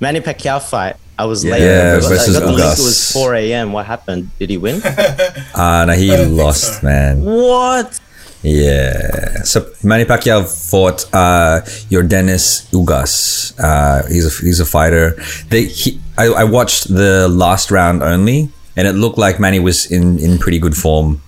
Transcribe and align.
Manny 0.00 0.20
Pacquiao 0.20 0.60
fight. 0.62 0.96
I 1.18 1.24
was 1.24 1.44
late. 1.44 1.60
Yeah, 1.62 1.96
I 1.96 2.00
got, 2.00 2.08
versus 2.08 2.36
I 2.36 2.40
got 2.40 2.46
the 2.46 2.52
link. 2.52 2.68
Ugas. 2.68 2.78
It 2.78 2.84
was 2.84 3.12
4 3.12 3.34
a.m. 3.34 3.72
What 3.72 3.86
happened? 3.86 4.30
Did 4.38 4.50
he 4.50 4.56
win? 4.56 4.80
Ah, 5.54 5.84
no, 5.86 5.92
he 5.94 6.16
lost, 6.16 6.80
so. 6.80 6.86
man. 6.86 7.24
what? 7.24 7.98
Yeah. 8.42 9.42
So 9.42 9.68
Manny 9.82 10.04
Pacquiao 10.04 10.46
fought 10.46 11.04
uh, 11.12 11.62
Yordenis 11.90 12.70
Ugas. 12.70 13.54
Uh, 13.58 14.06
he's 14.06 14.26
a 14.26 14.44
he's 14.44 14.60
a 14.60 14.64
fighter. 14.64 15.16
They 15.48 15.64
he, 15.64 16.00
I, 16.16 16.26
I 16.26 16.44
watched 16.44 16.86
the 16.86 17.26
last 17.28 17.72
round 17.72 18.02
only, 18.02 18.50
and 18.76 18.86
it 18.86 18.92
looked 18.92 19.18
like 19.18 19.40
Manny 19.40 19.58
was 19.58 19.90
in 19.90 20.20
in 20.20 20.38
pretty 20.38 20.60
good 20.60 20.76
form. 20.76 21.20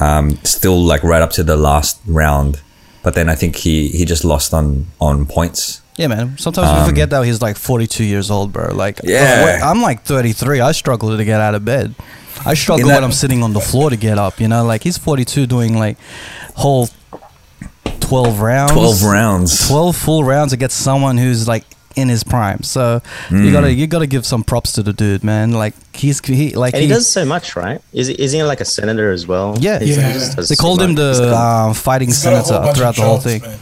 Um, 0.00 0.36
still 0.44 0.78
like 0.78 1.02
right 1.02 1.22
up 1.22 1.30
to 1.32 1.42
the 1.42 1.56
last 1.56 2.00
round, 2.06 2.60
but 3.02 3.14
then 3.14 3.30
I 3.30 3.34
think 3.36 3.56
he 3.56 3.88
he 3.88 4.04
just 4.04 4.24
lost 4.24 4.52
on 4.52 4.86
on 5.00 5.24
points. 5.24 5.80
Yeah, 6.00 6.06
man. 6.06 6.38
Sometimes 6.38 6.80
we 6.80 6.88
forget 6.88 7.10
that 7.10 7.24
he's 7.26 7.42
like 7.42 7.56
42 7.56 8.04
years 8.04 8.30
old, 8.30 8.52
bro. 8.52 8.72
Like, 8.74 9.00
Um, 9.04 9.10
Yeah. 9.10 9.44
wait, 9.44 9.60
I'm 9.62 9.82
like 9.82 10.02
33. 10.04 10.60
I 10.60 10.72
struggle 10.72 11.14
to 11.16 11.24
get 11.24 11.40
out 11.40 11.54
of 11.54 11.64
bed. 11.64 11.94
I 12.46 12.54
struggle 12.54 12.88
that- 12.88 12.94
when 12.94 13.04
I'm 13.04 13.12
sitting 13.12 13.42
on 13.42 13.52
the 13.52 13.60
floor 13.60 13.90
to 13.90 13.96
get 13.96 14.16
up. 14.18 14.40
You 14.40 14.48
know, 14.48 14.64
like 14.64 14.82
he's 14.82 14.96
42 14.96 15.46
doing 15.46 15.78
like 15.78 15.98
whole 16.54 16.88
12 18.00 18.40
rounds. 18.40 18.72
12 18.72 19.02
rounds. 19.04 19.68
12 19.68 19.96
full 19.96 20.24
rounds 20.24 20.52
against 20.52 20.78
someone 20.78 21.18
who's 21.18 21.46
like 21.46 21.64
in 21.96 22.08
his 22.08 22.22
prime. 22.24 22.62
So 22.62 23.02
Hmm. 23.28 23.44
you 23.44 23.52
gotta 23.52 23.72
you 23.72 23.86
gotta 23.86 24.06
give 24.06 24.24
some 24.24 24.42
props 24.42 24.72
to 24.72 24.82
the 24.82 24.92
dude, 24.92 25.22
man. 25.24 25.52
Like 25.52 25.74
he's 25.94 26.24
he 26.24 26.50
like 26.54 26.72
And 26.74 26.82
he 26.82 26.88
does 26.88 27.08
so 27.10 27.24
much, 27.24 27.56
right? 27.56 27.80
Is 27.92 28.06
he, 28.06 28.14
is 28.14 28.32
he 28.32 28.42
like 28.42 28.60
a 28.60 28.64
senator 28.64 29.12
as 29.12 29.26
well? 29.26 29.56
Yeah. 29.60 29.78
He's- 29.80 29.96
he 29.96 30.02
Yeah. 30.02 30.12
just 30.12 30.36
does 30.36 30.48
They 30.48 30.54
so 30.54 30.62
called 30.62 30.80
him 30.80 30.94
much. 30.94 31.04
He's 31.08 31.18
the 31.18 31.30
got- 31.30 31.66
um, 31.68 31.74
fighting 31.74 32.08
He's 32.08 32.22
got 32.22 32.32
a 32.32 32.36
whole 32.36 32.44
senator 32.46 32.72
throughout 32.74 32.96
the 32.96 33.02
whole 33.02 33.14
jobs, 33.18 33.24
thing. 33.24 33.42
man. 33.42 33.58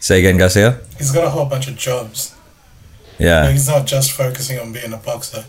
Say 0.00 0.18
again, 0.20 0.36
Garcia. 0.38 0.80
He's 0.98 1.12
got 1.12 1.24
a 1.24 1.30
whole 1.30 1.44
bunch 1.46 1.68
of 1.68 1.76
jobs. 1.76 2.34
Yeah. 3.18 3.50
He's 3.52 3.68
not 3.68 3.86
just 3.86 4.12
focusing 4.12 4.58
on 4.58 4.72
being 4.72 4.92
a 4.92 4.96
boxer. 4.96 5.44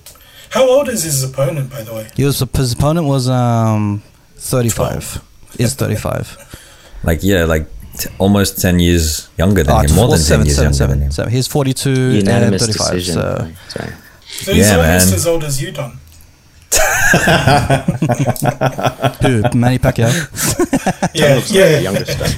How 0.50 0.68
old 0.70 0.90
is 0.90 1.04
his 1.04 1.24
opponent, 1.24 1.70
by 1.72 1.84
the 1.84 1.94
way? 1.94 2.10
He 2.16 2.24
was 2.26 2.40
his 2.40 2.74
opponent 2.74 3.08
was 3.08 3.30
um 3.30 4.04
35. 4.36 5.22
Is 5.60 5.74
35. 5.76 6.38
Like 7.04 7.24
yeah, 7.24 7.46
like 7.46 7.66
t- 7.98 8.10
almost 8.20 8.62
10 8.62 8.78
years 8.80 9.28
younger 9.36 9.64
than 9.64 9.74
Oh, 9.76 9.80
him. 9.80 9.96
More 9.96 10.08
than 10.10 10.18
10 10.20 10.26
seven, 10.26 10.46
years 10.46 10.56
seven, 10.58 10.74
younger 10.78 10.88
than 10.94 11.02
him. 11.02 11.12
seven. 11.12 11.32
He's 11.34 11.48
42 11.48 11.90
and 11.90 12.28
35. 12.28 12.60
decision. 12.60 13.14
So. 13.16 13.52
Sorry. 13.70 13.94
So 14.28 14.54
he's 14.54 14.68
Yeah, 14.70 14.76
almost 14.78 15.08
man. 15.08 15.16
as 15.16 15.26
old 15.26 15.44
as 15.44 15.60
you, 15.60 15.72
Don. 15.72 15.98
Who? 19.22 19.42
Manny 19.58 19.80
Pacquiao. 19.80 20.12
Yeah, 21.16 21.36
Looks 21.36 21.50
like 21.50 21.58
yeah. 21.60 21.70
the 21.76 21.82
younger 21.82 22.06
stuff. 22.06 22.34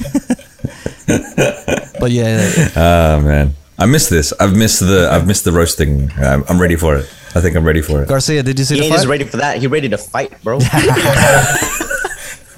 But 2.04 2.12
yeah, 2.12 2.70
Oh 2.76 3.22
man, 3.22 3.54
I 3.80 3.86
miss 3.86 4.10
this. 4.10 4.34
I've 4.40 4.56
missed 4.58 4.82
the. 4.82 5.08
I've 5.10 5.26
missed 5.26 5.46
the 5.46 5.54
roasting. 5.54 6.12
I'm, 6.18 6.44
I'm 6.50 6.60
ready 6.60 6.76
for 6.76 6.98
it. 6.98 7.06
I 7.34 7.40
think 7.42 7.56
I'm 7.56 7.64
ready 7.64 7.82
for 7.82 8.04
it. 8.04 8.10
Garcia, 8.10 8.44
did 8.44 8.60
you 8.60 8.66
see 8.66 8.76
He 8.76 8.82
the 8.82 8.86
ain't 8.88 8.94
just 8.94 9.06
fight? 9.06 9.12
ready 9.12 9.24
for 9.24 9.38
that. 9.38 9.58
He 9.58 9.68
ready 9.68 9.88
to 9.88 9.98
fight, 9.98 10.32
bro. 10.44 10.60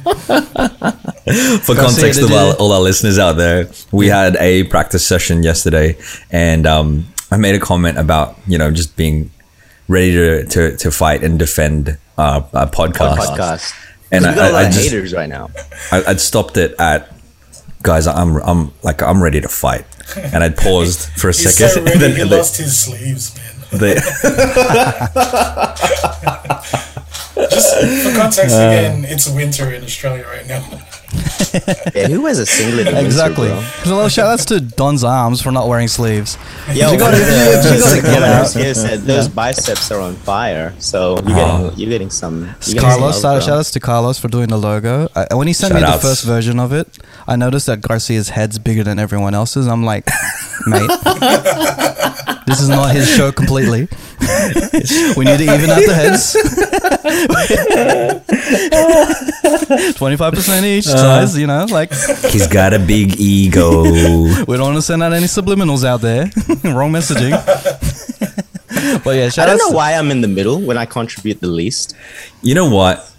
For 0.06 1.74
Garcia, 1.74 1.76
context 1.76 2.20
did 2.20 2.26
of 2.26 2.32
all, 2.34 2.54
all 2.58 2.72
our 2.74 2.82
listeners 2.82 3.18
out 3.18 3.34
there, 3.34 3.68
we 3.92 4.08
had 4.08 4.36
a 4.38 4.64
practice 4.66 5.06
session 5.06 5.42
yesterday, 5.44 5.98
and 6.32 6.68
um, 6.68 7.06
I 7.32 7.38
made 7.38 7.56
a 7.56 7.60
comment 7.60 7.98
about 7.98 8.38
you 8.48 8.58
know 8.58 8.70
just 8.72 8.96
being 8.96 9.32
ready 9.88 10.12
to 10.14 10.46
to, 10.46 10.78
to 10.78 10.92
fight 10.92 11.24
and 11.24 11.40
defend 11.40 11.98
uh, 12.18 12.42
a 12.54 12.68
podcast. 12.68 13.18
Podcast. 13.18 13.74
And 14.12 14.24
And 14.26 14.36
we 14.36 14.42
got 14.42 14.46
I- 14.46 14.50
a 14.50 14.54
lot 14.54 14.64
I 14.64 14.68
of 14.68 14.74
just- 14.74 14.90
haters 14.92 15.14
right 15.14 15.30
now. 15.30 15.50
I, 15.92 16.04
I'd 16.10 16.20
stopped 16.20 16.58
it 16.58 16.76
at 16.80 17.12
guys. 17.86 18.08
I'm 18.08 18.38
I'm 18.38 18.74
like 18.84 19.02
I'm 19.02 19.22
ready 19.24 19.40
to 19.42 19.48
fight, 19.48 19.86
and 20.18 20.44
I'd 20.44 20.58
paused 20.58 21.08
for 21.20 21.30
a 21.30 21.34
second. 21.34 21.70
so 21.70 21.80
and 21.94 22.02
then 22.02 22.12
he 22.12 22.24
they- 22.24 22.38
lost 22.38 22.58
his 22.58 22.78
sleeves, 22.78 23.36
man. 23.38 23.80
they- 23.80 23.96
Just 27.36 27.76
for 28.04 28.12
context 28.16 28.56
Uh. 28.56 28.70
again, 28.72 29.06
it's 29.06 29.28
winter 29.30 29.72
in 29.74 29.84
Australia 29.84 30.26
right 30.26 30.48
now. 30.48 30.62
Yeah, 31.96 32.08
who 32.08 32.22
wears 32.22 32.40
a 32.40 32.46
singlet? 32.46 32.88
in 32.88 32.94
winter, 32.94 33.06
Exactly. 33.06 33.48
bro? 33.48 33.62
So 33.84 34.10
shout 34.10 34.28
outs 34.34 34.46
to 34.46 34.60
Don's 34.60 35.04
arms 35.04 35.42
for 35.42 35.52
not 35.52 35.68
wearing 35.68 35.88
sleeves. 35.88 36.38
Yo, 36.68 36.92
You 36.92 36.98
gotta- 36.98 37.04
one 37.04 37.14
you 37.14 37.20
gotta 37.80 38.02
get 38.02 38.04
comments 38.04 38.56
out. 38.56 38.62
here 38.62 38.74
said 38.74 39.02
those 39.04 39.28
biceps 39.28 39.92
are 39.92 40.00
on 40.02 40.16
fire. 40.16 40.74
So 40.80 41.16
you're 41.16 41.24
getting 41.24 41.38
oh. 41.40 41.74
you're 41.76 41.90
getting 41.90 42.10
some. 42.10 42.56
You're 42.66 42.82
Carlos, 42.82 43.22
some 43.22 43.34
love, 43.36 43.44
shout 43.44 43.60
outs 43.60 43.72
to 43.72 43.80
Carlos 43.80 44.20
for 44.20 44.28
doing 44.28 44.50
the 44.50 44.58
logo. 44.58 45.08
I, 45.16 45.34
when 45.34 45.48
he 45.48 45.54
sent 45.54 45.74
me 45.74 45.82
the 45.82 46.00
first 46.02 46.24
version 46.26 46.60
of 46.60 46.74
it, 46.74 46.98
I 47.28 47.36
noticed 47.36 47.66
that 47.68 47.82
Garcia's 47.82 48.30
head's 48.30 48.60
bigger 48.60 48.84
than 48.84 49.00
everyone 49.00 49.34
else's. 49.34 49.68
I'm 49.68 49.84
like, 49.86 50.06
mate, 50.68 50.90
this 52.48 52.62
is 52.62 52.70
not 52.70 52.94
his 52.96 53.10
show 53.10 53.32
completely. 53.32 53.88
we 55.18 55.26
need 55.26 55.38
to 55.38 55.44
even 55.44 55.70
out 55.70 55.84
the 55.86 55.94
heads. 55.96 56.34
Twenty-five 59.98 60.34
percent 60.34 60.66
each 60.66 60.86
size, 60.86 61.38
you 61.38 61.48
know, 61.48 61.66
like 61.66 61.92
he's 62.32 62.48
got 62.48 62.74
a 62.74 62.80
big 62.80 63.20
ego. 63.20 63.84
we 64.48 64.58
don't 64.58 64.62
want 64.62 64.76
to 64.76 64.82
send 64.82 65.04
out 65.04 65.14
any 65.14 65.26
subliminals 65.26 65.84
out 65.84 66.02
there. 66.02 66.24
Wrong 66.64 66.92
messaging. 66.92 67.32
but 69.04 69.12
yeah, 69.16 69.26
I 69.42 69.46
don't 69.46 69.56
outs. 69.56 69.70
know 69.70 69.76
why 69.76 69.94
I'm 69.94 70.12
in 70.12 70.22
the 70.22 70.28
middle 70.28 70.62
when 70.62 70.78
I 70.78 70.86
contribute 70.86 71.40
the 71.42 71.48
least. 71.48 71.96
You 72.42 72.56
know 72.56 72.70
what? 72.70 73.12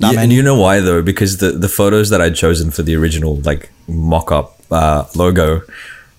Nah, 0.00 0.10
Yeah, 0.10 0.20
and 0.20 0.32
you 0.32 0.42
know 0.42 0.58
why 0.58 0.80
though? 0.80 1.02
Because 1.02 1.38
the, 1.38 1.52
the 1.52 1.68
photos 1.68 2.10
that 2.10 2.20
I'd 2.20 2.34
chosen 2.34 2.70
for 2.70 2.82
the 2.82 2.94
original 2.96 3.36
like 3.36 3.70
mock 3.88 4.30
up 4.30 4.60
uh, 4.70 5.04
logo, 5.14 5.62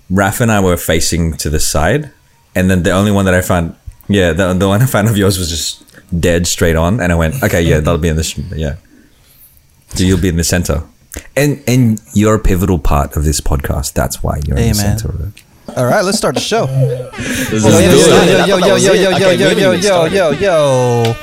Raf 0.09 0.39
and 0.39 0.51
I 0.51 0.59
were 0.59 0.77
facing 0.77 1.33
to 1.37 1.49
the 1.49 1.59
side, 1.59 2.11
and 2.55 2.69
then 2.71 2.83
the 2.83 2.91
only 2.91 3.11
one 3.11 3.25
that 3.25 3.33
I 3.33 3.41
found, 3.41 3.75
yeah, 4.07 4.31
the, 4.31 4.53
the 4.53 4.67
one 4.67 4.81
I 4.81 4.85
found 4.85 5.09
of 5.09 5.17
yours 5.17 5.37
was 5.37 5.49
just 5.49 5.83
dead 6.19 6.47
straight 6.47 6.75
on, 6.75 7.01
and 7.01 7.11
I 7.11 7.15
went, 7.15 7.43
okay, 7.43 7.61
yeah, 7.61 7.79
that'll 7.79 7.97
be 7.97 8.07
in 8.07 8.15
this, 8.15 8.37
yeah. 8.37 8.77
So 9.89 10.03
you'll 10.03 10.21
be 10.21 10.29
in 10.29 10.37
the 10.37 10.43
center, 10.43 10.83
and 11.35 11.61
and 11.67 12.01
you're 12.13 12.35
a 12.35 12.39
pivotal 12.39 12.79
part 12.79 13.15
of 13.17 13.23
this 13.23 13.41
podcast. 13.41 13.93
That's 13.93 14.21
why 14.23 14.39
you're 14.45 14.57
in 14.57 14.73
the 14.73 14.83
man. 14.83 14.97
center 14.97 15.09
of 15.09 15.21
it. 15.21 15.43
All 15.75 15.85
right, 15.85 16.03
let's 16.03 16.17
start 16.17 16.35
the 16.35 16.41
show. 16.41 16.65
This 16.67 17.63
Yo, 17.63 17.69
is 17.69 18.07
yo, 18.07 18.57
yo, 18.57 18.57
yo, 18.57 18.75
yo, 18.77 19.07
that 19.07 19.19
yo, 19.19 19.31
yo, 19.31 19.31
yo, 19.35 19.41
yo, 19.41 19.71
yo, 19.73 20.05
yo, 20.05 20.05
yo, 20.05 20.31
yo. 20.31 21.15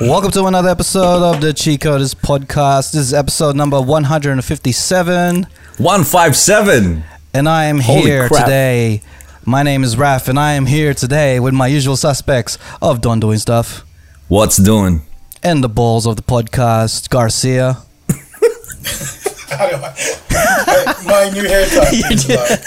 Welcome 0.00 0.30
to 0.32 0.44
another 0.46 0.68
episode 0.68 1.22
of 1.22 1.40
the 1.40 1.52
Cheat 1.52 1.80
Coders 1.80 2.14
podcast. 2.14 2.92
This 2.92 3.02
is 3.02 3.14
episode 3.14 3.56
number 3.56 3.80
157, 3.80 5.46
One 5.78 6.04
five 6.04 6.36
seven. 6.36 7.04
And 7.34 7.48
I 7.48 7.64
am 7.66 7.80
Holy 7.80 8.02
here 8.02 8.28
crap. 8.28 8.44
today. 8.44 9.02
My 9.44 9.62
name 9.62 9.82
is 9.84 9.96
Raf, 9.96 10.28
and 10.28 10.38
I 10.38 10.52
am 10.52 10.66
here 10.66 10.94
today 10.94 11.40
with 11.40 11.54
my 11.54 11.66
usual 11.66 11.96
suspects 11.96 12.58
of 12.82 13.00
Don 13.00 13.20
Doing 13.20 13.38
Stuff 13.38 13.84
What's 14.28 14.56
doing? 14.56 15.02
and 15.42 15.64
the 15.64 15.68
balls 15.68 16.06
of 16.06 16.16
the 16.16 16.22
podcast, 16.22 17.08
Garcia. 17.08 17.78
How 19.50 19.68
do 19.68 19.76
I, 19.76 21.02
my 21.06 21.30
new 21.30 21.46
haircut 21.48 21.92
is 21.92 22.28
like, 22.28 22.60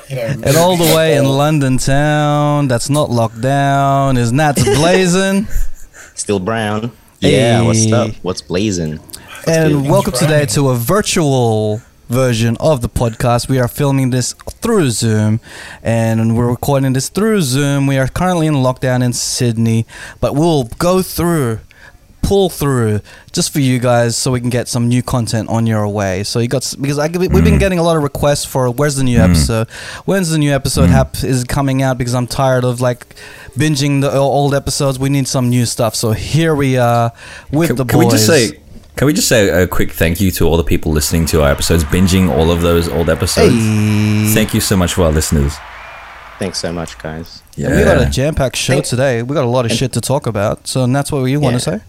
you 0.10 0.16
know, 0.16 0.22
And 0.48 0.56
all 0.56 0.76
the 0.76 0.94
way 0.94 1.16
in 1.16 1.24
London 1.24 1.76
town, 1.78 2.68
that's 2.68 2.88
not 2.88 3.10
locked 3.10 3.40
down, 3.40 4.16
is 4.16 4.32
Nats 4.32 4.62
Blazing. 4.62 5.46
Still 6.14 6.38
brown. 6.38 6.92
Yeah, 7.20 7.62
what's 7.62 7.90
up? 7.92 8.14
What's 8.22 8.42
blazing? 8.42 9.00
And 9.46 9.72
good. 9.82 9.90
welcome 9.90 10.12
Thanks, 10.12 10.26
today 10.26 10.46
to 10.54 10.68
a 10.70 10.76
virtual 10.76 11.80
version 12.08 12.56
of 12.60 12.82
the 12.82 12.88
podcast. 12.88 13.48
We 13.48 13.58
are 13.58 13.68
filming 13.68 14.10
this 14.10 14.32
through 14.32 14.90
Zoom 14.90 15.40
and 15.82 16.36
we're 16.36 16.50
recording 16.50 16.92
this 16.92 17.08
through 17.08 17.42
Zoom. 17.42 17.86
We 17.86 17.98
are 17.98 18.08
currently 18.08 18.46
in 18.46 18.54
lockdown 18.54 19.02
in 19.04 19.12
Sydney, 19.12 19.86
but 20.20 20.34
we'll 20.34 20.64
go 20.78 21.02
through 21.02 21.60
pull 22.24 22.48
through 22.48 23.00
just 23.32 23.52
for 23.52 23.60
you 23.60 23.78
guys 23.78 24.16
so 24.16 24.32
we 24.32 24.40
can 24.40 24.48
get 24.48 24.66
some 24.66 24.88
new 24.88 25.02
content 25.02 25.48
on 25.50 25.66
your 25.66 25.86
way 25.86 26.24
so 26.24 26.38
you 26.38 26.48
got 26.48 26.74
because 26.80 26.98
I, 26.98 27.08
we've 27.08 27.30
been 27.30 27.44
mm. 27.44 27.58
getting 27.58 27.78
a 27.78 27.82
lot 27.82 27.98
of 27.98 28.02
requests 28.02 28.46
for 28.46 28.70
where's 28.70 28.96
the 28.96 29.04
new 29.04 29.18
mm. 29.18 29.28
episode 29.28 29.68
when's 30.06 30.30
the 30.30 30.38
new 30.38 30.50
episode 30.50 30.86
mm. 30.86 30.92
hap- 30.92 31.22
is 31.22 31.44
coming 31.44 31.82
out 31.82 31.98
because 31.98 32.14
i'm 32.14 32.26
tired 32.26 32.64
of 32.64 32.80
like 32.80 33.14
binging 33.58 34.00
the 34.00 34.10
old 34.10 34.54
episodes 34.54 34.98
we 34.98 35.10
need 35.10 35.28
some 35.28 35.50
new 35.50 35.66
stuff 35.66 35.94
so 35.94 36.12
here 36.12 36.54
we 36.54 36.78
are 36.78 37.12
with 37.52 37.68
Can, 37.68 37.76
the 37.76 37.84
can 37.84 38.00
boys 38.00 38.06
we 38.06 38.10
just 38.12 38.26
say? 38.26 38.60
Can 38.96 39.06
we 39.06 39.12
just 39.12 39.28
say 39.28 39.48
a 39.48 39.66
quick 39.66 39.90
thank 39.90 40.20
you 40.20 40.30
to 40.32 40.44
all 40.46 40.56
the 40.56 40.62
people 40.64 40.92
listening 40.92 41.26
to 41.26 41.42
our 41.42 41.50
episodes, 41.50 41.82
binging 41.84 42.30
all 42.30 42.50
of 42.52 42.60
those 42.62 42.88
old 42.88 43.10
episodes? 43.10 43.52
Hey. 43.54 44.30
Thank 44.32 44.54
you 44.54 44.60
so 44.60 44.76
much 44.76 44.94
for 44.94 45.02
our 45.02 45.10
listeners. 45.12 45.56
Thanks 46.38 46.58
so 46.58 46.72
much, 46.72 46.96
guys. 46.98 47.42
Yeah. 47.56 47.76
We 47.76 47.82
got 47.84 48.06
a 48.06 48.10
jam-packed 48.10 48.56
show 48.56 48.74
Thank- 48.74 48.86
today. 48.86 49.22
We 49.22 49.34
got 49.34 49.44
a 49.44 49.48
lot 49.48 49.64
of 49.64 49.72
shit 49.72 49.92
to 49.94 50.00
talk 50.00 50.26
about. 50.26 50.66
So 50.68 50.84
and 50.84 50.94
that's 50.94 51.10
what 51.10 51.24
you 51.24 51.40
want 51.40 51.60
to 51.60 51.70
Yeah. 51.70 51.78
say. 51.78 51.84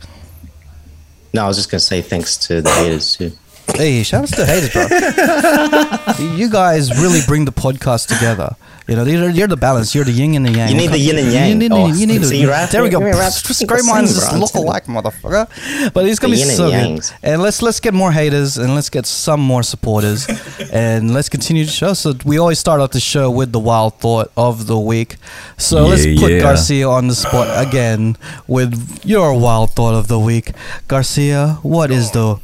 No, 1.34 1.46
I 1.46 1.48
was 1.48 1.57
just 1.57 1.69
gonna 1.69 1.80
say 1.80 2.02
thanks 2.02 2.38
to 2.48 2.62
the 2.62 2.69
haters 2.72 3.16
too. 3.18 3.34
Hey, 3.75 4.04
shout 4.04 4.22
outs 4.24 4.31
to 4.31 4.38
the 4.38 4.46
haters, 4.46 4.72
bro. 4.72 6.25
you 6.36 6.50
guys 6.50 6.90
really 7.01 7.19
bring 7.28 7.46
the 7.46 7.51
podcast 7.51 8.08
together. 8.08 8.56
You 8.88 8.96
know, 8.96 9.04
you're, 9.04 9.30
you're 9.30 9.48
the 9.48 9.58
balance. 9.58 9.96
You're 9.96 10.06
the 10.06 10.12
yin 10.12 10.36
and 10.36 10.46
the 10.46 10.52
yang. 10.52 10.70
You 10.70 10.76
need 10.76 10.92
the 10.92 11.00
yin 11.00 11.18
and 11.18 11.32
yang. 11.32 11.50
You 11.50 11.56
need, 11.56 11.72
Oh, 11.72 11.88
you 11.88 12.06
need 12.06 12.24
see, 12.24 12.46
the, 12.46 12.52
Raph? 12.52 12.70
there 12.70 12.84
we 12.84 12.90
go. 12.90 13.00
Give 13.00 13.08
me 13.08 13.14
Raph. 13.14 13.68
Great 13.68 13.84
minds 13.86 14.14
just 14.14 14.32
look 14.38 14.52
telling 14.52 14.68
you. 14.68 14.72
alike, 14.72 14.86
motherfucker. 14.86 15.92
But 15.94 16.06
it's 16.06 16.20
gonna 16.20 16.36
The 16.36 16.42
be 16.44 16.48
yin 16.48 16.50
and 16.50 16.58
so 16.58 16.70
good. 16.70 17.20
And 17.24 17.42
let's 17.42 17.62
let's 17.64 17.80
get 17.80 17.94
more 17.96 18.12
haters 18.12 18.58
and 18.60 18.76
let's 18.76 18.90
get 18.92 19.08
some 19.08 19.40
more 19.42 19.64
supporters 19.64 20.28
and 20.72 21.14
let's 21.16 21.30
continue 21.30 21.66
the 21.66 21.72
show. 21.72 21.94
So 21.94 22.14
we 22.26 22.38
always 22.38 22.60
start 22.60 22.80
off 22.80 22.92
the 22.92 23.00
show 23.00 23.32
with 23.32 23.52
the 23.52 23.60
wild 23.60 23.96
thought 24.00 24.32
of 24.38 24.68
the 24.68 24.78
week. 24.78 25.16
So 25.58 25.88
let's 25.88 26.06
put 26.22 26.32
yeah. 26.34 26.42
Garcia 26.42 26.88
on 26.88 27.08
the 27.08 27.16
spot 27.16 27.48
again 27.68 28.18
with 28.48 29.04
your 29.04 29.34
wild 29.40 29.72
thought 29.72 29.96
of 29.96 30.08
the 30.08 30.20
week. 30.20 30.52
Garcia, 30.88 31.58
what 31.64 31.90
is 31.90 32.12
the 32.12 32.40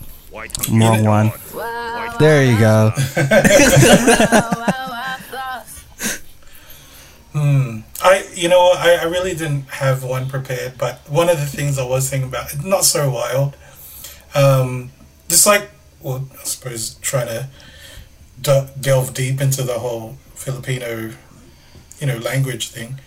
wrong 0.71 1.03
one? 1.05 1.31
There 2.19 2.43
you 2.43 2.57
go. 2.57 2.91
I, 7.33 8.27
you 8.33 8.49
know, 8.49 8.71
I, 8.75 8.97
I 9.01 9.03
really 9.05 9.33
didn't 9.33 9.63
have 9.69 10.03
one 10.03 10.27
prepared, 10.27 10.77
but 10.77 10.99
one 11.09 11.29
of 11.29 11.39
the 11.39 11.45
things 11.45 11.77
I 11.79 11.85
was 11.85 12.09
thinking 12.09 12.29
about, 12.29 12.63
not 12.63 12.83
so 12.83 13.09
wild, 13.09 13.55
um, 14.35 14.91
just 15.29 15.45
like, 15.45 15.69
well, 16.01 16.27
I 16.39 16.43
suppose 16.43 16.95
trying 16.95 17.27
to 17.27 17.47
de- 18.41 18.69
delve 18.79 19.13
deep 19.13 19.39
into 19.39 19.63
the 19.63 19.79
whole 19.79 20.17
Filipino, 20.35 21.11
you 21.99 22.07
know, 22.07 22.17
language 22.17 22.69
thing. 22.69 22.99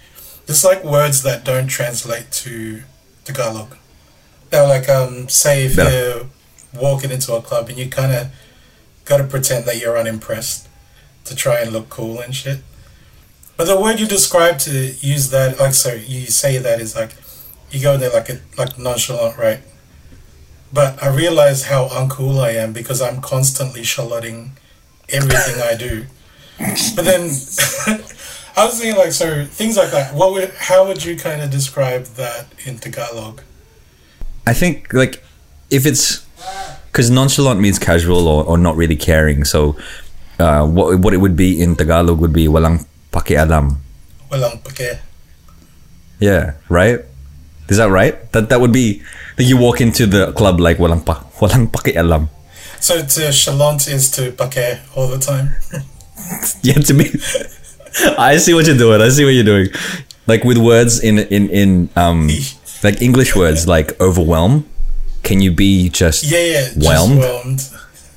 Just 0.47 0.65
like 0.65 0.85
words 0.85 1.23
that 1.23 1.45
don't 1.45 1.67
translate 1.67 2.31
to 2.33 2.83
Tagalog. 3.25 3.77
They're 4.51 4.67
like, 4.67 4.89
um, 4.89 5.29
say 5.29 5.65
if 5.65 5.77
Yeah. 5.77 5.91
you're 5.91 6.27
walking 6.75 7.11
into 7.11 7.35
a 7.35 7.43
club 7.43 7.69
and 7.69 7.79
you 7.79 7.89
kind 7.89 8.13
of 8.13 8.29
got 9.05 9.19
to 9.19 9.25
pretend 9.25 9.65
that 9.67 9.81
you're 9.81 9.99
unimpressed 9.99 10.69
to 11.25 11.35
try 11.35 11.61
and 11.61 11.73
look 11.73 11.89
cool 11.89 12.21
and 12.21 12.35
shit. 12.35 12.61
But 13.57 13.67
the 13.67 13.81
word 13.81 14.01
you 14.01 14.07
describe 14.07 14.59
to 14.61 14.95
use 15.01 15.31
that, 15.31 15.59
like, 15.61 15.75
so 15.75 15.93
you 15.93 16.27
say 16.27 16.59
that 16.59 16.81
is 16.81 16.97
like, 16.97 17.15
you 17.71 17.81
go 17.81 17.97
there 17.97 18.11
like 18.11 18.29
a, 18.29 18.41
like 18.59 18.79
nonchalant, 18.79 19.39
right? 19.39 19.61
But 20.73 21.01
I 21.03 21.15
realize 21.15 21.65
how 21.67 21.87
uncool 21.89 22.41
I 22.41 22.51
am 22.51 22.73
because 22.73 23.01
I'm 23.01 23.21
constantly 23.21 23.83
shallotting 23.83 24.51
everything 25.09 25.63
I 25.63 25.77
do. 25.77 26.07
But 26.97 27.05
then 27.05 27.23
I 28.57 28.65
was 28.65 28.81
thinking 28.81 28.97
like, 28.97 29.13
so 29.13 29.45
things 29.45 29.77
like 29.77 29.91
that. 29.93 30.15
What 30.15 30.33
would, 30.33 30.51
how 30.59 30.87
would 30.87 31.05
you 31.05 31.17
kind 31.17 31.43
of 31.43 31.51
describe 31.51 32.05
that 32.17 32.47
in 32.65 32.79
Tagalog? 32.79 33.43
I 34.47 34.53
think 34.53 34.93
like 34.93 35.23
if 35.71 35.87
it's 35.87 36.27
because 36.87 37.11
nonchalant 37.11 37.61
means 37.61 37.79
casual 37.79 38.29
or, 38.29 38.45
or 38.45 38.59
not 38.59 38.77
really 38.77 38.97
caring. 38.97 39.45
So 39.45 39.77
uh, 40.39 40.67
what 40.67 41.01
what 41.01 41.15
it 41.15 41.19
would 41.19 41.37
be 41.37 41.61
in 41.61 41.77
Tagalog 41.77 42.21
would 42.21 42.33
be 42.33 42.47
walang 42.47 42.87
pakialam. 43.15 43.79
Walang 44.31 44.59
pake. 44.67 44.99
Yeah, 46.19 46.59
right. 46.69 46.99
Is 47.71 47.79
that 47.79 47.89
right? 47.95 48.19
That 48.35 48.51
that 48.51 48.59
would 48.61 48.73
be 48.75 49.03
that 49.39 49.45
you 49.47 49.57
walk 49.57 49.81
into 49.81 50.07
the 50.11 50.33
club 50.35 50.59
like 50.59 50.79
walang 50.83 51.07
pa 51.07 51.23
walang 51.39 51.71
pakialam. 51.71 52.29
So 52.83 52.99
to 53.01 53.21
chalant 53.33 53.87
is 53.89 54.11
to 54.19 54.35
pake 54.35 54.83
all 54.99 55.07
the 55.07 55.19
time. 55.23 55.55
Yeah, 56.63 56.79
to 56.89 56.95
me, 56.95 57.11
I 58.17 58.39
see 58.39 58.55
what 58.55 58.65
you're 58.65 58.79
doing. 58.79 59.03
I 59.03 59.11
see 59.11 59.25
what 59.27 59.35
you're 59.35 59.45
doing. 59.45 59.69
Like 60.27 60.41
with 60.47 60.57
words 60.57 61.03
in 61.03 61.19
in 61.19 61.51
in 61.51 61.91
um 62.01 62.31
like 62.87 63.03
English 63.03 63.37
words 63.37 63.67
like 63.69 63.93
overwhelm. 64.01 64.65
Can 65.27 65.41
you 65.43 65.51
be 65.53 65.91
just 65.91 66.25
Yeah, 66.25 66.39
yeah. 66.39 66.65
Just 66.73 66.81
Whelmed? 66.81 67.19
whelmed. 67.21 67.61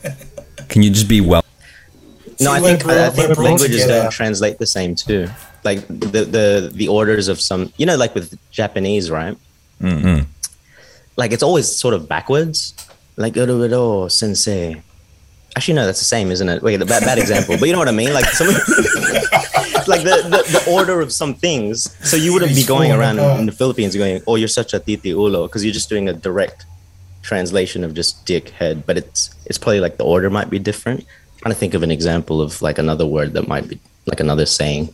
Can 0.71 0.83
you 0.83 0.91
just 0.91 1.07
be 1.09 1.19
well? 1.19 1.43
No, 2.39 2.51
I 2.51 2.59
think 2.59 2.85
I 2.85 3.09
think 3.09 3.37
languages 3.37 3.81
together. 3.81 4.03
don't 4.03 4.11
translate 4.11 4.57
the 4.59 4.65
same 4.67 4.95
too. 4.95 5.27
Like 5.63 5.87
the 5.87 6.23
the 6.25 6.71
the 6.73 6.87
orders 6.87 7.27
of 7.27 7.41
some, 7.41 7.73
you 7.77 7.85
know, 7.85 7.97
like 7.97 8.13
with 8.15 8.37
Japanese, 8.51 9.09
right? 9.09 9.35
Mm-mm. 9.81 10.25
Like 11.15 11.31
it's 11.31 11.43
always 11.43 11.73
sort 11.73 11.93
of 11.93 12.07
backwards. 12.07 12.73
Like 13.15 13.35
odo 13.37 14.07
sensei. 14.07 14.81
Actually, 15.55 15.73
no, 15.73 15.85
that's 15.87 15.97
the 15.99 16.05
same, 16.05 16.29
isn't 16.29 16.47
it? 16.47 16.61
Wait, 16.61 16.77
the 16.77 16.85
bad, 16.85 17.03
bad 17.03 17.17
example, 17.17 17.57
but 17.57 17.65
you 17.67 17.73
know 17.73 17.79
what 17.79 17.87
I 17.87 17.91
mean. 17.91 18.13
Like 18.13 18.25
some, 18.25 18.47
like 19.87 20.03
the, 20.03 20.21
the 20.29 20.43
the 20.59 20.71
order 20.71 21.01
of 21.01 21.11
some 21.11 21.33
things. 21.33 21.95
So 22.07 22.15
you 22.15 22.31
wouldn't 22.31 22.53
be 22.53 22.63
going 22.63 22.91
around 22.91 23.17
in, 23.17 23.39
in 23.39 23.45
the 23.47 23.51
Philippines 23.51 23.95
going, 23.95 24.21
"Oh, 24.27 24.35
you're 24.35 24.47
such 24.47 24.75
a 24.75 24.79
titi 24.79 25.13
ulo," 25.13 25.47
because 25.47 25.65
you're 25.65 25.73
just 25.73 25.89
doing 25.89 26.07
a 26.09 26.13
direct 26.13 26.67
translation 27.23 27.83
of 27.83 27.95
just 27.95 28.23
dick 28.27 28.49
head. 28.49 28.85
But 28.85 28.97
it's 28.97 29.33
it's 29.47 29.57
probably 29.57 29.79
like 29.79 29.97
the 29.97 30.03
order 30.05 30.29
might 30.29 30.51
be 30.51 30.59
different. 30.59 31.05
Trying 31.37 31.53
to 31.53 31.59
think 31.59 31.73
of 31.73 31.83
an 31.83 31.91
example 31.91 32.41
of 32.41 32.61
like 32.61 32.77
another 32.77 33.05
word 33.05 33.33
that 33.33 33.47
might 33.47 33.67
be 33.67 33.79
like 34.05 34.19
another 34.19 34.45
saying. 34.45 34.93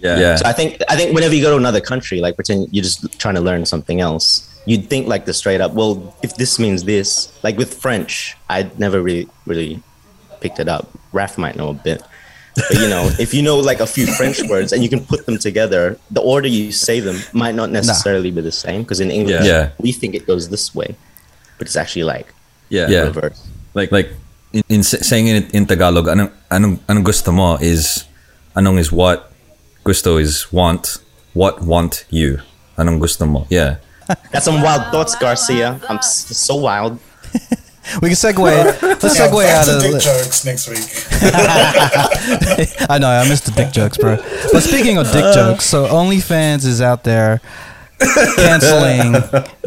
Yeah. 0.00 0.36
So 0.36 0.46
I 0.46 0.52
think 0.52 0.80
I 0.88 0.96
think 0.96 1.14
whenever 1.14 1.34
you 1.34 1.42
go 1.42 1.50
to 1.50 1.56
another 1.56 1.80
country, 1.80 2.20
like 2.20 2.34
pretend 2.34 2.68
you're 2.72 2.82
just 2.84 3.18
trying 3.18 3.34
to 3.34 3.40
learn 3.40 3.66
something 3.66 4.00
else, 4.00 4.48
you'd 4.66 4.88
think 4.88 5.06
like 5.08 5.26
the 5.26 5.34
straight 5.34 5.60
up. 5.60 5.72
Well, 5.74 6.14
if 6.22 6.36
this 6.36 6.58
means 6.58 6.84
this, 6.84 7.30
like 7.42 7.58
with 7.58 7.74
French, 7.74 8.36
I'd 8.48 8.78
never 8.78 9.02
really 9.02 9.28
really 9.46 9.82
picked 10.40 10.58
it 10.58 10.68
up. 10.68 10.88
Raf 11.12 11.36
might 11.36 11.54
know 11.56 11.68
a 11.68 11.74
bit, 11.74 12.02
but 12.56 12.78
you 12.78 12.88
know, 12.88 13.10
if 13.18 13.34
you 13.34 13.42
know 13.42 13.58
like 13.58 13.80
a 13.80 13.86
few 13.86 14.06
French 14.06 14.40
words 14.48 14.72
and 14.72 14.82
you 14.82 14.88
can 14.88 15.04
put 15.04 15.26
them 15.26 15.36
together, 15.36 15.98
the 16.10 16.22
order 16.22 16.48
you 16.48 16.72
say 16.72 17.00
them 17.00 17.18
might 17.34 17.54
not 17.54 17.68
necessarily 17.70 18.30
be 18.30 18.40
the 18.40 18.52
same. 18.52 18.82
Because 18.82 19.00
in 19.00 19.10
English, 19.10 19.44
Yeah. 19.44 19.72
we 19.78 19.92
think 19.92 20.14
it 20.14 20.26
goes 20.26 20.48
this 20.48 20.74
way, 20.74 20.96
but 21.58 21.66
it's 21.66 21.76
actually 21.76 22.04
like 22.04 22.32
yeah. 22.70 22.86
reverse. 23.02 23.46
like 23.74 23.92
like 23.92 24.08
in, 24.52 24.62
in 24.68 24.82
saying 24.82 25.26
it 25.28 25.54
in 25.54 25.66
Tagalog, 25.66 26.06
anong 26.08 26.30
anong 26.50 26.78
anong 26.88 27.04
gusto 27.04 27.30
mo 27.32 27.56
is 27.60 28.04
anong 28.56 28.78
is 28.78 28.90
what, 28.92 29.30
gusto 29.84 30.16
is 30.18 30.50
want, 30.52 30.98
what 31.34 31.62
want 31.62 32.04
you, 32.10 32.40
anong 32.76 32.98
gusto 33.00 33.26
mo. 33.26 33.46
Yeah, 33.50 33.76
That's 34.32 34.44
some 34.44 34.60
wild 34.62 34.90
thoughts, 34.90 35.14
Garcia. 35.14 35.78
I'm 35.88 36.02
so 36.02 36.56
wild. 36.56 36.98
We 38.02 38.12
can 38.12 38.14
segue. 38.14 38.44
Let's 38.44 39.18
Yeah, 39.18 39.26
segue 39.26 39.40
back 39.42 39.66
out 39.66 39.74
of. 39.74 39.82
dick 39.82 39.98
jokes 39.98 40.44
next 40.44 40.68
week. 40.70 40.84
I 42.92 42.98
know 43.00 43.08
I 43.08 43.26
missed 43.26 43.46
the 43.46 43.52
dick 43.56 43.72
jokes, 43.72 43.96
bro. 43.98 44.14
But 44.52 44.60
speaking 44.62 44.98
of 44.98 45.10
dick 45.10 45.24
jokes, 45.34 45.64
so 45.64 45.88
OnlyFans 45.88 46.66
is 46.66 46.80
out 46.80 47.02
there 47.02 47.40
canceling 48.36 49.12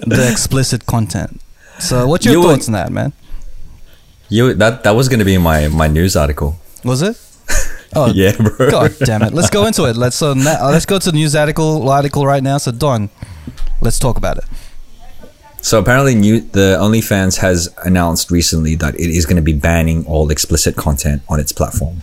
the 0.08 0.30
explicit 0.32 0.86
content. 0.86 1.42
So 1.80 2.08
what's 2.08 2.24
your 2.24 2.36
You 2.36 2.44
thoughts 2.44 2.68
would- 2.70 2.76
on 2.76 2.80
that, 2.86 2.92
man? 2.94 3.12
You 4.34 4.54
that 4.56 4.84
that 4.84 4.92
was 5.00 5.08
gonna 5.10 5.26
be 5.26 5.38
my 5.38 5.68
my 5.68 5.88
news 5.88 6.16
article. 6.16 6.58
Was 6.84 7.02
it? 7.02 7.18
Oh 7.96 8.12
Yeah, 8.12 8.34
bro. 8.36 8.72
God 8.72 8.92
damn 9.06 9.22
it! 9.22 9.34
Let's 9.38 9.52
go 9.52 9.68
into 9.68 9.86
it. 9.86 9.96
Let's 9.96 10.16
so 10.16 10.34
na- 10.34 10.58
uh, 10.66 10.72
let's 10.72 10.88
go 10.88 10.98
to 10.98 11.12
the 11.12 11.18
news 11.22 11.36
article 11.36 11.88
article 11.88 12.26
right 12.26 12.42
now. 12.42 12.58
So 12.58 12.72
Don, 12.72 13.12
let's 13.82 14.00
talk 14.00 14.18
about 14.18 14.38
it. 14.42 14.46
So 15.62 15.78
apparently, 15.78 16.16
new 16.16 16.42
the 16.42 16.78
OnlyFans 16.82 17.38
has 17.38 17.70
announced 17.86 18.32
recently 18.32 18.74
that 18.82 18.96
it 18.96 19.10
is 19.18 19.28
going 19.28 19.38
to 19.38 19.44
be 19.44 19.54
banning 19.54 20.06
all 20.08 20.32
explicit 20.32 20.76
content 20.76 21.22
on 21.30 21.40
its 21.40 21.52
platform. 21.52 22.02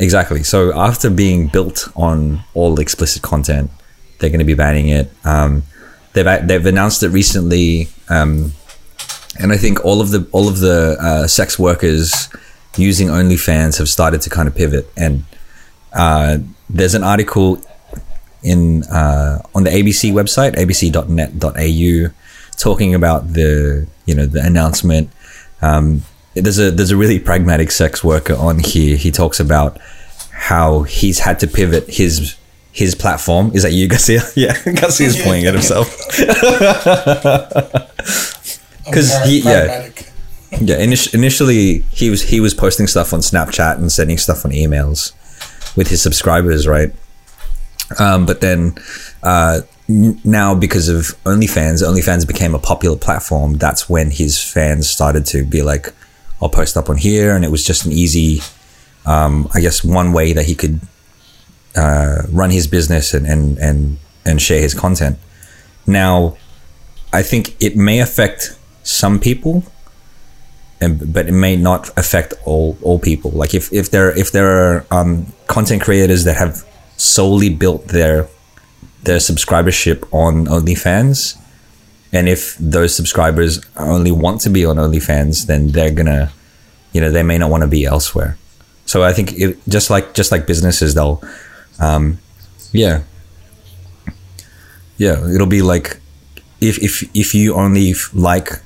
Exactly. 0.00 0.42
So 0.42 0.76
after 0.76 1.10
being 1.10 1.46
built 1.46 1.88
on 1.94 2.40
all 2.54 2.78
explicit 2.80 3.22
content, 3.22 3.70
they're 4.18 4.30
going 4.30 4.40
to 4.40 4.44
be 4.44 4.54
banning 4.54 4.88
it. 4.88 5.10
Um, 5.24 5.62
they've 6.12 6.46
they've 6.46 6.66
announced 6.66 7.02
it 7.04 7.08
recently, 7.10 7.88
um, 8.08 8.52
and 9.40 9.52
I 9.52 9.56
think 9.56 9.84
all 9.84 10.00
of 10.00 10.10
the 10.10 10.28
all 10.32 10.48
of 10.48 10.58
the 10.58 10.96
uh, 11.00 11.26
sex 11.26 11.58
workers 11.58 12.28
using 12.76 13.08
OnlyFans 13.08 13.78
have 13.78 13.88
started 13.88 14.20
to 14.22 14.30
kind 14.30 14.48
of 14.48 14.54
pivot. 14.54 14.88
And 14.96 15.24
uh, 15.92 16.38
there's 16.70 16.94
an 16.94 17.04
article 17.04 17.60
in 18.42 18.84
uh, 18.84 19.42
on 19.54 19.64
the 19.64 19.70
ABC 19.70 20.12
website, 20.12 20.54
abc.net.au, 20.56 22.14
talking 22.56 22.94
about 22.94 23.32
the 23.32 23.86
you 24.06 24.14
know 24.14 24.26
the 24.26 24.44
announcement. 24.44 25.10
Um, 25.62 26.02
there's 26.34 26.58
a 26.58 26.70
there's 26.70 26.90
a 26.90 26.96
really 26.96 27.18
pragmatic 27.18 27.70
sex 27.70 28.04
worker 28.04 28.34
on 28.34 28.60
here. 28.60 28.96
He 28.96 29.10
talks 29.10 29.40
about 29.40 29.78
how 30.30 30.82
he's 30.82 31.18
had 31.20 31.40
to 31.40 31.46
pivot 31.46 31.88
his 31.88 32.36
his 32.70 32.94
platform. 32.94 33.50
Is 33.54 33.64
that 33.64 33.72
you, 33.72 33.88
Garcia? 33.88 34.22
Yeah, 34.36 34.56
Garcia's 34.64 35.20
pointing 35.20 35.46
at 35.46 35.54
himself. 35.54 35.88
I'm 38.88 38.92
'Cause 38.92 39.10
para- 39.12 39.26
he- 39.26 39.40
yeah. 39.40 39.88
Yeah, 40.60 40.76
init- 40.76 41.12
initially 41.14 41.84
he 41.92 42.08
was 42.10 42.22
he 42.22 42.40
was 42.40 42.54
posting 42.54 42.86
stuff 42.86 43.12
on 43.12 43.20
Snapchat 43.20 43.76
and 43.76 43.92
sending 43.92 44.16
stuff 44.18 44.44
on 44.46 44.50
emails 44.52 45.12
with 45.76 45.88
his 45.88 46.00
subscribers, 46.00 46.66
right? 46.66 46.90
Um, 47.98 48.24
but 48.24 48.40
then 48.40 48.74
uh, 49.22 49.60
now 49.88 50.54
because 50.54 50.88
of 50.88 51.14
OnlyFans, 51.24 51.82
OnlyFans 51.82 52.26
became 52.26 52.54
a 52.54 52.58
popular 52.58 52.96
platform. 52.96 53.54
That's 53.58 53.88
when 53.90 54.10
his 54.10 54.42
fans 54.42 54.88
started 54.88 55.26
to 55.26 55.44
be 55.44 55.60
like, 55.62 55.92
"I'll 56.40 56.48
post 56.48 56.76
up 56.78 56.88
on 56.88 56.96
here," 56.96 57.36
and 57.36 57.44
it 57.44 57.50
was 57.50 57.62
just 57.62 57.84
an 57.84 57.92
easy, 57.92 58.40
um, 59.04 59.48
I 59.54 59.60
guess, 59.60 59.84
one 59.84 60.12
way 60.14 60.32
that 60.32 60.46
he 60.46 60.54
could 60.54 60.80
uh, 61.76 62.22
run 62.32 62.50
his 62.50 62.66
business 62.66 63.12
and 63.12 63.26
and 63.26 63.58
and 63.58 63.98
and 64.24 64.40
share 64.40 64.60
his 64.62 64.72
content. 64.72 65.18
Now, 65.86 66.36
I 67.12 67.22
think 67.22 67.54
it 67.60 67.76
may 67.76 68.00
affect 68.00 68.54
some 68.88 69.20
people 69.20 69.62
and 70.80 71.12
but 71.12 71.28
it 71.28 71.32
may 71.32 71.56
not 71.56 71.90
affect 71.98 72.34
all 72.44 72.78
all 72.82 72.98
people. 72.98 73.30
Like 73.32 73.54
if 73.54 73.72
if 73.72 73.90
there 73.90 74.16
if 74.16 74.32
there 74.32 74.48
are 74.48 74.86
um, 74.90 75.26
content 75.46 75.82
creators 75.82 76.24
that 76.24 76.36
have 76.36 76.64
solely 76.96 77.50
built 77.50 77.88
their 77.88 78.28
their 79.02 79.18
subscribership 79.18 80.06
on 80.12 80.46
OnlyFans, 80.46 81.36
and 82.12 82.28
if 82.28 82.56
those 82.58 82.94
subscribers 82.94 83.60
only 83.76 84.12
want 84.12 84.40
to 84.42 84.50
be 84.50 84.64
on 84.64 84.76
OnlyFans, 84.76 85.46
then 85.46 85.68
they're 85.68 85.92
gonna, 85.92 86.32
you 86.92 87.00
know, 87.00 87.10
they 87.10 87.22
may 87.22 87.38
not 87.38 87.50
want 87.50 87.62
to 87.62 87.68
be 87.68 87.84
elsewhere. 87.84 88.36
So 88.86 89.02
I 89.02 89.12
think 89.12 89.32
it, 89.32 89.58
just 89.68 89.90
like 89.90 90.14
just 90.14 90.30
like 90.30 90.46
businesses, 90.46 90.94
they'll, 90.94 91.22
um, 91.80 92.18
yeah, 92.72 93.02
yeah, 94.96 95.28
it'll 95.34 95.46
be 95.46 95.62
like 95.62 96.00
if 96.60 96.78
if 96.82 97.02
if 97.14 97.34
you 97.34 97.54
only 97.54 97.94
like 98.14 98.62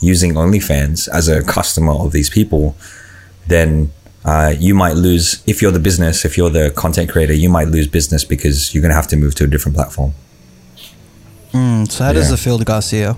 using 0.00 0.34
OnlyFans 0.34 1.08
as 1.08 1.28
a 1.28 1.42
customer 1.42 1.92
of 1.92 2.12
these 2.12 2.30
people, 2.30 2.76
then 3.46 3.90
uh, 4.24 4.54
you 4.58 4.74
might 4.74 4.94
lose 4.94 5.42
if 5.46 5.62
you're 5.62 5.70
the 5.72 5.78
business, 5.80 6.24
if 6.24 6.36
you're 6.36 6.50
the 6.50 6.70
content 6.70 7.10
creator, 7.10 7.32
you 7.32 7.48
might 7.48 7.68
lose 7.68 7.86
business 7.86 8.24
because 8.24 8.74
you're 8.74 8.82
gonna 8.82 8.94
have 8.94 9.08
to 9.08 9.16
move 9.16 9.34
to 9.36 9.44
a 9.44 9.46
different 9.46 9.74
platform. 9.76 10.12
Mm, 11.52 11.90
so 11.90 12.04
how 12.04 12.12
does 12.12 12.30
it 12.30 12.38
feel, 12.38 12.58
to 12.58 12.64
Garcia? 12.64 13.16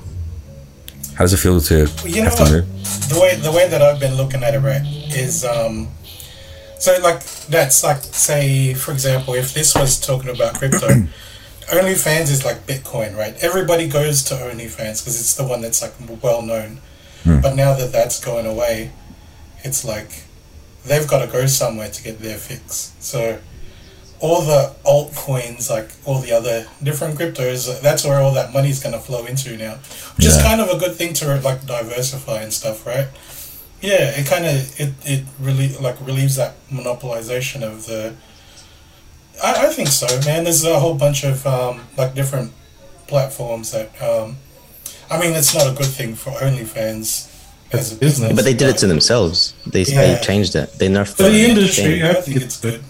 How 1.14 1.24
does 1.24 1.32
it 1.32 1.38
feel 1.38 1.60
to 1.60 1.88
You 2.06 2.16
know 2.16 2.24
have 2.24 2.36
to 2.36 2.42
what? 2.42 2.52
move? 2.52 3.08
The 3.08 3.18
way 3.20 3.34
the 3.36 3.50
way 3.52 3.68
that 3.68 3.82
I've 3.82 3.98
been 3.98 4.14
looking 4.14 4.42
at 4.42 4.54
it, 4.54 4.60
right, 4.60 4.82
is 5.14 5.44
um, 5.44 5.88
so 6.78 6.96
like 7.02 7.24
that's 7.48 7.82
like 7.82 7.98
say 8.02 8.74
for 8.74 8.92
example, 8.92 9.34
if 9.34 9.52
this 9.52 9.74
was 9.74 9.98
talking 9.98 10.30
about 10.30 10.54
crypto, 10.54 10.88
OnlyFans 11.70 12.30
is 12.30 12.44
like 12.44 12.66
Bitcoin, 12.66 13.16
right? 13.16 13.34
Everybody 13.42 13.88
goes 13.88 14.22
to 14.24 14.34
OnlyFans 14.34 15.00
because 15.00 15.20
it's 15.20 15.34
the 15.34 15.44
one 15.44 15.60
that's 15.60 15.82
like 15.82 15.94
well 16.22 16.42
known. 16.42 16.78
Hmm. 17.24 17.40
But 17.40 17.54
now 17.54 17.74
that 17.74 17.92
that's 17.92 18.22
going 18.22 18.46
away, 18.46 18.92
it's 19.62 19.84
like 19.84 20.24
they've 20.84 21.06
got 21.06 21.24
to 21.24 21.30
go 21.30 21.46
somewhere 21.46 21.88
to 21.88 22.02
get 22.02 22.18
their 22.20 22.38
fix. 22.38 22.94
So 23.00 23.38
all 24.20 24.42
the 24.42 24.74
altcoins, 24.84 25.70
like 25.70 25.90
all 26.04 26.20
the 26.20 26.32
other 26.32 26.66
different 26.82 27.18
cryptos, 27.18 27.80
that's 27.80 28.04
where 28.04 28.20
all 28.20 28.34
that 28.34 28.52
money's 28.52 28.82
going 28.82 28.94
to 28.94 29.00
flow 29.00 29.24
into 29.26 29.56
now, 29.56 29.76
which 30.16 30.26
is 30.26 30.40
kind 30.42 30.60
of 30.60 30.68
a 30.68 30.78
good 30.78 30.94
thing 30.94 31.12
to 31.14 31.40
like 31.40 31.64
diversify 31.66 32.42
and 32.42 32.52
stuff, 32.52 32.86
right? 32.86 33.08
Yeah, 33.80 34.10
it 34.18 34.26
kind 34.26 34.44
of 34.44 34.78
it 34.78 34.92
it 35.04 35.24
really 35.38 35.68
like 35.78 35.98
relieves 36.06 36.36
that 36.36 36.54
monopolization 36.68 37.62
of 37.62 37.86
the. 37.86 38.14
I, 39.42 39.66
I 39.66 39.68
think 39.72 39.88
so, 39.88 40.06
man. 40.24 40.44
There's 40.44 40.64
a 40.64 40.78
whole 40.78 40.94
bunch 40.94 41.24
of 41.24 41.46
um, 41.46 41.80
like 41.96 42.14
different 42.14 42.52
platforms 43.06 43.72
that. 43.72 43.90
Um, 44.02 44.36
I 45.10 45.18
mean, 45.20 45.32
it's 45.34 45.54
not 45.54 45.66
a 45.66 45.72
good 45.72 45.86
thing 45.86 46.14
for 46.14 46.30
OnlyFans 46.30 47.26
as 47.72 47.92
a 47.92 47.96
business, 47.96 48.32
But 48.34 48.44
they 48.44 48.54
did 48.54 48.68
it 48.68 48.78
to 48.78 48.86
themselves. 48.86 49.54
They, 49.66 49.82
Yeah. 49.82 50.14
they 50.14 50.20
changed 50.22 50.54
it. 50.54 50.72
They 50.78 50.88
nerfed 50.88 51.16
For 51.16 51.24
the 51.24 51.30
thing. 51.30 51.50
industry, 51.50 52.04
I 52.04 52.14
think 52.20 52.36
it's 52.42 52.60
good. 52.60 52.82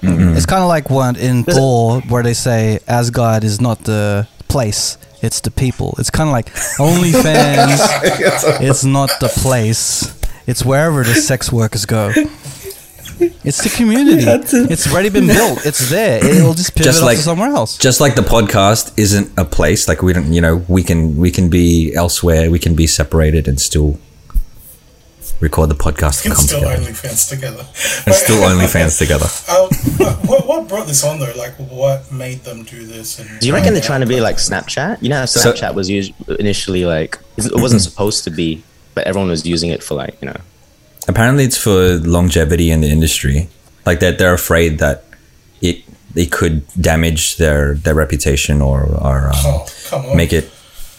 It's 0.00 0.46
kind 0.46 0.62
of 0.62 0.68
like 0.68 0.88
what 0.90 1.16
in 1.18 1.42
Does 1.42 1.56
Thor, 1.56 2.00
where 2.02 2.22
they 2.22 2.34
say 2.34 2.78
Asgard 2.86 3.42
is 3.42 3.60
not 3.60 3.82
the 3.84 4.28
place, 4.46 4.96
it's 5.20 5.40
the 5.40 5.50
people. 5.50 5.96
It's 5.98 6.10
kind 6.10 6.28
of 6.28 6.32
like 6.32 6.54
OnlyFans. 6.78 8.60
it's 8.62 8.84
not 8.84 9.10
the 9.20 9.28
place. 9.28 10.14
It's 10.46 10.64
wherever 10.64 11.02
the 11.02 11.14
sex 11.16 11.50
workers 11.52 11.84
go. 11.86 12.12
It's 13.44 13.62
the 13.62 13.70
community. 13.76 14.24
It's 14.72 14.86
already 14.92 15.08
been 15.10 15.26
built. 15.26 15.64
It's 15.66 15.90
there. 15.90 16.24
It'll 16.24 16.54
just 16.54 16.72
pivot 16.74 16.84
Just 16.84 17.02
like- 17.02 17.16
to 17.18 17.22
somewhere 17.22 17.50
else. 17.50 17.76
Just 17.78 18.00
like 18.00 18.14
the 18.14 18.22
podcast 18.22 18.92
isn't 18.96 19.30
a 19.38 19.44
place, 19.44 19.88
like 19.88 20.02
we 20.02 20.12
don't, 20.12 20.32
you 20.32 20.40
know, 20.40 20.56
we 20.68 20.82
can 20.82 21.16
we 21.16 21.30
can 21.30 21.48
be 21.48 21.94
elsewhere, 21.94 22.50
we 22.50 22.58
can 22.58 22.74
be 22.74 22.86
separated 22.86 23.48
and 23.48 23.60
still 23.60 23.98
record 25.40 25.68
the 25.70 25.74
podcast 25.74 26.24
and 26.24 26.32
It's 26.32 26.40
come 26.40 26.46
still 26.48 26.60
together, 26.60 26.82
OnlyFans 26.90 27.28
together. 27.28 27.64
and 28.06 28.14
still 28.14 28.42
OnlyFans 28.42 28.98
together. 29.02 29.26
Um, 29.48 29.68
what, 30.26 30.46
what 30.46 30.68
brought 30.68 30.86
this 30.86 31.04
on 31.04 31.18
though? 31.20 31.32
Like, 31.36 31.54
what 31.56 32.10
made 32.10 32.40
them 32.44 32.64
do 32.64 32.84
this? 32.86 33.18
And 33.20 33.40
Do 33.40 33.46
you 33.46 33.54
reckon 33.54 33.72
they're 33.72 33.82
trying 33.82 34.00
to 34.00 34.06
be 34.06 34.20
like 34.20 34.36
Snapchat? 34.36 35.00
You 35.02 35.10
know 35.10 35.20
how 35.20 35.26
So- 35.26 35.52
Snapchat 35.52 35.74
was 35.74 35.88
used 35.88 36.12
initially 36.40 36.84
like 36.84 37.18
it 37.36 37.52
wasn't 37.54 37.82
supposed 37.82 38.24
to 38.24 38.30
be, 38.30 38.62
but 38.94 39.04
everyone 39.06 39.28
was 39.30 39.46
using 39.46 39.70
it 39.70 39.82
for 39.82 39.94
like 39.94 40.20
you 40.20 40.26
know. 40.26 40.40
Apparently, 41.08 41.44
it's 41.44 41.56
for 41.56 41.96
longevity 41.98 42.70
in 42.70 42.80
the 42.82 42.88
industry. 42.88 43.48
Like 43.86 44.00
that, 44.00 44.18
they're 44.18 44.34
afraid 44.34 44.78
that 44.78 45.04
it 45.60 45.82
it 46.14 46.30
could 46.30 46.66
damage 46.80 47.36
their 47.36 47.74
their 47.74 47.94
reputation 47.94 48.60
or 48.60 48.82
or 48.84 49.28
um, 49.28 49.64
Oh, 49.90 50.14
make 50.14 50.32
it 50.32 50.50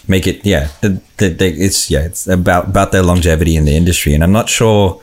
make 0.07 0.25
it 0.25 0.43
yeah. 0.45 0.69
The, 0.81 0.99
the, 1.17 1.29
the, 1.29 1.45
it's 1.47 1.91
yeah 1.91 2.01
it's 2.01 2.27
about 2.27 2.67
about 2.67 2.91
their 2.91 3.03
longevity 3.03 3.55
in 3.55 3.65
the 3.65 3.75
industry. 3.75 4.13
And 4.13 4.23
i'm 4.23 4.31
not 4.31 4.49
sure 4.49 4.99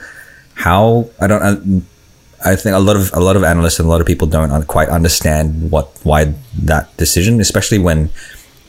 how 0.55 1.09
i 1.21 1.27
don't 1.27 1.43
I, 1.43 2.51
I 2.53 2.57
think 2.57 2.75
a 2.75 2.79
lot 2.81 2.97
of 2.97 3.13
a 3.13 3.21
lot 3.21 3.37
of 3.37 3.45
analysts 3.45 3.79
and 3.79 3.87
a 3.87 3.91
lot 3.91 4.01
of 4.01 4.07
people 4.07 4.27
don't 4.27 4.67
quite 4.67 4.89
understand 4.89 5.71
what 5.71 5.89
why 6.03 6.35
that 6.65 6.95
decision 6.97 7.41
especially 7.41 7.79
when 7.79 8.11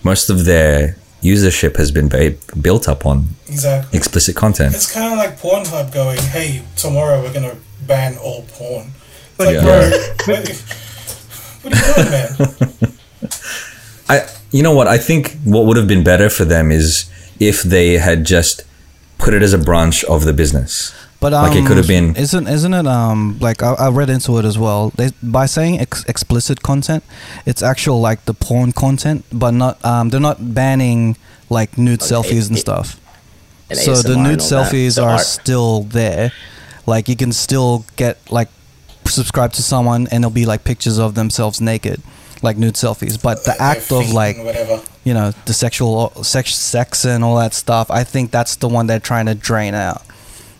most 0.04 0.30
of 0.30 0.46
their 0.46 0.98
usership 1.22 1.78
has 1.78 1.92
been 1.92 2.08
very 2.10 2.38
built 2.62 2.88
up 2.88 3.06
on 3.06 3.30
exactly. 3.48 3.98
explicit 3.98 4.36
content 4.36 4.74
It's 4.76 4.92
kind 4.92 5.12
of 5.14 5.18
like 5.18 5.40
Pornhub 5.40 5.92
going, 5.94 6.20
"Hey, 6.20 6.62
tomorrow 6.76 7.22
we're 7.22 7.34
gonna 7.34 7.56
ban 7.86 8.18
all 8.18 8.44
porn." 8.50 8.92
It's 9.32 9.40
like, 9.40 9.56
Yeah. 9.56 9.64
bro, 9.64 9.90
what, 10.36 10.50
what 11.64 11.74
are 11.74 11.80
you 11.80 11.96
doing, 11.96 12.12
man? 12.12 12.92
I 14.10 14.28
you 14.52 14.64
know 14.64 14.74
what 14.74 14.88
I 14.88 14.98
think 14.98 15.38
what 15.44 15.66
would 15.66 15.78
have 15.78 15.88
been 15.88 16.04
better 16.04 16.30
for 16.30 16.46
them 16.46 16.72
is 16.72 17.10
if 17.40 17.62
they 17.64 17.94
had 17.98 18.26
just 18.26 18.64
put 19.18 19.34
it 19.34 19.42
as 19.42 19.54
a 19.54 19.58
branch 19.58 20.04
of 20.06 20.24
the 20.26 20.34
business 20.34 20.94
But 21.20 21.34
um, 21.34 21.44
Like, 21.50 21.58
it 21.58 21.66
could 21.66 21.78
have 21.78 21.88
been- 21.88 22.16
Isn't 22.16 22.48
isn't 22.48 22.74
it 22.74 22.86
um 22.86 23.38
like 23.40 23.64
I, 23.64 23.74
I 23.74 23.90
read 23.90 24.10
into 24.10 24.38
it 24.38 24.46
as 24.46 24.58
well. 24.60 24.92
They 24.96 25.10
by 25.24 25.48
saying 25.48 25.80
ex- 25.80 26.06
explicit 26.06 26.62
content, 26.62 27.04
it's 27.46 27.64
actual 27.64 28.00
like 28.00 28.26
the 28.26 28.34
porn 28.36 28.72
content, 28.72 29.26
but 29.34 29.52
not 29.52 29.84
um 29.84 30.10
they're 30.10 30.20
not 30.20 30.54
banning 30.54 31.18
like 31.50 31.78
nude 31.78 32.02
selfies 32.02 32.48
and 32.50 32.58
it- 32.58 32.62
stuff. 32.62 33.00
and 33.70 33.80
so 33.80 33.96
the 33.96 34.16
nude 34.16 34.18
and 34.18 34.42
all 34.42 34.48
that. 34.64 34.72
selfies 34.72 34.94
So 34.94 35.04
are 35.06 35.12
art- 35.18 35.22
still 35.22 35.84
there. 35.84 36.32
Like 36.86 37.10
you 37.10 37.16
can 37.16 37.34
still 37.34 37.84
get 37.96 38.18
like 38.32 38.50
subscribe 39.06 39.54
to 39.54 39.64
someone 39.64 40.08
and 40.12 40.24
it'll 40.24 40.30
be 40.32 40.46
like 40.46 40.64
pictures 40.64 41.00
of 41.00 41.16
themselves 41.16 41.60
naked, 41.60 42.00
like 42.44 42.58
nude 42.58 42.76
selfies. 42.76 43.20
But 43.22 43.44
the 43.44 43.56
Their 43.58 43.62
act 43.72 43.92
of 43.92 44.12
like 44.14 44.38
whatever. 44.38 44.82
you 45.04 45.14
know 45.16 45.32
the 45.46 45.54
sexual 45.54 46.12
sex 46.24 46.54
sex 46.56 47.06
and 47.06 47.24
all 47.24 47.38
that 47.38 47.54
stuff, 47.56 47.90
I 47.90 48.04
think 48.04 48.30
that's 48.32 48.56
the 48.58 48.68
one 48.70 48.86
they're 48.86 49.00
trying 49.00 49.26
to 49.26 49.34
drain 49.36 49.74
out. 49.74 50.04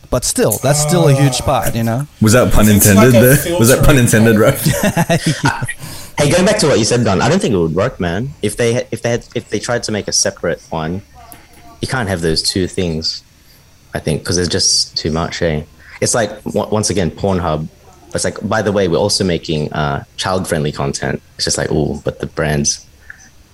But 0.10 0.24
still, 0.24 0.58
that's 0.64 0.82
still 0.82 1.10
a 1.10 1.14
huge 1.14 1.34
spot, 1.34 1.76
you 1.76 1.84
know. 1.84 2.08
was 2.22 2.34
that 2.34 2.54
pun 2.54 2.70
intended 2.70 3.14
like 3.14 3.22
there 3.22 3.60
was 3.60 3.68
that 3.70 3.84
pun 3.84 3.98
filtering 3.98 4.06
intended 4.06 4.38
kind 4.40 5.60
right 5.60 5.68
Hey, 6.18 6.32
going 6.32 6.46
back 6.48 6.58
to 6.60 6.68
what 6.68 6.80
you 6.80 6.86
said, 6.86 7.04
Don, 7.04 7.22
I 7.22 7.30
don't 7.30 7.40
think 7.40 7.54
it 7.54 7.58
would 7.60 7.76
work, 7.76 8.00
man. 8.00 8.32
If 8.42 8.58
they 8.58 8.74
had, 8.74 8.88
if 8.90 9.04
they 9.04 9.12
had, 9.12 9.28
if 9.36 9.50
they 9.52 9.60
tried 9.60 9.84
to 9.84 9.92
make 9.92 10.08
a 10.08 10.12
separate 10.12 10.60
one, 10.72 11.04
you 11.80 11.88
can't 11.88 12.10
have 12.10 12.22
those 12.22 12.42
two 12.42 12.68
things. 12.68 13.24
I 13.94 14.00
think 14.00 14.22
because 14.22 14.36
there's 14.36 14.50
just 14.50 14.98
too 14.98 15.12
much. 15.12 15.44
Eh? 15.44 15.64
It's 16.02 16.16
like 16.16 16.32
on- 16.56 16.72
once 16.72 16.90
again, 16.90 17.12
Pornhub. 17.12 17.68
It's 18.16 18.24
like, 18.24 18.38
by 18.48 18.64
the 18.64 18.72
way, 18.72 18.88
we're 18.88 18.98
also 18.98 19.24
making 19.24 19.72
uh, 19.74 20.06
child-friendly 20.16 20.72
content. 20.72 21.22
It's 21.36 21.44
just 21.44 21.58
like, 21.58 21.68
oh, 21.70 22.02
but 22.04 22.20
the 22.20 22.26
brands. 22.26 22.87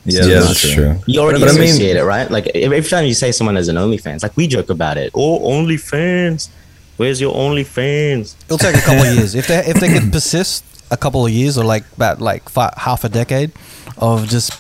Yeah, 0.05 0.21
too 0.21 0.29
that's 0.29 0.47
much. 0.49 0.73
true 0.73 0.99
You 1.07 1.21
already 1.21 1.39
But 1.39 1.49
I 1.49 1.53
mean- 1.53 1.63
associate 1.63 1.95
it, 1.97 2.03
right? 2.03 2.29
Like 2.29 2.47
every 2.55 2.77
every 2.77 2.89
time 2.89 3.05
you 3.05 3.13
say 3.13 3.31
someone 3.31 3.55
has 3.55 3.67
an 3.69 3.75
OnlyFans, 3.77 4.23
like 4.23 4.35
we 4.37 4.47
joke 4.47 4.69
about 4.69 4.97
it. 4.97 5.11
Oh, 5.15 5.39
OnlyFans. 5.39 6.49
Where's 6.97 7.19
your 7.19 7.33
OnlyFans? 7.33 8.35
It'll 8.45 8.57
take 8.57 8.75
a 8.75 8.81
couple 8.81 9.03
of 9.03 9.15
years 9.15 9.33
if 9.35 9.47
they 9.47 9.59
if 9.65 9.79
they 9.79 9.89
could 9.93 10.11
persist 10.11 10.63
a 10.91 10.97
couple 10.97 11.25
of 11.25 11.31
years 11.31 11.57
or 11.57 11.63
like 11.65 11.83
about 11.95 12.21
like 12.21 12.49
fi 12.49 12.71
half 12.77 13.03
a 13.03 13.09
decade 13.09 13.51
of 13.97 14.27
just 14.29 14.53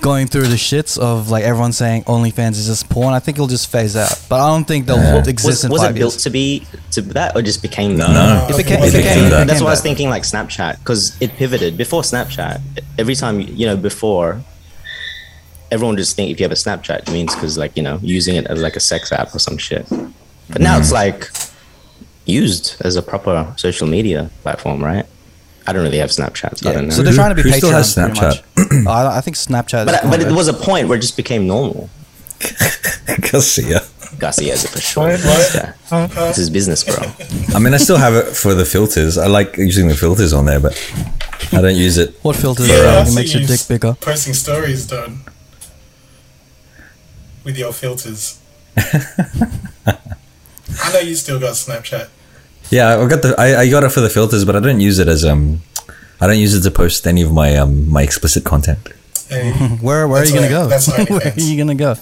going 0.00 0.26
through 0.26 0.46
the 0.46 0.56
shits 0.56 0.98
of 0.98 1.30
like 1.30 1.44
everyone 1.44 1.72
saying 1.72 2.04
OnlyFans 2.04 2.52
is 2.52 2.66
just 2.66 2.88
porn. 2.88 3.14
I 3.14 3.18
think 3.18 3.36
it'll 3.38 3.46
just 3.48 3.70
phase 3.70 3.96
out, 3.96 4.20
but 4.28 4.40
I 4.40 4.48
don't 4.48 4.64
think 4.66 4.86
they'll 4.86 4.96
Yeah. 4.96 5.18
exist 5.18 5.44
Was, 5.46 5.64
in 5.64 5.70
was 5.70 5.82
five 5.82 5.96
it 5.96 5.98
built 5.98 6.14
years. 6.14 6.22
to 6.22 6.30
be 6.30 6.66
to 6.92 7.02
that, 7.02 7.34
or 7.36 7.42
just 7.42 7.62
became 7.62 7.96
that? 7.96 8.10
no 8.10 8.46
It 8.48 8.56
became, 8.56 8.82
It 8.82 8.88
it 8.88 8.92
became, 8.92 9.02
became 9.02 9.30
that. 9.30 9.46
That's 9.46 9.58
became 9.58 9.64
why 9.64 9.70
I 9.70 9.72
was 9.72 9.80
thinking 9.80 10.08
like 10.08 10.22
Snapchat 10.22 10.78
because 10.78 11.16
it 11.20 11.32
pivoted 11.36 11.76
before 11.76 12.02
Snapchat. 12.02 12.60
Every 12.98 13.14
time 13.14 13.40
you 13.40 13.66
know 13.66 13.76
before, 13.76 14.40
everyone 15.70 15.96
just 15.96 16.14
think 16.14 16.30
if 16.30 16.38
you 16.38 16.44
have 16.44 16.52
a 16.52 16.54
Snapchat 16.54 17.00
it 17.00 17.10
means 17.10 17.34
because 17.34 17.58
like 17.58 17.76
you 17.76 17.82
know 17.82 17.98
using 18.02 18.36
it 18.36 18.46
as 18.46 18.60
like 18.62 18.76
a 18.76 18.80
sex 18.80 19.12
app 19.12 19.34
or 19.34 19.38
some 19.38 19.58
shit. 19.58 19.86
But 20.48 20.60
now 20.60 20.76
mm. 20.76 20.80
it's 20.80 20.92
like 20.92 21.28
used 22.26 22.76
as 22.80 22.96
a 22.96 23.02
proper 23.02 23.52
social 23.56 23.86
media 23.88 24.30
platform, 24.42 24.82
right? 24.84 25.06
I 25.66 25.72
don't 25.72 25.82
really 25.82 25.98
have 25.98 26.10
Snapchat, 26.10 26.58
so 26.58 26.70
I 26.70 26.74
don't 26.74 26.88
know. 26.88 26.94
So 26.94 27.02
they're 27.02 27.12
trying 27.12 27.34
to 27.34 27.34
be 27.34 27.42
Who 27.42 27.50
Patreon. 27.50 27.56
still 27.56 27.70
has 27.70 27.94
pretty 27.94 28.20
much. 28.20 28.42
Oh, 28.86 28.90
I, 28.90 29.18
I 29.18 29.20
think 29.20 29.36
Snapchat. 29.36 29.86
but 29.86 30.00
kind 30.00 30.10
but 30.10 30.20
it 30.20 30.32
was 30.32 30.48
a 30.48 30.54
point 30.54 30.88
where 30.88 30.98
it 30.98 31.00
just 31.00 31.16
became 31.16 31.46
normal. 31.46 31.88
Garcia. 33.30 33.80
Garcia 34.18 34.52
is 34.52 34.64
it 34.64 34.68
for 34.70 34.80
sure. 34.80 35.16
This 35.16 36.38
is 36.38 36.50
business, 36.50 36.84
bro. 36.84 36.96
I 37.54 37.58
mean, 37.58 37.74
I 37.74 37.78
still 37.78 37.96
have 37.96 38.14
it 38.14 38.36
for 38.36 38.54
the 38.54 38.64
filters. 38.64 39.18
I 39.18 39.26
like 39.26 39.56
using 39.56 39.88
the 39.88 39.96
filters 39.96 40.32
on 40.32 40.44
there, 40.46 40.60
but 40.60 40.74
I 41.52 41.60
don't 41.60 41.76
use 41.76 41.98
it. 41.98 42.14
what 42.22 42.36
filters? 42.36 42.68
Yeah, 42.68 42.76
uh, 42.76 43.04
it 43.06 43.14
makes 43.14 43.34
your 43.34 43.42
dick 43.42 43.60
bigger. 43.68 43.94
Posting 44.00 44.34
stories 44.34 44.86
done 44.86 45.20
with 47.44 47.58
your 47.58 47.72
filters. 47.72 48.40
I 48.76 50.92
know 50.92 51.00
you 51.00 51.14
still 51.14 51.40
got 51.40 51.54
Snapchat. 51.54 52.08
Yeah, 52.70 52.98
I 52.98 53.06
got 53.06 53.22
the 53.22 53.34
I, 53.38 53.60
I 53.62 53.70
got 53.70 53.84
it 53.84 53.90
for 53.90 54.00
the 54.00 54.10
filters, 54.10 54.44
but 54.44 54.56
I 54.56 54.60
don't 54.60 54.80
use 54.80 54.98
it 54.98 55.08
as 55.08 55.24
um 55.24 55.62
I 56.20 56.26
don't 56.26 56.38
use 56.38 56.54
it 56.54 56.62
to 56.62 56.70
post 56.70 57.06
any 57.06 57.22
of 57.22 57.32
my 57.32 57.56
um 57.56 57.88
my 57.88 58.02
explicit 58.02 58.44
content. 58.44 58.88
Hey, 59.28 59.52
Where 59.80 60.06
where 60.08 60.22
are 60.22 60.24
you 60.24 60.34
gonna 60.34 60.42
right. 60.46 60.50
go? 60.50 60.68
That's 60.68 60.88
where 60.88 61.26
are 61.36 61.40
you 61.40 61.56
gonna 61.56 61.74
go? 61.74 61.94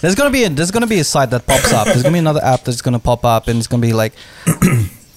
There's 0.00 0.14
gonna 0.14 0.30
be 0.30 0.44
a 0.44 0.48
there's 0.48 0.70
gonna 0.70 0.86
be 0.86 0.98
a 1.00 1.04
site 1.04 1.30
that 1.30 1.46
pops 1.46 1.72
up. 1.72 1.86
There's 1.86 2.02
gonna 2.02 2.12
be 2.12 2.18
another 2.18 2.42
app 2.42 2.64
that's 2.64 2.82
gonna 2.82 2.98
pop 2.98 3.24
up, 3.24 3.48
and 3.48 3.58
it's 3.58 3.68
gonna 3.68 3.80
be 3.82 3.92
like 3.92 4.12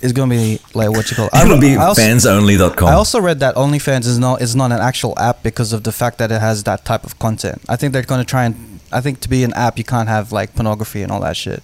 it's 0.02 0.14
gonna 0.14 0.30
be 0.30 0.60
like 0.74 0.90
what 0.92 1.10
you 1.10 1.16
call. 1.16 1.30
I, 1.34 1.44
It'll 1.44 1.60
be 1.60 1.76
I 1.76 1.86
also, 1.86 2.02
fansonly.com. 2.02 2.88
I 2.88 2.94
also 2.94 3.20
read 3.20 3.40
that 3.40 3.56
OnlyFans 3.56 4.06
is 4.06 4.20
not 4.20 4.42
is 4.42 4.56
not 4.56 4.72
an 4.72 4.80
actual 4.80 5.18
app 5.18 5.42
because 5.44 5.74
of 5.74 5.84
the 5.84 5.92
fact 5.92 6.18
that 6.20 6.32
it 6.32 6.40
has 6.40 6.64
that 6.64 6.86
type 6.86 7.04
of 7.04 7.18
content. 7.20 7.62
I 7.68 7.76
think 7.76 7.94
they're 7.94 8.04
gonna 8.04 8.26
try 8.26 8.46
and 8.46 8.80
I 8.92 9.02
think 9.02 9.20
to 9.22 9.30
be 9.30 9.44
an 9.44 9.54
app 9.54 9.78
you 9.78 9.84
can't 9.84 10.08
have 10.08 10.32
like 10.32 10.54
pornography 10.56 11.02
and 11.02 11.12
all 11.12 11.22
that 11.22 11.36
shit. 11.36 11.64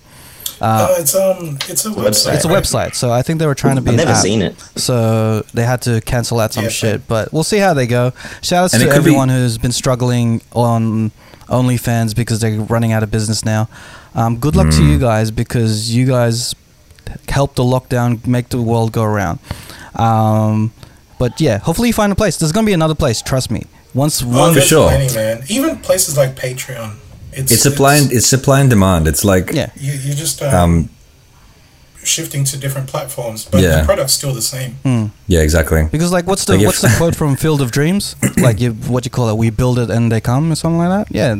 Uh, 0.61 0.95
it's 0.99 1.15
um, 1.15 1.57
it's 1.67 1.85
a 1.85 1.89
website. 1.89 2.35
It's 2.35 2.45
a 2.45 2.49
right? 2.49 2.63
website, 2.63 2.95
so 2.95 3.11
I 3.11 3.21
think 3.21 3.39
they 3.39 3.47
were 3.47 3.55
trying 3.55 3.75
to 3.77 3.81
be. 3.81 3.89
I've 3.89 3.93
an 3.95 3.97
never 4.05 4.11
app. 4.11 4.21
seen 4.23 4.41
it. 4.41 4.59
So 4.75 5.41
they 5.53 5.63
had 5.63 5.81
to 5.83 5.99
cancel 6.01 6.39
out 6.39 6.53
some 6.53 6.65
Yeah, 6.65 6.69
shit, 6.69 7.07
but 7.07 7.33
we'll 7.33 7.43
see 7.43 7.57
how 7.57 7.73
they 7.73 7.87
go. 7.87 8.13
Shout 8.41 8.63
outs 8.65 8.73
And 8.73 8.81
to 8.83 8.87
it 8.87 8.91
could 8.91 9.03
be- 9.03 9.09
everyone 9.09 9.29
who's 9.29 9.57
been 9.57 9.71
struggling 9.71 10.41
on 10.53 11.11
OnlyFans 11.49 12.15
because 12.15 12.39
they're 12.39 12.59
running 12.61 12.91
out 12.93 13.03
of 13.03 13.11
business 13.11 13.43
now. 13.43 13.67
Um, 14.15 14.37
good 14.37 14.55
luck 14.55 14.67
Hmm. 14.67 14.77
to 14.77 14.83
you 14.85 14.99
guys 14.99 15.31
because 15.31 15.93
you 15.95 16.05
guys 16.05 16.53
helped 17.27 17.55
the 17.57 17.63
lockdown 17.63 18.25
make 18.27 18.49
the 18.49 18.61
world 18.61 18.91
go 18.91 19.03
around. 19.03 19.39
Um, 19.95 20.71
but 21.19 21.39
yeah, 21.41 21.57
hopefully 21.59 21.89
you 21.89 21.93
find 21.93 22.11
a 22.11 22.15
place. 22.15 22.37
There's 22.37 22.51
gonna 22.51 22.65
be 22.65 22.73
another 22.73 22.95
place. 22.95 23.21
Trust 23.21 23.51
me. 23.51 23.65
Once 23.93 24.23
Oh, 24.23 24.27
one, 24.27 24.53
there's 24.53 24.67
sure. 24.67 24.87
plenty, 24.89 25.13
man. 25.13 25.43
Even 25.49 25.77
places 25.79 26.17
like 26.17 26.35
Patreon. 26.35 26.93
It's 27.33 27.51
it's 27.51 27.61
supply 27.61 27.95
and 27.95 28.11
it's 28.11 28.27
supply 28.27 28.59
and 28.61 28.69
demand. 28.69 29.07
It's 29.07 29.23
like 29.23 29.51
yeah, 29.53 29.69
you, 29.75 29.93
you 29.93 30.13
just 30.13 30.41
um, 30.41 30.53
um 30.55 30.89
shifting 32.03 32.43
to 32.45 32.57
different 32.57 32.87
platforms, 32.87 33.45
but 33.45 33.61
Yeah. 33.61 33.81
the 33.81 33.85
product's 33.85 34.13
still 34.13 34.33
the 34.33 34.41
same. 34.41 34.75
yeah, 35.27 35.41
exactly. 35.41 35.87
because 35.91 36.11
like 36.11 36.25
what's 36.27 36.45
the 36.45 36.53
Like 36.53 36.61
if- 36.61 36.67
what's 36.67 36.81
the 36.81 36.93
quote 36.97 37.15
from 37.15 37.35
Field 37.35 37.61
of 37.61 37.71
Dreams? 37.71 38.15
like 38.37 38.59
you, 38.59 38.73
what 38.73 39.05
you 39.05 39.11
call 39.11 39.29
it? 39.29 39.37
We 39.37 39.49
build 39.51 39.77
it 39.77 39.89
and 39.91 40.11
they 40.11 40.19
come 40.19 40.51
or 40.51 40.55
something 40.55 40.79
like 40.79 40.89
that. 41.07 41.15
Yeah, 41.15 41.35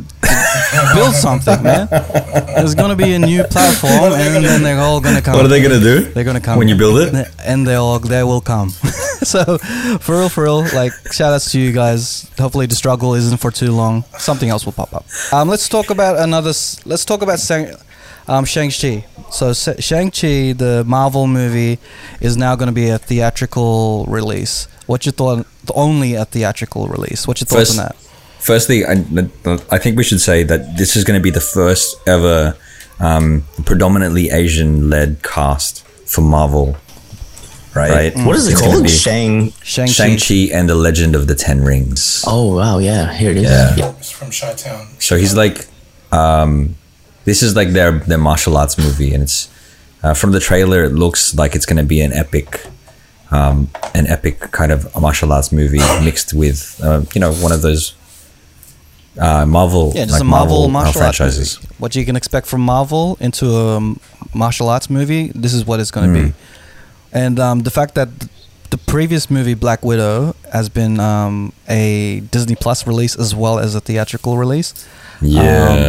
build 0.94 1.13
something, 1.16 1.62
man. 1.63 1.88
There's 1.90 2.75
gonna 2.75 2.96
be 2.96 3.13
a 3.13 3.20
new 3.20 3.44
platform, 3.44 4.13
and 4.13 4.44
then 4.44 4.63
they're 4.63 4.80
all 4.80 5.00
gonna 5.01 5.22
come. 5.22 5.36
What 5.36 5.46
are 5.46 5.50
they 5.50 5.62
gonna 5.62 5.80
do? 5.80 6.01
They're 6.01 6.24
gonna 6.24 6.42
come 6.42 6.58
when 6.58 6.68
you 6.68 6.75
build 6.75 7.00
it? 7.00 7.28
and 7.44 7.68
they 7.68 7.75
all 7.75 8.00
they 8.00 8.24
will 8.24 8.42
come. 8.42 8.70
so, 9.24 9.58
for 10.00 10.18
real, 10.20 10.30
for 10.30 10.44
real, 10.44 10.62
like 10.74 10.94
shout 11.12 11.34
outs 11.34 11.51
to 11.51 11.60
you 11.60 11.72
guys. 11.72 12.30
Hopefully, 12.40 12.66
the 12.66 12.75
struggle 12.75 13.13
isn't 13.16 13.38
for 13.38 13.51
too 13.51 13.72
long. 13.72 14.04
Something 14.18 14.50
else 14.50 14.66
will 14.66 14.74
pop 14.74 14.94
up. 14.94 15.06
Um, 15.32 15.48
let's 15.48 15.68
talk 15.70 15.90
about 15.90 16.18
another. 16.18 16.54
Let's 16.86 17.06
talk 17.06 17.22
about 17.22 17.40
Shang, 17.40 17.74
um, 18.28 18.46
Shang 18.46 18.72
Chi. 18.72 19.06
So, 19.32 19.54
Shang 19.54 20.12
Chi, 20.12 20.51
the 20.54 20.84
Marvel 20.86 21.25
movie, 21.25 21.80
is 22.20 22.36
now 22.36 22.56
going 22.56 22.68
to 22.68 22.74
be 22.74 22.90
a 22.90 22.98
theatrical 22.98 24.06
release. 24.10 24.68
What 24.88 25.06
you 25.06 25.12
thought? 25.13 25.48
Only 25.74 26.16
a 26.16 26.25
theatrical 26.25 26.88
release. 26.88 27.28
What 27.28 27.40
your 27.40 27.46
thoughts 27.46 27.75
First- 27.75 27.80
on 27.80 27.86
that? 27.86 27.96
Firstly, 28.42 28.84
I, 28.86 28.94
I 29.70 29.78
think 29.78 29.98
we 29.98 30.04
should 30.04 30.20
say 30.20 30.44
that 30.44 30.76
this 30.76 30.96
is 30.96 31.04
going 31.04 31.20
to 31.20 31.24
be 31.24 31.30
the 31.30 31.40
first 31.40 31.96
ever 32.08 32.58
um, 33.00 33.44
predominantly 33.66 34.32
Asian-led 34.32 35.22
cast 35.22 35.86
for 35.86 36.22
Marvel. 36.22 36.76
Right? 37.76 38.14
What 38.26 38.36
is 38.36 38.48
it 38.48 38.54
It's 38.54 38.62
called? 38.62 38.90
Shang. 38.90 39.52
Shang 39.64 39.88
Chi. 39.88 39.94
Shang-Chi 39.94 40.50
and 40.54 40.68
the 40.68 40.76
Legend 40.76 41.16
of 41.16 41.28
the 41.28 41.36
Ten 41.36 41.64
Rings. 41.64 42.26
Oh 42.28 42.58
wow, 42.58 42.80
yeah. 42.80 43.14
Here 43.14 43.32
it 43.32 43.38
is. 43.38 43.44
Yeah. 43.44 43.94
It's 43.98 44.12
from 44.12 44.30
Chi 44.30 44.54
Town. 44.56 44.88
So 45.00 45.16
he's 45.16 45.36
like, 45.36 45.68
um, 46.12 46.76
this 47.24 47.42
is 47.42 47.56
like 47.56 47.70
their 47.70 48.00
their 48.00 48.18
martial 48.18 48.58
arts 48.58 48.78
movie, 48.78 49.14
and 49.14 49.24
it's 49.24 49.50
uh, 50.04 50.14
from 50.14 50.32
the 50.34 50.42
trailer. 50.42 50.84
It 50.84 50.94
looks 50.94 51.34
like 51.36 51.56
it's 51.56 51.66
going 51.66 51.78
to 51.78 51.86
be 51.86 52.02
an 52.02 52.12
epic, 52.12 52.66
um, 53.30 53.70
an 53.94 54.06
epic 54.08 54.40
kind 54.52 54.72
of 54.74 54.94
martial 55.00 55.32
arts 55.32 55.52
movie 55.54 55.80
mixed 56.04 56.34
with, 56.34 56.82
uh, 56.84 57.04
you 57.14 57.22
know, 57.22 57.32
one 57.32 57.54
of 57.54 57.62
those 57.62 57.94
uh, 59.20 59.46
Marvel, 59.46 59.91
Yeah, 59.96 60.03
just 60.06 60.13
like 60.13 60.22
a 60.22 60.25
Marvel, 60.25 60.65
uh, 60.65 60.68
martial 60.70 61.01
arts 61.01 61.20
movie. 61.20 61.68
What 61.77 61.96
you 61.96 62.06
can 62.06 62.15
expect 62.15 62.48
from 62.48 62.62
Marvel 62.62 63.18
into 63.20 63.46
a 63.56 63.96
martial 64.34 64.70
arts 64.70 64.89
movie, 64.89 65.32
this 65.36 65.53
is 65.53 65.65
what 65.65 65.80
it's 65.80 65.91
going 65.91 66.13
to 66.13 66.20
Hmm. 66.20 66.27
be. 66.30 66.34
And 67.13 67.39
um, 67.39 67.60
the 67.63 67.72
fact 67.72 67.96
that 67.96 68.08
the 68.70 68.77
previous 68.77 69.30
movie 69.30 69.53
Black 69.53 69.84
Widow 69.84 70.34
has 70.53 70.70
been 70.70 70.98
um, 71.00 71.51
a 71.68 72.22
Disney 72.32 72.56
Plus 72.56 72.88
release 72.88 73.18
as 73.18 73.36
well 73.36 73.60
as 73.60 73.75
a 73.75 73.81
theatrical 73.81 74.38
release. 74.38 74.74
Yeah. 75.22 75.42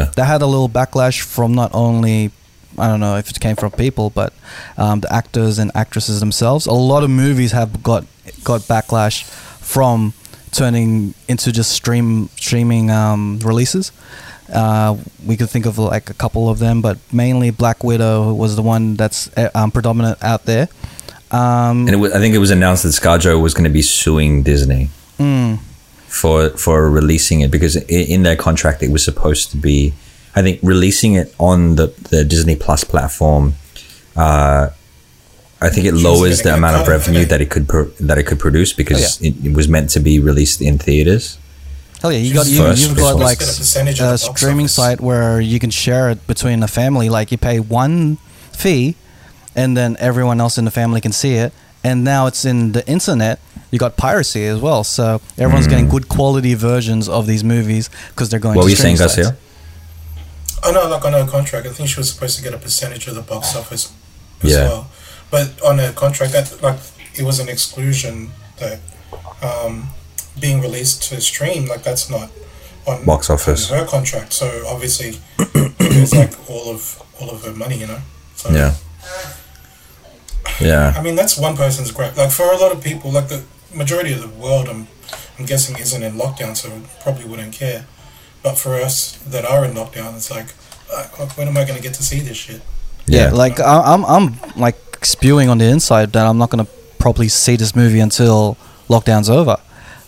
Um, 0.07 0.11
that 0.17 0.25
had 0.25 0.43
a 0.43 0.47
little 0.47 0.69
backlash 0.69 1.21
from 1.21 1.55
not 1.55 1.71
only 1.73 2.33
I 2.79 2.89
don't 2.89 3.01
know 3.01 3.17
if 3.17 3.31
it 3.31 3.39
came 3.39 3.55
from 3.55 3.71
people, 3.71 4.11
but 4.11 4.33
um, 4.79 5.01
the 5.01 5.13
actors 5.13 5.59
and 5.59 5.71
actresses 5.75 6.21
themselves. 6.21 6.67
A 6.67 6.73
lot 6.73 7.05
of 7.05 7.11
movies 7.11 7.53
have 7.53 7.83
got 7.83 8.05
got 8.45 8.63
backlash 8.63 9.25
from 9.61 10.13
turning 10.53 11.15
into 11.29 11.51
just 11.51 11.73
stream 11.73 12.29
streaming 12.37 12.91
um, 12.91 13.41
releases. 13.43 13.91
Uh, 14.53 14.97
we 15.27 15.37
could 15.37 15.49
think 15.49 15.67
of 15.67 15.79
like 15.79 16.11
a 16.11 16.15
couple 16.15 16.49
of 16.49 16.59
them, 16.59 16.83
but 16.83 16.99
mainly 17.13 17.51
Black 17.51 17.83
Widow 17.83 18.35
was 18.35 18.55
the 18.55 18.63
one 18.63 18.97
that's 18.97 19.37
uh, 19.37 19.51
um, 19.55 19.71
predominant 19.71 20.23
out 20.23 20.45
there. 20.45 20.69
Um, 21.31 21.87
and 21.89 21.91
it 21.91 21.97
was, 21.97 22.13
I 22.13 22.19
think 22.19 22.35
it 22.35 22.39
was 22.39 22.51
announced 22.51 22.83
that 22.83 22.91
ScarJo 22.91 23.41
was 23.41 23.55
going 23.55 23.65
to 23.65 23.71
be 23.71 23.81
suing 23.81 24.43
Disney 24.43 24.91
mm, 25.19 25.59
for 26.07 26.51
for 26.51 26.91
releasing 26.91 27.41
it 27.41 27.51
because 27.51 27.77
in 27.77 28.23
their 28.23 28.37
contract 28.37 28.83
it 28.83 28.91
was 28.91 29.03
supposed 29.03 29.51
to 29.53 29.57
be, 29.57 29.95
I 30.35 30.43
think, 30.43 30.61
releasing 30.63 31.15
it 31.15 31.35
on 31.41 31.77
the 31.77 31.87
the 32.11 32.25
Disney 32.25 32.57
Plus 32.57 32.85
platform. 32.85 33.55
Uh, 34.15 34.69
I 35.63 35.71
think 35.71 35.87
it 35.87 35.95
lowers 35.95 36.43
the 36.43 36.55
amount 36.55 36.77
of 36.81 36.89
revenue 36.89 37.25
that 37.27 37.41
it 37.41 37.51
could 37.51 37.69
pro- 37.69 37.91
that 38.09 38.19
it 38.19 38.25
could 38.25 38.41
produce 38.41 38.73
because 38.73 39.21
Oh, 39.21 39.27
it, 39.27 39.35
it 39.47 39.53
was 39.57 39.69
meant 39.69 39.91
to 39.91 40.01
be 40.01 40.19
released 40.19 40.61
in 40.61 40.79
theaters. 40.79 41.39
Hell 42.01 42.13
yeah, 42.13 42.19
you 42.19 42.35
got 42.35 42.47
you, 42.49 42.59
first 42.59 42.83
you've 42.83 42.97
got 42.97 43.17
like 43.17 43.41
a 43.41 43.45
a 43.45 44.19
streaming 44.19 44.65
office. 44.67 44.75
site 44.75 45.01
where 45.01 45.41
you 45.41 45.59
can 45.61 45.71
share 45.71 46.11
it 46.11 46.27
between 46.27 46.63
a 46.65 46.69
family. 46.69 47.09
Like 47.09 47.31
you 47.31 47.39
pay 47.39 47.61
one 47.61 48.17
fee, 48.53 48.97
and 49.55 49.77
then 49.77 49.97
everyone 50.01 50.41
else 50.41 50.59
in 50.59 50.65
the 50.65 50.73
family 50.73 51.01
can 51.01 51.13
see 51.13 51.35
it. 51.35 51.53
And 51.85 52.03
now 52.05 52.27
it's 52.27 52.45
in 52.45 52.73
the 52.73 52.87
internet. 52.89 53.39
You 53.71 53.79
got 53.79 53.97
piracy 53.97 54.47
as 54.47 54.61
well, 54.61 54.85
so 54.85 55.21
everyone's 55.39 55.67
getting 55.69 55.87
mm. 55.87 55.91
good 55.91 56.09
quality 56.09 56.55
versions 56.55 57.09
of 57.09 57.27
these 57.27 57.43
movies 57.45 57.89
because 58.11 58.29
they're 58.31 58.41
going. 58.41 58.57
What 58.57 58.63
to 58.63 58.67
were 58.67 58.71
you 58.71 58.77
saying, 58.77 58.97
streaming 58.97 59.25
Garcia? 59.25 59.25
sites. 59.25 60.63
Oh 60.65 60.71
no, 60.73 60.89
like 60.89 61.05
on 61.05 61.13
her 61.13 61.27
contract, 61.27 61.67
I 61.67 61.71
think 61.71 61.89
she 61.89 61.99
was 61.99 62.13
supposed 62.13 62.37
to 62.37 62.43
get 62.43 62.53
a 62.55 62.59
percentage 62.59 63.07
of 63.09 63.15
the 63.15 63.23
box 63.23 63.55
office 63.61 63.93
as 64.43 64.51
Yeah. 64.51 64.69
well. 64.69 64.91
But 65.33 65.61
on 65.63 65.81
a 65.81 65.93
contract, 65.93 66.33
that 66.35 66.63
like 66.63 66.79
it 67.19 67.23
was 67.25 67.41
an 67.41 67.49
exclusion 67.49 68.31
that 68.59 68.79
um, 69.43 69.89
being 70.39 70.61
released 70.61 71.03
to 71.09 71.21
stream, 71.21 71.67
like 71.67 71.83
that's 71.83 72.09
not 72.09 72.31
on 72.87 73.05
Box 73.05 73.31
office. 73.31 73.71
on 73.73 73.79
her 73.79 73.87
contract. 73.87 74.33
So 74.35 74.47
obviously, 74.69 75.19
it's 75.39 76.15
like 76.15 76.33
all 76.51 76.69
of 76.71 77.03
all 77.19 77.31
of 77.31 77.43
her 77.45 77.53
money, 77.55 77.79
you 77.79 77.87
know. 77.89 77.99
So, 78.37 78.51
Yeah, 78.51 78.75
yeah. 80.61 80.95
I 80.97 81.03
mean, 81.03 81.15
that's 81.17 81.39
one 81.39 81.57
person's 81.57 81.91
gripe. 81.91 82.17
Like 82.17 82.31
for 82.31 82.53
a 82.53 82.57
lot 82.57 82.73
of 82.73 82.83
people, 82.83 83.11
like 83.11 83.29
the 83.29 83.43
majority 83.75 84.13
of 84.13 84.21
the 84.21 84.29
world, 84.29 84.69
I'm, 84.69 84.87
I'm 85.39 85.47
guessing 85.47 85.79
isn't 85.79 86.03
in 86.03 86.15
lockdown, 86.15 86.57
so 86.57 86.69
probably 87.03 87.25
wouldn't 87.25 87.53
care. 87.55 87.87
But 88.43 88.59
for 88.59 88.75
us 88.75 89.17
that 89.29 89.45
are 89.45 89.65
in 89.65 89.73
lockdown, 89.75 90.17
it's 90.17 90.31
like, 90.31 90.49
uh, 90.93 91.05
when 91.37 91.49
am 91.49 91.57
I 91.57 91.65
going 91.65 91.77
to 91.77 91.83
get 91.83 91.95
to 91.95 92.03
see 92.03 92.21
this 92.21 92.37
shit? 92.37 92.61
Yeah, 93.07 93.27
Yeah. 93.27 93.31
like 93.33 93.61
I, 93.61 93.81
I'm, 93.95 94.05
I'm 94.05 94.37
like 94.57 94.92
spewing 95.07 95.49
on 95.49 95.59
the 95.59 95.65
inside 95.67 96.13
that 96.13 96.27
I'm 96.27 96.39
not 96.39 96.51
gonna 96.51 96.67
probably 96.99 97.29
see 97.29 97.57
this 97.57 97.75
movie 97.75 98.01
until 98.01 98.57
lockdown's 98.89 99.29
over. 99.31 99.57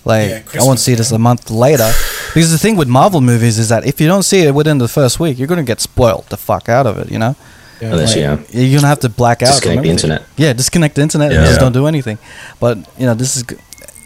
Like 0.05 0.29
Yeah, 0.55 0.61
I 0.61 0.65
won't 0.65 0.79
see 0.81 0.95
this 0.95 1.11
yeah. 1.11 1.17
a 1.17 1.19
month 1.19 1.51
later. 1.51 1.91
Because 2.35 2.51
the 2.51 2.59
thing 2.59 2.77
with 2.77 2.89
Marvel 2.89 3.21
movies 3.21 3.59
is 3.59 3.69
that 3.71 3.87
if 3.87 4.01
you 4.01 4.07
don't 4.07 4.23
see 4.23 4.41
it 4.43 4.55
within 4.55 4.79
the 4.79 4.89
first 4.89 5.19
week, 5.21 5.39
you're 5.39 5.49
gonna 5.49 5.63
get 5.63 5.81
spoiled 5.81 6.27
the 6.29 6.37
fuck 6.37 6.69
out 6.69 6.87
of 6.87 6.99
it. 6.99 7.11
You 7.11 7.19
know, 7.19 7.37
Unless, 7.81 8.17
yeah. 8.17 8.39
you're 8.51 8.79
gonna 8.79 8.89
have 8.89 9.01
to 9.01 9.09
black 9.09 9.43
out. 9.43 9.49
Disconnect 9.49 9.83
the 9.83 9.89
internet. 9.91 10.23
Yeah, 10.37 10.53
disconnect 10.53 10.95
the 10.97 11.03
internet 11.03 11.33
and 11.33 11.41
just 11.47 11.55
Yeah. 11.55 11.59
don't 11.61 11.73
do 11.73 11.87
anything. 11.87 12.19
But 12.61 12.79
you 12.99 13.07
know, 13.07 13.15
this 13.15 13.37
is, 13.37 13.45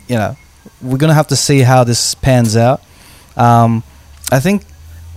you 0.09 0.17
know, 0.17 0.37
we're 0.81 0.99
gonna 0.99 1.15
have 1.15 1.29
to 1.29 1.37
see 1.37 1.61
how 1.61 1.85
this 1.85 2.15
pans 2.15 2.57
out. 2.57 2.81
Um, 3.37 3.83
I 4.31 4.41
think 4.41 4.63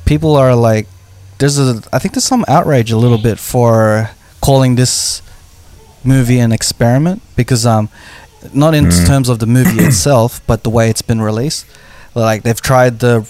people 0.06 0.36
are 0.36 0.56
like, 0.56 0.88
there's 1.38 1.58
a, 1.60 1.82
I 1.92 2.00
think 2.00 2.14
there's 2.14 2.24
some 2.24 2.46
outrage 2.48 2.92
a 2.92 2.98
little 2.98 3.18
bit 3.18 3.40
for 3.40 4.10
calling 4.42 4.76
this 4.76 5.22
movie 6.04 6.40
an 6.40 6.52
experiment 6.52 7.22
because 7.36 7.66
um, 7.66 7.90
not 8.54 8.74
in 8.74 8.86
Mm. 8.86 9.08
terms 9.08 9.30
of 9.30 9.40
the 9.40 9.46
movie 9.46 9.84
itself, 9.90 10.42
but 10.48 10.64
the 10.64 10.70
way 10.70 10.90
it's 10.90 11.02
been 11.04 11.22
released. 11.22 11.66
Like 12.16 12.44
they've 12.44 12.62
tried 12.62 13.00
the 13.00 13.28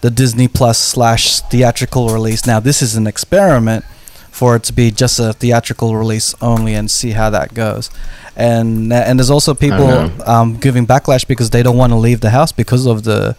the 0.00 0.10
Disney 0.10 0.48
Plus 0.48 0.78
slash 0.78 1.40
theatrical 1.42 2.08
release. 2.08 2.46
Now 2.46 2.60
this 2.60 2.82
is 2.82 2.96
an 2.96 3.06
experiment 3.06 3.84
for 4.30 4.56
it 4.56 4.62
to 4.64 4.72
be 4.72 4.90
just 4.90 5.18
a 5.20 5.32
theatrical 5.34 5.94
release 5.94 6.34
only 6.40 6.74
and 6.74 6.90
see 6.90 7.10
how 7.12 7.30
that 7.30 7.54
goes. 7.54 7.90
And 8.34 8.92
and 8.92 9.18
there's 9.18 9.30
also 9.30 9.52
people 9.54 10.10
um, 10.26 10.56
giving 10.56 10.86
backlash 10.86 11.26
because 11.26 11.50
they 11.50 11.62
don't 11.62 11.76
want 11.76 11.92
to 11.92 11.98
leave 11.98 12.20
the 12.20 12.30
house 12.30 12.50
because 12.52 12.86
of 12.86 13.02
the 13.04 13.36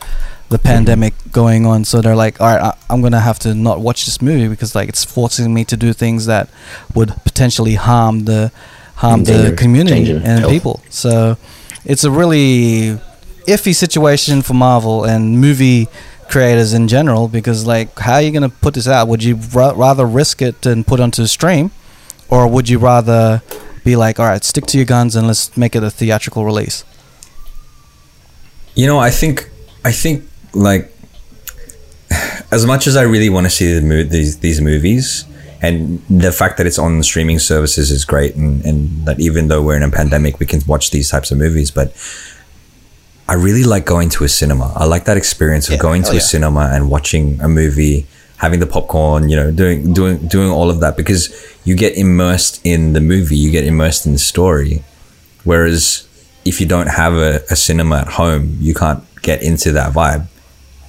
the 0.50 0.60
pandemic 0.60 1.14
going 1.32 1.66
on. 1.66 1.84
So 1.84 2.00
they're 2.00 2.16
like, 2.16 2.40
all 2.40 2.48
right, 2.48 2.62
I, 2.62 2.78
I'm 2.90 3.02
gonna 3.02 3.20
have 3.22 3.40
to 3.40 3.56
not 3.56 3.80
watch 3.80 4.06
this 4.06 4.22
movie 4.22 4.48
because 4.48 4.76
like 4.76 4.88
it's 4.90 5.04
forcing 5.04 5.52
me 5.54 5.66
to 5.66 5.76
do 5.76 5.94
things 5.94 6.28
that 6.28 6.48
would 6.94 7.10
potentially 7.26 7.74
harm 7.76 8.26
the 8.26 8.52
harm 8.96 9.24
the 9.24 9.54
community 9.58 9.98
endanger 10.00 10.22
and 10.26 10.40
health. 10.40 10.52
people. 10.52 10.82
So 10.90 11.38
it's 11.86 12.04
a 12.04 12.12
really 12.12 12.98
iffy 13.48 13.74
situation 13.76 14.42
for 14.42 14.54
Marvel 14.54 15.04
and 15.04 15.40
movie 15.42 15.88
creators 16.30 16.74
in 16.74 16.88
general 16.88 17.28
because 17.28 17.66
like 17.68 17.98
how 18.00 18.14
are 18.14 18.22
you 18.22 18.32
going 18.32 18.50
to 18.50 18.56
put 18.62 18.74
this 18.74 18.88
out 18.88 19.08
would 19.08 19.22
you 19.22 19.36
ra- 19.54 19.74
rather 19.76 20.06
risk 20.06 20.42
it 20.42 20.66
and 20.66 20.88
put 20.88 21.00
onto 21.00 21.26
stream 21.28 21.70
or 22.30 22.48
would 22.48 22.68
you 22.70 22.80
rather 22.80 23.42
be 23.84 23.96
like 23.98 24.20
all 24.20 24.26
right 24.26 24.44
stick 24.44 24.66
to 24.66 24.78
your 24.78 24.86
guns 24.86 25.16
and 25.18 25.28
let's 25.28 25.56
make 25.58 25.76
it 25.76 25.84
a 25.84 25.92
theatrical 25.92 26.46
release 26.46 26.86
You 28.76 28.88
know, 28.88 28.98
I 28.98 29.12
think 29.12 29.50
I 29.86 29.92
think 29.92 30.24
like 30.54 30.92
as 32.52 32.66
much 32.66 32.88
as 32.88 32.96
I 32.96 33.04
really 33.04 33.30
want 33.30 33.46
to 33.46 33.50
see 33.52 33.72
the 33.74 33.82
mo- 33.82 34.04
these 34.04 34.40
these 34.40 34.62
movies, 34.62 35.26
and 35.64 36.06
the 36.10 36.34
fact 36.34 36.58
that 36.58 36.68
it's 36.68 36.78
on 36.78 37.02
streaming 37.04 37.40
services 37.40 37.90
is 37.90 38.04
great, 38.04 38.36
and, 38.36 38.64
and 38.66 39.06
that 39.08 39.20
even 39.22 39.48
though 39.48 39.62
we're 39.62 39.78
in 39.78 39.84
a 39.84 39.90
pandemic, 39.90 40.40
we 40.40 40.46
can 40.46 40.62
watch 40.68 40.92
these 40.92 41.10
types 41.10 41.32
of 41.32 41.38
movies. 41.38 41.72
But 41.72 41.96
I 43.30 43.36
really 43.36 43.64
like 43.64 43.86
going 43.86 44.10
to 44.10 44.26
a 44.26 44.30
cinema. 44.30 44.74
I 44.76 44.84
like 44.84 45.06
that 45.06 45.16
experience 45.16 45.70
of 45.70 45.76
Yeah, 45.76 45.80
going 45.80 46.04
to 46.04 46.12
a 46.12 46.16
yeah. 46.16 46.20
cinema 46.20 46.70
and 46.74 46.90
watching 46.90 47.40
a 47.40 47.48
movie, 47.48 48.06
having 48.38 48.60
the 48.60 48.68
popcorn, 48.68 49.30
you 49.30 49.38
know, 49.38 49.52
doing 49.52 49.94
doing 49.94 50.28
doing 50.28 50.52
all 50.52 50.70
of 50.70 50.82
that 50.82 50.98
because 50.98 51.32
you 51.64 51.76
get 51.76 51.98
immersed 51.98 52.60
in 52.66 52.92
the 52.92 53.00
movie, 53.00 53.38
you 53.38 53.50
get 53.50 53.64
immersed 53.64 54.06
in 54.06 54.12
the 54.12 54.20
story. 54.20 54.84
Whereas 55.46 56.06
if 56.44 56.60
you 56.60 56.68
don't 56.68 56.88
have 56.88 57.14
a, 57.14 57.42
a 57.50 57.56
cinema 57.56 58.00
at 58.00 58.08
home, 58.10 58.58
you 58.60 58.74
can't 58.74 59.02
get 59.22 59.42
into 59.42 59.72
that 59.72 59.94
vibe. 59.94 60.28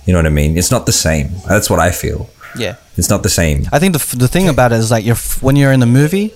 You 0.04 0.12
know 0.12 0.18
what 0.18 0.26
I 0.26 0.30
mean? 0.30 0.58
It's 0.58 0.72
not 0.72 0.86
the 0.86 0.92
same. 0.92 1.30
That's 1.48 1.70
what 1.70 1.78
I 1.78 1.92
feel. 1.92 2.28
Yeah. 2.56 2.76
It's 2.96 3.10
not 3.10 3.22
the 3.22 3.28
same. 3.30 3.66
i 3.72 3.78
think 3.78 3.92
the, 3.94 3.98
f- 4.00 4.18
the 4.18 4.28
thing 4.28 4.48
about 4.48 4.72
it 4.72 4.78
is 4.78 4.90
like 4.90 5.04
you're 5.04 5.14
f- 5.16 5.42
when 5.42 5.56
you're 5.56 5.72
in 5.72 5.80
the 5.80 5.86
movie 6.00 6.32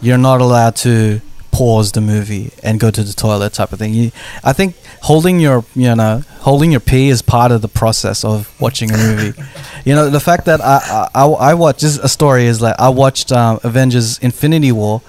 you're 0.00 0.18
not 0.18 0.40
allowed 0.40 0.76
to 0.76 1.20
pause 1.50 1.92
the 1.92 2.00
movie 2.00 2.50
and 2.62 2.80
go 2.80 2.90
to 2.90 3.02
the 3.04 3.12
toilet 3.12 3.52
type 3.52 3.72
of 3.72 3.78
thing. 3.78 3.94
You, 3.94 4.10
i 4.42 4.52
think 4.52 4.74
holding 5.02 5.38
your 5.40 5.64
you 5.76 5.94
know 5.94 6.22
holding 6.40 6.70
your 6.72 6.80
pee 6.80 7.08
is 7.10 7.22
part 7.22 7.52
of 7.52 7.62
the 7.62 7.68
process 7.68 8.24
of 8.24 8.50
watching 8.60 8.90
a 8.92 8.96
movie. 8.96 9.32
You 9.86 9.94
know 9.94 10.08
the 10.08 10.20
fact 10.20 10.46
that 10.46 10.60
i 10.62 11.08
i, 11.14 11.22
I, 11.22 11.24
I 11.50 11.54
watched 11.54 11.80
just 11.80 12.00
a 12.02 12.08
story 12.08 12.46
is 12.46 12.60
like 12.62 12.74
i 12.78 12.88
watched 12.88 13.30
um, 13.32 13.60
avengers 13.62 14.18
infinity 14.18 14.72
war 14.72 15.02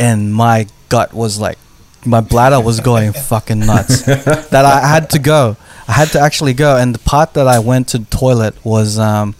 and 0.00 0.34
my 0.34 0.66
gut 0.88 1.14
was 1.14 1.38
like 1.38 1.58
my 2.04 2.20
bladder 2.20 2.60
was 2.60 2.80
going 2.80 3.12
fucking 3.32 3.60
nuts. 3.60 4.02
That 4.02 4.64
i 4.64 4.86
had 4.94 5.10
to 5.10 5.18
go. 5.20 5.56
I 5.88 5.92
had 5.92 6.08
to 6.08 6.20
actually 6.20 6.54
go. 6.54 6.76
And 6.76 6.94
the 6.94 6.98
part 6.98 7.34
that 7.34 7.46
i 7.48 7.58
went 7.60 7.88
to 7.92 7.98
the 7.98 8.10
toilet 8.24 8.54
was 8.64 8.98
um 8.98 9.34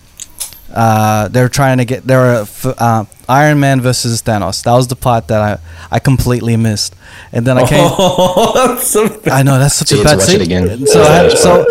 uh, 0.74 1.28
they 1.28 1.40
were 1.42 1.48
trying 1.48 1.78
to 1.78 1.84
get 1.84 2.04
there 2.06 2.18
were 2.18 2.40
f- 2.42 2.66
uh, 2.78 3.04
Iron 3.28 3.58
Man 3.60 3.80
versus 3.80 4.22
Thanos. 4.22 4.62
That 4.64 4.72
was 4.72 4.88
the 4.88 4.96
part 4.96 5.28
that 5.28 5.40
I 5.40 5.58
I 5.90 5.98
completely 5.98 6.56
missed, 6.56 6.94
and 7.32 7.46
then 7.46 7.56
I 7.58 7.66
came. 7.66 7.86
Oh, 7.98 8.78
so 8.80 9.20
I 9.26 9.42
know 9.42 9.58
that's 9.58 9.74
such 9.76 9.88
So 9.88 9.96
a 9.96 9.98
you 9.98 10.04
had 10.04 10.10
bad 10.10 10.12
to 10.12 10.18
watch 10.18 10.26
scene. 10.30 10.40
it 10.40 10.44
again. 10.44 10.86
So, 10.86 11.02
I 11.02 11.06
had, 11.06 11.30
Yeah. 11.32 11.36
so 11.38 11.64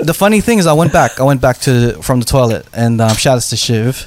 the 0.00 0.14
funny 0.14 0.40
thing 0.40 0.58
is, 0.58 0.66
I 0.66 0.72
went 0.74 0.92
back. 0.92 1.18
I 1.20 1.24
went 1.24 1.40
back 1.40 1.58
to 1.60 2.00
from 2.02 2.20
the 2.20 2.26
toilet, 2.26 2.66
and 2.72 3.00
um, 3.00 3.14
shout 3.16 3.36
outs 3.36 3.50
to 3.50 3.56
Shiv. 3.56 4.06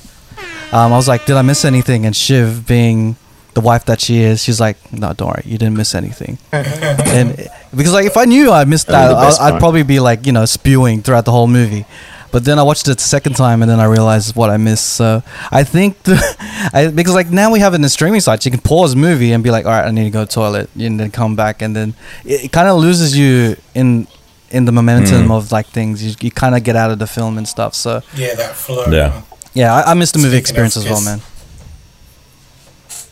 Um, 0.71 0.93
I 0.93 0.95
was 0.95 1.07
like, 1.07 1.25
"Did 1.25 1.35
I 1.37 1.41
miss 1.41 1.65
anything?" 1.65 2.05
And 2.05 2.15
Shiv, 2.15 2.65
being 2.67 3.15
the 3.53 3.61
wife 3.61 3.85
that 3.85 3.99
she 4.01 4.21
is, 4.21 4.41
she's 4.43 4.59
like, 4.59 4.77
"No, 4.91 5.13
don't 5.13 5.27
worry, 5.29 5.43
you 5.45 5.57
didn't 5.57 5.77
miss 5.77 5.93
anything." 5.95 6.37
and 6.51 7.35
because 7.75 7.93
like 7.93 8.05
if 8.05 8.17
I 8.17 8.25
knew 8.25 8.51
I 8.51 8.63
missed 8.65 8.87
That 8.87 9.11
was 9.13 9.37
that, 9.37 9.43
I, 9.43 9.55
I'd 9.55 9.59
probably 9.59 9.83
be 9.83 9.99
like 9.99 10.25
you 10.25 10.31
know 10.31 10.45
spewing 10.45 11.01
throughout 11.01 11.25
the 11.25 11.31
whole 11.31 11.47
movie. 11.47 11.85
But 12.31 12.43
then 12.43 12.59
I 12.59 12.63
watched 12.63 12.87
it 12.87 12.97
the 12.97 13.03
second 13.03 13.35
time, 13.35 13.61
and 13.61 13.69
then 13.71 13.79
I 13.79 13.85
realized 13.85 14.35
what 14.35 14.49
I 14.49 14.57
missed. 14.57 14.87
So 14.87 15.23
I 15.51 15.63
think 15.63 16.03
the, 16.03 16.15
I, 16.73 16.87
because 16.87 17.13
like 17.13 17.29
now 17.31 17.51
we 17.51 17.59
have 17.59 17.73
it 17.73 17.77
in 17.77 17.81
the 17.81 17.89
streaming 17.89 18.19
sites, 18.21 18.45
you 18.45 18.51
can 18.51 18.61
pause 18.61 18.93
a 18.93 18.97
movie 18.97 19.31
and 19.31 19.43
be 19.43 19.51
like, 19.51 19.65
"All 19.65 19.71
right, 19.71 19.85
I 19.85 19.91
need 19.91 20.03
to 20.05 20.09
go 20.09 20.23
to 20.23 20.27
the 20.27 20.31
toilet," 20.33 20.69
and 20.77 20.99
then 20.99 21.11
come 21.11 21.35
back, 21.35 21.61
and 21.61 21.75
then 21.75 21.93
it, 22.25 22.45
it 22.45 22.51
kind 22.51 22.67
of 22.67 22.77
loses 22.79 23.17
you 23.17 23.55
in 23.73 24.07
in 24.51 24.65
the 24.65 24.71
momentum 24.71 25.31
of 25.31 25.51
like 25.51 25.67
things. 25.67 26.03
You, 26.03 26.15
you 26.21 26.31
kind 26.31 26.55
of 26.55 26.63
get 26.63 26.75
out 26.75 26.91
of 26.91 26.99
the 26.99 27.07
film 27.07 27.37
and 27.37 27.47
stuff. 27.47 27.73
So 27.75 28.01
Yeah, 28.15 28.35
that 28.35 28.55
flow. 28.55 28.85
Yeah. 28.89 29.21
yeah, 29.53 29.73
I, 29.73 29.91
I 29.91 29.93
missed 29.93 30.13
the 30.13 30.19
movie 30.19 30.41
Speaking 30.43 30.65
experience 30.65 30.77
as 30.77 30.85
well, 30.85 31.01
man. 31.01 31.21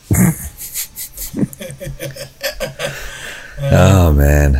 Oh 3.65 4.11
man, 4.11 4.57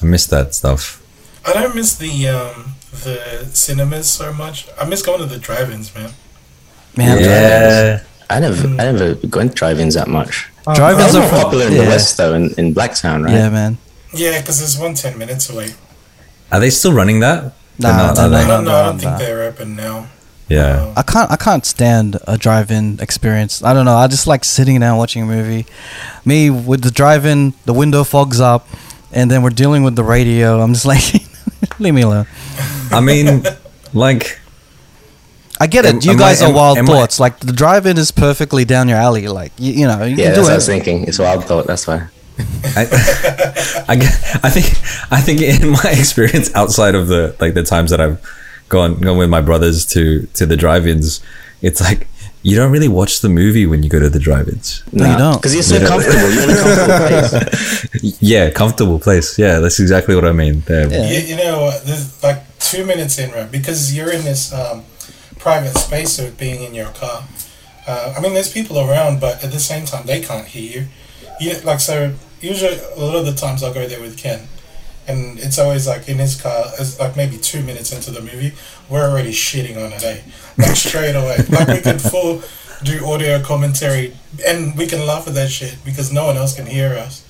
I 0.00 0.04
miss 0.06 0.26
that 0.26 0.54
stuff. 0.54 1.04
I 1.44 1.52
don't 1.52 1.74
miss 1.74 1.96
the 1.96 2.28
um 2.28 2.74
the 3.04 3.48
cinemas 3.52 4.10
so 4.10 4.32
much. 4.32 4.68
I 4.80 4.84
miss 4.88 5.02
going 5.02 5.20
to 5.20 5.26
the 5.26 5.38
drive-ins, 5.38 5.94
man. 5.94 6.10
Man, 6.96 7.22
Yeah, 7.22 8.02
I 8.30 8.40
never, 8.40 8.68
I 8.68 8.92
never 8.92 9.14
hmm. 9.14 9.30
went 9.30 9.54
drive-ins 9.54 9.94
that 9.94 10.08
much. 10.08 10.48
Uh, 10.66 10.74
drive-ins 10.74 11.14
are 11.14 11.28
popular 11.28 11.66
in 11.66 11.72
yeah. 11.72 11.82
the 11.82 11.88
West 11.88 12.16
though, 12.16 12.34
in, 12.34 12.50
in 12.58 12.74
Blacktown, 12.74 13.24
right? 13.24 13.34
Yeah, 13.34 13.50
man. 13.50 13.78
Yeah, 14.12 14.40
because 14.40 14.58
there's 14.58 14.78
one 14.78 14.94
10 14.94 15.18
minutes 15.18 15.50
away. 15.50 15.70
are 16.50 16.60
they 16.60 16.70
still 16.70 16.92
running 16.92 17.20
that? 17.20 17.54
Nah, 17.78 17.92
They're 17.92 17.92
oh, 17.92 17.96
not, 17.96 18.16
no, 18.16 18.22
are 18.22 18.28
no, 18.30 18.36
I 18.36 18.42
they? 18.42 18.48
don't 18.48 18.64
know. 18.64 18.74
I 18.74 18.84
don't 18.86 18.98
think 18.98 19.12
no. 19.12 19.18
they're 19.18 19.42
open 19.44 19.76
now. 19.76 20.08
Yeah. 20.48 20.82
Uh, 20.82 20.94
I 20.96 21.02
can't 21.02 21.30
I 21.30 21.36
can't 21.36 21.64
stand 21.64 22.16
a 22.26 22.38
drive-in 22.38 23.00
experience. 23.00 23.62
I 23.62 23.74
don't 23.74 23.84
know. 23.84 23.96
I 23.96 24.08
just 24.08 24.26
like 24.26 24.44
sitting 24.44 24.80
down 24.80 24.96
watching 24.96 25.22
a 25.22 25.26
movie. 25.26 25.66
Me 26.24 26.48
with 26.50 26.82
the 26.82 26.90
drive-in, 26.90 27.52
the 27.66 27.74
window 27.74 28.02
fogs 28.02 28.40
up, 28.40 28.66
and 29.12 29.30
then 29.30 29.42
we're 29.42 29.50
dealing 29.50 29.82
with 29.82 29.94
the 29.94 30.04
radio. 30.04 30.60
I'm 30.60 30.72
just 30.72 30.86
like, 30.86 31.04
leave 31.78 31.94
me 31.94 32.02
alone. 32.02 32.26
I 32.90 33.00
mean, 33.00 33.42
like, 33.94 34.40
I 35.60 35.66
get 35.66 35.84
it. 35.84 35.94
Am- 35.94 36.00
you 36.02 36.12
am 36.12 36.16
guys 36.18 36.40
I- 36.42 36.50
are 36.50 36.52
wild 36.52 36.78
am 36.78 36.84
I- 36.88 36.92
thoughts. 36.92 37.18
like 37.20 37.40
the 37.40 37.52
drive-in 37.52 37.98
is 37.98 38.10
perfectly 38.10 38.64
down 38.64 38.88
your 38.88 38.98
alley. 38.98 39.28
Like 39.28 39.52
you, 39.58 39.72
you 39.72 39.86
know, 39.86 40.04
you 40.04 40.16
Yeah, 40.16 40.16
can 40.16 40.24
that's 40.26 40.34
do 40.36 40.42
what 40.42 40.52
I 40.52 40.54
was 40.56 40.66
thinking. 40.66 41.04
It's 41.04 41.18
a 41.18 41.22
wild 41.24 41.44
thought. 41.44 41.66
That's 41.66 41.86
why. 41.86 42.08
I, 42.76 42.82
I, 43.88 43.94
I 44.44 44.50
think 44.50 44.66
I 45.12 45.20
think 45.20 45.40
in 45.40 45.70
my 45.70 45.80
experience 45.98 46.54
outside 46.54 46.94
of 46.94 47.08
the 47.08 47.34
like 47.40 47.54
the 47.54 47.64
times 47.64 47.90
that 47.90 48.00
I've 48.00 48.20
gone 48.68 49.00
gone 49.00 49.16
with 49.18 49.28
my 49.30 49.40
brothers 49.40 49.84
to 49.86 50.26
to 50.34 50.46
the 50.46 50.56
drive-ins, 50.56 51.20
it's 51.62 51.80
like 51.80 52.06
you 52.48 52.56
don't 52.56 52.72
really 52.72 52.88
watch 52.88 53.20
the 53.20 53.28
movie 53.28 53.66
when 53.66 53.82
you 53.82 53.90
go 53.90 53.98
to 53.98 54.08
the 54.08 54.18
drive-ins. 54.18 54.82
No, 54.92 55.10
you 55.10 55.18
don't. 55.18 55.36
Because 55.36 55.54
you're 55.54 55.62
so 55.62 55.76
You 55.78 55.86
comfortable. 55.86 56.30
You're 56.32 56.44
in 56.44 56.50
a 56.50 56.62
comfortable 56.62 56.96
place. 57.90 58.22
Yeah, 58.22 58.50
comfortable 58.50 58.98
place. 58.98 59.38
Yeah, 59.38 59.58
that's 59.58 59.78
exactly 59.80 60.14
what 60.14 60.24
I 60.24 60.32
mean. 60.32 60.60
There. 60.60 60.88
Yeah. 60.90 61.10
You, 61.10 61.18
you 61.20 61.36
know, 61.36 61.70
there's 61.84 62.22
like 62.22 62.40
two 62.58 62.84
minutes 62.86 63.18
in, 63.18 63.30
right? 63.32 63.50
Because 63.50 63.94
you're 63.94 64.12
in 64.12 64.24
this 64.24 64.52
um, 64.52 64.84
private 65.38 65.76
space 65.76 66.18
of 66.18 66.38
being 66.38 66.62
in 66.62 66.74
your 66.74 66.90
car. 66.90 67.24
Uh, 67.86 68.14
I 68.16 68.20
mean, 68.20 68.34
there's 68.34 68.52
people 68.52 68.78
around, 68.78 69.20
but 69.20 69.42
at 69.44 69.52
the 69.52 69.60
same 69.60 69.84
time, 69.84 70.06
they 70.06 70.20
can't 70.20 70.46
hear 70.46 70.82
you. 70.82 70.88
You 71.40 71.60
like 71.60 71.80
so. 71.80 72.14
Usually, 72.40 72.78
a 72.78 72.98
lot 73.00 73.16
of 73.16 73.26
the 73.26 73.34
times 73.34 73.62
I'll 73.62 73.74
go 73.74 73.86
there 73.86 74.00
with 74.00 74.16
Ken, 74.16 74.40
and 75.06 75.38
it's 75.38 75.58
always 75.58 75.86
like 75.86 76.08
in 76.08 76.18
his 76.18 76.40
car. 76.40 76.66
It's 76.78 76.98
like 77.00 77.16
maybe 77.16 77.36
two 77.36 77.62
minutes 77.62 77.92
into 77.92 78.10
the 78.10 78.20
movie, 78.20 78.52
we're 78.88 79.08
already 79.08 79.32
shitting 79.32 79.76
on 79.76 79.92
it, 79.92 80.04
eh? 80.04 80.20
Like 80.58 80.76
straight 80.88 81.14
away. 81.14 81.38
Like 81.48 81.68
we 81.68 81.80
can 81.80 81.98
full 81.98 82.42
do 82.82 83.04
audio 83.06 83.42
commentary, 83.42 84.14
and 84.46 84.76
we 84.76 84.86
can 84.86 85.06
laugh 85.06 85.26
at 85.28 85.34
that 85.34 85.50
shit 85.50 85.76
because 85.84 86.12
no 86.12 86.26
one 86.26 86.36
else 86.36 86.54
can 86.54 86.66
hear 86.66 86.92
us. 86.94 87.24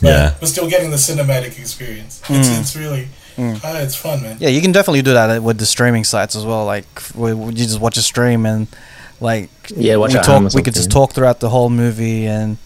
But 0.00 0.08
Yeah. 0.08 0.34
we're 0.40 0.48
still 0.48 0.68
getting 0.68 0.90
the 0.90 0.96
cinematic 0.96 1.58
experience. 1.58 2.20
It's, 2.28 2.48
it's 2.48 2.76
really, 2.76 3.08
uh, 3.38 3.80
it's 3.84 3.94
fun, 3.94 4.22
man. 4.22 4.36
Yeah, 4.40 4.48
you 4.48 4.60
can 4.60 4.72
definitely 4.72 5.02
do 5.02 5.12
that 5.12 5.42
with 5.42 5.58
the 5.58 5.66
streaming 5.66 6.04
sites 6.04 6.34
as 6.36 6.44
well. 6.44 6.64
Like 6.64 6.86
where 7.14 7.34
you 7.34 7.52
just 7.52 7.80
watch 7.80 7.96
a 7.96 8.02
stream 8.02 8.44
and 8.46 8.66
like 9.20 9.50
Yeah, 9.76 9.96
watch 9.96 10.14
we 10.14 10.20
talk. 10.20 10.52
We 10.54 10.62
could 10.62 10.74
just 10.74 10.90
talk 10.90 11.12
throughout 11.12 11.38
the 11.40 11.48
whole 11.50 11.70
movie, 11.70 12.26
and 12.26 12.58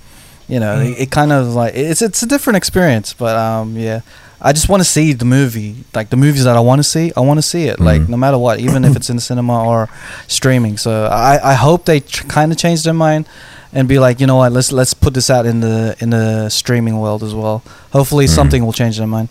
you 0.48 0.60
know, 0.60 0.80
it, 0.80 0.98
it 0.98 1.10
kind 1.10 1.32
of 1.32 1.54
like 1.54 1.74
it's 1.74 2.00
it's 2.02 2.22
a 2.22 2.26
different 2.26 2.56
experience. 2.56 3.12
But 3.12 3.36
um, 3.36 3.76
yeah, 3.76 4.00
I 4.40 4.52
just 4.52 4.68
want 4.68 4.80
to 4.80 4.88
see 4.88 5.12
the 5.14 5.24
movie, 5.24 5.84
like 5.94 6.10
the 6.10 6.16
movies 6.16 6.44
that 6.44 6.56
I 6.56 6.60
want 6.60 6.78
to 6.80 6.84
see. 6.84 7.10
I 7.16 7.20
want 7.20 7.38
to 7.38 7.42
see 7.42 7.64
it, 7.68 7.80
like 7.80 8.02
Mhm. 8.02 8.08
no 8.10 8.16
matter 8.16 8.36
what, 8.38 8.60
even 8.60 8.84
if 8.84 8.94
it's 8.96 9.08
in 9.10 9.16
the 9.16 9.22
cinema 9.22 9.64
or 9.64 9.88
streaming. 10.28 10.76
So 10.78 10.90
I 11.06 11.52
I 11.52 11.54
hope 11.54 11.84
they 11.86 12.00
tr- 12.00 12.26
kind 12.28 12.52
of 12.52 12.58
change 12.58 12.82
their 12.82 12.94
mind. 12.94 13.26
And 13.72 13.88
be 13.88 13.98
like, 13.98 14.20
you 14.20 14.26
know 14.26 14.36
what? 14.36 14.52
Let's 14.52 14.72
let's 14.72 14.94
put 14.94 15.12
this 15.14 15.28
out 15.28 15.44
in 15.44 15.60
the 15.60 15.96
in 16.00 16.10
the 16.10 16.48
streaming 16.50 16.98
world 16.98 17.22
as 17.22 17.34
well. 17.34 17.62
Hopefully, 17.92 18.26
Mhm. 18.26 18.34
something 18.34 18.64
will 18.64 18.72
change 18.72 18.96
their 18.96 19.06
mind. 19.08 19.28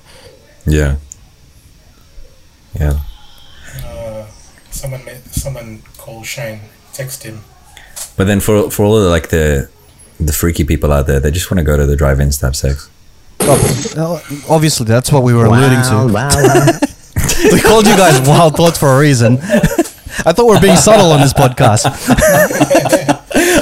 Yeah. 0.68 0.96
Yeah. 2.80 3.00
Uh, 3.84 4.26
someone, 4.72 5.04
ma- 5.06 5.12
someone 5.32 5.82
called 5.98 6.26
Shane. 6.26 6.60
Text 6.94 7.24
him. 7.24 7.40
But 8.18 8.28
then 8.28 8.40
for 8.40 8.70
for 8.70 8.86
all 8.86 8.98
of 8.98 9.04
the, 9.04 9.10
like 9.10 9.30
the 9.30 9.68
the 10.20 10.34
freaky 10.34 10.64
people 10.64 10.92
out 10.92 11.08
there, 11.08 11.20
they 11.20 11.32
just 11.32 11.50
want 11.50 11.60
to 11.60 11.64
go 11.64 11.76
to 11.78 11.86
the 11.86 11.96
drive-ins 11.96 12.38
to 12.40 12.46
have 12.46 12.56
sex. 12.56 12.90
Well, 13.96 14.22
obviously, 14.50 14.86
that's 14.86 15.12
what 15.12 15.24
we 15.24 15.34
were 15.34 15.46
alluding 15.46 15.82
to. 15.84 16.14
wow, 16.14 16.30
wow. 16.30 16.80
we 17.52 17.62
called 17.62 17.88
you 17.88 17.96
guys 17.96 18.28
wild 18.28 18.56
thoughts 18.56 18.78
for 18.78 18.90
a 18.96 19.00
reason. 19.00 19.38
I 20.26 20.32
thought 20.32 20.46
we 20.46 20.56
were 20.56 20.62
being 20.62 20.78
subtle 20.78 21.12
on 21.12 21.22
this 21.22 21.34
podcast. 21.34 21.86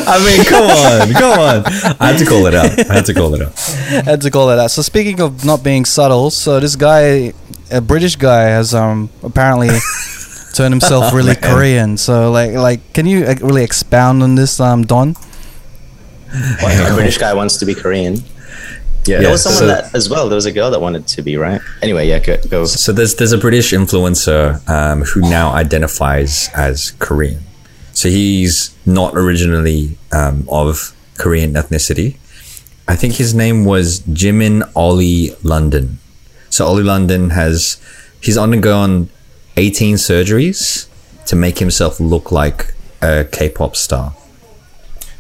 I 0.06 0.20
mean, 0.24 0.46
come 0.46 0.70
on, 0.70 1.14
come 1.14 1.40
on. 1.40 1.64
I 2.00 2.12
had 2.12 2.20
to 2.20 2.26
call 2.26 2.46
it 2.46 2.54
out. 2.54 2.90
I 2.90 2.94
had 2.94 3.06
to 3.06 3.14
call 3.14 3.34
it 3.34 3.42
out. 3.42 3.58
had 4.06 4.22
to 4.22 4.32
call 4.32 4.48
that 4.48 4.60
out. 4.60 4.72
So 4.72 4.82
speaking 4.82 5.20
of 5.20 5.46
not 5.46 5.64
being 5.64 5.86
subtle, 5.86 6.30
so 6.30 6.60
this 6.60 6.76
guy 6.76 7.34
a 7.72 7.82
British 7.82 8.16
guy 8.16 8.44
has 8.44 8.76
um 8.76 9.10
apparently 9.24 9.70
turned 10.54 10.74
himself 10.74 11.14
really 11.14 11.34
Man. 11.34 11.42
Korean. 11.42 11.98
So 11.98 12.32
like 12.32 12.52
like 12.54 12.94
can 12.94 13.08
you 13.08 13.26
really 13.42 13.64
expound 13.64 14.22
on 14.22 14.36
this 14.36 14.60
um 14.60 14.84
Don? 14.84 15.16
a 16.32 16.94
British 16.94 17.18
guy 17.18 17.34
wants 17.34 17.58
to 17.58 17.66
be 17.66 17.74
Korean. 17.74 18.18
Yeah, 19.06 19.20
There 19.20 19.32
was 19.32 19.44
someone 19.44 19.60
so- 19.60 19.68
that 19.68 19.94
as 19.96 20.10
well. 20.10 20.30
There 20.30 20.36
was 20.36 20.46
a 20.46 20.52
girl 20.52 20.72
that 20.72 20.80
wanted 20.80 21.08
to 21.08 21.22
be 21.22 21.36
right. 21.38 21.60
Anyway, 21.82 22.08
yeah, 22.08 22.20
go. 22.20 22.38
go. 22.50 22.66
So 22.66 22.92
there's 22.94 23.16
there's 23.16 23.34
a 23.34 23.38
British 23.38 23.72
influencer 23.72 24.68
um, 24.70 25.02
who 25.02 25.22
now 25.22 25.52
identifies 25.52 26.50
as 26.56 26.92
Korean. 27.00 27.44
So 27.92 28.10
he's 28.10 28.74
not 28.86 29.16
originally 29.16 29.98
um, 30.12 30.48
of 30.50 30.96
Korean 31.18 31.54
ethnicity. 31.54 32.16
I 32.88 32.96
think 32.96 33.16
his 33.16 33.34
name 33.34 33.66
was 33.66 34.02
Jimin 34.02 34.70
Ollie 34.76 35.32
London. 35.44 36.00
So 36.50 36.66
Ollie 36.66 36.84
London 36.84 37.32
has 37.32 37.78
he's 38.22 38.38
undergone 38.38 39.10
18 39.58 39.96
surgeries 39.96 40.88
to 41.28 41.36
make 41.36 41.60
himself 41.60 42.00
look 42.00 42.32
like 42.32 42.74
a 43.02 43.26
K-pop 43.26 43.76
star. 43.76 44.16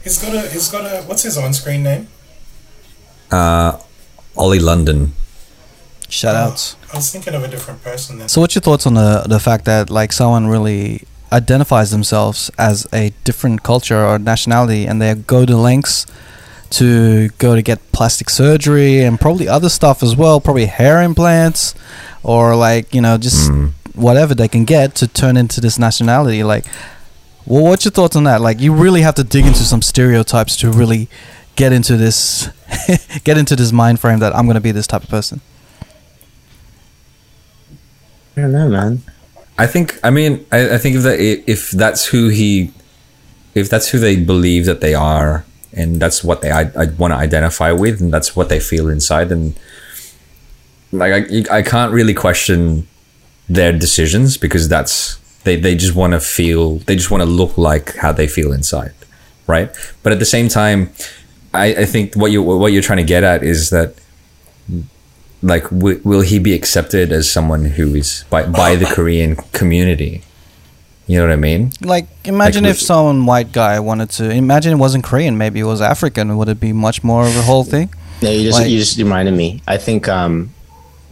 He's 0.04 0.22
got 0.22 0.34
a. 0.36 0.50
He's 0.50 0.69
got 0.69 0.86
a. 0.86 1.04
What's 1.04 1.24
his 1.24 1.38
on-screen 1.38 1.84
name? 1.84 2.08
Uh, 3.34 3.80
Ollie 4.38 4.60
London. 4.60 5.13
Shout 6.08 6.36
outs. 6.36 6.76
I 6.93 6.98
was 6.98 7.12
thinking 7.12 7.34
of 7.34 7.43
a 7.43 7.48
different 7.48 7.84
person 7.84 8.19
then. 8.19 8.30
So 8.30 8.41
what's 8.41 8.54
your 8.54 8.62
thoughts 8.62 8.86
on 8.86 8.93
the 8.93 9.24
the 9.28 9.39
fact 9.39 9.65
that 9.65 9.89
like 9.89 10.12
someone 10.13 10.46
really 10.48 11.04
identifies 11.32 11.89
themselves 11.89 12.52
as 12.60 12.86
a 12.93 13.12
different 13.24 13.63
culture 13.63 14.06
or 14.06 14.19
nationality 14.19 14.86
and 14.86 15.02
they 15.02 15.15
go 15.15 15.46
to 15.46 15.58
lengths 15.58 16.06
to 16.69 17.30
go 17.39 17.56
to 17.56 17.63
get 17.63 17.80
plastic 17.91 18.30
surgery 18.30 19.02
and 19.02 19.19
probably 19.19 19.48
other 19.48 19.69
stuff 19.69 20.04
as 20.04 20.15
well, 20.15 20.39
probably 20.39 20.67
hair 20.67 21.02
implants 21.02 21.74
or 22.22 22.56
like, 22.56 22.93
you 22.93 23.02
know, 23.02 23.17
just 23.17 23.52
whatever 23.96 24.36
they 24.36 24.48
can 24.48 24.65
get 24.65 24.93
to 24.96 25.08
turn 25.08 25.38
into 25.38 25.60
this 25.60 25.80
nationality 25.80 26.43
like 26.43 26.65
well, 27.46 27.63
what's 27.63 27.84
your 27.84 27.91
thoughts 27.91 28.15
on 28.15 28.24
that? 28.24 28.39
Like, 28.39 28.62
you 28.62 28.74
really 28.74 29.02
have 29.02 29.15
to 29.15 29.24
dig 29.24 29.46
into 29.46 29.63
some 29.63 29.82
stereotypes 29.82 30.56
to 30.58 30.72
really 30.72 31.10
get 31.56 31.74
into 31.74 31.98
this, 31.98 32.50
get 33.24 33.38
into 33.38 33.56
this 33.56 33.72
mind 33.72 34.00
frame 34.00 34.20
that 34.20 34.36
I'm 34.36 34.46
going 34.46 34.56
to 34.56 34.62
be 34.62 34.72
this 34.72 34.88
type 34.88 35.04
of 35.04 35.10
person. 35.10 35.42
I 38.36 38.42
don't 38.42 38.52
know, 38.52 38.70
man. 38.70 39.04
I 39.58 39.68
think. 39.68 40.00
I 40.04 40.10
mean, 40.10 40.46
I, 40.52 40.76
I 40.76 40.78
think 40.78 40.96
if 40.96 41.04
that 41.04 41.20
if 41.20 41.72
that's 41.72 42.06
who 42.08 42.30
he, 42.30 42.74
if 43.54 43.70
that's 43.70 43.89
who 43.89 44.00
they 44.00 44.16
believe 44.16 44.66
that 44.66 44.82
they 44.82 44.96
are, 44.96 45.46
and 45.72 46.00
that's 46.00 46.24
what 46.24 46.42
they 46.42 46.52
I, 46.52 46.72
I 46.76 46.86
want 46.98 47.13
to 47.13 47.18
identify 47.18 47.72
with, 47.72 48.02
and 48.02 48.12
that's 48.12 48.36
what 48.36 48.50
they 48.50 48.60
feel 48.60 48.89
inside, 48.89 49.32
and 49.32 49.54
like 50.92 51.32
I 51.32 51.58
I 51.58 51.62
can't 51.62 51.94
really 51.94 52.13
question 52.13 52.88
their 53.48 53.74
decisions 53.74 54.38
because 54.38 54.68
that's 54.70 55.18
they 55.44 55.56
they 55.56 55.76
just 55.76 55.96
want 55.96 56.13
to 56.13 56.20
feel 56.20 56.78
they 56.80 56.96
just 56.96 57.12
want 57.12 57.22
to 57.22 57.26
look 57.26 57.58
like 57.58 57.96
how 57.98 58.12
they 58.12 58.28
feel 58.28 58.52
inside, 58.52 58.94
right? 59.46 59.70
But 60.02 60.13
at 60.13 60.20
the 60.20 60.26
same 60.26 60.48
time, 60.48 60.92
I 61.54 61.66
I 61.84 61.86
think 61.86 62.16
what 62.16 62.32
you 62.32 62.42
what 62.42 62.72
you're 62.72 62.82
trying 62.82 62.98
to 62.98 63.04
get 63.16 63.24
at 63.24 63.44
is 63.44 63.70
that 63.70 63.94
like 65.42 65.63
w- 65.70 66.00
will 66.04 66.22
he 66.22 66.39
be 66.39 66.54
accepted 66.54 67.12
as 67.12 67.30
someone 67.32 67.66
who 67.66 67.96
is 67.96 68.26
by 68.30 68.46
by 68.46 68.76
the 68.76 68.86
Korean 68.86 69.36
community? 69.52 70.24
You 71.06 71.18
know 71.20 71.26
what 71.28 71.34
I 71.34 71.36
mean? 71.36 71.72
Like, 71.82 72.08
imagine 72.24 72.63
Like, 72.63 72.72
if 72.72 72.78
we- 72.80 72.86
some 72.86 73.26
white 73.26 73.52
guy 73.52 73.78
wanted 73.82 74.10
to. 74.12 74.30
Imagine 74.30 74.72
it 74.72 74.78
wasn't 74.78 75.04
Korean, 75.04 75.38
maybe 75.38 75.60
it 75.60 75.66
was 75.66 75.82
African. 75.82 76.38
Would 76.38 76.48
it 76.48 76.62
be 76.62 76.72
much 76.72 77.04
more 77.04 77.28
of 77.28 77.36
a 77.36 77.42
whole 77.42 77.66
thing? 77.66 77.89
No, 78.22 78.32
you 78.32 78.44
just 78.44 78.60
Like- 78.60 78.70
you 78.72 78.80
just 78.80 78.98
reminded 78.98 79.34
me. 79.34 79.62
I 79.68 79.76
think 79.78 80.08
um, 80.08 80.52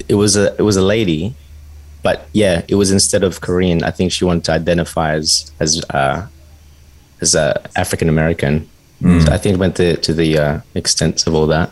it 0.07 0.15
was 0.15 0.37
a 0.37 0.55
it 0.57 0.61
was 0.63 0.77
a 0.77 0.81
lady, 0.81 1.35
but 2.03 2.25
yeah, 2.31 2.61
it 2.69 2.75
was 2.75 2.89
instead 2.89 3.21
of 3.23 3.41
Korean. 3.41 3.83
I 3.83 3.91
think 3.91 4.13
she 4.13 4.23
wanted 4.23 4.45
to 4.45 4.53
identify 4.53 5.11
as 5.15 5.51
as 5.59 5.83
uh, 5.89 6.27
as 7.19 7.35
a 7.35 7.59
African 7.75 8.07
American. 8.07 8.69
So 9.01 9.31
I 9.31 9.37
think 9.37 9.55
it 9.55 9.59
went 9.59 9.75
to 9.77 9.97
to 9.97 10.13
the 10.13 10.37
uh, 10.37 10.59
extent 10.75 11.25
of 11.27 11.33
all 11.35 11.47
that. 11.47 11.71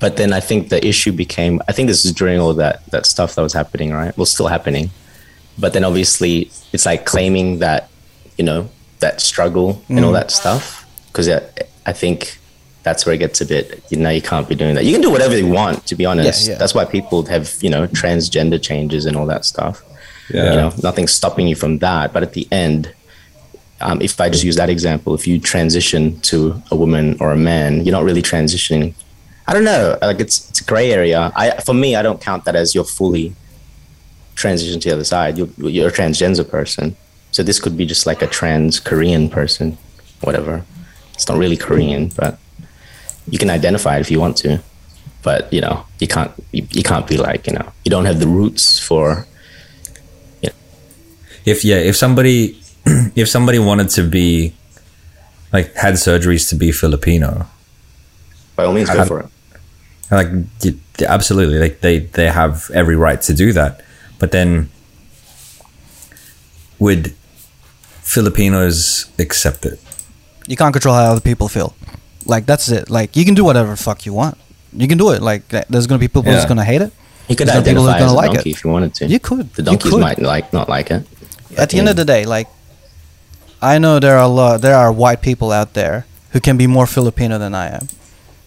But 0.00 0.16
then 0.16 0.32
I 0.32 0.40
think 0.40 0.68
the 0.68 0.84
issue 0.86 1.12
became. 1.12 1.60
I 1.68 1.72
think 1.72 1.88
this 1.88 2.04
is 2.04 2.12
during 2.12 2.38
all 2.40 2.54
that 2.54 2.84
that 2.86 3.06
stuff 3.06 3.34
that 3.34 3.42
was 3.42 3.52
happening, 3.52 3.92
right? 3.92 4.16
Well, 4.16 4.26
still 4.26 4.48
happening. 4.48 4.90
But 5.58 5.72
then 5.72 5.84
obviously 5.84 6.50
it's 6.72 6.86
like 6.86 7.04
claiming 7.06 7.58
that 7.60 7.88
you 8.38 8.44
know 8.44 8.68
that 9.00 9.20
struggle 9.20 9.82
and 9.88 10.04
all 10.04 10.12
that 10.12 10.30
stuff 10.30 10.86
because 11.08 11.28
I 11.28 11.92
think 11.92 12.38
that's 12.82 13.04
where 13.06 13.14
it 13.14 13.18
gets 13.18 13.40
a 13.40 13.46
bit 13.46 13.82
you 13.90 13.98
know 13.98 14.10
you 14.10 14.22
can't 14.22 14.48
be 14.48 14.54
doing 14.54 14.74
that 14.74 14.84
you 14.84 14.92
can 14.92 15.00
do 15.00 15.10
whatever 15.10 15.36
you 15.36 15.46
want 15.48 15.86
to 15.86 15.94
be 15.94 16.04
honest 16.06 16.48
yeah. 16.48 16.54
that's 16.56 16.74
why 16.74 16.84
people 16.84 17.24
have 17.26 17.54
you 17.60 17.70
know 17.70 17.86
transgender 17.88 18.60
changes 18.60 19.06
and 19.06 19.16
all 19.16 19.26
that 19.26 19.44
stuff 19.44 19.82
Yeah. 20.30 20.50
you 20.50 20.56
know 20.56 20.72
nothing's 20.82 21.12
stopping 21.12 21.46
you 21.48 21.56
from 21.56 21.78
that 21.78 22.12
but 22.12 22.22
at 22.22 22.32
the 22.32 22.46
end 22.50 22.92
um, 23.84 24.00
if 24.00 24.20
i 24.20 24.28
just 24.28 24.44
use 24.44 24.56
that 24.56 24.70
example 24.70 25.14
if 25.14 25.26
you 25.26 25.38
transition 25.38 26.18
to 26.20 26.60
a 26.70 26.76
woman 26.76 27.16
or 27.20 27.32
a 27.32 27.36
man 27.36 27.84
you're 27.84 27.92
not 27.92 28.04
really 28.04 28.22
transitioning. 28.22 28.94
I 29.46 29.52
don't 29.52 29.64
know. 29.64 29.98
Like 30.00 30.20
it's, 30.20 30.48
it's 30.48 30.62
a 30.62 30.64
gray 30.64 30.90
area. 30.90 31.30
I 31.36 31.60
for 31.60 31.74
me 31.74 31.96
i 31.96 32.02
don't 32.02 32.20
count 32.20 32.44
that 32.46 32.56
as 32.56 32.74
you're 32.74 32.90
fully 33.00 33.34
transition 34.34 34.80
to 34.80 34.88
the 34.88 34.94
other 34.94 35.04
side. 35.04 35.38
You're, 35.38 35.48
you're 35.58 35.88
a 35.88 35.92
transgender 35.92 36.48
person. 36.48 36.96
So 37.30 37.42
this 37.42 37.60
could 37.60 37.76
be 37.76 37.86
just 37.86 38.06
like 38.06 38.22
a 38.22 38.26
trans 38.26 38.80
korean 38.80 39.28
person 39.28 39.76
whatever. 40.22 40.64
It's 41.12 41.28
not 41.28 41.38
really 41.38 41.56
korean 41.56 42.08
but 42.16 42.38
you 43.28 43.38
can 43.38 43.50
identify 43.50 43.96
it 43.96 44.00
if 44.00 44.10
you 44.10 44.18
want 44.18 44.36
to. 44.38 44.62
But 45.22 45.52
you 45.52 45.60
know 45.60 45.84
you 46.00 46.08
can't 46.08 46.32
you, 46.52 46.66
you 46.70 46.82
can't 46.82 47.06
be 47.06 47.18
like 47.18 47.46
you 47.46 47.52
know 47.52 47.66
you 47.84 47.90
don't 47.90 48.06
have 48.06 48.20
the 48.20 48.28
roots 48.28 48.78
for 48.78 49.26
If 51.44 51.64
yeah, 51.64 51.76
if 51.76 51.96
somebody 51.96 52.58
if 53.16 53.28
somebody 53.28 53.58
wanted 53.58 53.88
to 53.90 54.02
be 54.02 54.52
like 55.52 55.74
had 55.74 55.94
surgeries 55.94 56.48
to 56.50 56.56
be 56.56 56.72
Filipino, 56.72 57.46
by 58.56 58.64
all 58.64 58.72
means 58.72 58.90
go 58.90 59.00
I- 59.00 59.04
for 59.04 59.20
it 59.20 59.26
like 60.10 60.28
absolutely, 61.08 61.58
like 61.58 61.80
they 61.80 61.98
they 61.98 62.28
have 62.30 62.70
every 62.74 62.94
right 62.94 63.20
to 63.22 63.34
do 63.34 63.52
that. 63.52 63.80
But 64.18 64.30
then 64.30 64.68
would 66.78 67.14
Filipinos 68.02 69.06
accept 69.18 69.64
it? 69.66 69.80
You 70.46 70.56
can't 70.56 70.72
control 70.72 70.94
how 70.94 71.04
other 71.12 71.20
people 71.20 71.48
feel. 71.48 71.74
Like, 72.26 72.46
that's 72.46 72.68
it. 72.70 72.90
Like, 72.90 73.16
you 73.16 73.24
can 73.24 73.34
do 73.34 73.44
whatever 73.44 73.74
fuck 73.76 74.06
you 74.06 74.12
want. 74.12 74.36
You 74.72 74.86
can 74.88 74.98
do 74.98 75.10
it. 75.10 75.22
Like, 75.22 75.48
there's 75.48 75.86
going 75.86 75.98
to 75.98 76.04
be 76.04 76.08
people 76.08 76.22
Yeah. 76.24 76.34
who's 76.36 76.44
going 76.44 76.58
to 76.58 76.64
hate 76.64 76.82
it. 76.82 76.92
you 77.28 77.36
could 77.36 77.48
There's 77.48 77.58
no 77.58 77.64
people 77.64 77.82
who 77.84 77.88
identify 77.88 77.98
gonna 77.98 78.06
as 78.06 78.12
a 78.12 78.16
like 78.16 78.30
it. 78.30 78.34
donkey 78.34 78.50
if 78.50 78.64
you 78.64 78.70
wanted 78.70 78.94
to 78.94 79.06
You 79.06 79.18
could. 79.18 79.52
the 79.54 79.62
You 79.62 79.66
donkeys 79.66 79.90
could. 79.92 80.00
might 80.00 80.18
like 80.20 80.52
not 80.52 80.68
like 80.68 80.90
it 80.90 81.06
At 81.56 81.70
the 81.70 81.78
end 81.78 81.88
of 81.88 81.96
the 81.96 82.04
day, 82.04 82.24
like, 82.24 82.48
I 83.64 83.78
know 83.78 83.98
there 83.98 84.16
are 84.18 84.24
a 84.24 84.28
lot, 84.28 84.60
there 84.60 84.76
are 84.76 84.92
white 84.92 85.22
people 85.22 85.50
out 85.50 85.74
there 85.74 86.06
who 86.32 86.40
can 86.40 86.56
be 86.56 86.66
more 86.66 86.86
Filipino 86.86 87.38
than 87.38 87.54
I 87.54 87.68
am. 87.68 87.88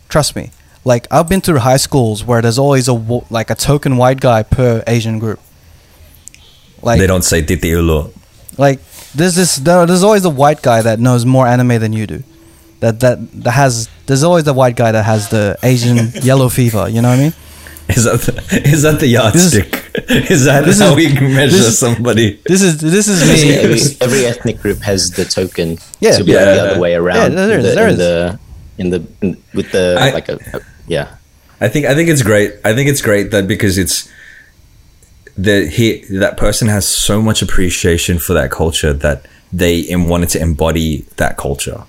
Trust 0.10 0.36
me. 0.36 0.51
Like, 0.86 1.08
I've 1.12 1.27
been 1.27 1.41
through 1.41 1.60
high 1.60 1.77
schools 1.77 2.23
where 2.23 2.41
there's 2.41 2.60
always 2.60 2.88
a, 2.88 2.93
like, 3.30 3.49
a 3.49 3.56
token 3.56 3.97
white 3.97 4.19
guy 4.19 4.43
per 4.43 4.84
Asian 4.88 5.19
group. 5.19 5.39
Like, 6.82 6.99
they 6.99 7.08
don't 7.08 7.23
say 7.23 7.41
titi 7.41 7.71
ulo. 7.71 8.13
Like 8.58 8.80
there's 9.13 9.36
this 9.36 9.58
there, 9.58 9.86
there's 9.86 10.03
always 10.03 10.25
a 10.25 10.30
white 10.30 10.62
guy 10.62 10.82
that 10.82 10.99
knows 10.99 11.25
more 11.25 11.47
anime 11.47 11.80
than 11.80 11.93
you 11.93 12.08
do. 12.08 12.23
That 12.80 12.99
that 13.01 13.19
that 13.43 13.51
has 13.51 13.88
there's 14.08 14.23
always 14.23 14.43
the 14.45 14.53
white 14.53 14.75
guy 14.75 14.91
that 14.91 15.03
has 15.06 15.30
the 15.30 15.58
Asian 15.63 16.12
yellow 16.23 16.49
fever. 16.49 16.89
You 16.89 17.01
know 17.01 17.10
what 17.10 17.19
I 17.19 17.23
mean? 17.23 17.34
Is 17.89 18.04
that 18.04 18.19
the, 18.21 18.62
is 18.67 18.82
that 18.84 19.00
the 19.00 19.08
This 19.08 19.45
is- 19.45 19.54
yardstick? 19.56 19.84
Is, 20.30 20.45
that 20.45 20.63
this 20.65 20.80
how 20.80 20.89
is- 20.89 20.95
we 20.95 21.08
measure 21.19 21.58
this- 21.58 21.80
somebody? 21.80 22.39
This 22.45 22.62
is 22.62 22.80
this 22.80 23.08
is 23.08 23.19
me. 23.26 23.54
every, 23.56 23.80
every 24.02 24.26
ethnic 24.26 24.62
group 24.62 24.80
has 24.82 25.12
the 25.12 25.26
token 25.26 25.78
Yeah. 26.00 26.17
to 26.17 26.23
be 26.23 26.32
Yeah. 26.34 26.38
like 26.45 26.56
the 26.56 26.62
other 26.71 26.80
way 26.80 26.93
around 26.95 27.32
Yeah, 27.34 27.45
there 27.47 27.58
in 27.60 27.63
the, 27.63 27.71
there 27.76 27.88
in 27.88 27.93
is. 27.93 27.97
the 27.97 28.39
in 28.78 28.89
the 28.91 29.08
in, 29.21 29.43
with 29.54 29.71
the 29.71 29.95
I- 30.00 30.12
like 30.12 30.30
a, 30.30 30.36
a 30.54 30.60
yeah 30.88 31.15
I 31.60 31.67
think 31.69 31.86
I 31.88 31.95
think 31.95 32.10
it's 32.10 32.21
great. 32.21 32.54
I 32.63 32.76
think 32.76 32.88
it's 32.89 33.02
great 33.02 33.32
that 33.32 33.47
because 33.47 33.78
it's 33.80 34.08
that 35.38 35.67
he 35.69 36.04
that 36.19 36.38
person 36.38 36.67
has 36.67 36.86
so 36.88 37.21
much 37.21 37.41
appreciation 37.41 38.19
for 38.19 38.34
that 38.34 38.52
culture 38.52 38.93
that 38.93 39.26
they 39.52 39.86
wanted 39.95 40.30
to 40.30 40.39
embody 40.41 41.06
that 41.17 41.38
culture. 41.38 41.84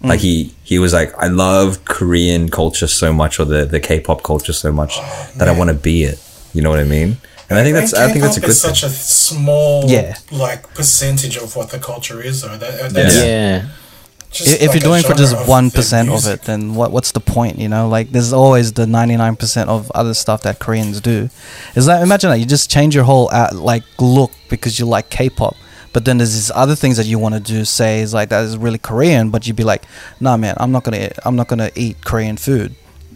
Like 0.00 0.20
he 0.20 0.54
he 0.62 0.78
was 0.78 0.92
like, 0.92 1.12
I 1.18 1.26
love 1.26 1.84
Korean 1.84 2.48
culture 2.48 2.86
so 2.86 3.12
much, 3.12 3.40
or 3.40 3.44
the 3.44 3.64
the 3.64 3.80
K-pop 3.80 4.22
culture 4.22 4.52
so 4.52 4.70
much 4.72 4.96
that 5.36 5.48
I 5.48 5.52
want 5.58 5.68
to 5.70 5.74
be 5.74 6.04
it. 6.04 6.22
You 6.54 6.62
know 6.62 6.70
what 6.70 6.78
I 6.78 6.84
mean? 6.84 7.16
And 7.50 7.58
I 7.58 7.64
think 7.64 7.74
that's 7.74 7.94
I 7.94 8.08
think 8.08 8.22
that's 8.22 8.36
a 8.36 8.40
good 8.40 8.46
K-pop 8.46 8.50
is 8.50 8.62
thing. 8.62 8.74
such 8.74 8.82
a 8.84 8.90
small 8.90 9.84
Yeah. 9.86 10.16
like 10.30 10.72
percentage 10.74 11.36
of 11.36 11.56
what 11.56 11.70
the 11.70 11.78
culture 11.78 12.22
is 12.22 12.42
though. 12.42 12.56
That, 12.56 12.92
Yeah. 12.94 13.24
yeah 13.24 13.68
just 14.30 14.48
if, 14.48 14.60
if 14.62 14.68
like 14.68 14.74
you're 14.74 14.90
doing 14.90 15.02
for 15.02 15.14
just 15.14 15.48
one 15.48 15.66
of 15.66 16.26
it, 16.26 16.42
then 16.42 16.74
what 16.74 16.92
what's 16.92 17.12
the 17.12 17.20
point? 17.20 17.58
You 17.58 17.68
know, 17.68 17.88
like 17.88 18.10
there's 18.10 18.32
always 18.32 18.72
the 18.74 18.86
ninety 18.86 19.16
nine 19.16 19.36
percent 19.36 19.70
of 19.70 19.90
other 19.92 20.14
stuff 20.14 20.42
that 20.42 20.58
Koreans 20.58 21.00
do. 21.00 21.30
Is 21.74 21.86
that 21.86 22.02
imagine 22.02 22.30
that 22.30 22.38
you 22.38 22.46
just 22.46 22.70
change 22.70 22.94
your 22.94 23.04
whole 23.04 23.30
uh, 23.32 23.50
like 23.54 23.84
look 23.98 24.30
because 24.50 24.78
you 24.78 24.86
like 24.86 25.08
K-pop, 25.08 25.56
but 25.98 26.04
then 26.04 26.18
there's 26.18 26.34
these 26.38 26.52
other 26.54 26.76
things 26.82 26.96
that 26.98 27.06
you 27.06 27.18
want 27.18 27.34
to 27.34 27.40
do. 27.54 27.64
Say 27.64 27.92
is 28.04 28.14
like 28.14 28.28
that 28.28 28.44
is 28.44 28.56
really 28.56 28.78
Korean, 28.78 29.30
but 29.34 29.40
you'd 29.48 29.56
be 29.56 29.64
like, 29.72 29.82
nah, 30.20 30.36
man, 30.36 30.54
I'm 30.62 30.70
not 30.70 30.84
gonna 30.84 31.10
I'm 31.26 31.34
not 31.34 31.48
gonna 31.48 31.70
eat 31.74 31.96
Korean 32.04 32.36
food. 32.36 32.70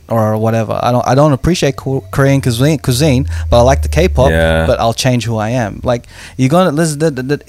or 0.08 0.36
whatever. 0.36 0.74
I 0.82 0.90
don't 0.94 1.06
I 1.12 1.14
don't 1.14 1.32
appreciate 1.32 1.74
Ko- 1.82 2.04
Korean 2.16 2.40
cuisine, 2.46 2.78
cuisine, 2.86 3.22
but 3.48 3.56
I 3.60 3.62
like 3.70 3.80
the 3.86 3.92
K-pop. 3.98 4.30
Yeah. 4.30 4.66
But 4.66 4.76
I'll 4.82 4.98
change 5.06 5.22
who 5.28 5.36
I 5.36 5.50
am. 5.64 5.72
Like 5.92 6.02
you're 6.36 6.48
gonna 6.56 6.74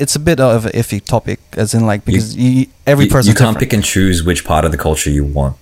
It's 0.04 0.16
a 0.16 0.24
bit 0.30 0.40
of 0.40 0.66
an 0.68 0.74
iffy 0.82 1.00
topic, 1.04 1.40
as 1.64 1.74
in 1.74 1.82
like 1.92 2.06
because 2.06 2.28
you, 2.44 2.68
every 2.86 3.06
you, 3.06 3.12
person 3.12 3.30
you 3.32 3.36
can't 3.44 3.58
pick 3.58 3.74
and 3.74 3.84
choose 3.84 4.18
which 4.24 4.42
part 4.52 4.64
of 4.68 4.72
the 4.72 4.78
culture 4.88 5.10
you 5.20 5.26
want. 5.40 5.56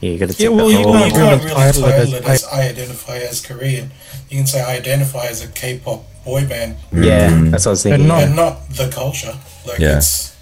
Yeah, 0.00 0.10
you 0.12 0.18
gotta 0.18 0.32
Yeah, 0.42 0.48
take 0.48 0.56
well, 0.56 0.66
the 0.66 0.72
you 0.74 0.78
whole- 0.82 0.92
Well, 0.92 1.06
you 1.06 1.12
can't 1.12 1.40
can't 1.40 1.44
really 1.44 1.54
really 1.54 1.72
title 1.72 1.84
it 1.84 1.96
title 1.96 2.14
it 2.14 2.24
as 2.34 2.44
I 2.58 2.60
identify 2.74 3.16
as 3.30 3.36
Korean. 3.48 3.86
You 4.28 4.36
can 4.40 4.46
say 4.52 4.60
I 4.60 4.72
identify 4.82 5.26
as 5.34 5.38
a 5.44 5.48
K-pop 5.60 6.00
boy 6.24 6.46
band, 6.46 6.76
Yeah, 6.92 7.30
that's 7.50 7.64
what 7.66 7.70
I 7.70 7.72
was 7.72 7.82
thinking. 7.82 8.06
no. 8.08 8.16
and 8.16 8.36
not 8.36 8.68
the 8.70 8.88
culture. 8.90 9.34
Like 9.66 9.78
Yeah. 9.78 9.96
it's. 9.98 10.32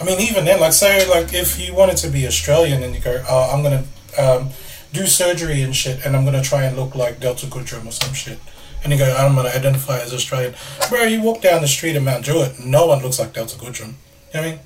I 0.00 0.04
mean, 0.04 0.20
even 0.20 0.44
then, 0.44 0.60
like 0.60 0.72
say, 0.74 1.08
like 1.08 1.32
if 1.32 1.58
you 1.58 1.74
wanted 1.74 1.96
to 1.98 2.08
be 2.08 2.26
Australian 2.26 2.82
and 2.82 2.94
you 2.94 3.00
go, 3.00 3.22
oh, 3.28 3.50
I'm 3.52 3.62
gonna 3.62 3.84
um, 4.18 4.50
do 4.92 5.06
surgery 5.06 5.62
and 5.62 5.74
shit, 5.74 6.04
and 6.04 6.14
I'm 6.16 6.24
gonna 6.24 6.42
try 6.42 6.64
and 6.64 6.76
look 6.76 6.94
like 6.94 7.18
Delta 7.20 7.46
Goodrem 7.46 7.86
or 7.86 7.92
some 7.92 8.12
shit, 8.14 8.38
and 8.84 8.92
you 8.92 8.98
go, 8.98 9.14
I'm 9.16 9.34
gonna 9.34 9.48
identify 9.48 9.98
as 10.00 10.12
Australian, 10.12 10.54
bro. 10.90 11.04
You 11.04 11.22
walk 11.22 11.40
down 11.40 11.62
the 11.62 11.68
street 11.68 11.96
in 11.96 12.04
Mount 12.04 12.24
Druitt, 12.24 12.60
no 12.64 12.86
one 12.86 13.00
looks 13.02 13.18
like 13.18 13.32
Delta 13.32 13.56
Goodrem. 13.56 13.94
You 14.34 14.34
know 14.34 14.40
what 14.40 14.40
I 14.40 14.50
mean? 14.50 14.58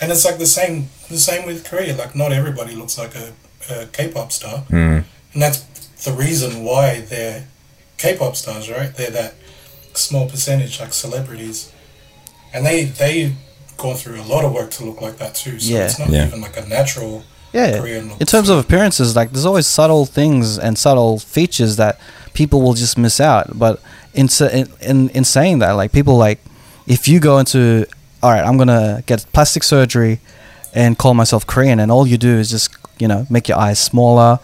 And 0.00 0.12
it's 0.12 0.24
like 0.24 0.38
the 0.38 0.46
same, 0.46 0.88
the 1.10 1.18
same 1.18 1.44
with 1.46 1.64
Korea. 1.68 1.94
Like 1.96 2.14
not 2.14 2.32
everybody 2.32 2.74
looks 2.74 2.96
like 2.96 3.14
a, 3.14 3.32
a 3.70 3.86
K-pop 3.86 4.32
star, 4.32 4.62
Mm. 4.70 5.04
and 5.34 5.42
that's 5.42 5.58
the 6.04 6.12
reason 6.12 6.64
why 6.64 7.00
they're 7.00 7.46
K-pop 7.98 8.36
stars, 8.36 8.70
right? 8.70 8.94
They're 8.94 9.10
that 9.10 9.34
small 9.98 10.28
percentage, 10.28 10.80
like 10.80 10.92
celebrities, 10.94 11.70
and 12.52 12.64
they 12.64 12.84
they 12.84 13.34
gone 13.76 13.94
through 13.96 14.20
a 14.20 14.22
lot 14.34 14.44
of 14.44 14.52
work 14.52 14.70
to 14.72 14.84
look 14.84 15.00
like 15.00 15.18
that 15.18 15.34
too. 15.34 15.58
So 15.60 15.72
Yeah. 15.74 15.84
it's 15.84 15.98
not 15.98 16.08
Yeah. 16.10 16.26
even 16.26 16.40
like 16.40 16.56
a 16.56 16.66
natural 16.66 17.22
yeah. 17.52 17.78
Korean 17.78 18.08
look. 18.08 18.20
In 18.20 18.26
terms 18.26 18.48
of 18.48 18.58
appearances, 18.58 19.14
like 19.16 19.32
there's 19.32 19.46
always 19.46 19.66
subtle 19.66 20.04
things 20.06 20.58
and 20.58 20.76
subtle 20.78 21.18
features 21.18 21.76
that 21.76 21.98
people 22.34 22.60
will 22.60 22.74
just 22.74 22.98
miss 22.98 23.20
out. 23.20 23.58
But 23.58 23.80
in 24.14 24.28
in, 24.80 25.08
in 25.10 25.24
saying 25.24 25.60
that, 25.60 25.72
like 25.72 25.92
people 25.92 26.16
like 26.16 26.40
if 26.86 27.06
you 27.08 27.20
go 27.20 27.38
into 27.38 27.86
all 28.22 28.30
right, 28.32 28.44
I'm 28.44 28.56
gonna 28.58 29.02
get 29.06 29.24
plastic 29.32 29.62
surgery 29.62 30.20
and 30.74 30.98
call 30.98 31.14
myself 31.14 31.46
Korean, 31.46 31.78
and 31.80 31.90
all 31.92 32.06
you 32.06 32.18
do 32.18 32.36
is 32.38 32.50
just 32.50 32.70
you 32.98 33.06
know 33.08 33.26
make 33.30 33.48
your 33.48 33.58
eyes 33.58 33.78
smaller, 33.78 34.40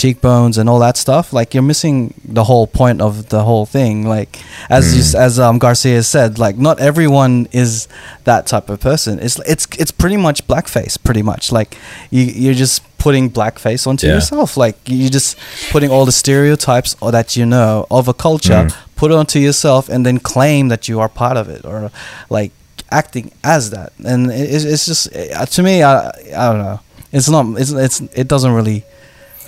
cheekbones, 0.00 0.58
and 0.58 0.68
all 0.68 0.78
that 0.80 0.96
stuff. 0.96 1.32
Like 1.32 1.48
you're 1.54 1.68
missing 1.72 2.12
the 2.38 2.44
whole 2.44 2.66
point 2.66 3.00
of 3.00 3.12
the 3.34 3.42
whole 3.48 3.66
thing. 3.66 4.06
Like 4.16 4.32
as 4.68 4.84
you, 4.96 5.02
as 5.18 5.38
um, 5.38 5.58
Garcia 5.58 6.02
said, 6.02 6.38
like 6.38 6.56
not 6.58 6.76
everyone 6.80 7.48
is 7.52 7.88
that 8.24 8.46
type 8.46 8.68
of 8.72 8.78
person. 8.80 9.18
It's 9.26 9.36
it's 9.52 9.66
it's 9.82 9.90
pretty 10.02 10.16
much 10.26 10.46
blackface, 10.46 10.94
pretty 11.02 11.22
much. 11.22 11.50
Like 11.58 11.70
you 12.10 12.22
you're 12.42 12.58
just 12.64 12.82
putting 12.98 13.30
blackface 13.30 13.86
onto 13.86 14.06
Yeah. 14.06 14.14
yourself. 14.16 14.56
Like 14.56 14.76
you're 14.86 15.10
just 15.18 15.38
putting 15.72 15.90
all 15.90 16.04
the 16.04 16.12
stereotypes 16.24 16.94
or 17.00 17.10
that 17.12 17.36
you 17.36 17.46
know 17.46 17.86
of 17.90 18.08
a 18.08 18.14
culture, 18.14 18.68
put 18.96 19.10
it 19.12 19.16
onto 19.16 19.38
yourself, 19.38 19.88
and 19.88 20.04
then 20.04 20.18
claim 20.18 20.68
that 20.68 20.88
you 20.88 21.00
are 21.00 21.08
part 21.08 21.36
of 21.38 21.48
it, 21.48 21.64
or 21.64 21.90
like 22.28 22.52
acting 22.90 23.32
as 23.42 23.70
that. 23.70 23.92
And 24.04 24.30
it, 24.30 24.50
it's 24.54 24.64
it's 24.64 24.84
just 24.86 25.02
uh, 25.16 25.46
to 25.56 25.62
me, 25.62 25.82
I 25.82 26.08
I 26.36 26.44
don't 26.52 26.62
know. 26.68 26.80
It's 27.12 27.28
not. 27.30 27.44
It's 27.60 27.72
it's 27.72 28.00
it 28.14 28.28
doesn't 28.28 28.52
really 28.52 28.82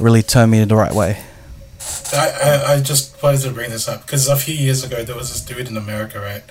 really 0.01 0.23
turned 0.23 0.51
me 0.51 0.61
in 0.61 0.69
the 0.69 0.77
right 0.77 0.93
way. 0.93 1.23
I, 2.13 2.31
I, 2.43 2.75
I 2.75 2.81
just 2.81 3.23
wanted 3.23 3.41
to 3.43 3.51
bring 3.51 3.71
this 3.71 3.89
up 3.89 4.03
because 4.03 4.29
a 4.29 4.37
few 4.37 4.55
years 4.55 4.85
ago 4.85 5.05
there 5.05 5.17
was 5.17 5.31
this 5.31 5.41
dude 5.43 5.69
in 5.69 5.77
America, 5.77 6.21
right? 6.21 6.43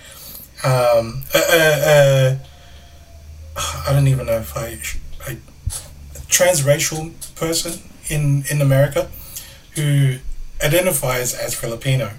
Um, 0.64 1.24
uh, 1.34 1.42
uh, 1.52 2.36
uh, 3.56 3.84
I 3.88 3.94
don't 3.94 4.08
even 4.08 4.26
know 4.26 4.40
if 4.40 4.56
I, 4.58 4.80
I 5.30 5.38
transracial 6.28 7.14
person 7.36 7.82
in 8.10 8.44
in 8.50 8.62
America 8.62 9.10
who 9.76 10.18
identifies 10.64 11.34
as 11.34 11.54
Filipino. 11.54 12.12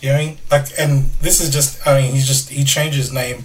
You 0.00 0.10
know 0.10 0.14
what 0.14 0.20
I 0.20 0.26
mean? 0.26 0.38
Like, 0.50 0.66
and 0.78 1.04
this 1.22 1.40
is 1.40 1.50
just, 1.50 1.84
I 1.86 2.00
mean, 2.00 2.12
he's 2.12 2.26
just, 2.26 2.50
he 2.50 2.62
changed 2.62 2.96
his 2.96 3.12
name. 3.12 3.44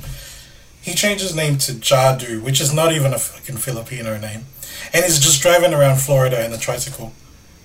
He 0.81 0.93
changed 0.93 1.23
his 1.23 1.35
name 1.35 1.57
to 1.59 1.71
Jadu, 1.71 2.43
which 2.43 2.61
is 2.61 2.73
not 2.73 2.91
even 2.91 3.13
a 3.13 3.17
fucking 3.17 3.57
Filipino 3.57 4.19
name. 4.19 4.45
And 4.93 5.03
he's 5.05 5.19
just 5.19 5.41
driving 5.41 5.73
around 5.73 5.97
Florida 5.97 6.43
in 6.45 6.51
a 6.53 6.57
tricycle. 6.57 7.13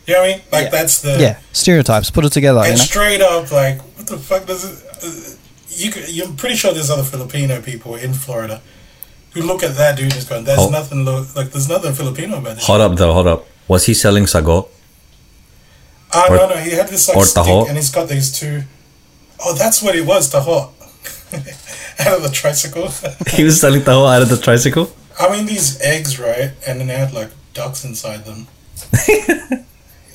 You 0.07 0.14
know 0.14 0.20
what 0.20 0.26
I 0.28 0.33
mean? 0.33 0.42
Like, 0.52 0.64
Yeah. 0.64 0.70
that's 0.70 1.00
the. 1.00 1.16
yeah, 1.20 1.38
stereotypes. 1.52 2.11
Put 2.11 2.24
it 2.24 2.33
together. 2.33 2.61
You 2.61 2.66
And 2.70 2.78
know? 2.78 2.85
straight 2.85 3.20
up, 3.20 3.50
like, 3.52 3.81
what 3.96 4.07
the 4.07 4.16
fuck 4.18 4.46
does 4.46 4.64
it. 4.64 4.76
Uh, 5.02 5.37
you 5.68 5.90
could, 5.90 6.09
you're 6.09 6.28
pretty 6.33 6.57
sure 6.57 6.72
there's 6.72 6.90
other 6.90 7.02
Filipino 7.04 7.61
people 7.61 7.94
in 7.96 8.14
Florida 8.14 8.61
who 9.35 9.42
look 9.42 9.62
at 9.62 9.76
that 9.76 9.96
dude 9.96 10.04
and 10.04 10.14
just 10.14 10.28
going, 10.28 10.44
there's 10.44 10.59
Oh. 10.61 10.70
nothing, 10.70 11.04
lo- 11.04 11.26
like, 11.37 11.50
there's 11.52 11.68
nothing 11.68 11.92
Filipino 11.92 12.38
about 12.38 12.57
this. 12.57 12.64
Hold 12.66 12.81
up, 12.81 12.96
though. 12.96 13.12
Hold 13.12 13.26
up. 13.26 13.46
Was 13.68 13.85
he 13.87 13.92
selling 13.94 14.26
sago? 14.26 14.68
Oh, 16.14 16.26
Or- 16.31 16.37
no, 16.37 16.48
no, 16.48 16.57
he 16.57 16.70
had 16.70 16.88
this, 16.88 17.07
like, 17.09 17.22
stick, 17.26 17.42
taho? 17.44 17.68
and 17.68 17.76
he's 17.76 17.90
got 17.90 18.09
these 18.09 18.33
two. 18.33 18.62
Oh, 19.44 19.52
that's 19.54 19.83
what 19.83 19.94
it 19.94 20.07
was, 20.07 20.33
taho. 20.33 20.70
Out 22.00 22.16
of 22.16 22.22
the 22.22 22.31
tricycle. 22.31 22.88
he 23.35 23.44
was 23.44 23.61
selling 23.61 23.83
taho 23.83 24.09
out 24.11 24.22
of 24.22 24.31
the 24.31 24.38
tricycle. 24.38 24.90
I 25.20 25.31
mean, 25.31 25.46
these 25.46 25.81
eggs, 25.81 26.18
right? 26.18 26.52
And 26.66 26.81
then 26.81 26.87
they 26.87 26.96
had, 26.96 27.12
like, 27.12 27.31
ducks 27.54 27.85
inside 27.85 28.24
them. 28.24 28.46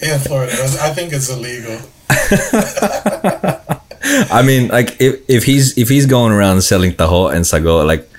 in 0.04 0.20
Florida. 0.20 0.54
I 0.82 0.94
think 0.94 1.13
it's 1.13 1.30
illegal. 1.30 1.80
I 4.32 4.44
mean, 4.44 4.68
like 4.68 5.02
if, 5.02 5.22
if 5.30 5.44
he's 5.46 5.78
if 5.78 5.89
he's 5.89 6.06
going 6.06 6.32
around 6.32 6.62
selling 6.62 6.92
taho 6.92 7.34
and 7.34 7.48
sago, 7.48 7.86
like 7.86 8.10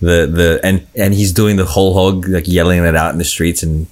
the 0.00 0.26
the 0.26 0.60
and 0.62 0.86
and 0.94 1.14
he's 1.14 1.32
doing 1.32 1.56
the 1.56 1.64
whole 1.64 1.94
hog, 1.94 2.28
like 2.28 2.48
yelling 2.48 2.84
it 2.84 2.96
out 2.96 3.12
in 3.12 3.18
the 3.18 3.24
streets 3.24 3.62
and 3.62 3.86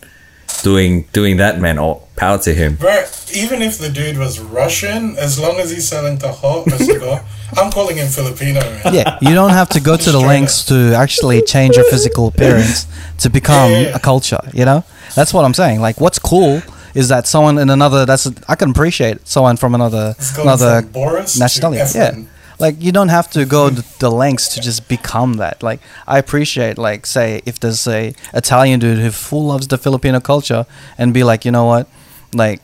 doing 0.63 1.09
doing 1.13 1.39
that, 1.39 1.61
man. 1.61 1.79
All 1.79 2.09
power 2.17 2.39
to 2.39 2.53
him. 2.53 2.77
Bro, 2.77 3.05
even 3.35 3.63
if 3.63 3.79
the 3.79 3.91
dude 3.91 4.19
was 4.19 4.41
Russian, 4.41 5.17
as 5.17 5.39
long 5.39 5.59
as 5.59 5.71
he's 5.71 5.89
selling 5.89 6.19
taho 6.19 6.67
or 6.67 6.79
cigar, 6.79 7.25
I'm 7.57 7.71
calling 7.71 7.97
him 7.97 8.09
Filipino, 8.09 8.61
man. 8.61 8.95
yeah, 8.95 9.19
you 9.21 9.35
don't 9.35 9.51
have 9.51 9.69
to 9.71 9.81
go 9.81 9.97
to 9.97 10.11
the 10.11 10.19
lengths 10.19 10.65
to 10.67 10.95
actually 10.95 11.43
change 11.43 11.77
your 11.77 11.85
physical 11.91 12.29
appearance 12.33 12.87
to 13.19 13.31
become 13.31 13.71
Yeah, 13.71 13.81
yeah. 13.81 13.97
a 13.97 13.99
culture. 13.99 14.41
You 14.53 14.65
know, 14.65 14.85
that's 15.15 15.33
what 15.33 15.45
I'm 15.45 15.55
saying. 15.55 15.81
Like, 15.81 16.01
what's 16.01 16.19
cool 16.19 16.63
is 16.95 17.09
that 17.09 17.27
someone 17.27 17.59
in 17.59 17.71
another 17.71 18.07
that's 18.07 18.27
I 18.49 18.55
can 18.57 18.71
appreciate 18.71 19.29
someone 19.29 19.57
from 19.57 19.75
another 19.75 20.15
another 20.39 20.83
from 20.83 20.93
Boris 20.93 21.39
nationality. 21.39 21.99
Yeah, 21.99 22.17
like 22.59 22.83
you 22.83 22.91
don't 22.91 23.11
have 23.11 23.31
to 23.33 23.45
go 23.45 23.69
hmm. 23.69 23.77
the, 23.77 23.87
the 24.01 24.11
lengths 24.11 24.55
to 24.55 24.61
just 24.61 24.89
become 24.89 25.35
that. 25.35 25.63
Like 25.63 25.81
I 26.07 26.19
appreciate, 26.19 26.79
like 26.79 27.07
say 27.07 27.43
if 27.45 27.61
there's 27.61 27.87
a 27.87 28.15
Italian 28.33 28.81
dude 28.81 28.99
who 28.99 29.11
full 29.11 29.47
loves 29.47 29.69
the 29.69 29.79
Filipino 29.79 30.21
culture 30.21 30.67
and 30.99 31.13
be 31.13 31.23
like, 31.23 31.45
you 31.45 31.51
know 31.51 31.67
what, 31.67 31.87
like 32.33 32.61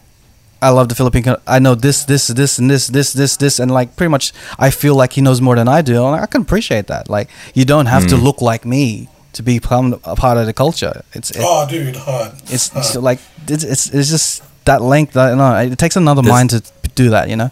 I 0.62 0.70
love 0.70 0.88
the 0.88 0.94
Filipino. 0.94 1.40
I 1.46 1.58
know 1.58 1.74
this, 1.74 2.04
this, 2.04 2.28
this, 2.28 2.58
and 2.58 2.70
this, 2.70 2.86
this, 2.86 3.12
this, 3.12 3.36
this, 3.36 3.58
and 3.58 3.70
like 3.70 3.96
pretty 3.96 4.10
much, 4.10 4.32
I 4.58 4.70
feel 4.70 4.94
like 4.94 5.12
he 5.14 5.20
knows 5.20 5.40
more 5.40 5.56
than 5.56 5.68
I 5.68 5.82
do. 5.82 6.06
And 6.06 6.14
I 6.22 6.26
can 6.26 6.42
appreciate 6.42 6.86
that. 6.86 7.10
Like 7.10 7.28
you 7.54 7.64
don't 7.64 7.86
have 7.86 8.06
to 8.08 8.16
look 8.16 8.40
like 8.40 8.64
me 8.64 9.08
to 9.32 9.42
become 9.42 9.98
a 10.04 10.14
part 10.14 10.38
of 10.38 10.46
the 10.46 10.52
culture. 10.52 11.02
It's 11.14 11.30
it, 11.30 11.38
Oh, 11.40 11.66
dude, 11.68 11.96
hard. 11.96 12.32
it's, 12.44 12.70
it's 12.76 12.94
like 12.96 13.18
it's, 13.48 13.64
it's 13.64 13.90
it's 13.92 14.08
just 14.10 14.42
that 14.64 14.80
length. 14.82 15.14
That 15.14 15.36
no, 15.36 15.56
it 15.56 15.78
takes 15.78 15.96
another 15.96 16.22
This- 16.22 16.30
mind 16.30 16.50
to 16.50 16.62
do 16.94 17.10
that. 17.10 17.28
You 17.28 17.36
know. 17.36 17.50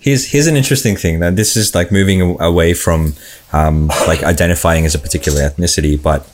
Here's 0.00 0.24
here's 0.32 0.46
an 0.46 0.56
interesting 0.56 0.96
thing. 0.96 1.20
That 1.20 1.36
this 1.36 1.56
is 1.56 1.74
like 1.74 1.92
moving 1.92 2.20
away 2.40 2.74
from 2.74 3.12
um, 3.52 3.88
like 4.08 4.22
identifying 4.24 4.86
as 4.86 4.94
a 4.94 4.98
particular 4.98 5.42
ethnicity, 5.48 6.02
but 6.02 6.26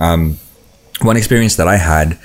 um, 0.00 0.38
one 1.00 1.16
experience 1.16 1.54
that 1.56 1.68
I 1.68 1.76
had 1.76 2.18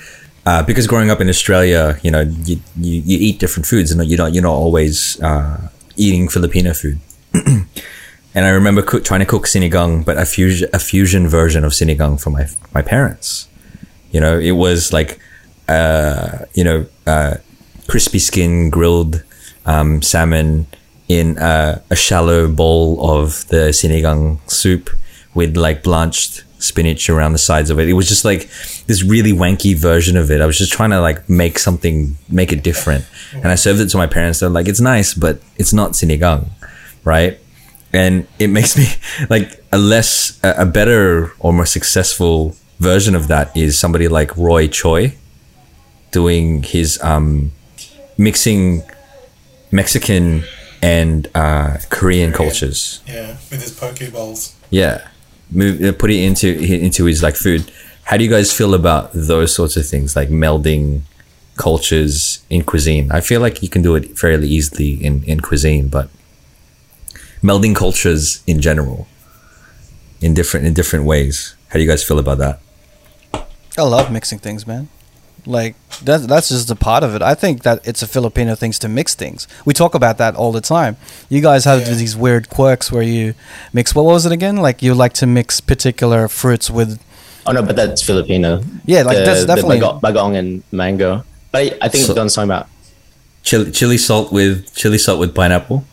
uh, 0.46 0.62
because 0.62 0.86
growing 0.86 1.10
up 1.10 1.20
in 1.20 1.28
Australia, 1.28 1.98
you 2.02 2.10
know, 2.10 2.20
you, 2.20 2.60
you, 2.76 3.02
you 3.02 3.18
eat 3.18 3.38
different 3.38 3.66
foods, 3.66 3.90
and 3.90 4.04
you're 4.08 4.18
not 4.18 4.32
you're 4.32 4.42
not 4.42 4.54
always 4.54 5.20
uh, 5.22 5.68
eating 5.96 6.28
Filipino 6.28 6.72
food. 6.72 6.98
and 7.34 7.66
I 8.34 8.48
remember 8.48 8.82
trying 8.82 9.20
to 9.20 9.26
cook 9.26 9.44
sinigang, 9.46 10.04
but 10.04 10.16
a 10.16 10.24
fusion 10.24 10.68
a 10.72 10.78
fusion 10.78 11.28
version 11.28 11.64
of 11.64 11.72
sinigang 11.72 12.20
for 12.20 12.30
my 12.30 12.46
my 12.72 12.82
parents. 12.82 13.48
You 14.12 14.20
know, 14.20 14.38
it 14.38 14.52
was 14.52 14.92
like 14.92 15.18
uh, 15.68 16.46
you 16.54 16.64
know 16.64 16.86
uh, 17.06 17.36
crispy 17.86 18.18
skin 18.18 18.70
grilled 18.70 19.22
um, 19.66 20.00
salmon 20.00 20.66
in 21.08 21.36
uh, 21.38 21.82
a 21.90 21.96
shallow 21.96 22.48
bowl 22.48 23.10
of 23.10 23.46
the 23.48 23.70
sinigang 23.70 24.38
soup 24.50 24.90
with 25.34 25.56
like 25.56 25.82
blanched 25.82 26.44
spinach 26.60 27.10
around 27.10 27.32
the 27.32 27.38
sides 27.38 27.70
of 27.70 27.78
it. 27.80 27.88
It 27.88 27.94
was 27.94 28.08
just 28.08 28.24
like 28.24 28.48
this 28.86 29.02
really 29.02 29.32
wanky 29.32 29.74
version 29.74 30.16
of 30.16 30.30
it. 30.30 30.40
I 30.40 30.46
was 30.46 30.58
just 30.58 30.72
trying 30.72 30.90
to 30.90 31.00
like 31.00 31.28
make 31.28 31.58
something, 31.58 32.16
make 32.28 32.52
it 32.52 32.62
different. 32.62 33.04
And 33.32 33.48
I 33.48 33.54
served 33.54 33.80
it 33.80 33.88
to 33.90 33.96
my 33.96 34.06
parents. 34.06 34.40
They're 34.40 34.48
like, 34.48 34.68
it's 34.68 34.80
nice, 34.80 35.14
but 35.14 35.40
it's 35.56 35.72
not 35.72 35.92
sinigang, 35.92 36.48
right? 37.04 37.38
And 37.92 38.26
it 38.38 38.48
makes 38.48 38.76
me 38.76 38.86
like 39.30 39.64
a 39.72 39.78
less, 39.78 40.38
a 40.44 40.62
a 40.62 40.66
better 40.66 41.32
or 41.38 41.52
more 41.52 41.66
successful 41.66 42.54
version 42.78 43.14
of 43.14 43.28
that 43.28 43.56
is 43.56 43.78
somebody 43.78 44.08
like 44.08 44.36
Roy 44.36 44.68
Choi 44.68 45.14
doing 46.10 46.62
his 46.62 47.00
um, 47.02 47.52
mixing 48.18 48.82
Mexican 49.70 50.44
and 50.82 51.28
uh, 51.34 51.78
Korean 51.90 52.32
cultures. 52.32 53.00
Yeah, 53.06 53.36
with 53.50 53.62
his 53.62 53.78
poke 53.78 54.00
bowls. 54.12 54.56
Yeah, 54.70 55.06
move 55.50 55.82
uh, 55.82 55.92
put 55.92 56.10
it 56.10 56.22
into 56.22 56.48
into 56.48 57.04
his 57.04 57.22
like 57.22 57.36
food. 57.36 57.70
How 58.04 58.16
do 58.16 58.24
you 58.24 58.30
guys 58.30 58.52
feel 58.52 58.74
about 58.74 59.12
those 59.12 59.54
sorts 59.54 59.76
of 59.76 59.86
things, 59.86 60.16
like 60.16 60.28
melding 60.30 61.02
cultures 61.60 62.42
in 62.48 62.64
cuisine. 62.64 63.12
I 63.12 63.20
feel 63.20 63.40
like 63.42 63.62
you 63.62 63.68
can 63.68 63.82
do 63.82 63.94
it 63.94 64.16
fairly 64.18 64.48
easily 64.48 64.92
in, 65.04 65.22
in 65.24 65.40
cuisine, 65.40 65.88
but 65.88 66.08
melding 67.42 67.76
cultures 67.76 68.42
in 68.46 68.62
general 68.62 69.06
in 70.22 70.32
different 70.32 70.66
in 70.66 70.72
different 70.72 71.04
ways. 71.04 71.54
How 71.68 71.74
do 71.74 71.82
you 71.82 71.88
guys 71.88 72.02
feel 72.02 72.18
about 72.18 72.38
that? 72.38 72.60
I 73.76 73.82
love 73.82 74.10
mixing 74.10 74.38
things, 74.38 74.66
man. 74.66 74.88
Like 75.46 75.74
that, 76.04 76.28
that's 76.28 76.48
just 76.48 76.70
a 76.70 76.74
part 76.76 77.02
of 77.02 77.14
it. 77.14 77.22
I 77.22 77.34
think 77.34 77.62
that 77.62 77.86
it's 77.86 78.02
a 78.02 78.06
Filipino 78.06 78.54
thing 78.54 78.72
to 78.72 78.88
mix 78.88 79.14
things. 79.14 79.46
We 79.64 79.74
talk 79.74 79.94
about 79.94 80.18
that 80.18 80.34
all 80.36 80.52
the 80.52 80.60
time. 80.60 80.96
You 81.28 81.40
guys 81.40 81.64
have 81.64 81.80
Yeah. 81.86 81.94
these 81.94 82.16
weird 82.16 82.48
quirks 82.50 82.90
where 82.92 83.02
you 83.02 83.34
mix. 83.72 83.94
What 83.94 84.04
was 84.04 84.26
it 84.26 84.32
again? 84.32 84.56
Like 84.56 84.82
you 84.82 84.94
like 84.94 85.12
to 85.14 85.26
mix 85.26 85.60
particular 85.60 86.28
fruits 86.28 86.70
with. 86.70 86.98
Oh 87.46 87.52
no, 87.52 87.62
but 87.62 87.74
that's 87.76 88.02
Filipino. 88.02 88.62
Yeah, 88.84 89.02
like, 89.02 89.16
that's 89.24 89.44
definitely- 89.46 89.80
the 89.80 89.86
bago- 89.86 90.00
bagoong 90.00 90.36
and 90.38 90.62
mango. 90.72 91.24
But 91.52 91.58
I, 91.62 91.86
I 91.86 91.88
think 91.88 92.06
So- 92.06 92.14
Don's 92.14 92.34
talking 92.34 92.50
about 92.50 92.68
Chili, 93.42 93.70
chili 93.72 93.96
salt 93.98 94.30
with 94.32 94.74
chili 94.74 94.98
salt 94.98 95.18
with 95.18 95.34
pineapple. 95.34 95.84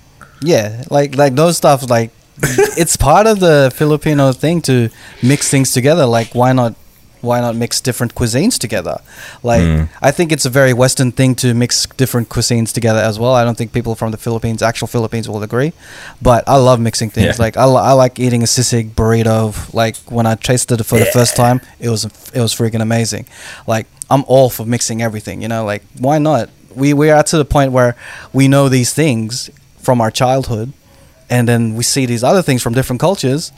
Yeah, 0.41 0.84
like 0.89 1.16
like 1.16 1.36
those 1.36 1.56
stuff. 1.58 1.89
Like 1.89 2.12
it's 2.78 2.98
part 2.98 3.26
of 3.26 3.39
the 3.39 3.72
Filipino 3.74 4.34
thing 4.34 4.62
to 4.64 4.89
mix 5.24 5.50
things 5.50 5.72
together. 5.72 6.06
Like 6.06 6.36
why 6.36 6.52
not? 6.54 6.76
Why 7.22 7.41
not 7.41 7.55
mix 7.55 7.82
different 7.82 8.15
cuisines 8.15 8.57
together? 8.57 9.01
Like 9.43 9.61
Mm. 9.61 9.89
I 10.01 10.11
think 10.11 10.32
it's 10.32 10.45
a 10.45 10.49
very 10.49 10.74
Western 10.74 11.11
thing 11.11 11.36
to 11.36 11.53
mix 11.53 11.86
different 11.97 12.30
cuisines 12.30 12.72
together 12.72 12.99
as 12.99 13.18
well. 13.20 13.34
I 13.34 13.43
don't 13.43 13.57
think 13.57 13.72
people 13.74 13.95
from 13.95 14.11
the 14.11 14.18
Philippines, 14.18 14.61
actual 14.61 14.88
Philippines, 14.88 15.28
will 15.28 15.43
agree. 15.43 15.74
But 16.22 16.43
I 16.47 16.57
love 16.57 16.80
mixing 16.80 17.09
things. 17.09 17.38
Yeah. 17.38 17.45
Like 17.45 17.57
I, 17.57 17.65
I 17.65 17.91
like 17.93 18.20
eating 18.20 18.43
a 18.43 18.45
sisig 18.45 18.91
burrito. 18.91 19.53
Like 19.74 19.95
when 20.09 20.26
I 20.26 20.36
tasted 20.36 20.80
it 20.82 20.86
for 20.86 20.99
the 20.99 21.05
first 21.05 21.36
time, 21.36 21.59
it 21.80 21.89
was 21.89 22.05
it 22.34 22.41
was 22.41 22.53
freaking 22.55 22.82
amazing. 22.82 23.26
Like 23.68 23.88
I'm 24.09 24.24
all 24.28 24.49
for 24.49 24.65
mixing 24.65 25.01
everything. 25.01 25.41
You 25.41 25.47
know, 25.47 25.65
like 25.65 25.84
why 25.99 26.18
not? 26.20 26.49
We 26.76 26.93
we 26.93 27.09
are 27.09 27.24
to 27.24 27.38
the 27.38 27.45
point 27.45 27.72
where 27.72 27.95
we 28.34 28.47
know 28.47 28.70
these 28.70 28.93
things 28.93 29.49
from 29.80 29.99
our 30.01 30.11
childhood, 30.11 30.72
and 31.30 31.47
then 31.47 31.76
we 31.76 31.84
see 31.84 32.05
these 32.05 32.24
other 32.24 32.41
things 32.43 32.61
from 32.61 32.74
different 32.74 32.99
cultures, 32.99 33.51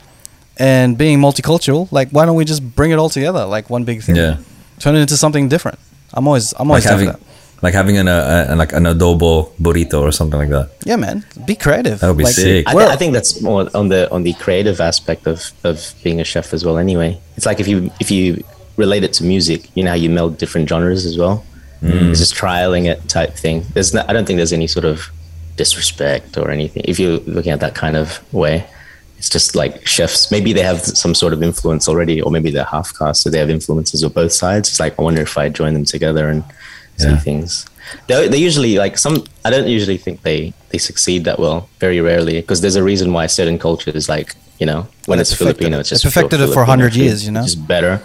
and 0.60 0.96
being 0.96 1.18
multicultural, 1.18 1.90
like 1.90 2.08
why 2.10 2.24
don't 2.26 2.36
we 2.36 2.44
just 2.44 2.62
bring 2.76 2.90
it 2.92 2.98
all 2.98 3.08
together, 3.10 3.44
like 3.46 3.68
one 3.70 3.84
big 3.84 4.02
thing? 4.02 4.16
Yeah. 4.16 4.36
turn 4.78 4.94
it 4.94 5.00
into 5.00 5.16
something 5.16 5.48
different. 5.48 5.78
I'm 6.14 6.26
always 6.28 6.52
I'm 6.58 6.70
always 6.70 6.84
down 6.84 6.98
for 6.98 7.04
having 7.04 7.20
that. 7.20 7.62
like 7.62 7.74
having 7.74 7.96
an 7.98 8.08
uh, 8.08 8.48
uh, 8.50 8.56
like 8.56 8.72
an 8.72 8.84
adobo 8.84 9.50
burrito 9.60 10.00
or 10.00 10.12
something 10.12 10.38
like 10.42 10.50
that. 10.50 10.70
Yeah, 10.84 10.96
man, 10.96 11.24
be 11.46 11.54
creative. 11.54 12.00
That 12.00 12.08
would 12.08 12.18
be 12.18 12.24
Like, 12.24 12.34
sick. 12.34 12.66
I, 12.68 12.72
th- 12.74 12.88
I 12.94 12.96
think 12.96 13.12
that's 13.12 13.40
more 13.42 13.68
on 13.74 13.88
the 13.88 14.10
on 14.14 14.22
the 14.22 14.32
creative 14.44 14.80
aspect 14.80 15.26
of 15.26 15.38
of 15.64 15.76
being 16.04 16.20
a 16.20 16.24
chef 16.24 16.52
as 16.54 16.64
well. 16.64 16.76
Anyway, 16.78 17.18
it's 17.36 17.46
like 17.46 17.60
if 17.60 17.68
you 17.68 17.90
if 18.00 18.10
you 18.10 18.42
relate 18.76 19.02
it 19.04 19.12
to 19.18 19.24
music, 19.24 19.60
you 19.76 19.82
know 19.84 19.90
how 19.90 19.96
you 20.04 20.10
meld 20.10 20.38
different 20.38 20.68
genres 20.68 21.04
as 21.06 21.16
well. 21.18 21.36
It's 21.82 22.18
just 22.20 22.34
trialing 22.34 22.84
it 22.92 22.98
type 23.08 23.32
thing. 23.44 23.64
There's 23.74 23.94
no, 23.94 24.04
I 24.08 24.12
don't 24.12 24.26
think 24.26 24.36
there's 24.36 24.52
any 24.52 24.66
sort 24.66 24.84
of 24.84 25.08
disrespect 25.56 26.36
or 26.36 26.50
anything 26.50 26.82
if 26.86 26.98
you're 27.00 27.18
looking 27.36 27.52
at 27.52 27.60
that 27.60 27.74
kind 27.74 27.96
of 27.96 28.20
way. 28.32 28.66
It's 29.20 29.28
just 29.28 29.54
like 29.54 29.86
chefs. 29.86 30.30
Maybe 30.30 30.54
they 30.54 30.62
have 30.62 30.80
some 30.80 31.14
sort 31.14 31.34
of 31.34 31.42
influence 31.42 31.86
already, 31.90 32.22
or 32.22 32.30
maybe 32.30 32.50
they're 32.50 32.64
half 32.64 32.98
caste, 32.98 33.20
so 33.20 33.28
they 33.28 33.38
have 33.38 33.50
influences 33.50 34.02
of 34.02 34.14
both 34.14 34.32
sides. 34.32 34.70
It's 34.70 34.80
like 34.80 34.98
I 34.98 35.02
wonder 35.02 35.20
if 35.20 35.36
I 35.36 35.50
join 35.50 35.74
them 35.74 35.84
together 35.84 36.30
and 36.30 36.42
see 36.96 37.14
things. 37.16 37.66
They 38.06 38.28
they 38.28 38.38
usually 38.38 38.78
like 38.78 38.96
some. 38.96 39.24
I 39.44 39.50
don't 39.50 39.68
usually 39.68 39.98
think 39.98 40.22
they 40.22 40.54
they 40.70 40.78
succeed 40.78 41.24
that 41.24 41.38
well. 41.38 41.68
Very 41.80 42.00
rarely, 42.00 42.40
because 42.40 42.62
there's 42.62 42.76
a 42.76 42.82
reason 42.82 43.12
why 43.12 43.26
certain 43.26 43.58
cultures 43.58 44.08
like 44.08 44.36
you 44.58 44.64
know 44.64 44.86
when 45.04 45.18
it's 45.20 45.32
perfected 45.32 45.58
Filipino, 45.58 45.76
it. 45.76 45.80
it's 45.80 45.90
just 45.90 46.04
perfected 46.04 46.40
it 46.40 46.46
for 46.46 46.64
100 46.64 46.96
years, 46.96 47.26
you 47.26 47.32
know? 47.32 47.44
is 47.44 47.54
better. 47.54 48.00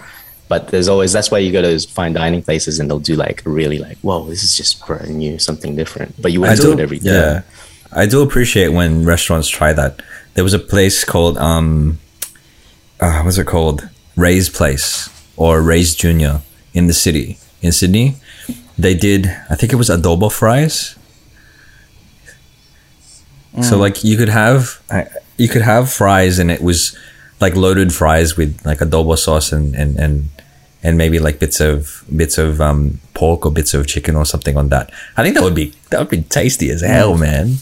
But 0.49 0.68
there's 0.68 0.89
always 0.89 1.13
that's 1.13 1.32
why 1.32 1.38
you 1.38 1.53
go 1.53 1.61
to 1.61 1.68
those 1.70 1.86
fine 1.86 2.11
dining 2.11 2.41
places 2.43 2.80
and 2.80 2.89
they'll 2.89 2.99
do 2.99 3.16
like 3.16 3.41
really 3.45 3.80
like 3.80 3.97
whoa 3.99 4.28
this 4.28 4.43
is 4.43 4.57
just 4.57 4.86
brand 4.86 5.16
new 5.16 5.39
something 5.39 5.78
different. 5.78 6.22
But 6.22 6.34
you 6.34 6.41
wouldn't 6.41 6.59
do 6.59 6.74
it 6.74 6.82
every 6.82 6.99
day. 6.99 7.11
Yeah, 7.11 7.41
I 7.93 8.05
do 8.05 8.22
appreciate 8.22 8.70
when 8.74 9.05
restaurants 9.05 9.47
try 9.47 9.72
that. 9.72 10.01
There 10.36 10.44
was 10.44 10.54
a 10.54 10.60
place 10.60 11.04
called 11.04 11.38
um, 11.38 12.00
uh, 13.00 13.22
what's 13.24 13.38
it 13.38 13.48
called? 13.48 13.90
Ray's 14.16 14.50
Place 14.50 15.10
or 15.36 15.62
Ray's 15.62 15.96
Junior 15.96 16.42
in 16.74 16.88
the 16.88 16.94
city 16.94 17.38
in 17.62 17.72
Sydney. 17.72 18.16
They 18.78 18.94
did, 18.94 19.28
I 19.50 19.56
think 19.56 19.74
it 19.74 19.78
was 19.78 19.90
adobo 19.90 20.32
fries. 20.32 20.96
So 23.62 23.78
like 23.78 24.04
you 24.04 24.18
could 24.18 24.28
have 24.28 24.82
you 25.38 25.48
could 25.48 25.62
have 25.62 25.90
fries 25.92 26.40
and 26.40 26.52
it 26.52 26.62
was 26.62 26.98
like 27.40 27.56
loaded 27.56 27.94
fries 27.94 28.36
with 28.36 28.66
like 28.66 28.80
adobo 28.80 29.18
sauce 29.18 29.54
and 29.54 29.74
and 29.76 29.98
and 29.98 30.30
and 30.84 30.98
maybe 30.98 31.20
like 31.20 31.40
bits 31.40 31.62
of 31.62 32.04
bits 32.14 32.38
of 32.38 32.60
um 32.60 33.00
pork 33.14 33.46
or 33.46 33.52
bits 33.52 33.74
of 33.74 33.88
chicken 33.88 34.18
or 34.18 34.26
something 34.26 34.58
on 34.58 34.68
that. 34.70 34.92
I 35.16 35.24
think 35.24 35.36
that 35.36 35.44
would 35.44 35.56
be 35.56 35.74
that 35.90 36.00
would 36.00 36.10
be 36.10 36.24
tasty 36.24 36.70
as 36.70 36.82
hell, 36.82 37.18
man. 37.18 37.56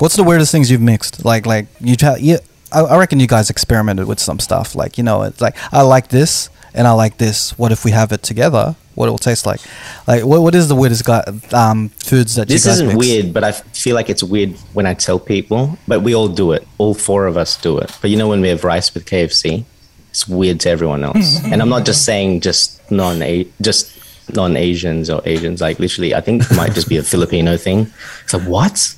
What's 0.00 0.16
the 0.16 0.24
weirdest 0.24 0.50
things 0.50 0.70
you've 0.70 0.80
mixed? 0.80 1.24
Like, 1.24 1.44
like 1.44 1.66
you 1.80 1.94
try. 1.94 2.16
Yeah, 2.16 2.38
I, 2.72 2.80
I 2.80 2.98
reckon 2.98 3.20
you 3.20 3.26
guys 3.26 3.50
experimented 3.50 4.06
with 4.06 4.18
some 4.18 4.38
stuff. 4.38 4.74
Like, 4.74 4.96
you 4.96 5.04
know, 5.04 5.22
it's 5.22 5.40
like 5.40 5.56
I 5.72 5.82
like 5.82 6.08
this 6.08 6.48
and 6.74 6.86
I 6.88 6.92
like 6.92 7.18
this. 7.18 7.58
What 7.58 7.70
if 7.70 7.84
we 7.84 7.90
have 7.90 8.10
it 8.10 8.22
together? 8.22 8.76
What 8.94 9.08
it 9.08 9.10
will 9.10 9.18
taste 9.18 9.44
like? 9.46 9.60
Like, 10.06 10.24
what 10.24 10.40
what 10.42 10.54
is 10.54 10.68
the 10.68 10.74
weirdest 10.74 11.04
guy, 11.04 11.22
um 11.52 11.90
foods 11.90 12.34
that 12.36 12.48
This 12.48 12.64
you 12.64 12.70
guys 12.70 12.76
isn't 12.80 12.88
mix? 12.88 12.98
weird, 12.98 13.34
but 13.34 13.44
I 13.44 13.52
feel 13.52 13.94
like 13.94 14.10
it's 14.10 14.22
weird 14.22 14.52
when 14.72 14.86
I 14.86 14.94
tell 14.94 15.18
people. 15.18 15.78
But 15.86 16.00
we 16.00 16.14
all 16.14 16.28
do 16.28 16.52
it. 16.52 16.66
All 16.78 16.94
four 16.94 17.26
of 17.26 17.36
us 17.36 17.60
do 17.60 17.78
it. 17.78 17.96
But 18.00 18.10
you 18.10 18.16
know 18.16 18.28
when 18.28 18.40
we 18.40 18.48
have 18.48 18.64
rice 18.64 18.92
with 18.94 19.04
KFC, 19.06 19.64
it's 20.10 20.26
weird 20.26 20.60
to 20.60 20.70
everyone 20.70 21.04
else. 21.04 21.44
and 21.44 21.60
I'm 21.60 21.68
not 21.68 21.84
just 21.84 22.04
saying 22.04 22.40
just 22.40 22.90
non 22.90 23.22
just 23.60 23.98
non 24.34 24.56
Asians 24.56 25.10
or 25.10 25.20
Asians. 25.26 25.60
Like 25.60 25.78
literally, 25.78 26.14
I 26.14 26.20
think 26.20 26.42
it 26.42 26.56
might 26.56 26.72
just 26.72 26.88
be 26.88 26.96
a 26.96 27.02
Filipino 27.02 27.56
thing. 27.56 27.92
It's 28.24 28.32
like 28.34 28.42
what? 28.42 28.94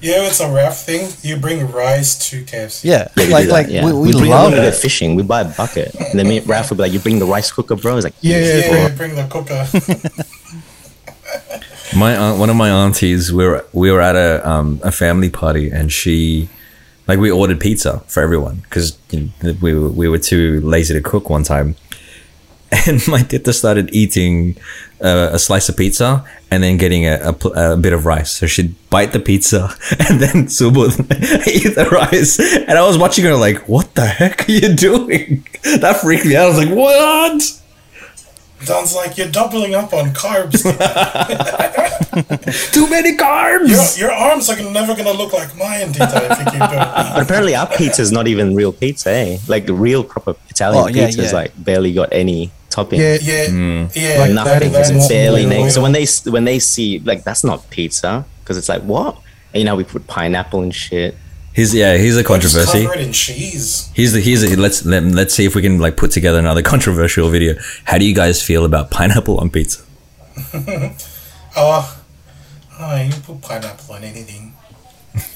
Yeah, 0.00 0.26
it's 0.26 0.40
a 0.40 0.50
raft 0.50 0.86
thing. 0.86 1.10
You 1.22 1.36
bring 1.36 1.70
rice 1.72 2.30
to 2.30 2.44
KFC. 2.44 2.84
Yeah, 2.84 3.08
Yeah, 3.16 3.28
like 3.34 3.48
like 3.48 3.66
yeah. 3.68 3.84
we, 3.84 3.92
we, 3.92 4.12
bring 4.12 4.30
love 4.30 4.50
when 4.50 4.60
we 4.60 4.64
go 4.64 4.68
it. 4.68 4.74
fishing. 4.74 5.16
We 5.16 5.22
buy 5.24 5.40
a 5.42 5.54
bucket, 5.56 5.94
and 5.94 6.18
then 6.18 6.28
me, 6.28 6.40
Ralph 6.40 6.70
would 6.70 6.76
be 6.76 6.82
like, 6.82 6.92
"You 6.92 7.00
bring 7.00 7.18
the 7.18 7.26
rice 7.26 7.50
cooker, 7.50 7.74
bro." 7.76 7.96
It's 7.96 8.04
like, 8.04 8.14
Yeah, 8.20 8.38
yeah, 8.38 8.70
yeah, 8.88 8.94
bring 8.94 9.14
the 9.16 9.26
cooker. 9.26 9.66
My 11.96 12.14
aunt, 12.16 12.38
one 12.38 12.50
of 12.50 12.56
my 12.56 12.68
aunties, 12.70 13.32
we 13.32 13.46
were 13.46 13.64
we 13.72 13.90
were 13.90 14.00
at 14.00 14.14
a 14.14 14.48
um, 14.48 14.80
a 14.82 14.92
family 14.92 15.30
party, 15.30 15.70
and 15.70 15.90
she, 15.90 16.48
like, 17.06 17.18
we 17.18 17.30
ordered 17.30 17.60
pizza 17.60 18.00
for 18.06 18.22
everyone 18.22 18.56
because 18.56 18.98
you 19.10 19.30
know, 19.42 19.54
we 19.62 19.74
were, 19.74 19.88
we 19.88 20.08
were 20.08 20.18
too 20.18 20.60
lazy 20.60 20.92
to 20.94 21.00
cook 21.00 21.30
one 21.30 21.44
time, 21.44 21.76
and 22.86 23.06
my 23.08 23.22
tita 23.22 23.52
started 23.52 23.94
eating 23.94 24.56
uh, 25.02 25.30
a 25.32 25.38
slice 25.38 25.68
of 25.68 25.76
pizza 25.76 26.24
and 26.50 26.62
then 26.62 26.76
getting 26.76 27.06
a, 27.06 27.18
a, 27.22 27.32
pl- 27.32 27.54
a 27.54 27.76
bit 27.76 27.92
of 27.92 28.04
rice. 28.04 28.30
So 28.30 28.46
she'd 28.46 28.74
bite 28.90 29.12
the 29.12 29.20
pizza 29.20 29.70
and 30.08 30.20
then 30.20 30.46
subud 30.46 30.98
eat 31.46 31.74
the 31.74 31.88
rice, 31.90 32.38
and 32.40 32.72
I 32.78 32.86
was 32.86 32.98
watching 32.98 33.24
her 33.24 33.34
like, 33.36 33.68
"What 33.68 33.94
the 33.94 34.06
heck 34.06 34.48
are 34.48 34.52
you 34.52 34.74
doing?" 34.74 35.46
That 35.80 35.98
freaked 36.02 36.26
me 36.26 36.36
out. 36.36 36.44
I 36.44 36.48
was 36.48 36.58
like, 36.58 36.70
"What?" 36.76 37.54
Don's 38.66 38.92
like, 38.92 39.16
you're 39.16 39.30
doubling 39.30 39.76
up 39.76 39.92
on 39.92 40.06
carbs. 40.10 40.62
Too 42.72 42.90
many 42.90 43.16
carbs. 43.16 43.96
your, 43.98 44.08
your 44.08 44.12
arms 44.16 44.50
are 44.50 44.56
never 44.72 44.96
gonna 44.96 45.12
look 45.12 45.32
like 45.32 45.56
mine, 45.56 45.92
Tita, 45.92 46.28
if 46.32 46.38
you 46.38 46.44
keep 46.44 46.52
doing 46.54 46.70
that. 46.70 47.14
But 47.14 47.22
apparently, 47.22 47.54
our 47.54 47.68
pizza 47.68 48.02
is 48.02 48.10
not 48.10 48.26
even 48.26 48.56
real 48.56 48.72
pizza. 48.72 49.10
Eh? 49.10 49.38
Like 49.46 49.66
the 49.66 49.74
real 49.74 50.02
proper 50.02 50.34
Italian 50.48 50.82
Oh, 50.84 50.88
yeah, 50.88 51.06
pizza 51.06 51.22
is 51.22 51.30
yeah. 51.32 51.38
like 51.38 51.64
barely 51.64 51.92
got 51.94 52.12
any 52.12 52.50
topping. 52.78 53.00
Yeah, 53.00 53.18
Yeah, 53.20 53.46
Mm. 53.46 53.92
yeah. 53.94 54.18
Like 54.20 54.32
nothing. 54.32 54.72
that 54.72 54.90
It's 54.94 55.08
barely 55.08 55.42
oil. 55.44 55.48
naked. 55.48 55.72
So 55.72 55.82
when 55.82 55.92
they 55.92 56.06
when 56.36 56.44
they 56.44 56.58
see 56.58 56.98
like 57.10 57.24
that's 57.24 57.44
not 57.44 57.68
pizza 57.70 58.24
because 58.40 58.56
it's 58.60 58.68
like 58.68 58.82
what? 58.82 59.12
And 59.52 59.58
you 59.60 59.64
know 59.64 59.76
we 59.76 59.84
put 59.84 60.06
pineapple 60.06 60.60
and 60.62 60.74
shit. 60.74 61.14
He's 61.54 61.74
yeah, 61.74 61.96
he's 61.96 62.16
a 62.16 62.22
controversy. 62.22 62.82
cover 62.84 62.94
it 62.98 63.06
in 63.06 63.12
cheese. 63.12 63.90
He's 63.94 64.12
the 64.12 64.20
he's 64.20 64.42
the, 64.42 64.54
let's 64.56 64.84
let, 64.84 65.02
let's 65.02 65.34
see 65.34 65.44
if 65.44 65.54
we 65.56 65.62
can 65.62 65.78
like 65.80 65.96
put 65.96 66.10
together 66.12 66.38
another 66.38 66.62
controversial 66.74 67.28
video. 67.30 67.54
How 67.84 67.98
do 67.98 68.04
you 68.04 68.14
guys 68.14 68.40
feel 68.42 68.64
about 68.64 68.90
pineapple 68.90 69.38
on 69.38 69.50
pizza? 69.50 69.80
Oh, 71.56 72.00
oh, 72.78 72.96
you 73.02 73.12
put 73.26 73.40
pineapple 73.42 73.94
on 73.96 74.04
anything. 74.04 74.54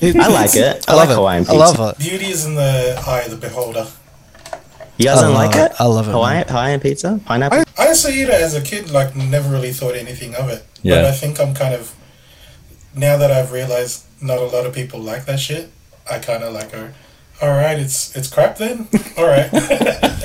I 0.04 0.28
like 0.28 0.54
it. 0.54 0.84
I, 0.88 0.92
I 0.92 0.94
love 0.94 1.08
like 1.08 1.10
it. 1.10 1.14
Hawaiian 1.16 1.42
I 1.42 1.46
pizza. 1.46 1.58
love 1.58 1.80
it. 1.90 1.98
Beauty 1.98 2.26
is 2.26 2.46
in 2.46 2.54
the 2.54 3.02
eye 3.06 3.22
of 3.22 3.30
the 3.32 3.36
beholder. 3.36 3.86
You 4.98 5.06
guys 5.06 5.18
I 5.18 5.22
don't 5.22 5.34
like 5.34 5.56
it. 5.56 5.72
it? 5.72 5.80
I 5.80 5.86
love 5.86 6.08
it, 6.08 6.12
Hawaiian, 6.12 6.48
Hawaiian 6.48 6.80
pizza, 6.80 7.20
pineapple. 7.24 7.64
I 7.78 7.88
used 7.88 8.04
to 8.04 8.12
eat 8.12 8.24
it 8.24 8.30
as 8.30 8.54
a 8.54 8.60
kid, 8.60 8.90
like 8.90 9.16
never 9.16 9.50
really 9.50 9.72
thought 9.72 9.94
anything 9.94 10.34
of 10.34 10.48
it. 10.50 10.64
Yeah. 10.82 10.96
But 10.96 11.04
I 11.06 11.12
think 11.12 11.40
I'm 11.40 11.54
kind 11.54 11.74
of 11.74 11.94
now 12.94 13.16
that 13.16 13.30
I've 13.30 13.52
realized 13.52 14.04
not 14.20 14.38
a 14.38 14.44
lot 14.44 14.66
of 14.66 14.74
people 14.74 15.00
like 15.00 15.24
that 15.26 15.40
shit. 15.40 15.70
I 16.10 16.18
kind 16.18 16.42
of 16.44 16.52
like 16.52 16.72
her. 16.72 16.92
All 17.40 17.48
right, 17.50 17.78
it's 17.78 18.14
it's 18.14 18.28
crap 18.32 18.58
then. 18.58 18.88
All 19.16 19.26
right. 19.26 19.50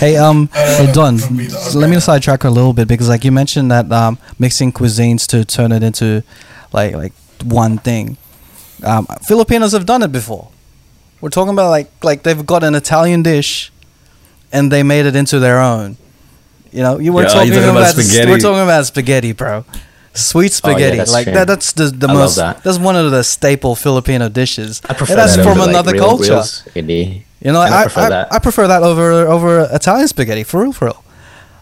Hey, 0.00 0.16
um, 0.16 0.48
hey 0.52 0.90
Don, 0.92 1.16
be 1.36 1.48
let 1.74 1.88
me 1.90 1.98
sidetrack 1.98 2.44
a 2.44 2.50
little 2.50 2.72
bit 2.74 2.88
because, 2.88 3.08
like, 3.08 3.24
you 3.24 3.32
mentioned 3.32 3.70
that 3.70 3.90
um, 3.90 4.18
mixing 4.38 4.70
cuisines 4.70 5.26
to 5.28 5.44
turn 5.44 5.72
it 5.72 5.82
into 5.82 6.22
like 6.72 6.94
like 6.94 7.12
one 7.42 7.78
thing. 7.78 8.16
Um, 8.84 9.06
Filipinos 9.26 9.72
have 9.72 9.86
done 9.86 10.02
it 10.02 10.12
before. 10.12 10.50
We're 11.20 11.30
talking 11.30 11.52
about 11.52 11.70
like 11.70 11.90
like 12.04 12.22
they've 12.22 12.44
got 12.46 12.62
an 12.62 12.74
Italian 12.74 13.22
dish, 13.22 13.72
and 14.52 14.70
they 14.70 14.82
made 14.82 15.06
it 15.06 15.16
into 15.16 15.38
their 15.38 15.60
own. 15.60 15.96
You 16.72 16.82
know, 16.82 16.98
you 16.98 17.12
were 17.12 17.22
Yeah, 17.22 17.28
talking, 17.28 17.50
talking 17.52 17.64
about, 17.68 17.92
about 17.94 17.94
spaghetti. 18.04 18.30
we're 18.30 18.38
talking 18.38 18.62
about 18.62 18.86
spaghetti, 18.86 19.32
bro. 19.32 19.64
Sweet 20.14 20.60
Oh, 20.64 20.70
yeah, 20.70 20.74
spaghetti, 20.76 21.10
like 21.12 21.24
true. 21.24 21.34
that. 21.34 21.46
That's 21.46 21.72
the 21.72 21.84
the 21.86 22.08
I 22.08 22.12
most. 22.14 22.36
that. 22.36 22.62
That's 22.64 22.78
one 22.78 22.96
of 22.96 23.10
the 23.10 23.22
staple 23.22 23.74
Filipino 23.76 24.28
dishes. 24.28 24.80
I 24.88 24.94
prefer 24.94 25.12
and 25.14 25.20
that's 25.20 25.36
that 25.36 25.42
from 25.42 25.52
over, 25.52 25.60
like, 25.60 25.68
another 25.70 25.92
real- 25.92 26.04
culture. 26.18 26.42
real. 26.74 26.90
You 27.42 27.52
know, 27.52 27.62
And 27.62 27.74
I, 27.74 27.80
I 27.80 27.82
prefer 27.84 28.00
I, 28.02 28.08
that. 28.10 28.32
I 28.32 28.38
prefer 28.40 28.66
that 28.68 28.82
over 28.82 29.12
over 29.28 29.68
Italian 29.72 30.08
spaghetti 30.08 30.42
for 30.44 30.62
real, 30.62 30.72
for 30.72 30.86
real. 30.86 31.04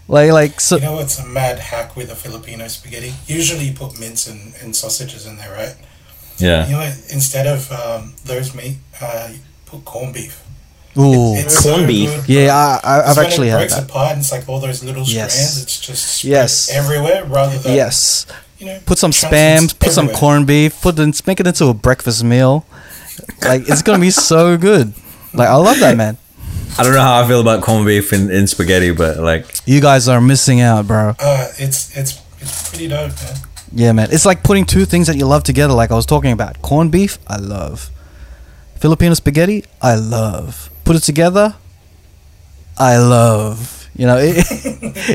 Like 0.08 0.32
like 0.32 0.60
so. 0.60 0.76
You 0.76 0.82
know 0.82 0.98
it's 1.00 1.18
a 1.18 1.26
mad 1.26 1.58
hack 1.58 1.94
with 1.94 2.10
a 2.10 2.16
Filipino 2.16 2.66
spaghetti? 2.68 3.12
Usually 3.26 3.64
you 3.66 3.74
put 3.74 4.00
mince 4.00 4.26
and, 4.26 4.54
and 4.62 4.74
sausages 4.74 5.26
in 5.26 5.36
there, 5.36 5.52
right? 5.52 5.76
Yeah. 6.38 6.64
You 6.66 6.72
know? 6.72 6.92
Instead 7.10 7.46
of 7.46 7.70
um, 7.70 8.14
those 8.24 8.54
meat, 8.54 8.78
uh, 9.02 9.28
you 9.32 9.38
put 9.66 9.84
corned 9.84 10.14
beef. 10.14 10.42
Ooh, 10.98 11.34
It's 11.36 11.62
Corned 11.62 11.86
beef? 11.86 12.10
good, 12.26 12.28
yeah. 12.28 12.54
I, 12.54 12.80
I, 12.88 13.00
I've 13.02 13.08
It's 13.10 13.16
when 13.16 13.26
actually 13.26 13.48
it 13.48 13.50
had 13.52 13.58
breaks 13.58 13.74
that. 13.76 13.84
apart 13.90 14.12
and 14.12 14.20
it's 14.20 14.32
like 14.32 14.48
all 14.48 14.58
those 14.60 14.82
little 14.82 15.04
Yes. 15.04 15.32
strands. 15.34 15.62
It's 15.62 15.80
just 15.80 16.24
Yes. 16.24 16.70
everywhere 16.70 17.24
rather 17.24 17.56
than 17.58 17.74
Yes, 17.74 18.26
you 18.58 18.66
know 18.66 18.78
put 18.84 18.98
some 18.98 19.12
chunks 19.12 19.34
spam, 19.36 19.64
it's 19.64 19.72
put 19.74 19.92
some 19.92 20.06
everywhere. 20.06 20.20
corned 20.20 20.46
beef, 20.46 20.80
put 20.82 20.98
it, 20.98 21.26
make 21.26 21.38
it 21.40 21.46
into 21.46 21.66
a 21.66 21.74
breakfast 21.74 22.24
meal. 22.24 22.64
Like 23.42 23.68
it's 23.68 23.82
gonna 23.82 23.98
be 24.00 24.10
so 24.10 24.56
good. 24.56 24.92
Like 25.34 25.48
I 25.48 25.54
love 25.56 25.78
that, 25.80 25.96
man. 25.96 26.16
I 26.78 26.82
don't 26.84 26.92
know 26.94 27.00
how 27.00 27.20
I 27.22 27.26
feel 27.26 27.40
about 27.40 27.62
corned 27.62 27.86
beef 27.86 28.12
in, 28.12 28.30
in 28.30 28.46
spaghetti, 28.46 28.92
but 28.92 29.18
like, 29.18 29.46
You 29.66 29.80
guys 29.80 30.06
are 30.08 30.20
missing 30.20 30.60
out, 30.60 30.86
bro. 30.86 31.14
Uh, 31.18 31.48
it's 31.58 31.96
it's 31.96 32.20
it's 32.40 32.68
pretty 32.70 32.88
dope, 32.88 33.10
man. 33.22 33.34
Yeah, 33.72 33.92
man. 33.92 34.08
It's 34.10 34.24
like 34.24 34.42
putting 34.42 34.64
two 34.64 34.84
things 34.84 35.06
that 35.08 35.16
you 35.16 35.26
love 35.26 35.42
together, 35.44 35.74
like 35.74 35.90
I 35.90 35.94
was 35.94 36.06
talking 36.06 36.32
about. 36.32 36.62
Corned 36.62 36.90
beef, 36.92 37.18
I 37.26 37.36
love. 37.36 37.90
Filipino 38.76 39.12
spaghetti, 39.14 39.64
I 39.82 39.96
love. 39.96 40.70
Put 40.88 40.96
it 40.96 41.02
together, 41.02 41.54
I 42.78 42.96
love. 42.96 43.90
You 43.94 44.06
know, 44.06 44.16
it, 44.16 44.36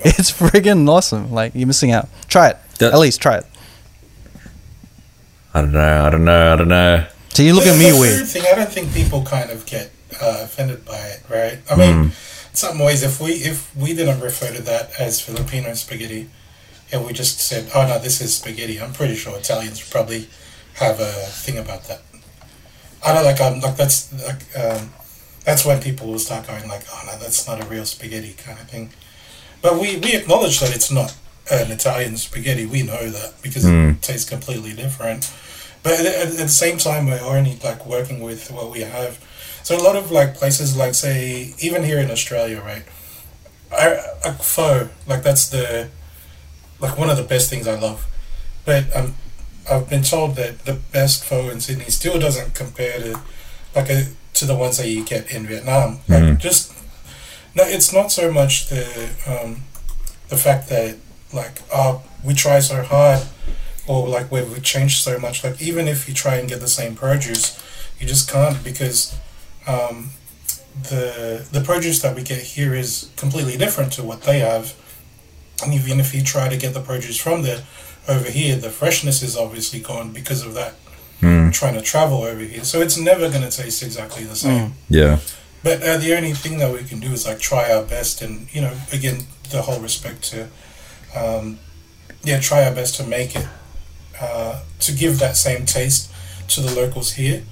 it's 0.05 0.29
friggin' 0.31 0.87
awesome. 0.87 1.31
Like 1.31 1.55
you're 1.55 1.65
missing 1.65 1.89
out. 1.91 2.07
Try 2.27 2.49
it. 2.49 2.57
That- 2.77 2.93
At 2.93 2.99
least 2.99 3.19
try 3.23 3.37
it. 3.37 3.45
I 5.51 5.61
don't 5.61 5.71
know, 5.71 6.05
I 6.05 6.09
don't 6.11 6.25
know, 6.25 6.53
I 6.53 6.55
don't 6.57 6.67
know. 6.67 7.07
So 7.29 7.41
you 7.41 7.55
look 7.55 7.65
at 7.65 7.71
The- 7.73 7.79
me 7.79 7.89
the 7.89 7.97
weird. 7.99 8.27
Thing, 8.27 8.43
I 8.51 8.55
don't 8.55 8.69
think 8.71 8.93
people 8.93 9.23
kind 9.23 9.49
of 9.49 9.65
get 9.65 9.89
uh, 10.21 10.41
offended 10.43 10.85
by 10.85 10.99
it, 10.99 11.23
right? 11.27 11.57
I 11.71 11.75
mean, 11.75 11.93
Hmm. 11.95 12.01
in 12.03 12.11
some 12.53 12.77
ways, 12.77 13.01
if 13.01 13.19
we 13.19 13.31
if 13.31 13.75
we 13.75 13.95
didn't 13.95 14.19
refer 14.21 14.53
to 14.53 14.61
that 14.61 14.91
as 14.99 15.21
Filipino 15.21 15.73
spaghetti, 15.73 16.29
and 16.91 17.03
we 17.03 17.13
just 17.13 17.39
said, 17.39 17.71
"Oh 17.73 17.87
no, 17.87 17.97
this 17.97 18.21
is 18.21 18.35
spaghetti," 18.35 18.79
I'm 18.79 18.93
pretty 18.93 19.15
sure 19.15 19.35
Italians 19.35 19.81
probably 19.81 20.29
have 20.75 20.99
a 20.99 21.11
thing 21.43 21.57
about 21.57 21.85
that. 21.87 22.01
I 23.03 23.11
don't 23.15 23.25
like. 23.25 23.41
Um, 23.41 23.59
like 23.59 23.75
that's 23.75 24.13
like 24.13 24.43
um, 24.55 24.91
that's 25.45 25.65
when 25.65 25.81
people 25.81 26.07
will 26.07 26.19
start 26.19 26.47
going 26.47 26.67
like, 26.67 26.83
"Oh 26.91 27.01
no, 27.05 27.17
that's 27.17 27.47
not 27.47 27.63
a 27.63 27.65
real 27.67 27.85
spaghetti," 27.85 28.33
kind 28.33 28.59
of 28.59 28.69
thing. 28.69 28.91
But 29.61 29.73
we 29.79 29.97
we 29.97 30.15
acknowledge 30.15 30.59
that 30.59 30.75
it's 30.75 30.91
not 30.91 31.15
an 31.51 31.71
Italian 31.71 32.17
spaghetti. 32.17 32.65
We 32.65 32.83
know 32.83 33.09
that 33.09 33.41
because 33.41 33.65
Mm. 33.65 33.91
it 33.95 34.01
tastes 34.01 34.29
completely 34.29 34.73
different. 34.73 35.29
But 35.83 35.99
at, 35.99 36.05
at 36.05 36.37
the 36.37 36.47
same 36.47 36.77
time, 36.77 37.07
we're 37.07 37.19
only 37.21 37.59
like 37.63 37.85
working 37.85 38.21
with 38.21 38.49
what 38.51 38.71
we 38.71 38.81
have. 38.81 39.19
So 39.63 39.75
a 39.77 39.83
lot 39.83 39.95
of 39.95 40.11
like 40.11 40.35
places, 40.35 40.75
like 40.77 40.93
say, 40.95 41.53
even 41.59 41.83
here 41.83 41.99
in 41.99 42.09
Australia, 42.11 42.61
right? 42.61 42.83
I, 43.71 43.97
like 44.23 44.41
pho, 44.41 44.89
like 45.07 45.23
that's 45.23 45.49
the 45.49 45.89
like 46.79 46.97
one 46.97 47.09
of 47.09 47.17
the 47.17 47.23
best 47.23 47.49
things 47.49 47.67
I 47.67 47.77
love. 47.79 48.05
But 48.65 48.83
um, 48.95 49.15
I've 49.69 49.89
been 49.89 50.03
told 50.03 50.35
that 50.35 50.65
the 50.65 50.73
best 50.91 51.23
pho 51.25 51.49
in 51.49 51.59
Sydney 51.61 51.89
still 51.89 52.19
doesn't 52.19 52.53
compare 52.55 52.99
to 52.99 53.19
like 53.75 53.89
a, 53.89 54.07
to 54.33 54.45
the 54.45 54.55
ones 54.55 54.77
that 54.77 54.87
you 54.87 55.03
get 55.05 55.31
in 55.31 55.45
Vietnam. 55.47 55.99
Like 56.07 56.23
Mhm. 56.23 56.37
just 56.39 56.71
no, 57.55 57.63
it's 57.63 57.93
not 57.93 58.11
so 58.11 58.31
much 58.31 58.67
the 58.67 58.85
um, 59.27 59.63
the 60.29 60.37
fact 60.37 60.69
that 60.69 60.95
like 61.31 61.61
oh 61.73 62.01
we 62.23 62.33
try 62.33 62.59
so 62.59 62.81
hard 62.83 63.21
or 63.87 64.07
like 64.07 64.31
where 64.31 64.45
we 64.45 64.59
changed 64.59 65.03
so 65.03 65.19
much. 65.19 65.43
Like 65.43 65.61
even 65.61 65.87
if 65.87 66.07
you 66.07 66.13
try 66.13 66.35
and 66.35 66.47
get 66.49 66.59
the 66.61 66.67
same 66.69 66.95
produce, 66.95 67.57
you 67.99 68.07
just 68.07 68.29
can't 68.31 68.63
because 68.63 69.13
um, 69.67 70.11
the 70.89 71.45
the 71.51 71.61
produce 71.61 72.01
that 72.01 72.15
we 72.15 72.23
get 72.23 72.41
here 72.41 72.73
is 72.73 73.09
completely 73.15 73.57
different 73.57 73.93
to 73.93 74.03
what 74.03 74.23
they 74.23 74.39
have. 74.39 74.73
And 75.63 75.73
even 75.73 75.99
if 75.99 76.13
you 76.13 76.23
try 76.23 76.49
to 76.49 76.57
get 76.57 76.73
the 76.73 76.81
produce 76.81 77.17
from 77.17 77.43
there 77.43 77.61
over 78.07 78.29
here, 78.29 78.55
the 78.55 78.69
freshness 78.69 79.21
is 79.21 79.37
obviously 79.37 79.79
gone 79.79 80.11
because 80.11 80.41
of 80.41 80.53
that 80.55 80.73
Hmm. 81.23 81.49
trying 81.51 81.75
to 81.75 81.81
travel 81.81 82.23
over 82.23 82.41
here. 82.41 82.63
So 82.63 82.81
it's 82.81 82.97
never 82.97 83.29
going 83.29 83.49
to 83.49 83.55
taste 83.61 83.81
exactly 83.81 84.23
the 84.25 84.35
same. 84.35 84.73
Yeah. 84.89 85.19
But 85.63 85.81
uh, 85.81 85.97
the 85.97 86.13
only 86.17 86.33
thing 86.33 86.59
that 86.59 86.73
we 86.73 86.83
can 86.83 86.99
do 86.99 87.11
is 87.13 87.25
like 87.25 87.39
try 87.39 87.71
our 87.71 87.83
best, 87.83 88.21
and 88.21 88.53
you 88.53 88.61
know, 88.61 88.73
again, 88.91 89.17
the 89.49 89.61
whole 89.61 89.79
respect 89.79 90.19
to, 90.31 90.49
um, 91.15 91.57
yeah, 92.23 92.39
try 92.41 92.65
our 92.65 92.75
best 92.75 92.95
to 92.95 93.03
make 93.07 93.35
it 93.35 93.47
uh, 94.19 94.61
to 94.79 94.91
give 94.91 95.19
that 95.19 95.37
same 95.37 95.65
taste 95.65 96.11
to 96.49 96.61
the 96.61 96.75
locals 96.75 97.13
here, 97.13 97.43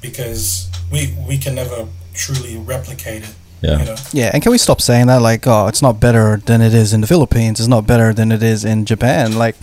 because 0.00 0.70
we 0.90 1.14
we 1.28 1.36
can 1.36 1.54
never 1.54 1.86
truly 2.14 2.56
replicate 2.56 3.24
it. 3.24 3.34
Yeah. 3.60 3.78
You 3.78 3.84
know, 3.84 3.96
Yeah, 4.12 4.30
and 4.32 4.42
can 4.42 4.52
we 4.52 4.58
stop 4.58 4.80
saying 4.80 5.08
that? 5.08 5.20
Like, 5.20 5.46
oh, 5.46 5.68
it's 5.68 5.82
not 5.82 6.00
better 6.00 6.40
than 6.46 6.62
it 6.62 6.72
is 6.72 6.94
in 6.94 7.02
the 7.02 7.06
Philippines. 7.06 7.60
It's 7.60 7.68
not 7.68 7.86
better 7.86 8.14
than 8.14 8.32
it 8.32 8.42
is 8.42 8.64
in 8.64 8.86
Japan. 8.86 9.36
Like, 9.36 9.56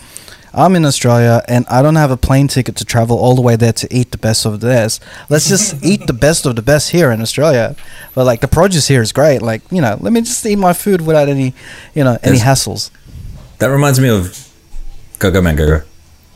I'm 0.58 0.74
in 0.74 0.84
Australia 0.84 1.42
and 1.46 1.64
I 1.68 1.82
don't 1.82 1.94
have 1.94 2.10
a 2.10 2.16
plane 2.16 2.48
ticket 2.48 2.74
to 2.76 2.84
travel 2.84 3.16
all 3.16 3.34
the 3.36 3.40
way 3.42 3.54
there 3.54 3.72
to 3.74 3.86
eat 3.94 4.10
the 4.10 4.18
best 4.18 4.44
of 4.44 4.58
the 4.60 4.66
best. 4.66 5.00
Let's 5.28 5.48
just 5.48 5.82
eat 5.84 6.06
the 6.08 6.12
best 6.12 6.46
of 6.46 6.56
the 6.56 6.62
best 6.62 6.90
here 6.90 7.12
in 7.12 7.20
Australia. 7.20 7.76
But 8.14 8.24
like, 8.24 8.40
the 8.40 8.48
produce 8.48 8.88
here 8.88 9.00
is 9.00 9.12
great. 9.12 9.40
Like, 9.40 9.62
you 9.70 9.80
know, 9.80 9.96
let 10.00 10.12
me 10.12 10.20
just 10.20 10.44
eat 10.44 10.56
my 10.56 10.72
food 10.72 11.00
without 11.06 11.28
any, 11.28 11.54
you 11.94 12.02
know, 12.02 12.18
any 12.24 12.38
Yes. 12.38 12.44
hassles. 12.66 12.90
That 13.58 13.68
reminds 13.68 14.00
me 14.00 14.08
of. 14.08 14.48
Go, 15.20 15.30
go, 15.30 15.40
man, 15.40 15.54
go, 15.56 15.66
go. 15.66 15.80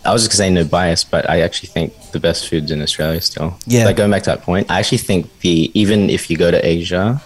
I 0.05 0.13
was 0.13 0.23
just 0.23 0.33
gonna 0.33 0.49
say 0.49 0.51
no 0.51 0.65
bias, 0.65 1.05
but 1.05 1.29
I 1.31 1.41
actually 1.43 1.69
think 1.69 1.93
the 2.11 2.19
best 2.21 2.49
foods 2.49 2.71
in 2.71 2.83
Australia 2.83 3.21
still. 3.21 3.57
Yeah. 3.67 3.85
Like 3.87 3.97
going 3.97 4.11
back 4.11 4.23
to 4.25 4.31
that 4.31 4.43
point, 4.43 4.69
I 4.71 4.79
actually 4.81 4.99
think 4.99 5.29
the 5.41 5.71
even 5.75 6.11
if 6.11 6.29
you 6.31 6.37
go 6.37 6.51
to 6.51 6.65
Asia, 6.67 7.23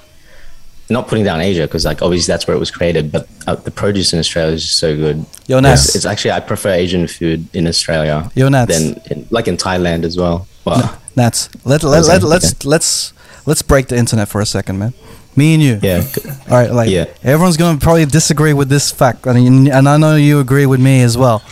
not 0.90 1.08
putting 1.08 1.24
down 1.24 1.40
Asia 1.40 1.62
because 1.62 1.84
like 1.84 2.00
obviously 2.02 2.32
that's 2.32 2.46
where 2.46 2.56
it 2.56 2.60
was 2.60 2.70
created, 2.70 3.10
but 3.12 3.28
uh, 3.46 3.54
the 3.56 3.70
produce 3.70 4.12
in 4.12 4.18
Australia 4.18 4.54
is 4.54 4.62
just 4.64 4.78
so 4.78 4.94
good. 4.96 5.24
Yo, 5.46 5.58
It's, 5.58 5.62
Nats. 5.62 5.94
it's 5.96 6.04
actually 6.06 6.32
I 6.32 6.40
prefer 6.40 6.70
Asian 6.70 7.06
food 7.08 7.46
in 7.54 7.66
Australia 7.66 8.30
Yo, 8.34 8.48
Nats. 8.48 8.72
than 8.78 9.00
in, 9.10 9.26
like 9.30 9.48
in 9.48 9.56
Thailand 9.56 10.04
as 10.04 10.16
well. 10.16 10.46
But 10.64 10.98
Nats, 11.16 11.48
let, 11.64 11.82
let, 11.82 12.04
let, 12.04 12.22
let's, 12.22 12.64
let's, 12.64 13.12
let's 13.46 13.62
break 13.62 13.88
the 13.88 13.96
internet 13.96 14.28
for 14.28 14.40
a 14.40 14.46
second, 14.46 14.78
man. 14.78 14.92
Me 15.34 15.54
and 15.54 15.62
you. 15.62 15.78
yeah, 15.82 16.02
All 16.50 16.56
right, 16.56 16.70
like 16.72 16.88
Yeah. 16.90 17.06
everyone's 17.22 17.56
gonna 17.56 17.78
probably 17.78 18.06
disagree 18.06 18.52
with 18.54 18.68
this 18.68 18.90
fact, 18.90 19.26
I 19.26 19.32
mean, 19.34 19.70
and 19.70 19.88
I 19.88 19.96
know 19.98 20.16
you 20.16 20.40
agree 20.40 20.66
with 20.66 20.80
me 20.80 21.02
as 21.02 21.16
well. 21.18 21.42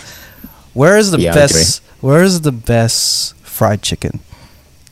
Where 0.72 0.96
is 0.96 1.10
the 1.10 1.18
Yeah, 1.20 1.34
best? 1.34 1.82
Where 2.00 2.22
is 2.22 2.40
the 2.42 2.52
best 2.52 3.34
fried 3.42 3.82
chicken? 3.82 4.20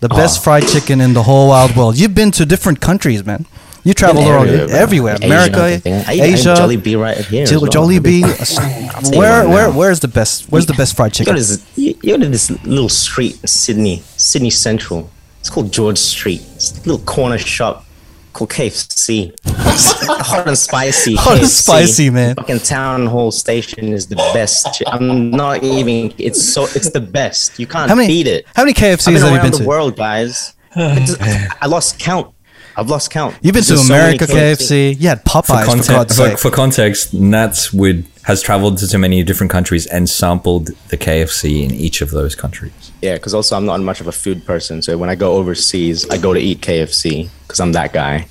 The 0.01 0.09
best 0.09 0.39
Oh. 0.41 0.43
fried 0.43 0.67
chicken 0.69 1.01
in 1.01 1.13
the 1.15 1.23
whole 1.25 1.49
wild 1.49 1.75
world. 1.77 1.97
You've 1.97 2.15
been 2.15 2.31
to 2.33 2.45
different 2.47 2.81
countries, 2.81 3.25
man. 3.25 3.47
You 3.85 3.95
travel 3.95 4.23
around 4.29 4.49
everywhere, 4.49 4.69
bro. 4.69 4.77
everywhere, 4.79 5.15
Asian, 5.17 5.31
America, 5.33 5.65
Asia, 6.09 6.49
had 6.51 6.59
Jollibee 6.59 7.01
right 7.01 7.17
here. 7.17 7.47
Jol- 7.47 7.67
as 7.67 7.75
well. 7.75 7.89
Jollibee. 7.89 8.23
I'll 8.95 9.03
tell 9.03 9.13
you 9.13 9.19
where, 9.19 9.49
where, 9.49 9.71
where's 9.73 9.99
the 10.01 10.09
best? 10.09 10.51
Where's 10.53 10.67
the 10.67 10.75
best 10.75 10.95
fried 10.97 11.19
You 11.19 11.25
go, 11.25 11.35
to 11.35 11.41
chicken? 11.43 11.65
you, 11.75 11.95
go 11.95 12.17
to 12.19 12.29
this 12.29 12.51
little 12.65 12.89
street 12.89 13.41
in 13.43 13.49
Sydney, 13.49 14.03
Sydney 14.17 14.51
Central. 14.51 15.11
It's 15.41 15.51
called 15.51 15.73
George 15.73 15.99
Street. 15.99 16.43
It's 16.55 16.71
a 16.73 16.89
little 16.89 17.05
corner 17.05 17.39
shop 17.39 17.85
called 18.33 18.51
KFC. 18.51 19.35
Hot 19.47 20.47
and 20.47 20.57
spicy. 20.57 21.15
Hot 21.19 21.39
and 21.39 21.49
spicy, 21.49 22.11
man. 22.11 22.37
Fucking 22.37 22.61
town 22.61 23.07
hall 23.07 23.33
station 23.33 23.93
is 23.93 24.07
the 24.07 24.15
best. 24.33 24.81
I'm 24.87 25.31
not 25.33 25.65
even. 25.65 26.15
It's 26.19 26.41
so. 26.41 26.65
It's 26.67 26.91
the 26.91 27.01
best. 27.01 27.59
You 27.59 27.67
can't 27.67 27.89
How 27.91 27.97
many? 27.97 28.07
beat 28.07 28.29
it. 28.29 28.47
How 28.55 28.63
many 28.63 28.71
I've 28.77 28.99
KFCs 29.01 29.05
been 29.07 29.15
have 29.15 29.23
you 29.31 29.35
around 29.37 29.43
been 29.43 29.53
the 29.53 29.59
to? 29.59 29.65
world, 29.67 29.97
guys. 29.97 30.55
I 30.77 31.67
lost 31.67 31.99
count. 31.99 32.32
I've 32.77 32.89
lost 32.89 33.11
count. 33.11 33.37
You've 33.43 33.55
been 33.55 33.63
to 33.65 33.69
There's 33.71 33.87
so 33.87 33.93
many 33.93 34.17
America 34.17 34.27
KFC. 34.33 34.99
You 35.01 35.09
had 35.09 35.21
For, 35.23 35.43
Popeyes 35.43 35.61
for, 35.61 35.67
context, 35.67 35.89
God's 35.91 36.17
for, 36.17 36.29
sake. 36.29 36.39
for 36.39 36.51
context, 36.51 37.15
Nats 37.15 37.73
would 37.73 38.05
has 38.25 38.41
traveled 38.41 38.79
to 38.79 38.87
so 38.87 38.99
many 38.99 39.21
different 39.25 39.51
countries 39.51 39.85
and 39.87 40.09
sampled 40.09 40.69
the 40.89 40.97
KFC 40.97 41.65
in 41.65 41.73
each 41.73 42.03
of 42.03 42.13
those 42.13 42.37
countries. 42.37 42.93
Yeah, 43.03 43.15
because 43.15 43.35
also 43.35 43.57
I'm 43.57 43.67
not 43.67 43.81
much 43.81 44.01
of 44.01 44.07
a 44.07 44.13
food 44.13 44.47
person. 44.47 44.81
So 44.81 44.97
when 44.97 45.11
I 45.11 45.17
go 45.17 45.33
overseas, 45.35 46.09
I 46.09 46.19
go 46.19 46.33
to 46.33 46.39
eat 46.39 46.61
KFC 46.61 47.29
because 47.43 47.59
I'm 47.61 47.73
that 47.73 47.93
guy. 47.93 48.27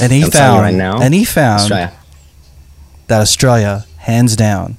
and 0.00 0.12
he 0.12 0.24
I'm 0.24 0.30
found, 0.30 0.60
right 0.62 0.74
now, 0.74 1.00
and 1.00 1.14
he 1.14 1.24
found 1.24 1.60
Australia. 1.60 1.92
that 3.06 3.20
Australia, 3.20 3.86
hands 3.98 4.34
down, 4.34 4.76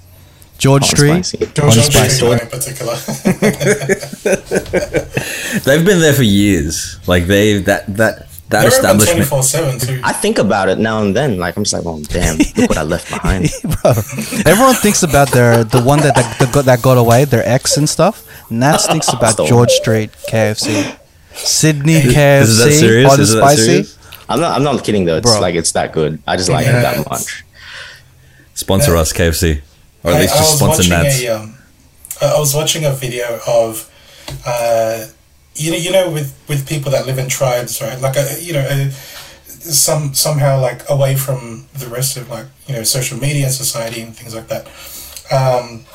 George 0.58 0.84
oh, 0.84 0.88
Hot 0.88 0.98
Street, 0.98 1.26
spicy. 1.26 1.46
George 1.54 1.80
Street 1.80 2.10
spicy. 2.10 2.32
in 2.32 2.39
particular. 2.50 2.96
They've 5.66 5.86
been 5.86 6.00
there 6.00 6.14
for 6.14 6.24
years. 6.24 7.00
Like 7.08 7.28
they 7.28 7.60
that 7.60 7.86
that 7.96 8.28
that 8.54 8.62
They're 8.62 8.70
establishment. 8.70 9.26
four 9.28 9.43
seven 9.43 9.80
too. 9.80 9.99
I 10.04 10.14
think 10.14 10.38
about 10.38 10.70
it 10.70 10.78
now 10.78 11.01
and 11.01 11.16
then. 11.16 11.38
Like 11.38 11.58
I'm 11.58 11.64
just 11.64 11.74
like, 11.74 11.86
oh 11.86 12.01
damn, 12.04 12.38
look 12.38 12.70
what 12.70 12.78
I 12.78 12.84
left 12.84 13.10
behind. 13.10 13.49
bro. 13.64 13.91
Everyone 14.45 14.76
thinks 14.76 15.01
about 15.04 15.30
their 15.32 15.64
the 15.64 15.82
one 15.82 15.99
that 15.99 16.16
that, 16.16 16.39
that, 16.39 16.54
got, 16.54 16.66
that 16.66 16.82
got 16.82 16.97
away, 16.97 17.26
their 17.26 17.45
ex 17.47 17.78
and 17.78 17.89
stuff. 17.89 18.26
Nats 18.49 18.88
thinks 18.88 19.12
about 19.18 19.36
George 19.47 19.72
Street 19.72 20.12
KFC, 20.30 20.97
Sydney 21.34 21.95
Is 21.95 22.14
KFC, 22.16 22.64
that 22.64 22.72
serious? 22.74 23.08
hot 23.10 23.14
and 23.20 23.22
Is 23.24 23.34
that 23.34 23.39
spicy. 23.41 23.62
serious? 23.64 23.97
I'm 24.30 24.39
not. 24.39 24.51
I'm 24.56 24.64
not 24.64 24.84
kidding 24.84 25.06
though. 25.06 25.18
It's 25.18 25.30
Bro. 25.32 25.41
like 25.41 25.56
it's 25.56 25.72
that 25.74 25.91
good. 25.91 26.22
I 26.28 26.38
just 26.38 26.49
like 26.49 26.66
it 26.68 26.72
that 26.72 27.10
much. 27.10 27.43
Sponsor 28.54 28.95
us, 28.95 29.12
KFC, 29.12 29.62
or 30.04 30.12
at 30.12 30.18
I, 30.18 30.22
least 30.22 30.36
just 30.38 30.58
sponsor 30.58 30.88
Nats. 30.89 31.22
a 31.24 31.28
um, 31.36 31.56
I 32.22 32.36
I 32.36 32.39
was 32.39 32.54
watching 32.56 32.86
a 32.86 32.91
video 32.91 33.39
of 33.47 33.89
uh, 34.45 35.06
you 35.56 35.72
know 35.72 35.78
you 35.78 35.91
know 35.91 36.10
with 36.10 36.38
with 36.47 36.68
people 36.68 36.91
that 36.91 37.06
live 37.06 37.18
in 37.18 37.30
tribes 37.30 37.82
right 37.82 37.99
like 38.01 38.16
a, 38.18 38.41
you 38.41 38.54
know 38.54 38.66
a, 38.70 38.91
some 38.91 40.14
somehow 40.14 40.60
like 40.60 40.89
away 40.89 41.16
from 41.16 41.66
the 41.74 41.88
rest 41.88 42.18
of 42.18 42.30
like 42.30 42.47
you 42.68 42.74
know 42.74 42.84
social 42.84 43.18
media 43.18 43.45
and 43.45 43.54
society 43.54 44.01
and 44.01 44.16
things 44.16 44.36
like 44.36 44.47
that. 44.47 44.68
Um, 45.32 45.86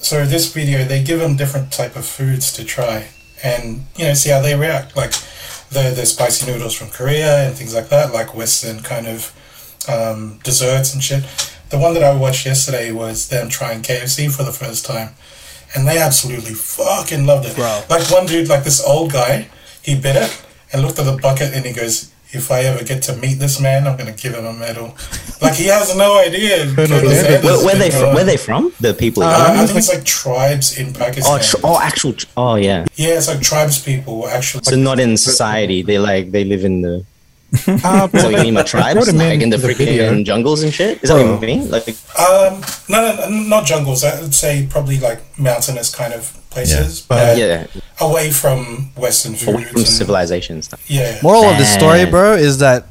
so 0.00 0.24
this 0.24 0.52
video 0.52 0.84
they 0.84 1.02
give 1.02 1.20
them 1.20 1.36
different 1.36 1.72
type 1.72 1.96
of 1.96 2.06
foods 2.06 2.52
to 2.54 2.64
try 2.64 3.08
and 3.42 3.84
you 3.96 4.06
know 4.06 4.14
see 4.14 4.30
how 4.30 4.40
they 4.40 4.54
react 4.54 4.96
like 4.96 5.12
the 5.70 5.92
the 5.94 6.06
spicy 6.06 6.50
noodles 6.50 6.74
from 6.74 6.88
Korea 6.88 7.46
and 7.46 7.56
things 7.56 7.74
like 7.74 7.88
that 7.90 8.12
like 8.12 8.34
Western 8.34 8.80
kind 8.80 9.06
of 9.06 9.34
um, 9.88 10.38
desserts 10.42 10.94
and 10.94 11.02
shit. 11.02 11.24
The 11.70 11.78
one 11.78 11.94
that 11.94 12.02
I 12.02 12.14
watched 12.14 12.46
yesterday 12.46 12.90
was 12.90 13.28
them 13.28 13.48
trying 13.48 13.82
KFC 13.82 14.34
for 14.34 14.42
the 14.42 14.52
first 14.52 14.84
time, 14.84 15.10
and 15.74 15.86
they 15.86 15.98
absolutely 15.98 16.54
fucking 16.54 17.26
loved 17.26 17.46
it. 17.46 17.56
Bro. 17.56 17.82
Like 17.88 18.10
one 18.10 18.26
dude, 18.26 18.48
like 18.48 18.64
this 18.64 18.84
old 18.84 19.12
guy, 19.12 19.48
he 19.82 19.94
bit 19.98 20.16
it 20.16 20.42
and 20.72 20.82
looked 20.82 20.98
at 20.98 21.04
the 21.04 21.16
bucket 21.16 21.52
and 21.54 21.64
he 21.64 21.72
goes, 21.72 22.10
"If 22.32 22.50
I 22.50 22.60
ever 22.60 22.84
get 22.84 23.02
to 23.04 23.16
meet 23.16 23.38
this 23.38 23.60
man, 23.60 23.86
I'm 23.86 23.96
gonna 23.96 24.12
give 24.12 24.34
him 24.34 24.44
a 24.46 24.52
medal." 24.52 24.96
Like 25.40 25.54
he 25.54 25.66
has 25.66 25.96
no 25.96 26.18
idea. 26.18 26.66
Where, 26.74 27.64
where 27.64 27.76
they 27.76 27.90
from? 27.90 28.14
Where 28.14 28.24
they 28.24 28.36
from? 28.36 28.72
The 28.80 28.94
people. 28.94 29.22
Uh, 29.22 29.54
I 29.56 29.66
think 29.66 29.78
it's 29.78 29.88
like 29.88 30.04
tribes 30.04 30.78
in 30.78 30.92
Pakistan. 30.92 31.38
oh, 31.40 31.42
tr- 31.42 31.64
oh, 31.64 31.80
actual. 31.80 32.12
Tr- 32.12 32.26
oh, 32.36 32.54
yeah. 32.56 32.84
yeah, 32.96 33.16
it's 33.16 33.28
like 33.28 33.40
tribes 33.40 33.82
people 33.82 34.28
actually. 34.28 34.64
So 34.64 34.76
not 34.76 35.00
in 35.00 35.16
society. 35.16 35.82
They 35.82 35.98
like 35.98 36.30
they 36.32 36.44
live 36.44 36.64
in 36.64 36.82
the. 36.82 37.04
Uh, 37.84 38.08
So 38.08 38.28
you 38.28 38.36
mean 38.38 38.54
my 38.54 38.62
tribes, 38.62 38.96
like 38.96 39.08
in 39.08 39.18
the 39.18 39.32
into 39.32 39.56
the 39.58 39.74
video. 39.74 40.12
freaking 40.12 40.24
jungles 40.24 40.62
and 40.62 40.72
shit? 40.72 41.02
Is 41.02 41.10
that 41.10 41.16
what 41.16 41.40
you 41.42 41.46
mean? 41.46 41.70
Like, 41.70 41.88
Um, 42.18 42.60
no, 42.88 42.98
no, 43.16 43.28
no, 43.28 43.28
not 43.48 43.64
jungles. 43.66 44.04
I 44.04 44.20
would 44.20 44.34
say 44.34 44.66
probably 44.70 44.98
like 45.00 45.20
mountainous 45.38 45.94
kind 45.94 46.12
of 46.14 46.32
places, 46.50 47.00
but 47.00 47.36
yeah, 47.38 47.66
away 48.00 48.30
from 48.30 48.90
Western 48.96 49.34
foods. 49.34 49.48
away 49.48 49.64
from 49.64 49.78
and- 49.82 49.86
civilization 49.88 50.54
and 50.56 50.64
stuff. 50.64 50.80
Yeah. 50.88 51.18
Moral 51.22 51.44
of 51.44 51.58
the 51.58 51.64
story, 51.64 52.04
bro, 52.06 52.34
is 52.34 52.58
that 52.58 52.86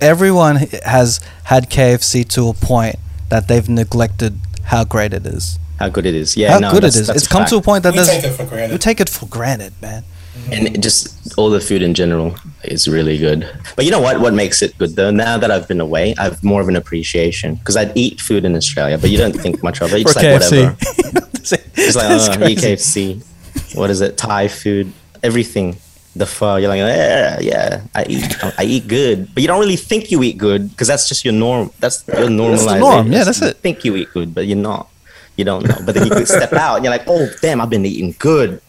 everyone 0.00 0.56
has 0.84 1.20
had 1.44 1.70
KFC 1.70 2.26
to 2.30 2.48
a 2.48 2.54
point 2.54 2.96
that 3.28 3.48
they've 3.48 3.68
neglected 3.68 4.38
how 4.64 4.84
great 4.84 5.12
it 5.14 5.26
is. 5.26 5.58
How 5.78 5.88
good 5.88 6.06
it 6.06 6.14
is. 6.14 6.36
Yeah, 6.36 6.52
how 6.52 6.58
no, 6.58 6.70
good 6.70 6.84
it 6.84 6.92
that's- 6.92 7.08
is. 7.08 7.08
It's 7.08 7.26
come 7.26 7.40
fact. 7.42 7.50
to 7.50 7.56
a 7.56 7.62
point 7.62 7.82
that 7.84 7.92
we 7.92 7.96
there's 7.96 8.08
take 8.10 8.24
it 8.24 8.30
for 8.32 8.44
we 8.44 8.48
granted. 8.50 8.80
take 8.80 9.00
it 9.00 9.08
for 9.08 9.26
granted, 9.26 9.72
man. 9.82 10.04
And 10.50 10.82
just 10.82 11.36
all 11.38 11.50
the 11.50 11.60
food 11.60 11.82
in 11.82 11.94
general 11.94 12.34
is 12.64 12.88
really 12.88 13.18
good. 13.18 13.48
But 13.76 13.84
you 13.84 13.90
know 13.90 14.00
what? 14.00 14.20
What 14.20 14.34
makes 14.34 14.62
it 14.62 14.76
good 14.78 14.96
though? 14.96 15.10
Now 15.10 15.38
that 15.38 15.50
I've 15.50 15.68
been 15.68 15.80
away, 15.80 16.14
I 16.18 16.24
have 16.24 16.42
more 16.42 16.60
of 16.60 16.68
an 16.68 16.76
appreciation 16.76 17.56
because 17.56 17.76
I'd 17.76 17.96
eat 17.96 18.20
food 18.20 18.44
in 18.44 18.54
Australia, 18.56 18.98
but 18.98 19.10
you 19.10 19.18
don't 19.18 19.32
think 19.34 19.62
much 19.62 19.80
of 19.80 19.92
it. 19.94 20.02
Just 20.02 20.16
like 20.16 20.26
KFC. 20.26 20.66
whatever. 20.66 21.18
It's 21.42 21.96
like 21.96 22.06
That's 22.08 22.28
oh, 22.28 22.32
eat 22.46 22.58
crazy. 22.58 23.16
KFC. 23.16 23.76
What 23.76 23.90
is 23.90 24.00
it? 24.00 24.16
Thai 24.16 24.46
food, 24.48 24.92
everything. 25.22 25.76
The 26.14 26.26
pho. 26.26 26.56
You're 26.56 26.68
like, 26.68 26.78
yeah, 26.78 27.40
yeah. 27.40 27.82
I 27.94 28.04
eat, 28.04 28.44
I 28.58 28.64
eat 28.64 28.86
good, 28.86 29.34
but 29.34 29.42
you 29.42 29.48
don't 29.48 29.58
really 29.58 29.76
think 29.76 30.10
you 30.10 30.22
eat 30.22 30.36
good 30.38 30.70
because 30.70 30.86
that's 30.86 31.08
just 31.08 31.24
your 31.24 31.32
norm. 31.34 31.70
That's 31.80 32.06
your 32.06 32.28
normalization. 32.28 32.80
norm. 32.80 33.12
Yeah, 33.12 33.24
that's 33.24 33.40
You 33.40 33.48
it. 33.48 33.56
Think 33.56 33.84
you 33.84 33.96
eat 33.96 34.08
good, 34.12 34.34
but 34.34 34.46
you're 34.46 34.58
not. 34.58 34.88
You 35.36 35.44
don't 35.46 35.66
know. 35.66 35.78
But 35.84 35.94
then 35.94 36.06
you 36.06 36.26
step 36.26 36.52
out 36.52 36.76
and 36.76 36.84
you're 36.84 36.92
like, 36.92 37.04
oh 37.08 37.28
damn, 37.40 37.60
I've 37.60 37.70
been 37.70 37.86
eating 37.86 38.14
good. 38.18 38.60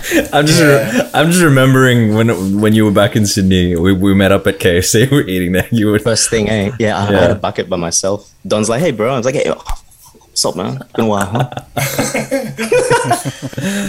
I'm 0.32 0.46
just, 0.46 0.60
Yeah. 0.60 1.10
I'm 1.14 1.30
just 1.30 1.42
remembering 1.42 2.14
when 2.14 2.60
when 2.60 2.72
you 2.74 2.84
were 2.84 2.90
back 2.90 3.16
in 3.16 3.26
Sydney, 3.26 3.76
we, 3.76 3.92
we 3.92 4.14
met 4.14 4.32
up 4.32 4.46
at 4.46 4.58
KFC. 4.58 5.06
We 5.10 5.16
were 5.16 5.28
eating 5.28 5.52
there. 5.52 5.68
You 5.70 5.88
were 5.88 5.98
First 5.98 6.30
thing, 6.30 6.48
eh? 6.48 6.72
Yeah, 6.78 6.98
I, 6.98 7.08
I 7.08 7.20
had 7.20 7.30
a 7.30 7.34
bucket 7.34 7.68
by 7.68 7.76
myself. 7.76 8.30
Don's 8.46 8.68
like, 8.68 8.80
hey, 8.80 8.92
bro. 8.92 9.12
I 9.12 9.16
was 9.16 9.26
like, 9.26 9.34
hey, 9.34 9.50
what's 9.50 10.44
up, 10.44 10.56
man? 10.56 10.78
Been 10.96 11.04
a 11.04 11.08
while, 11.08 11.26
huh? 11.26 11.50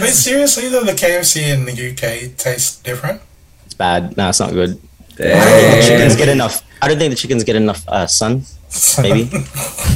But 0.00 0.10
seriously 0.10 0.68
though, 0.68 0.84
the 0.84 0.92
KFC 0.92 1.48
in 1.52 1.64
the 1.64 1.72
UK 1.72 2.36
tastes 2.36 2.76
different. 2.82 3.22
It's 3.64 3.74
bad. 3.74 4.16
No, 4.16 4.28
it's 4.28 4.40
not 4.40 4.52
good. 4.52 4.78
i 5.18 5.22
think 5.22 5.76
The 5.80 5.86
chickens 5.86 6.16
get 6.16 6.28
enough. 6.28 6.62
I 6.82 6.88
don't 6.88 6.98
think 6.98 7.10
the 7.10 7.16
chickens 7.16 7.44
get 7.44 7.56
enough 7.56 7.88
uh, 7.88 8.06
sun. 8.06 8.42
Maybe 9.02 9.24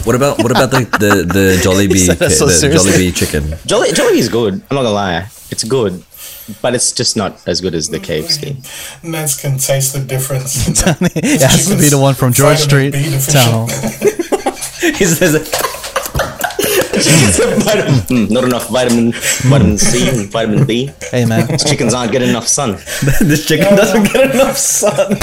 What 0.04 0.14
about 0.16 0.38
what 0.38 0.50
about 0.50 0.70
the 0.70 0.84
the, 0.98 1.12
the 1.24 1.44
Jollibee 1.64 1.96
said 1.98 2.18
that 2.18 2.28
ki- 2.28 2.34
so 2.34 2.46
the. 2.46 2.68
Jollibee 2.68 3.14
chicken? 3.14 3.56
Jolly 3.66 3.90
Jollibee's 3.90 4.28
good. 4.28 4.54
I'm 4.54 4.74
not 4.76 4.82
gonna 4.82 4.90
lie. 4.90 5.28
It's 5.50 5.64
good, 5.64 6.04
but 6.60 6.74
it's 6.74 6.92
just 6.92 7.16
not 7.16 7.40
as 7.46 7.60
good 7.60 7.74
as 7.74 7.88
the 7.88 7.98
KFC. 7.98 8.56
Neds 9.02 9.40
can 9.40 9.58
taste 9.58 9.94
the 9.94 10.00
difference. 10.00 10.68
it 10.68 11.40
has 11.40 11.68
to 11.68 11.76
be 11.76 11.88
the 11.88 11.98
one 11.98 12.14
from 12.14 12.32
George 12.32 12.58
Street 12.58 12.90
vitamin 12.90 13.10
B 13.10 13.16
deficient. 13.16 13.44
Tunnel. 13.44 13.68
He 14.98 15.04
vitamin, 17.60 18.00
mm, 18.08 18.30
not 18.30 18.44
enough 18.44 18.68
vitamin, 18.68 19.12
vitamin 19.12 19.78
C 19.78 20.08
and 20.08 20.30
vitamin 20.30 20.66
B. 20.66 20.90
Hey, 21.10 21.24
man, 21.24 21.46
These 21.46 21.64
chickens 21.64 21.94
aren't 21.94 22.12
getting 22.12 22.30
enough 22.30 22.46
sun. 22.46 22.72
this 23.20 23.46
chicken 23.46 23.76
doesn't 23.76 24.04
get 24.12 24.34
enough 24.34 24.56
sun. 24.56 25.16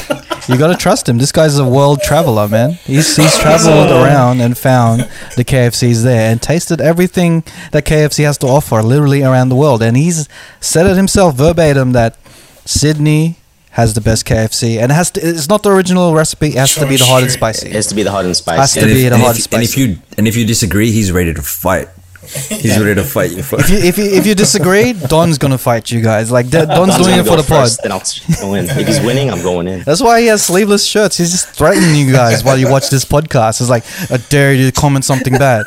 You 0.48 0.58
gotta 0.58 0.76
trust 0.76 1.08
him. 1.08 1.18
This 1.18 1.32
guy's 1.32 1.58
a 1.58 1.64
world 1.68 2.00
traveler, 2.02 2.48
man. 2.48 2.72
He's 2.84 3.16
he's 3.16 3.36
traveled 3.38 3.90
around 3.90 4.40
and 4.40 4.56
found 4.56 5.02
the 5.36 5.44
KFCs 5.44 6.02
there 6.02 6.30
and 6.30 6.40
tasted 6.42 6.80
everything 6.80 7.42
that 7.72 7.84
KFC 7.84 8.24
has 8.24 8.38
to 8.38 8.46
offer, 8.46 8.82
literally 8.82 9.22
around 9.22 9.48
the 9.48 9.56
world. 9.56 9.82
And 9.82 9.96
he's 9.96 10.28
said 10.60 10.86
it 10.86 10.96
himself 10.96 11.34
verbatim 11.36 11.92
that 11.92 12.16
Sydney 12.64 13.36
has 13.70 13.94
the 13.94 14.00
best 14.00 14.24
KFC, 14.24 14.78
and 14.80 14.92
it 14.92 14.94
has 14.94 15.10
to. 15.12 15.20
It's 15.20 15.48
not 15.48 15.62
the 15.64 15.70
original 15.70 16.14
recipe. 16.14 16.48
It 16.48 16.54
has 16.54 16.74
to 16.76 16.86
be 16.86 16.96
the 16.96 17.04
hot 17.04 17.22
and 17.22 17.32
spicy. 17.32 17.68
It 17.68 17.74
has 17.74 17.88
to 17.88 17.94
be 17.94 18.02
the 18.04 18.10
hot 18.10 18.24
and 18.24 18.36
spicy. 18.36 18.60
Has 18.60 18.70
spicy. 18.72 18.86
to 18.86 18.92
And 18.92 18.94
be 18.94 19.04
if, 19.04 19.10
the 19.10 19.14
and, 19.16 19.24
hot 19.24 19.38
if, 19.38 19.44
and 19.46 19.54
and 19.54 19.62
if 19.64 19.76
you 19.78 19.98
and 20.18 20.28
if 20.28 20.36
you 20.36 20.46
disagree, 20.46 20.90
he's 20.92 21.10
ready 21.10 21.34
to 21.34 21.42
fight. 21.42 21.88
He's 22.26 22.78
ready 22.78 22.94
to 22.94 23.04
fight 23.04 23.32
you 23.32 23.42
for. 23.42 23.60
If 23.60 23.70
you, 23.70 23.78
if 23.78 23.98
you 23.98 24.04
if 24.04 24.26
you 24.26 24.34
disagree, 24.34 24.92
Don's 25.08 25.38
gonna 25.38 25.58
fight 25.58 25.90
you 25.90 26.00
guys. 26.00 26.30
Like 26.30 26.48
Don- 26.50 26.68
Don's 26.68 26.96
doing 26.96 27.18
it 27.18 27.24
for 27.24 27.36
the 27.36 27.42
go 27.42 27.48
pod. 27.48 27.70
Then 27.82 27.92
I'll 27.92 28.02
go 28.40 28.54
in. 28.54 28.66
If 28.68 28.86
he's 28.86 29.00
winning, 29.00 29.30
I'm 29.30 29.42
going 29.42 29.68
in. 29.68 29.82
That's 29.82 30.02
why 30.02 30.20
he 30.20 30.26
has 30.28 30.44
sleeveless 30.44 30.86
shirts. 30.86 31.16
He's 31.16 31.30
just 31.30 31.48
threatening 31.48 31.94
you 31.94 32.12
guys 32.12 32.42
while 32.44 32.56
you 32.56 32.70
watch 32.70 32.90
this 32.90 33.04
podcast. 33.04 33.60
It's 33.60 33.70
like, 33.70 33.84
I 34.10 34.16
dare 34.28 34.52
you 34.54 34.70
to 34.70 34.80
comment 34.80 35.04
something 35.04 35.34
bad. 35.34 35.64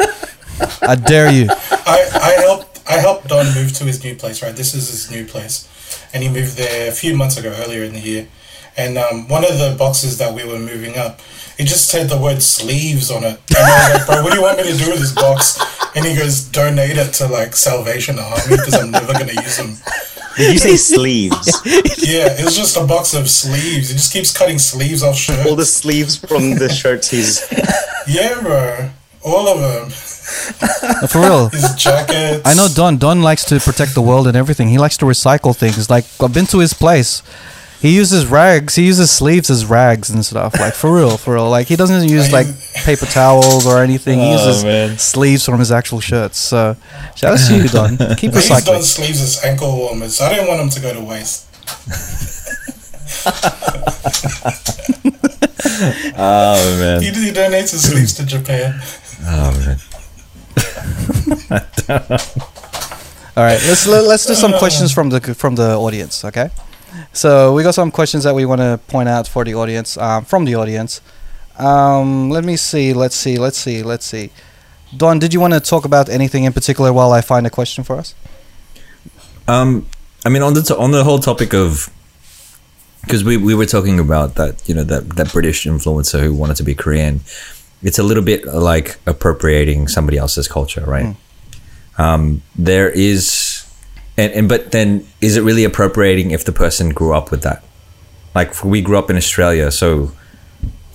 I 0.81 0.95
dare 0.95 1.31
you. 1.31 1.47
I, 1.49 2.09
I 2.37 2.41
helped 2.41 2.81
I 2.89 2.93
helped 2.93 3.27
Don 3.27 3.45
move 3.53 3.73
to 3.73 3.83
his 3.83 4.03
new 4.03 4.15
place. 4.15 4.41
Right, 4.41 4.55
this 4.55 4.73
is 4.73 4.89
his 4.89 5.11
new 5.11 5.25
place, 5.25 5.67
and 6.13 6.23
he 6.23 6.29
moved 6.29 6.57
there 6.57 6.89
a 6.89 6.93
few 6.93 7.15
months 7.15 7.37
ago, 7.37 7.53
earlier 7.57 7.83
in 7.83 7.93
the 7.93 7.99
year. 7.99 8.27
And 8.75 8.97
um, 8.97 9.27
one 9.27 9.43
of 9.43 9.57
the 9.57 9.75
boxes 9.77 10.19
that 10.19 10.33
we 10.35 10.43
were 10.45 10.59
moving 10.59 10.97
up, 10.97 11.19
it 11.57 11.65
just 11.65 11.89
said 11.89 12.09
the 12.09 12.17
word 12.17 12.41
sleeves 12.41 13.09
on 13.11 13.23
it. 13.23 13.39
And 13.49 13.57
I 13.57 13.89
was 13.89 13.99
like, 13.99 14.07
bro, 14.07 14.23
what 14.23 14.29
do 14.31 14.37
you 14.37 14.43
want 14.43 14.57
me 14.57 14.71
to 14.71 14.77
do 14.77 14.91
with 14.91 14.99
this 14.99 15.11
box? 15.13 15.59
And 15.95 16.05
he 16.05 16.15
goes, 16.15 16.43
donate 16.45 16.97
it 16.97 17.13
to 17.15 17.27
like 17.27 17.55
Salvation 17.55 18.19
Army 18.19 18.41
because 18.49 18.75
I'm 18.75 18.91
never 18.91 19.13
gonna 19.13 19.33
use 19.33 19.57
them. 19.57 19.75
Did 20.37 20.53
you 20.53 20.59
say 20.59 20.75
sleeves? 20.77 21.61
Yeah, 22.07 22.39
it 22.39 22.45
was 22.45 22.55
just 22.55 22.77
a 22.77 22.85
box 22.85 23.13
of 23.13 23.29
sleeves. 23.29 23.89
He 23.89 23.95
just 23.95 24.13
keeps 24.13 24.31
cutting 24.31 24.59
sleeves 24.59 25.03
off 25.03 25.17
shirts. 25.17 25.45
All 25.49 25.57
the 25.57 25.65
sleeves 25.65 26.15
from 26.15 26.55
the 26.55 26.69
shirts 26.81 27.09
he's. 27.09 27.45
Yeah, 28.07 28.39
bro, 28.41 28.89
all 29.25 29.47
of 29.49 29.59
them. 29.59 29.89
For 31.09 31.19
real. 31.19 31.49
His 31.49 31.75
jackets. 31.75 32.43
I 32.45 32.53
know 32.53 32.67
Don. 32.73 32.97
Don 32.97 33.21
likes 33.21 33.43
to 33.45 33.59
protect 33.59 33.93
the 33.93 34.01
world 34.01 34.25
and 34.27 34.37
everything. 34.37 34.69
He 34.69 34.77
likes 34.77 34.95
to 34.97 35.05
recycle 35.05 35.55
things. 35.55 35.89
Like 35.89 36.05
I've 36.21 36.33
been 36.33 36.45
to 36.47 36.59
his 36.59 36.73
place. 36.73 37.21
He 37.79 37.95
uses 37.95 38.25
rags. 38.25 38.73
He 38.75 38.85
uses 38.87 39.11
sleeves 39.11 39.49
as 39.51 39.63
rags 39.65 40.09
and 40.09 40.25
stuff. 40.25 40.59
Like 40.59 40.73
for 40.73 40.91
real, 40.95 41.15
for 41.17 41.35
real. 41.35 41.49
Like 41.49 41.67
he 41.67 41.75
doesn't 41.75 42.09
use 42.09 42.31
like 42.33 42.47
paper 42.73 43.05
towels 43.05 43.67
or 43.67 43.83
anything. 43.83 44.17
He 44.19 44.25
Oh, 44.25 44.31
uses 44.47 44.63
man. 44.63 44.97
sleeves 44.97 45.45
from 45.45 45.59
his 45.59 45.71
actual 45.71 45.99
shirts. 45.99 46.37
So 46.39 46.75
shout 47.15 47.33
out 47.39 47.47
to 47.47 47.55
you, 47.57 47.67
Don. 47.69 47.97
Keep 48.17 48.33
He's 48.33 48.47
done 48.49 48.59
recycling. 48.61 48.81
sleeves 48.83 49.21
as 49.21 49.43
ankle 49.43 49.75
warmers. 49.77 50.19
I 50.21 50.29
didn't 50.33 50.47
want 50.47 50.59
them 50.59 50.69
to 50.69 50.79
go 50.81 50.93
to 50.93 51.01
waste. 51.01 51.45
Oh 56.19 56.77
man. 56.79 57.01
He, 57.01 57.09
he 57.11 57.31
donates 57.31 57.71
his 57.71 57.83
sleeves 57.89 58.13
to 58.15 58.25
Japan. 58.25 58.79
Oh 59.25 59.51
man. 59.65 59.77
All 63.37 63.43
right, 63.43 63.61
let's 63.67 63.85
let, 63.87 64.05
let's 64.05 64.25
do 64.25 64.33
some 64.33 64.53
questions 64.53 64.91
from 64.91 65.09
the 65.09 65.21
from 65.35 65.55
the 65.55 65.75
audience. 65.77 66.25
Okay, 66.25 66.49
so 67.17 67.53
we 67.53 67.63
got 67.63 67.73
some 67.73 67.91
questions 67.91 68.23
that 68.23 68.35
we 68.35 68.45
want 68.45 68.61
to 68.61 68.79
point 68.87 69.09
out 69.09 69.27
for 69.27 69.43
the 69.43 69.55
audience 69.55 69.97
um, 69.97 70.25
from 70.25 70.45
the 70.45 70.55
audience. 70.55 71.01
Um, 71.57 72.29
let 72.29 72.43
me 72.43 72.55
see. 72.55 72.93
Let's 72.93 73.15
see. 73.15 73.37
Let's 73.37 73.57
see. 73.57 73.81
Let's 73.83 74.05
see. 74.05 74.29
Don, 74.95 75.19
did 75.19 75.33
you 75.33 75.39
want 75.39 75.53
to 75.53 75.59
talk 75.59 75.85
about 75.85 76.09
anything 76.09 76.43
in 76.43 76.53
particular 76.53 76.93
while 76.93 77.11
I 77.11 77.21
find 77.21 77.45
a 77.47 77.49
question 77.49 77.83
for 77.83 77.97
us? 77.97 78.15
Um, 79.47 79.87
I 80.25 80.29
mean, 80.29 80.43
on 80.43 80.53
the 80.53 80.61
to- 80.61 80.77
on 80.77 80.91
the 80.91 81.03
whole 81.03 81.19
topic 81.19 81.53
of 81.53 81.89
because 83.01 83.23
we, 83.23 83.37
we 83.37 83.55
were 83.55 83.65
talking 83.65 83.99
about 83.99 84.35
that 84.35 84.67
you 84.67 84.75
know 84.75 84.83
that 84.83 85.15
that 85.15 85.31
British 85.31 85.65
influencer 85.65 86.21
who 86.21 86.33
wanted 86.33 86.57
to 86.57 86.63
be 86.63 86.75
Korean. 86.75 87.21
It's 87.83 87.99
a 87.99 88.03
little 88.03 88.23
bit 88.23 88.45
like 88.45 88.97
appropriating 89.05 89.87
somebody 89.87 90.17
else's 90.17 90.47
culture, 90.47 90.83
right? 90.85 91.15
Um, 91.97 92.41
there 92.55 92.89
is, 92.89 93.56
and, 94.17 94.33
and 94.33 94.49
but 94.49 94.71
then 94.71 95.05
is 95.21 95.37
it 95.37 95.41
really 95.41 95.63
appropriating 95.63 96.31
if 96.31 96.43
the 96.43 96.51
person 96.51 96.89
grew 96.89 97.13
up 97.13 97.31
with 97.31 97.43
that? 97.43 97.63
Like 98.33 98.63
we 98.63 98.81
grew 98.81 98.97
up 98.97 99.09
in 99.09 99.15
Australia, 99.15 99.71
so 99.71 100.11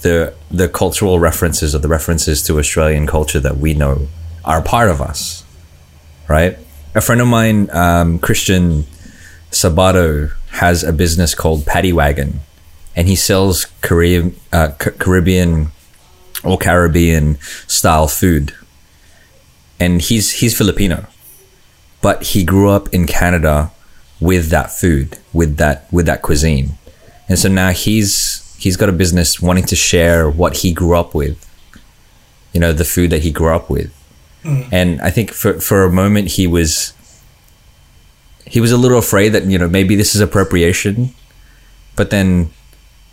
the 0.02 0.34
the 0.50 0.68
cultural 0.68 1.18
references 1.18 1.74
or 1.74 1.78
the 1.78 1.88
references 1.88 2.42
to 2.42 2.58
Australian 2.58 3.06
culture 3.06 3.40
that 3.40 3.56
we 3.56 3.74
know 3.74 4.08
are 4.44 4.60
part 4.60 4.90
of 4.90 5.00
us, 5.00 5.44
right? 6.28 6.58
A 6.94 7.00
friend 7.00 7.20
of 7.20 7.28
mine, 7.28 7.70
um, 7.70 8.18
Christian 8.18 8.84
Sabato, 9.50 10.32
has 10.50 10.84
a 10.84 10.92
business 10.92 11.34
called 11.34 11.64
Paddy 11.64 11.92
Wagon, 11.92 12.40
and 12.94 13.08
he 13.08 13.16
sells 13.16 13.66
uh, 14.52 14.68
Caribbean 14.78 15.68
or 16.44 16.58
Caribbean 16.58 17.38
style 17.66 18.08
food. 18.08 18.54
And 19.80 20.00
he's 20.00 20.32
he's 20.32 20.56
Filipino, 20.56 21.06
but 22.02 22.22
he 22.24 22.44
grew 22.44 22.68
up 22.68 22.92
in 22.92 23.06
Canada 23.06 23.70
with 24.20 24.50
that 24.50 24.70
food, 24.70 25.18
with 25.32 25.56
that 25.56 25.90
with 25.90 26.04
that 26.06 26.20
cuisine, 26.20 26.72
and 27.28 27.38
so 27.38 27.48
now 27.48 27.70
he's 27.70 28.54
he's 28.58 28.76
got 28.76 28.88
a 28.88 28.92
business 28.92 29.40
wanting 29.40 29.64
to 29.64 29.76
share 29.76 30.28
what 30.28 30.58
he 30.58 30.72
grew 30.72 30.94
up 30.94 31.14
with, 31.14 31.48
you 32.52 32.60
know, 32.60 32.72
the 32.72 32.84
food 32.84 33.10
that 33.10 33.22
he 33.22 33.30
grew 33.30 33.54
up 33.54 33.70
with, 33.70 33.90
mm. 34.44 34.68
and 34.70 35.00
I 35.00 35.10
think 35.10 35.30
for 35.30 35.54
for 35.60 35.84
a 35.84 35.90
moment 35.90 36.32
he 36.32 36.46
was 36.46 36.92
he 38.44 38.60
was 38.60 38.72
a 38.72 38.76
little 38.76 38.98
afraid 38.98 39.30
that 39.30 39.44
you 39.46 39.58
know 39.58 39.68
maybe 39.68 39.94
this 39.96 40.14
is 40.14 40.20
appropriation, 40.20 41.14
but 41.96 42.10
then 42.10 42.50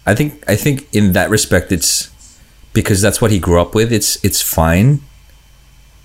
I 0.06 0.16
think 0.16 0.44
I 0.50 0.56
think 0.56 0.88
in 0.94 1.14
that 1.14 1.30
respect 1.30 1.72
it's 1.72 2.10
because 2.74 3.02
that's 3.02 3.22
what 3.22 3.32
he 3.32 3.40
grew 3.40 3.62
up 3.62 3.76
with. 3.76 3.94
It's 3.94 4.24
it's 4.24 4.42
fine 4.42 5.02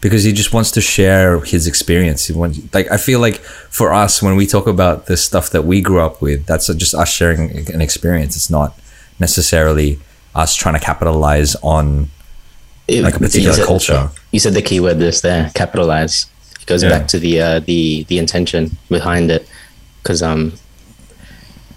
because 0.04 0.22
he 0.22 0.32
just 0.32 0.52
wants 0.52 0.70
to 0.72 0.82
share 0.82 1.40
his 1.40 1.66
experience. 1.66 2.26
He 2.26 2.34
wants, 2.34 2.60
like 2.74 2.90
I 2.92 2.98
feel 2.98 3.20
like 3.26 3.38
for 3.78 3.88
us 4.04 4.22
when 4.22 4.36
we 4.36 4.46
talk 4.46 4.66
about 4.66 5.06
the 5.06 5.16
stuff 5.16 5.48
that 5.54 5.62
we 5.64 5.80
grew 5.80 6.00
up 6.08 6.20
with, 6.20 6.44
that's 6.44 6.66
just 6.82 6.94
us 6.94 7.08
sharing 7.10 7.42
an 7.76 7.80
experience. 7.80 8.36
It's 8.36 8.50
not 8.50 8.78
necessarily 9.18 9.98
us 10.34 10.54
trying 10.54 10.74
to 10.74 10.84
capitalize 10.90 11.56
on 11.62 12.10
It- 12.86 13.02
like 13.02 13.14
a 13.14 13.18
you 13.20 13.26
particular 13.26 13.54
said- 13.56 13.66
culture. 13.66 14.10
You 14.30 14.40
said 14.40 14.52
the 14.52 14.60
key 14.62 14.78
word 14.78 14.98
this 14.98 15.22
there, 15.22 15.50
capitalize. 15.54 16.26
It 16.60 16.66
goes 16.66 16.82
Yeah. 16.82 16.90
back 16.90 17.08
to 17.08 17.18
the 17.18 17.40
uh, 17.40 17.60
the 17.60 18.04
the 18.10 18.18
intention 18.18 18.76
behind 18.90 19.30
it, 19.30 19.48
because 20.02 20.20
um, 20.22 20.52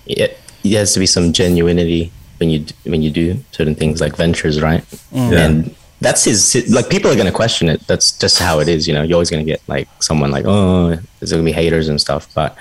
it, 0.05 0.37
there 0.63 0.79
has 0.79 0.93
to 0.95 0.99
be 0.99 1.05
some 1.07 1.31
genuinity 1.31 2.11
when 2.39 2.49
you 2.49 2.65
when 2.83 3.01
you 3.01 3.11
do 3.21 3.25
certain 3.51 3.75
things 3.75 4.01
like 4.01 4.15
ventures, 4.17 4.61
right? 4.61 4.83
Yeah. 5.13 5.45
And 5.45 5.75
that's 6.01 6.23
his 6.25 6.65
like 6.69 6.89
people 6.89 7.09
are 7.11 7.15
gonna 7.15 7.31
question 7.31 7.69
it. 7.69 7.85
That's 7.87 8.11
just 8.17 8.39
how 8.39 8.59
it 8.59 8.67
is, 8.67 8.87
you 8.87 8.93
know. 8.93 9.03
You're 9.03 9.15
always 9.15 9.29
gonna 9.31 9.43
get 9.43 9.61
like 9.67 9.87
someone 9.99 10.31
like, 10.31 10.45
oh, 10.47 10.97
there's 11.19 11.31
gonna 11.31 11.43
be 11.43 11.51
haters 11.51 11.87
and 11.89 11.99
stuff, 11.99 12.27
but 12.35 12.55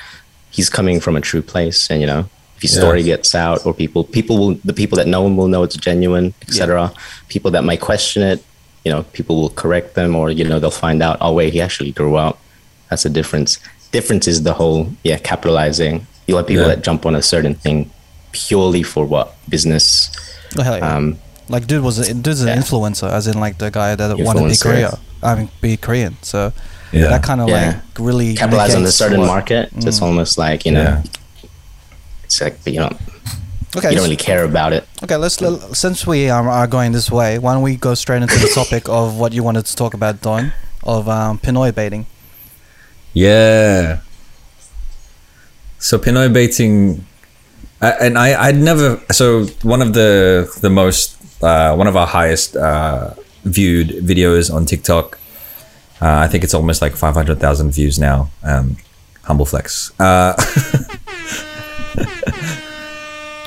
he's 0.51 0.69
coming 0.71 1.01
from 1.01 1.17
a 1.17 1.21
true 1.21 1.43
place, 1.43 1.91
and 1.91 2.01
you 2.01 2.07
know. 2.07 2.29
If 2.57 2.63
his 2.63 2.73
Yeah. 2.75 2.81
story 2.81 3.03
gets 3.03 3.35
out, 3.35 3.67
or 3.67 3.75
people, 3.75 4.03
people 4.03 4.39
will, 4.39 4.55
the 4.65 4.73
people 4.73 4.97
that 4.97 5.07
know 5.07 5.27
him 5.27 5.37
will 5.37 5.47
know 5.47 5.63
it's 5.63 5.77
genuine, 5.77 6.33
etc. 6.49 6.91
People 7.29 7.51
that 7.51 7.65
might 7.65 7.83
question 7.83 8.23
it, 8.23 8.43
you 8.83 8.91
know, 8.91 9.03
people 9.13 9.39
will 9.43 9.51
correct 9.51 9.95
them, 9.95 10.17
or 10.17 10.31
you 10.31 10.43
know, 10.43 10.59
they'll 10.59 10.71
find 10.71 11.03
out, 11.03 11.19
oh 11.21 11.35
wait, 11.35 11.53
he 11.53 11.61
actually 11.61 11.93
grew 11.93 12.17
up. 12.17 12.39
That's 12.89 13.03
the 13.03 13.11
difference. 13.11 13.59
Difference 13.93 14.27
is 14.27 14.43
the 14.45 14.55
whole, 14.55 14.91
yeah, 15.05 15.19
capitalizing. 15.19 16.07
You 16.27 16.37
have 16.37 16.47
people 16.47 16.63
Yeah. 16.63 16.77
that 16.77 16.83
jump 16.83 17.05
on 17.05 17.15
a 17.15 17.21
certain 17.21 17.55
thing 17.57 17.91
purely 18.33 18.83
for 18.83 19.05
what 19.05 19.35
business. 19.51 20.09
Oh, 20.59 20.63
hell 20.63 20.79
yeah. 20.79 20.97
Um, 20.97 21.19
like 21.49 21.67
dude 21.67 21.83
was 21.83 21.99
a, 21.99 22.13
dude's 22.15 22.41
an 22.43 22.49
yeah. 22.49 22.57
influencer, 22.57 23.09
as 23.11 23.27
in 23.27 23.39
like 23.39 23.59
the 23.59 23.71
guy 23.71 23.95
that 23.95 24.19
wanted 24.19 24.41
to 24.41 24.47
be 24.47 24.53
Influencer. 24.55 24.63
Korea. 24.63 24.99
I 25.23 25.35
mean, 25.35 25.49
be 25.61 25.77
Korean. 25.77 26.17
So 26.23 26.53
Yeah. 26.93 27.09
that 27.09 27.23
kind 27.23 27.41
of 27.41 27.49
Yeah. 27.49 27.67
like 27.67 27.77
really 27.99 28.35
capitalize 28.35 28.75
on 28.75 28.85
a 28.85 28.91
certain 28.93 29.21
what- 29.21 29.27
market. 29.27 29.71
So 29.81 29.89
it's 29.89 30.03
almost 30.03 30.39
like 30.39 30.65
you 30.67 30.73
know, 30.73 30.83
Yeah. 30.83 31.03
it's 32.25 32.41
like 32.41 32.59
you 32.67 32.81
know, 32.81 32.91
Okay, 33.77 33.91
you 33.91 33.97
don't 33.97 34.05
really 34.05 34.17
care 34.17 34.45
about 34.45 34.73
it. 34.73 34.87
okay. 35.03 35.17
Let's 35.17 35.41
let, 35.41 35.77
since 35.77 36.07
we 36.07 36.31
are, 36.31 36.49
are 36.49 36.67
going 36.67 36.93
this 36.93 37.11
way, 37.11 37.39
why 37.39 37.53
don't 37.53 37.63
we 37.63 37.77
go 37.77 37.95
straight 37.95 38.23
into 38.23 38.39
the 38.39 38.49
topic 38.49 38.89
of 39.01 39.17
what 39.19 39.33
you 39.35 39.43
wanted 39.43 39.67
to 39.67 39.77
talk 39.77 39.93
about, 39.95 40.23
Don, 40.23 40.53
of 40.83 41.09
um, 41.09 41.39
Pinoy 41.39 41.75
baiting. 41.75 42.07
Yeah. 43.13 43.99
So 45.79 45.99
Pinoy 45.99 46.33
baiting, 46.33 47.05
I, 47.83 47.91
and 48.01 48.17
I 48.19 48.49
I'd 48.49 48.57
never. 48.57 49.01
So 49.13 49.45
one 49.63 49.83
of 49.83 49.93
the 49.93 50.49
the 50.63 50.71
most 50.71 51.16
uh, 51.43 51.75
one 51.75 51.87
of 51.87 51.97
our 51.97 52.07
highest 52.07 52.57
uh, 52.57 53.15
viewed 53.45 53.89
videos 53.89 54.53
on 54.53 54.67
TikTok. 54.67 55.19
Uh, 56.01 56.19
I 56.19 56.29
think 56.29 56.45
it's 56.45 56.55
almost 56.55 56.83
like 56.83 56.95
five 56.97 57.15
hundred 57.15 57.41
thousand 57.41 57.73
views 57.73 57.99
now. 57.99 58.31
Um, 58.43 58.77
humble 59.25 59.47
flex. 59.47 59.93
Uh, 60.01 60.35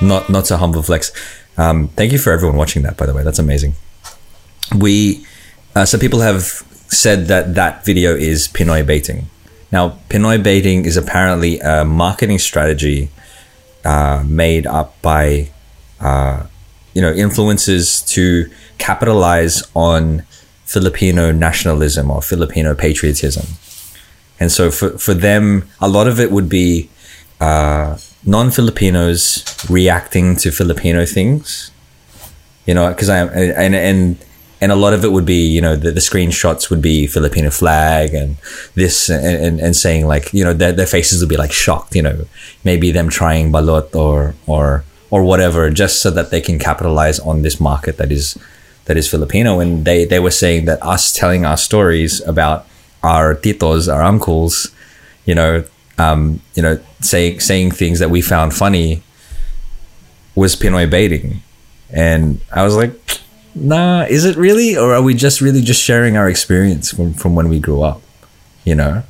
not 0.02 0.28
not 0.28 0.46
so 0.46 0.56
humble 0.56 0.82
flex. 0.82 1.12
Um, 1.56 1.88
thank 1.88 2.12
you 2.12 2.18
for 2.18 2.32
everyone 2.32 2.56
watching 2.56 2.82
that. 2.82 2.96
By 2.96 3.06
the 3.06 3.14
way, 3.14 3.22
that's 3.22 3.38
amazing. 3.38 3.74
We 4.76 5.24
uh, 5.74 5.84
so 5.84 5.98
people 5.98 6.20
have 6.20 6.42
said 6.88 7.26
that 7.26 7.54
that 7.54 7.84
video 7.84 8.14
is 8.14 8.48
Pinoy 8.48 8.84
baiting. 8.84 9.26
Now, 9.72 9.98
Pinoy 10.08 10.42
baiting 10.42 10.84
is 10.84 10.96
apparently 10.96 11.60
a 11.60 11.84
marketing 11.84 12.38
strategy 12.38 13.10
uh, 13.84 14.24
made 14.26 14.66
up 14.66 15.00
by 15.00 15.50
uh, 16.00 16.46
you 16.94 17.02
know 17.02 17.12
influences 17.12 18.02
to 18.02 18.50
capitalize 18.78 19.62
on 19.74 20.24
Filipino 20.64 21.32
nationalism 21.32 22.10
or 22.10 22.22
Filipino 22.22 22.74
patriotism. 22.74 23.46
And 24.38 24.50
so 24.50 24.70
for, 24.70 24.96
for 24.98 25.14
them, 25.14 25.68
a 25.80 25.88
lot 25.88 26.06
of 26.06 26.18
it 26.18 26.30
would 26.30 26.48
be 26.48 26.88
uh, 27.40 27.98
non 28.24 28.50
Filipinos 28.50 29.44
reacting 29.68 30.36
to 30.36 30.50
Filipino 30.50 31.04
things. 31.04 31.70
You 32.66 32.74
know, 32.74 32.88
because 32.88 33.08
I 33.08 33.18
and 33.26 33.74
and 33.74 34.16
and 34.60 34.70
a 34.70 34.76
lot 34.76 34.92
of 34.92 35.04
it 35.04 35.12
would 35.12 35.26
be 35.26 35.46
you 35.46 35.60
know 35.60 35.74
the, 35.74 35.90
the 35.90 36.00
screenshots 36.00 36.70
would 36.70 36.82
be 36.82 37.06
Filipino 37.06 37.50
flag 37.50 38.14
and 38.14 38.36
this 38.74 39.08
and, 39.08 39.36
and, 39.44 39.60
and 39.60 39.74
saying 39.74 40.06
like 40.06 40.32
you 40.32 40.44
know 40.44 40.52
their, 40.52 40.72
their 40.72 40.86
faces 40.86 41.20
would 41.20 41.28
be 41.28 41.36
like 41.36 41.52
shocked 41.52 41.94
you 41.96 42.02
know 42.02 42.26
maybe 42.64 42.92
them 42.92 43.08
trying 43.08 43.50
balot 43.50 43.94
or 43.94 44.34
or 44.46 44.84
or 45.10 45.24
whatever 45.24 45.70
just 45.70 46.00
so 46.00 46.10
that 46.10 46.30
they 46.30 46.40
can 46.40 46.58
capitalize 46.58 47.18
on 47.20 47.42
this 47.42 47.60
market 47.60 47.96
that 47.96 48.12
is 48.12 48.38
that 48.86 48.96
is 48.96 49.08
Filipino 49.08 49.60
and 49.60 49.84
they 49.84 50.04
they 50.04 50.18
were 50.18 50.30
saying 50.30 50.64
that 50.64 50.82
us 50.82 51.12
telling 51.12 51.44
our 51.44 51.56
stories 51.56 52.20
about 52.26 52.66
our 53.02 53.34
titos 53.34 53.92
our 53.92 54.02
uncles 54.02 54.70
you 55.24 55.34
know 55.34 55.64
um, 55.98 56.40
you 56.54 56.62
know 56.62 56.80
saying 57.00 57.40
saying 57.40 57.70
things 57.70 57.98
that 57.98 58.10
we 58.10 58.22
found 58.22 58.54
funny 58.54 59.02
was 60.34 60.56
Pinoy 60.56 60.88
baiting 60.88 61.42
and 61.90 62.40
I 62.52 62.62
was 62.62 62.76
like 62.76 62.92
nah, 63.54 64.02
is 64.02 64.24
it 64.24 64.36
really? 64.36 64.76
Or 64.76 64.94
are 64.94 65.02
we 65.02 65.14
just 65.14 65.40
really 65.40 65.62
just 65.62 65.82
sharing 65.82 66.16
our 66.16 66.28
experience 66.28 66.92
from, 66.92 67.14
from 67.14 67.34
when 67.34 67.48
we 67.48 67.60
grew 67.60 67.82
up? 67.82 68.02
You 68.64 68.74
know? 68.74 69.02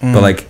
But 0.00 0.22
like, 0.22 0.48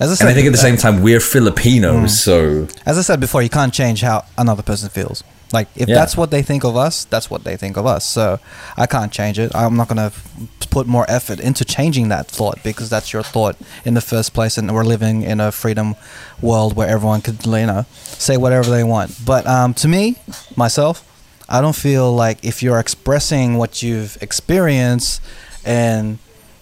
As 0.00 0.10
I 0.10 0.14
said, 0.14 0.24
and 0.24 0.30
I 0.30 0.34
think 0.34 0.46
at 0.46 0.52
the 0.52 0.58
same 0.58 0.76
time, 0.76 1.02
we're 1.02 1.20
Filipinos, 1.20 2.20
so 2.22 2.68
as 2.86 2.98
I 2.98 3.02
said 3.02 3.18
before, 3.20 3.42
you 3.42 3.48
can't 3.48 3.74
change 3.74 4.00
how 4.02 4.24
another 4.36 4.62
person 4.62 4.88
feels. 4.88 5.24
Like 5.52 5.68
if 5.74 5.88
Yeah. 5.88 5.94
that's 5.96 6.16
what 6.16 6.30
they 6.30 6.42
think 6.42 6.62
of 6.64 6.76
us, 6.76 7.04
that's 7.04 7.30
what 7.30 7.42
they 7.44 7.56
think 7.56 7.76
of 7.76 7.86
us. 7.86 8.04
So 8.06 8.38
I 8.76 8.86
can't 8.86 9.10
change 9.10 9.38
it. 9.38 9.50
I'm 9.54 9.76
not 9.76 9.88
gonna 9.88 10.12
put 10.70 10.86
more 10.86 11.06
effort 11.08 11.40
into 11.40 11.64
changing 11.64 12.08
that 12.10 12.28
thought 12.28 12.62
because 12.62 12.90
that's 12.90 13.12
your 13.14 13.22
thought 13.22 13.56
in 13.84 13.94
the 13.94 14.00
first 14.02 14.34
place, 14.34 14.58
and 14.58 14.72
we're 14.72 14.84
living 14.84 15.22
in 15.22 15.40
a 15.40 15.50
freedom 15.50 15.96
world 16.42 16.76
where 16.76 16.86
everyone 16.88 17.22
could, 17.22 17.44
you 17.46 17.66
know, 17.66 17.86
say 18.04 18.36
whatever 18.36 18.70
they 18.70 18.84
want. 18.84 19.24
But 19.24 19.46
um, 19.46 19.72
to 19.74 19.88
me, 19.88 20.16
myself, 20.54 21.02
I 21.48 21.60
don't 21.62 21.74
feel 21.76 22.12
like 22.14 22.44
if 22.44 22.62
you're 22.62 22.78
expressing 22.78 23.56
what 23.56 23.82
you've 23.82 24.18
experienced 24.20 25.22
and 25.64 26.18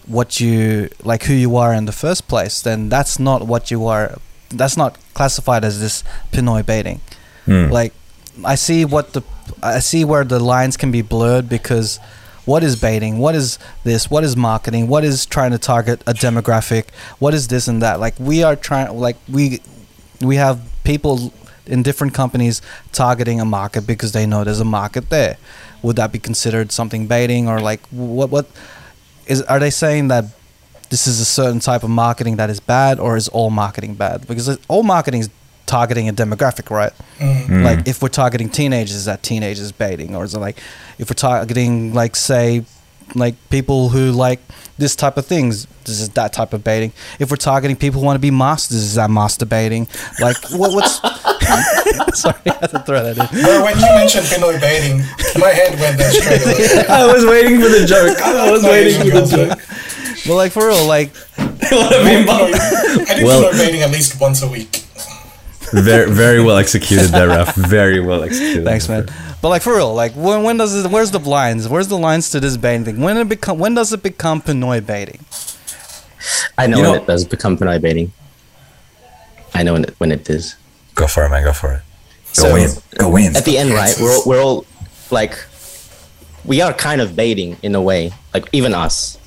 what 0.06 0.40
you 0.40 0.88
like 1.02 1.24
who 1.24 1.34
you 1.34 1.56
are 1.56 1.74
in 1.74 1.84
the 1.84 1.92
first 1.92 2.28
place, 2.28 2.62
then 2.62 2.88
that's 2.88 3.18
not 3.18 3.46
what 3.46 3.70
you 3.70 3.86
are. 3.86 4.18
That's 4.50 4.76
not 4.76 4.96
classified 5.14 5.64
as 5.64 5.80
this 5.80 6.04
Pinoy 6.32 6.64
baiting. 6.64 7.00
Hmm. 7.44 7.68
Like 7.70 7.92
I 8.44 8.54
see 8.54 8.84
what 8.84 9.12
the 9.12 9.22
I 9.62 9.80
see 9.80 10.04
where 10.04 10.24
the 10.24 10.38
lines 10.38 10.76
can 10.76 10.90
be 10.90 11.02
blurred 11.02 11.48
because 11.48 11.98
what 12.44 12.62
is 12.62 12.76
baiting? 12.76 13.18
What 13.18 13.34
is 13.34 13.58
this? 13.82 14.08
What 14.10 14.22
is 14.22 14.36
marketing? 14.36 14.86
What 14.86 15.04
is 15.04 15.26
trying 15.26 15.50
to 15.50 15.58
target 15.58 16.02
a 16.06 16.14
demographic? 16.14 16.90
What 17.18 17.34
is 17.34 17.48
this 17.48 17.66
and 17.66 17.82
that? 17.82 17.98
Like 17.98 18.14
we 18.18 18.42
are 18.42 18.56
trying 18.56 18.96
like 18.96 19.16
we 19.28 19.60
we 20.20 20.36
have 20.36 20.60
people 20.84 21.32
in 21.66 21.82
different 21.82 22.14
companies 22.14 22.62
targeting 22.92 23.40
a 23.40 23.44
market 23.44 23.86
because 23.86 24.12
they 24.12 24.26
know 24.26 24.44
there's 24.44 24.60
a 24.60 24.64
market 24.64 25.10
there. 25.10 25.36
Would 25.82 25.96
that 25.96 26.12
be 26.12 26.20
considered 26.20 26.70
something 26.70 27.08
baiting 27.08 27.48
or 27.48 27.60
like 27.60 27.80
what 27.88 28.30
what 28.30 28.46
is 29.26 29.42
are 29.42 29.58
they 29.58 29.70
saying 29.70 30.08
that 30.08 30.24
this 30.90 31.06
is 31.06 31.20
a 31.20 31.24
certain 31.24 31.60
type 31.60 31.82
of 31.82 31.90
marketing 31.90 32.36
that 32.36 32.50
is 32.50 32.60
bad 32.60 32.98
or 33.00 33.16
is 33.16 33.28
all 33.28 33.50
marketing 33.50 33.94
bad? 33.94 34.26
Because 34.26 34.58
all 34.68 34.82
marketing 34.82 35.20
is 35.20 35.30
targeting 35.66 36.08
a 36.08 36.12
demographic, 36.12 36.70
right? 36.70 36.92
Mm-hmm. 37.18 37.62
Like 37.62 37.78
mm-hmm. 37.80 37.88
if 37.88 38.02
we're 38.02 38.08
targeting 38.08 38.48
teenagers, 38.48 38.94
is 38.94 39.04
that 39.06 39.22
teenagers 39.22 39.72
baiting, 39.72 40.14
or 40.14 40.24
is 40.24 40.34
it 40.34 40.38
like 40.38 40.58
if 40.98 41.10
we're 41.10 41.14
targeting 41.14 41.92
like 41.92 42.16
say 42.16 42.64
like 43.14 43.34
people 43.50 43.88
who 43.90 44.10
like 44.12 44.40
this 44.78 44.94
type 44.96 45.16
of 45.16 45.24
things, 45.26 45.66
this 45.84 46.00
is 46.00 46.10
that 46.10 46.32
type 46.32 46.52
of 46.52 46.62
baiting. 46.64 46.92
If 47.18 47.30
we're 47.30 47.36
targeting 47.36 47.76
people 47.76 48.00
who 48.00 48.06
want 48.06 48.16
to 48.16 48.20
be 48.20 48.30
masters, 48.30 48.76
is 48.78 48.94
that 48.96 49.10
master 49.10 49.46
baiting? 49.46 49.86
Like 50.20 50.36
what, 50.50 50.72
what's 50.72 50.96
Sorry, 52.20 52.34
I 52.46 52.52
had 52.60 52.70
to 52.70 52.78
throw 52.80 53.02
that 53.02 53.16
in. 53.16 53.42
Bro, 53.42 53.64
when 53.64 53.76
you 53.76 53.86
mentioned 53.94 54.26
Pinoy 54.26 54.60
baiting, 54.60 54.98
my 55.40 55.48
head 55.50 55.78
went 55.80 55.96
there 55.98 56.10
straight 56.10 56.42
away. 56.42 56.86
I 56.88 57.06
was 57.10 57.24
waiting 57.24 57.60
for 57.60 57.68
the 57.68 57.86
joke. 57.86 58.18
I 58.20 58.50
was 58.50 58.62
No 58.62 58.70
waiting 58.70 59.00
for 59.00 59.20
the 59.20 59.36
man. 59.36 59.48
joke. 59.56 59.58
But 60.26 60.34
like 60.34 60.52
for 60.52 60.66
real, 60.68 60.84
like 60.86 61.14
What 61.36 61.92
a 61.92 62.04
bimbo. 62.04 62.32
I 62.32 63.14
do 63.18 63.24
Well- 63.24 63.44
Pinoy 63.52 63.58
baiting 63.58 63.82
at 63.82 63.90
least 63.90 64.20
once 64.20 64.42
a 64.42 64.48
week. 64.48 64.82
very, 65.72 66.10
very 66.10 66.42
well 66.42 66.56
executed 66.58 67.08
there, 67.08 67.28
Raf. 67.28 67.54
Very 67.54 68.00
well 68.00 68.22
executed. 68.24 68.64
thanks, 68.64 68.88
man. 68.88 69.06
But 69.42 69.48
like 69.50 69.62
for 69.62 69.74
real, 69.76 69.94
like 69.94 70.12
when 70.12 70.42
when 70.42 70.56
does 70.56 70.84
it? 70.84 70.90
Where's 70.90 71.10
the 71.10 71.18
blinds? 71.18 71.68
Where's 71.68 71.88
the 71.88 71.98
lines 71.98 72.30
to 72.30 72.40
this 72.40 72.56
baiting 72.56 72.84
thing? 72.84 73.00
When 73.00 73.16
it 73.16 73.28
become? 73.28 73.58
When 73.58 73.74
does 73.74 73.92
it 73.92 74.02
become 74.02 74.40
Pinoy 74.42 74.84
baiting? 74.84 75.24
I 76.58 76.66
know 76.66 76.78
You 76.78 76.82
when 76.84 76.92
know- 76.92 77.02
it 77.02 77.06
does 77.06 77.24
become 77.24 77.56
Pinoy 77.56 77.80
baiting. 77.80 78.12
I 79.54 79.62
know 79.62 79.74
when 79.74 79.84
it, 79.84 79.94
when 79.98 80.10
it 80.12 80.28
is. 80.28 80.56
Go 80.94 81.06
for 81.06 81.24
it, 81.24 81.30
man. 81.30 81.44
Go 81.44 81.52
for 81.52 81.72
it. 81.74 81.82
Go 82.36 82.42
So- 82.42 82.52
win. 82.54 82.70
Go 82.98 83.08
win. 83.10 83.36
At 83.36 83.44
the 83.44 83.58
end, 83.58 83.72
right? 83.72 83.94
We're 84.00 84.12
all, 84.14 84.22
we're 84.26 84.42
all 84.42 84.66
like, 85.10 85.36
we 86.44 86.60
are 86.60 86.72
kind 86.72 87.00
of 87.00 87.14
baiting 87.14 87.56
in 87.62 87.74
a 87.74 87.80
way, 87.80 88.12
like 88.34 88.48
even 88.52 88.74
us. 88.74 89.18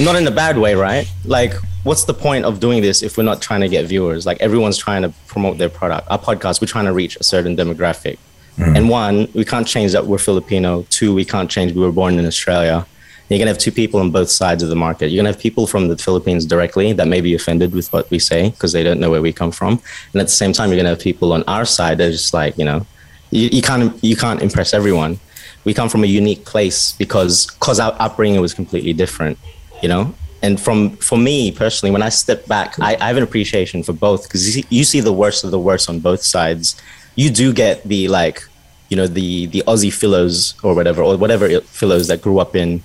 Not 0.00 0.16
in 0.16 0.26
a 0.26 0.30
bad 0.32 0.58
way, 0.58 0.74
right? 0.74 1.08
Like, 1.24 1.52
what's 1.84 2.04
the 2.04 2.14
point 2.14 2.44
of 2.46 2.58
doing 2.58 2.82
this 2.82 3.02
if 3.02 3.16
we're 3.16 3.22
not 3.24 3.40
trying 3.42 3.60
to 3.60 3.68
get 3.68 3.84
viewers? 3.86 4.26
Like, 4.26 4.40
everyone's 4.40 4.76
trying 4.76 5.02
to 5.02 5.12
promote 5.28 5.58
their 5.58 5.68
product. 5.68 6.08
Our 6.10 6.18
podcast, 6.18 6.60
we're 6.60 6.66
trying 6.66 6.86
to 6.86 6.92
reach 6.92 7.16
a 7.16 7.22
certain 7.22 7.56
demographic. 7.56 8.18
Mm-hmm. 8.56 8.76
And 8.76 8.88
one, 8.88 9.28
we 9.34 9.44
can't 9.44 9.66
change 9.66 9.92
that 9.92 10.06
we're 10.06 10.18
Filipino. 10.18 10.86
Two, 10.90 11.14
we 11.14 11.24
can't 11.24 11.50
change 11.50 11.72
we 11.72 11.80
were 11.80 11.92
born 11.92 12.18
in 12.18 12.26
Australia. 12.26 12.86
You're 13.28 13.38
gonna 13.38 13.50
have 13.50 13.58
two 13.58 13.72
people 13.72 14.00
on 14.00 14.10
both 14.10 14.30
sides 14.30 14.62
of 14.62 14.68
the 14.68 14.76
market. 14.76 15.08
You're 15.08 15.22
gonna 15.22 15.32
have 15.32 15.40
people 15.40 15.66
from 15.66 15.88
the 15.88 15.96
Philippines 15.96 16.44
directly 16.44 16.92
that 16.92 17.08
may 17.08 17.20
be 17.20 17.34
offended 17.34 17.72
with 17.74 17.92
what 17.92 18.08
we 18.10 18.18
say 18.18 18.50
because 18.50 18.72
they 18.72 18.82
don't 18.82 19.00
know 19.00 19.10
where 19.10 19.22
we 19.22 19.32
come 19.32 19.50
from, 19.50 19.80
and 20.12 20.20
at 20.20 20.26
the 20.26 20.32
same 20.32 20.52
time, 20.52 20.68
you're 20.68 20.76
gonna 20.76 20.90
have 20.90 21.00
people 21.00 21.32
on 21.32 21.42
our 21.44 21.64
side 21.64 21.98
that 21.98 22.08
are 22.08 22.12
just 22.12 22.34
like, 22.34 22.56
you 22.58 22.64
know, 22.64 22.86
you, 23.30 23.48
you 23.50 23.62
can't 23.62 24.02
you 24.04 24.14
can't 24.14 24.42
impress 24.42 24.74
everyone. 24.74 25.18
We 25.64 25.72
come 25.72 25.88
from 25.88 26.04
a 26.04 26.06
unique 26.06 26.44
place 26.44 26.92
because 26.92 27.46
because 27.46 27.80
our 27.80 27.96
upbringing 27.98 28.40
was 28.40 28.52
completely 28.54 28.92
different, 28.92 29.38
you 29.82 29.88
know. 29.88 30.14
And 30.42 30.60
from 30.60 30.96
for 30.98 31.16
me 31.16 31.50
personally, 31.50 31.90
when 31.90 32.02
I 32.02 32.10
step 32.10 32.46
back, 32.46 32.78
I, 32.78 32.96
I 33.00 33.06
have 33.08 33.16
an 33.16 33.22
appreciation 33.22 33.82
for 33.82 33.94
both 33.94 34.24
because 34.24 34.56
you 34.56 34.64
you 34.68 34.84
see 34.84 35.00
the 35.00 35.12
worst 35.12 35.44
of 35.44 35.50
the 35.50 35.58
worst 35.58 35.88
on 35.88 35.98
both 36.00 36.22
sides. 36.22 36.76
You 37.16 37.30
do 37.30 37.52
get 37.52 37.82
the 37.84 38.08
like, 38.08 38.42
you 38.88 38.96
know, 38.96 39.06
the 39.06 39.46
the 39.46 39.62
Aussie 39.66 39.92
Filos 39.92 40.54
or 40.64 40.74
whatever 40.74 41.02
or 41.02 41.16
whatever 41.16 41.46
il- 41.46 41.60
Filos 41.62 42.08
that 42.08 42.22
grew 42.22 42.38
up 42.38 42.54
in 42.56 42.82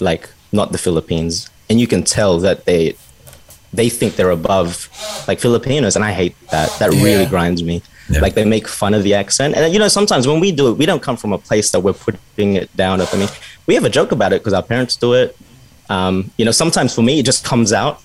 like 0.00 0.28
not 0.52 0.72
the 0.72 0.78
Philippines, 0.78 1.50
and 1.68 1.80
you 1.80 1.86
can 1.86 2.02
tell 2.02 2.38
that 2.40 2.64
they 2.64 2.94
they 3.72 3.88
think 3.88 4.14
they're 4.16 4.30
above 4.30 4.88
like 5.26 5.40
Filipinos, 5.40 5.96
and 5.96 6.04
I 6.04 6.12
hate 6.12 6.36
that. 6.50 6.70
That 6.78 6.90
really 6.90 7.26
grinds 7.26 7.62
me. 7.62 7.82
Yeah. 8.08 8.20
Like 8.20 8.34
they 8.34 8.44
make 8.44 8.68
fun 8.68 8.94
of 8.94 9.02
the 9.02 9.14
accent, 9.14 9.56
and 9.56 9.72
you 9.72 9.78
know 9.78 9.88
sometimes 9.88 10.26
when 10.28 10.38
we 10.38 10.52
do 10.52 10.68
it, 10.70 10.74
we 10.74 10.86
don't 10.86 11.02
come 11.02 11.16
from 11.16 11.32
a 11.32 11.38
place 11.38 11.70
that 11.72 11.80
we're 11.80 11.94
putting 11.94 12.54
it 12.54 12.74
down. 12.76 13.00
I 13.00 13.16
mean, 13.16 13.28
we 13.66 13.74
have 13.74 13.84
a 13.84 13.90
joke 13.90 14.12
about 14.12 14.32
it 14.32 14.40
because 14.40 14.52
our 14.52 14.62
parents 14.62 14.94
do 14.96 15.14
it. 15.14 15.36
Um, 15.88 16.30
you 16.36 16.44
know, 16.44 16.50
sometimes 16.52 16.94
for 16.94 17.02
me 17.02 17.18
it 17.20 17.26
just 17.26 17.44
comes 17.44 17.72
out 17.72 18.00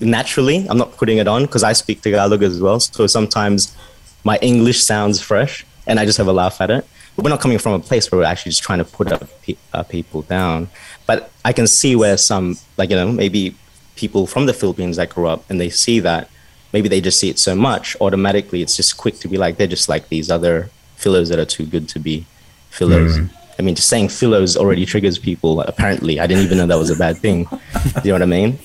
naturally. 0.00 0.66
I'm 0.68 0.78
not 0.78 0.96
putting 0.96 1.18
it 1.18 1.28
on 1.28 1.42
because 1.42 1.62
I 1.62 1.72
speak 1.72 2.02
Tagalog 2.02 2.42
as 2.42 2.60
well. 2.60 2.80
So 2.80 3.06
sometimes 3.06 3.76
my 4.24 4.38
English 4.42 4.82
sounds 4.84 5.20
fresh, 5.20 5.64
and 5.86 5.98
I 5.98 6.04
just 6.04 6.18
have 6.18 6.28
a 6.28 6.32
laugh 6.32 6.60
at 6.60 6.70
it. 6.70 6.86
But 7.16 7.24
we're 7.24 7.30
not 7.30 7.40
coming 7.40 7.58
from 7.58 7.72
a 7.72 7.80
place 7.80 8.10
where 8.10 8.20
we're 8.20 8.24
actually 8.26 8.50
just 8.50 8.62
trying 8.62 8.78
to 8.78 8.84
put 8.84 9.10
up 9.10 9.28
pe- 9.42 9.56
uh, 9.72 9.82
people 9.82 10.22
down. 10.22 10.68
But 11.06 11.30
I 11.44 11.52
can 11.52 11.66
see 11.66 11.96
where 11.96 12.16
some, 12.16 12.56
like 12.76 12.90
you 12.90 12.96
know, 12.96 13.10
maybe 13.10 13.56
people 13.96 14.26
from 14.26 14.46
the 14.46 14.52
Philippines 14.52 14.96
that 14.96 15.10
grew 15.10 15.26
up 15.26 15.42
and 15.50 15.60
they 15.60 15.70
see 15.70 15.98
that, 16.00 16.30
maybe 16.72 16.88
they 16.88 17.00
just 17.00 17.18
see 17.18 17.28
it 17.30 17.38
so 17.38 17.54
much 17.56 17.96
automatically. 18.00 18.62
It's 18.62 18.76
just 18.76 18.96
quick 18.96 19.18
to 19.20 19.28
be 19.28 19.36
like 19.36 19.56
they're 19.56 19.66
just 19.66 19.88
like 19.88 20.08
these 20.08 20.30
other 20.30 20.70
fillers 20.96 21.28
that 21.30 21.38
are 21.38 21.44
too 21.44 21.66
good 21.66 21.88
to 21.90 21.98
be 21.98 22.26
Filos. 22.70 23.28
I 23.58 23.62
mean, 23.62 23.74
just 23.74 23.88
saying 23.88 24.08
Filos 24.08 24.56
already 24.56 24.86
triggers 24.86 25.18
people. 25.18 25.60
Apparently, 25.62 26.20
I 26.20 26.26
didn't 26.28 26.44
even 26.44 26.58
know 26.58 26.66
that 26.66 26.78
was 26.78 26.90
a 26.90 26.96
bad 26.96 27.18
thing. 27.18 27.44
Do 27.44 27.58
you 28.04 28.10
know 28.10 28.12
what 28.12 28.22
I 28.22 28.26
mean? 28.26 28.58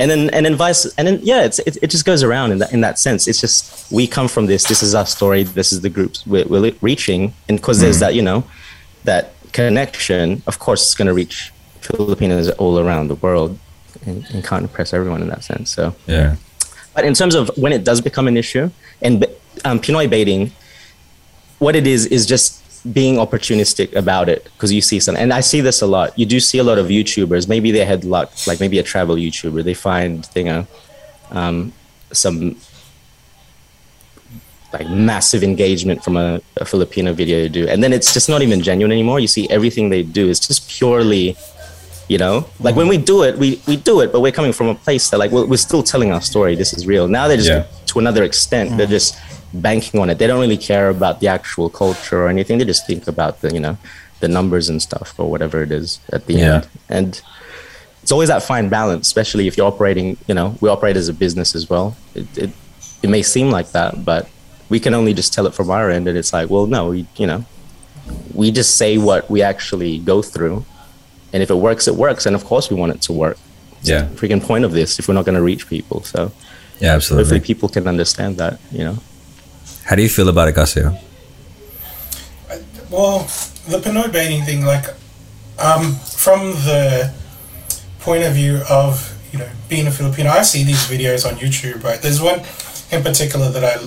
And 0.00 0.10
then, 0.10 0.30
and 0.30 0.44
then 0.44 0.56
vice, 0.56 0.84
and 0.96 1.06
then, 1.06 1.20
yeah, 1.22 1.44
it's, 1.44 1.60
it, 1.60 1.78
it 1.80 1.90
just 1.90 2.04
goes 2.04 2.24
around 2.24 2.50
in 2.50 2.58
that 2.58 2.72
in 2.72 2.80
that 2.80 2.98
sense. 2.98 3.28
It's 3.28 3.40
just 3.40 3.90
we 3.92 4.06
come 4.06 4.26
from 4.26 4.46
this. 4.46 4.64
This 4.64 4.82
is 4.82 4.94
our 4.94 5.06
story. 5.06 5.44
This 5.44 5.72
is 5.72 5.82
the 5.82 5.90
groups 5.90 6.26
we're, 6.26 6.44
we're 6.46 6.72
reaching, 6.80 7.34
and 7.48 7.58
because 7.58 7.80
there's 7.80 8.00
that, 8.00 8.14
you 8.14 8.22
know, 8.22 8.44
that 9.04 9.32
connection. 9.52 10.42
Of 10.46 10.58
course, 10.58 10.82
it's 10.82 10.94
going 10.94 11.06
to 11.06 11.14
reach 11.14 11.52
Filipinos 11.80 12.50
all 12.50 12.80
around 12.80 13.08
the 13.08 13.16
world, 13.16 13.58
and, 14.06 14.24
and 14.32 14.44
can't 14.44 14.64
impress 14.64 14.92
everyone 14.92 15.22
in 15.22 15.28
that 15.28 15.44
sense. 15.44 15.70
So. 15.70 15.94
Yeah. 16.06 16.36
But 16.94 17.04
in 17.04 17.14
terms 17.14 17.34
of 17.34 17.50
when 17.56 17.72
it 17.72 17.84
does 17.84 18.00
become 18.00 18.28
an 18.28 18.36
issue, 18.36 18.70
and 19.00 19.24
um, 19.64 19.78
Pinoy 19.80 20.10
baiting, 20.10 20.52
what 21.58 21.74
it 21.74 21.86
is 21.86 22.06
is 22.06 22.26
just 22.26 22.61
being 22.92 23.16
opportunistic 23.16 23.94
about 23.94 24.28
it 24.28 24.44
because 24.44 24.72
you 24.72 24.80
see 24.80 24.98
some, 24.98 25.14
and 25.16 25.32
I 25.32 25.40
see 25.40 25.60
this 25.60 25.82
a 25.82 25.86
lot. 25.86 26.18
You 26.18 26.26
do 26.26 26.40
see 26.40 26.58
a 26.58 26.64
lot 26.64 26.78
of 26.78 26.86
YouTubers. 26.88 27.48
Maybe 27.48 27.70
they 27.70 27.84
had 27.84 28.04
luck, 28.04 28.32
like 28.46 28.58
maybe 28.60 28.78
a 28.78 28.82
travel 28.82 29.14
YouTuber. 29.16 29.62
They 29.62 29.74
find 29.74 30.28
you 30.34 30.44
know 30.44 30.66
um, 31.30 31.72
some 32.12 32.56
like 34.72 34.88
massive 34.88 35.42
engagement 35.44 36.02
from 36.02 36.16
a, 36.16 36.40
a 36.56 36.64
Filipino 36.64 37.12
video 37.12 37.40
to 37.42 37.48
do, 37.48 37.68
and 37.68 37.82
then 37.84 37.92
it's 37.92 38.12
just 38.14 38.28
not 38.28 38.42
even 38.42 38.60
genuine 38.62 38.90
anymore. 38.90 39.20
You 39.20 39.28
see 39.28 39.48
everything 39.50 39.90
they 39.90 40.02
do 40.02 40.28
is 40.28 40.40
just 40.40 40.68
purely 40.68 41.36
you 42.08 42.18
know 42.18 42.44
like 42.58 42.74
when 42.74 42.88
we 42.88 42.98
do 42.98 43.22
it 43.22 43.38
we, 43.38 43.62
we 43.68 43.76
do 43.76 44.00
it 44.00 44.10
but 44.10 44.20
we're 44.20 44.32
coming 44.32 44.52
from 44.52 44.66
a 44.66 44.74
place 44.74 45.08
that 45.10 45.18
like 45.18 45.30
we're, 45.30 45.46
we're 45.46 45.56
still 45.56 45.84
telling 45.84 46.12
our 46.12 46.20
story 46.20 46.56
this 46.56 46.72
is 46.74 46.84
real 46.84 47.06
now 47.06 47.28
they're 47.28 47.36
just 47.36 47.48
Yeah. 47.48 47.64
to 47.86 48.00
another 48.00 48.24
extent 48.24 48.76
they're 48.76 48.88
just 48.88 49.14
banking 49.54 50.00
on 50.00 50.10
it. 50.10 50.18
They 50.18 50.26
don't 50.26 50.40
really 50.40 50.56
care 50.56 50.88
about 50.88 51.20
the 51.20 51.28
actual 51.28 51.68
culture 51.68 52.22
or 52.24 52.28
anything. 52.28 52.58
They 52.58 52.64
just 52.64 52.86
think 52.86 53.06
about 53.06 53.40
the 53.40 53.52
you 53.52 53.60
know 53.60 53.76
the 54.20 54.28
numbers 54.28 54.68
and 54.68 54.80
stuff 54.80 55.14
or 55.18 55.28
whatever 55.30 55.62
it 55.62 55.72
is 55.72 55.98
at 56.12 56.26
the 56.26 56.34
Yeah. 56.34 56.54
end. 56.54 56.68
And 56.88 57.22
it's 58.02 58.12
always 58.12 58.28
that 58.28 58.42
fine 58.42 58.68
balance 58.68 59.06
especially 59.06 59.46
if 59.46 59.56
you're 59.56 59.66
operating 59.66 60.16
you 60.26 60.34
know 60.34 60.56
we 60.60 60.68
operate 60.68 60.96
as 60.96 61.08
a 61.08 61.12
business 61.12 61.54
as 61.54 61.68
well. 61.70 61.96
It, 62.14 62.26
it, 62.38 62.50
it 63.02 63.10
may 63.10 63.22
seem 63.22 63.50
like 63.50 63.72
that 63.72 64.04
but 64.04 64.28
we 64.68 64.78
can 64.80 64.94
only 64.94 65.12
just 65.14 65.32
tell 65.34 65.46
it 65.46 65.54
from 65.54 65.70
our 65.70 65.90
end 65.90 66.06
and 66.08 66.16
it's 66.16 66.32
like 66.32 66.48
well 66.50 66.66
no 66.66 66.90
we, 66.90 67.06
you 67.16 67.26
know 67.26 67.44
we 68.34 68.50
just 68.50 68.76
say 68.76 68.98
what 68.98 69.30
we 69.30 69.42
actually 69.42 69.98
go 69.98 70.22
through. 70.22 70.64
And 71.32 71.42
if 71.42 71.50
it 71.50 71.54
works 71.56 71.86
it 71.88 71.94
works. 71.96 72.26
And 72.26 72.34
of 72.36 72.44
course 72.44 72.70
we 72.70 72.76
want 72.76 72.92
it 72.94 73.02
to 73.02 73.12
work. 73.12 73.38
Yeah. 73.82 74.06
freaking 74.14 74.42
point 74.42 74.64
of 74.64 74.72
this 74.72 74.98
if 74.98 75.08
we're 75.08 75.14
not 75.14 75.24
going 75.24 75.34
to 75.36 75.42
reach 75.42 75.68
people. 75.68 76.02
So 76.04 76.30
Yeah, 76.80 76.94
absolutely. 76.94 77.24
hopefully 77.24 77.40
people 77.40 77.68
can 77.68 77.86
understand 77.88 78.36
that 78.38 78.58
you 78.70 78.84
know 78.84 78.98
How 79.84 79.96
do 79.96 80.02
you 80.02 80.08
feel 80.08 80.28
about 80.28 80.48
it, 80.48 80.54
Casio? 80.54 80.98
Well, 82.90 83.20
the 83.68 83.78
Pinoy 83.78 84.12
baiting 84.12 84.42
thing, 84.42 84.64
like, 84.64 84.86
um, 85.58 85.94
from 85.94 86.52
the 86.66 87.12
point 88.00 88.24
of 88.24 88.34
view 88.34 88.60
of 88.68 89.08
you 89.32 89.38
know 89.38 89.48
being 89.68 89.86
a 89.86 89.90
Filipino, 89.90 90.30
I 90.30 90.42
see 90.42 90.64
these 90.64 90.86
videos 90.86 91.26
on 91.26 91.38
YouTube. 91.38 91.82
Right, 91.82 92.00
there's 92.00 92.20
one 92.20 92.40
in 92.90 93.02
particular 93.02 93.50
that 93.50 93.64
I, 93.64 93.80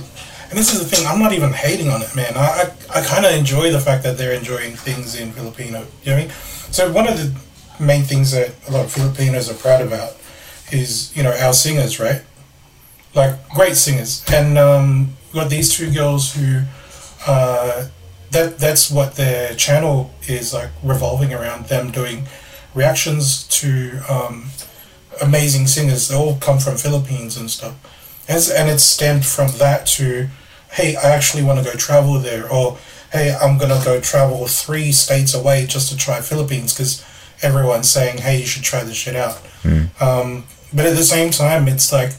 and 0.50 0.58
this 0.58 0.74
is 0.74 0.80
the 0.80 0.86
thing. 0.86 1.06
I'm 1.06 1.20
not 1.20 1.34
even 1.34 1.52
hating 1.52 1.89
on 1.89 2.02
it, 2.02 2.16
man. 2.16 2.34
I 2.36 2.72
I, 2.93 3.00
I 3.00 3.06
kind 3.06 3.26
of 3.26 3.34
enjoy 3.34 3.72
the 3.72 3.80
fact 3.80 4.04
that 4.04 4.18
they're 4.18 4.34
enjoying 4.34 4.76
things 4.76 5.20
in 5.20 5.32
Filipino. 5.32 5.86
You 6.04 6.12
know 6.12 6.18
what 6.18 6.24
I 6.24 6.28
mean? 6.28 6.30
So 6.72 6.91
one 6.91 7.08
of 7.08 7.18
the 7.18 7.84
main 7.84 8.04
things 8.04 8.32
that 8.32 8.54
a 8.68 8.72
lot 8.72 8.86
of 8.86 8.91
Filipinos 8.91 9.50
are 9.50 9.56
proud 9.56 9.82
about 9.82 10.16
is 10.72 11.16
you 11.16 11.24
know 11.24 11.32
our 11.32 11.54
singers, 11.54 12.00
right? 12.00 12.22
Like 13.14 13.50
great 13.50 13.76
singers, 13.76 14.24
and 14.32 14.58
um, 14.58 15.14
we 15.36 15.42
got 15.42 15.50
these 15.50 15.76
two 15.76 15.92
girls 15.92 16.34
who. 16.34 16.62
Uh, 17.28 17.88
that 18.32 18.58
that's 18.58 18.92
what 18.92 19.16
their 19.16 19.56
channel 19.56 20.14
is 20.28 20.54
like 20.54 20.70
revolving 20.84 21.34
around 21.34 21.66
them 21.68 21.90
doing 21.92 22.26
reactions 22.74 23.48
to 23.48 24.00
um, 24.10 24.48
amazing 25.22 25.68
singers. 25.68 26.08
They 26.08 26.16
all 26.16 26.36
come 26.38 26.60
from 26.60 26.76
Philippines 26.76 27.38
and 27.38 27.50
stuff, 27.50 27.76
As, 28.28 28.50
and 28.50 28.70
it's 28.70 28.84
stemmed 28.84 29.26
from 29.26 29.52
that 29.58 29.86
to, 29.98 30.28
hey, 30.72 30.96
I 30.98 31.12
actually 31.12 31.44
want 31.44 31.60
to 31.60 31.66
go 31.66 31.78
travel 31.78 32.20
there, 32.20 32.52
or 32.52 32.78
hey, 33.12 33.34
I'm 33.42 33.58
gonna 33.58 33.82
go 33.86 34.02
travel 34.02 34.48
three 34.48 34.92
states 34.92 35.34
away 35.34 35.66
just 35.66 35.90
to 35.92 35.98
try 35.98 36.20
Philippines 36.20 36.74
because 36.74 37.06
everyone's 37.42 37.90
saying, 37.90 38.18
hey, 38.18 38.40
you 38.40 38.46
should 38.46 38.64
try 38.64 38.84
this 38.84 38.98
shit 38.98 39.16
out. 39.16 39.40
Um, 40.02 40.44
but 40.74 40.86
at 40.86 40.98
the 40.98 41.04
same 41.04 41.32
time, 41.32 41.68
it's 41.70 41.94
like 41.94 42.12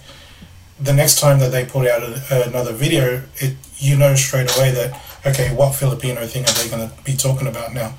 the 0.78 0.92
next 0.92 1.18
time 1.18 1.38
that 1.38 1.52
they 1.52 1.64
put 1.64 1.88
out 1.88 2.02
a, 2.02 2.48
another 2.48 2.72
video, 2.72 3.22
it 3.36 3.56
you 3.78 3.96
know 3.96 4.14
straight 4.14 4.54
away 4.56 4.70
that 4.72 5.02
okay, 5.26 5.54
what 5.54 5.74
Filipino 5.74 6.26
thing 6.26 6.44
are 6.44 6.52
they 6.52 6.68
going 6.68 6.88
to 6.88 7.02
be 7.02 7.16
talking 7.16 7.48
about 7.48 7.74
now? 7.74 7.94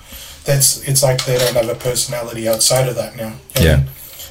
That's 0.46 0.88
it's 0.88 1.04
like 1.04 1.26
they 1.26 1.38
don't 1.38 1.56
have 1.56 1.70
a 1.70 1.76
personality 1.76 2.48
outside 2.48 2.88
of 2.88 2.96
that 2.96 3.16
now. 3.16 3.36
you 3.56 3.62
know 3.62 3.66
Yeah. 3.66 3.84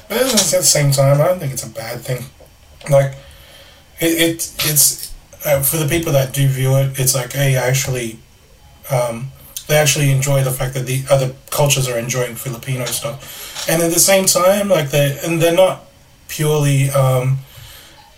But 0.09 0.17
at 0.17 0.31
the 0.31 0.63
same 0.63 0.91
time, 0.91 1.19
I 1.21 1.27
don't 1.27 1.39
think 1.39 1.53
it's 1.53 1.65
a 1.65 1.69
bad 1.69 2.01
thing. 2.01 2.25
Like 2.89 3.13
it, 3.99 4.05
it 4.05 4.53
it's 4.65 5.13
uh, 5.45 5.61
for 5.61 5.77
the 5.77 5.87
people 5.87 6.13
that 6.13 6.33
do 6.33 6.47
view 6.47 6.75
it, 6.77 6.99
it's 6.99 7.13
like 7.13 7.33
hey, 7.33 7.55
actually, 7.55 8.19
um, 8.89 9.31
they 9.67 9.75
actually 9.75 10.11
enjoy 10.11 10.43
the 10.43 10.51
fact 10.51 10.73
that 10.75 10.85
the 10.85 11.03
other 11.11 11.35
cultures 11.49 11.89
are 11.89 11.99
enjoying 11.99 12.35
Filipino 12.35 12.85
stuff, 12.85 13.69
and 13.69 13.81
at 13.81 13.91
the 13.93 13.99
same 13.99 14.25
time, 14.25 14.69
like 14.69 14.89
they 14.91 15.19
and 15.23 15.41
they're 15.41 15.53
not 15.53 15.83
purely. 16.29 16.89
Um, 16.89 17.39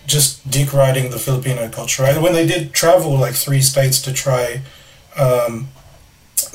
just 0.10 0.50
dick 0.50 0.74
riding 0.74 1.12
the 1.12 1.20
Filipino 1.20 1.70
culture. 1.70 2.04
Right? 2.04 2.20
When 2.22 2.34
they 2.34 2.48
did 2.48 2.74
travel 2.74 3.12
like 3.18 3.36
three 3.36 3.62
states 3.62 4.02
to 4.02 4.12
try 4.12 4.62
um, 5.16 5.70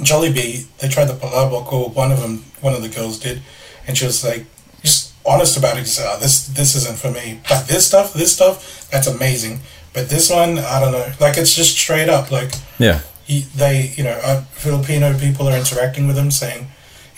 Jollibee, 0.01 0.67
they 0.79 0.89
tried 0.89 1.07
the 1.07 1.15
palabok, 1.15 1.73
or 1.73 1.89
one 1.91 2.11
of 2.13 2.21
them, 2.21 2.45
one 2.61 2.75
of 2.75 2.83
the 2.83 2.89
girls 2.89 3.19
did, 3.19 3.43
and 3.87 3.97
she 3.97 4.05
was 4.07 4.25
like, 4.25 4.45
just 4.83 5.13
honest 5.25 5.57
about 5.57 5.77
it. 5.79 5.81
She 5.87 5.93
said, 5.97 6.07
oh, 6.11 6.19
"This 6.21 6.47
this 6.49 6.75
isn't 6.75 6.99
for 6.99 7.11
me." 7.11 7.41
But 7.49 7.67
this 7.69 7.87
stuff, 7.87 8.13
this 8.13 8.33
stuff, 8.35 8.89
that's 8.91 9.07
amazing. 9.07 9.61
But 9.93 10.09
this 10.09 10.31
one, 10.31 10.59
I 10.59 10.81
don't 10.81 10.93
know. 10.93 11.09
Like 11.21 11.37
it's 11.39 11.55
just 11.55 11.79
straight 11.79 12.09
up. 12.09 12.31
Like 12.31 12.53
Yeah. 12.79 13.01
they, 13.55 13.93
you 13.97 14.05
know, 14.05 14.19
uh, 14.23 14.43
Filipino 14.53 15.17
people 15.19 15.49
are 15.49 15.57
interacting 15.57 16.07
with 16.09 16.17
them, 16.17 16.31
saying, 16.31 16.69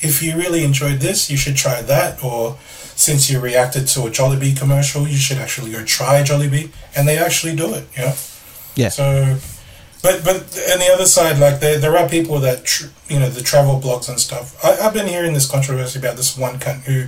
"If 0.01 0.23
you 0.23 0.37
really 0.37 0.63
enjoyed 0.65 1.01
this, 1.01 1.31
you 1.31 1.37
should 1.39 1.57
try 1.57 1.81
that." 1.83 2.23
Or 2.23 2.59
since 2.97 3.31
you 3.31 3.39
reacted 3.39 3.87
to 3.89 4.07
a 4.07 4.11
Jollibee 4.11 4.59
commercial, 4.59 5.07
you 5.07 5.19
should 5.19 5.37
actually 5.37 5.71
go 5.71 5.85
try 5.85 6.23
Jollibee, 6.23 6.71
and 6.97 7.07
they 7.07 7.19
actually 7.19 7.55
do 7.55 7.75
it. 7.75 7.87
Yeah. 7.97 8.17
Yeah. 8.75 8.89
So, 8.89 9.39
but 10.03 10.25
but 10.25 10.37
on 10.73 10.79
the 10.79 10.91
other 10.93 11.07
side, 11.07 11.39
like 11.39 11.61
there 11.61 11.79
there 11.79 11.97
are 11.97 12.09
people 12.09 12.41
that 12.41 12.65
tr- 12.65 12.89
you 13.09 13.21
know 13.21 13.29
the 13.29 13.43
travel 13.43 13.81
blogs 13.81 14.09
and 14.09 14.19
stuff. 14.19 14.63
I, 14.65 14.87
I've 14.87 14.95
been 14.95 15.07
hearing 15.07 15.35
this 15.35 15.49
controversy 15.49 15.99
about 15.99 16.17
this 16.17 16.37
one 16.37 16.59
cunt 16.59 16.85
who 16.85 17.07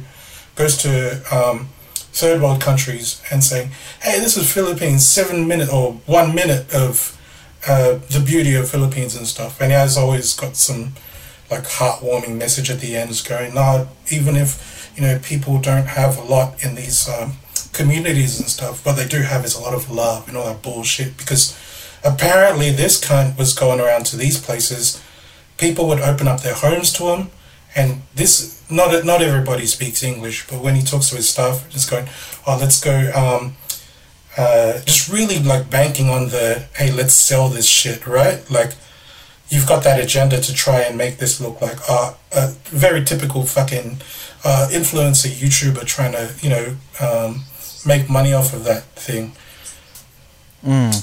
goes 0.57 0.77
to 0.79 1.23
um, 1.35 1.69
third 2.13 2.43
world 2.43 2.61
countries 2.61 3.23
and 3.31 3.43
saying, 3.43 3.71
"Hey, 4.03 4.21
this 4.21 4.37
is 4.37 4.53
Philippines, 4.53 5.09
seven 5.09 5.49
minute 5.49 5.73
or 5.73 5.93
one 6.05 6.35
minute 6.35 6.73
of 6.75 7.19
uh, 7.67 7.99
the 8.11 8.23
beauty 8.25 8.55
of 8.55 8.69
Philippines 8.69 9.17
and 9.17 9.27
stuff." 9.27 9.61
And 9.61 9.71
he 9.71 9.77
has 9.77 9.97
always 9.97 10.35
got 10.35 10.57
some 10.57 10.93
like 11.51 11.65
heartwarming 11.65 12.37
message 12.37 12.71
at 12.71 12.81
the 12.81 12.95
end, 12.95 13.11
is 13.11 13.23
going, 13.23 13.55
"No, 13.55 13.89
even 14.11 14.37
if 14.37 14.78
you 14.99 15.07
know 15.07 15.19
people 15.23 15.61
don't 15.61 15.87
have 15.87 16.19
a 16.19 16.23
lot 16.23 16.63
in 16.65 16.75
these." 16.75 17.09
Um, 17.09 17.39
communities 17.79 18.41
and 18.41 18.49
stuff, 18.49 18.85
what 18.85 18.97
they 18.97 19.07
do 19.07 19.23
have 19.23 19.45
is 19.45 19.55
a 19.55 19.61
lot 19.61 19.73
of 19.73 19.89
love 19.89 20.27
and 20.27 20.37
all 20.37 20.47
that 20.47 20.63
bullshit 20.63 21.17
because 21.17 21.57
apparently 22.05 22.71
this 22.73 23.01
cunt 23.01 23.39
was 23.39 23.55
going 23.55 23.79
around 23.79 24.05
to 24.05 24.17
these 24.17 24.41
places. 24.41 25.01
People 25.59 25.87
would 25.87 26.01
open 26.01 26.27
up 26.27 26.41
their 26.43 26.55
homes 26.55 26.93
to 26.95 27.05
him, 27.15 27.31
and 27.77 28.03
this 28.17 28.63
not 28.69 29.05
not 29.05 29.23
everybody 29.23 29.67
speaks 29.67 30.03
English, 30.03 30.47
but 30.49 30.61
when 30.61 30.75
he 30.75 30.83
talks 30.83 31.11
to 31.11 31.17
his 31.17 31.29
staff, 31.29 31.69
just 31.71 31.91
going, 31.91 32.09
"Oh, 32.47 32.59
let's 32.61 32.81
go," 32.81 32.97
um, 33.15 33.57
uh, 34.37 34.81
just 34.85 35.09
really 35.09 35.39
like 35.39 35.71
banking 35.71 36.09
on 36.09 36.29
the, 36.29 36.67
"Hey, 36.77 36.91
let's 36.91 37.15
sell 37.15 37.49
this 37.49 37.67
shit," 37.67 38.07
right? 38.07 38.39
Like 38.51 38.73
you've 39.49 39.67
got 39.67 39.85
that 39.85 40.01
agenda 40.01 40.41
to 40.41 40.55
try 40.55 40.81
and 40.81 40.97
make 40.97 41.19
this 41.19 41.41
look 41.41 41.61
like 41.61 41.79
uh, 41.89 42.15
a 42.33 42.49
very 42.65 43.05
typical 43.05 43.45
fucking 43.45 43.99
uh, 44.45 44.69
influencer 44.71 45.29
YouTuber 45.29 45.85
trying 45.87 46.13
to 46.13 46.33
you 46.41 46.51
know 46.51 46.77
um, 47.01 47.43
make 47.87 48.09
money 48.09 48.33
off 48.33 48.53
of 48.53 48.65
that 48.65 48.85
thing. 48.95 49.33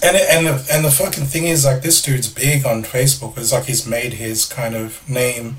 And 0.03 0.15
it, 0.17 0.29
and 0.29 0.45
the 0.45 0.67
and 0.71 0.85
the 0.85 0.91
fucking 0.91 1.25
thing 1.25 1.45
is 1.45 1.65
like 1.65 1.81
this 1.81 2.01
dude's 2.01 2.31
big 2.31 2.65
on 2.65 2.83
Facebook. 2.83 3.37
It's 3.37 3.53
like 3.53 3.65
he's 3.65 3.87
made 3.87 4.13
his 4.13 4.45
kind 4.45 4.75
of 4.75 5.07
name 5.09 5.57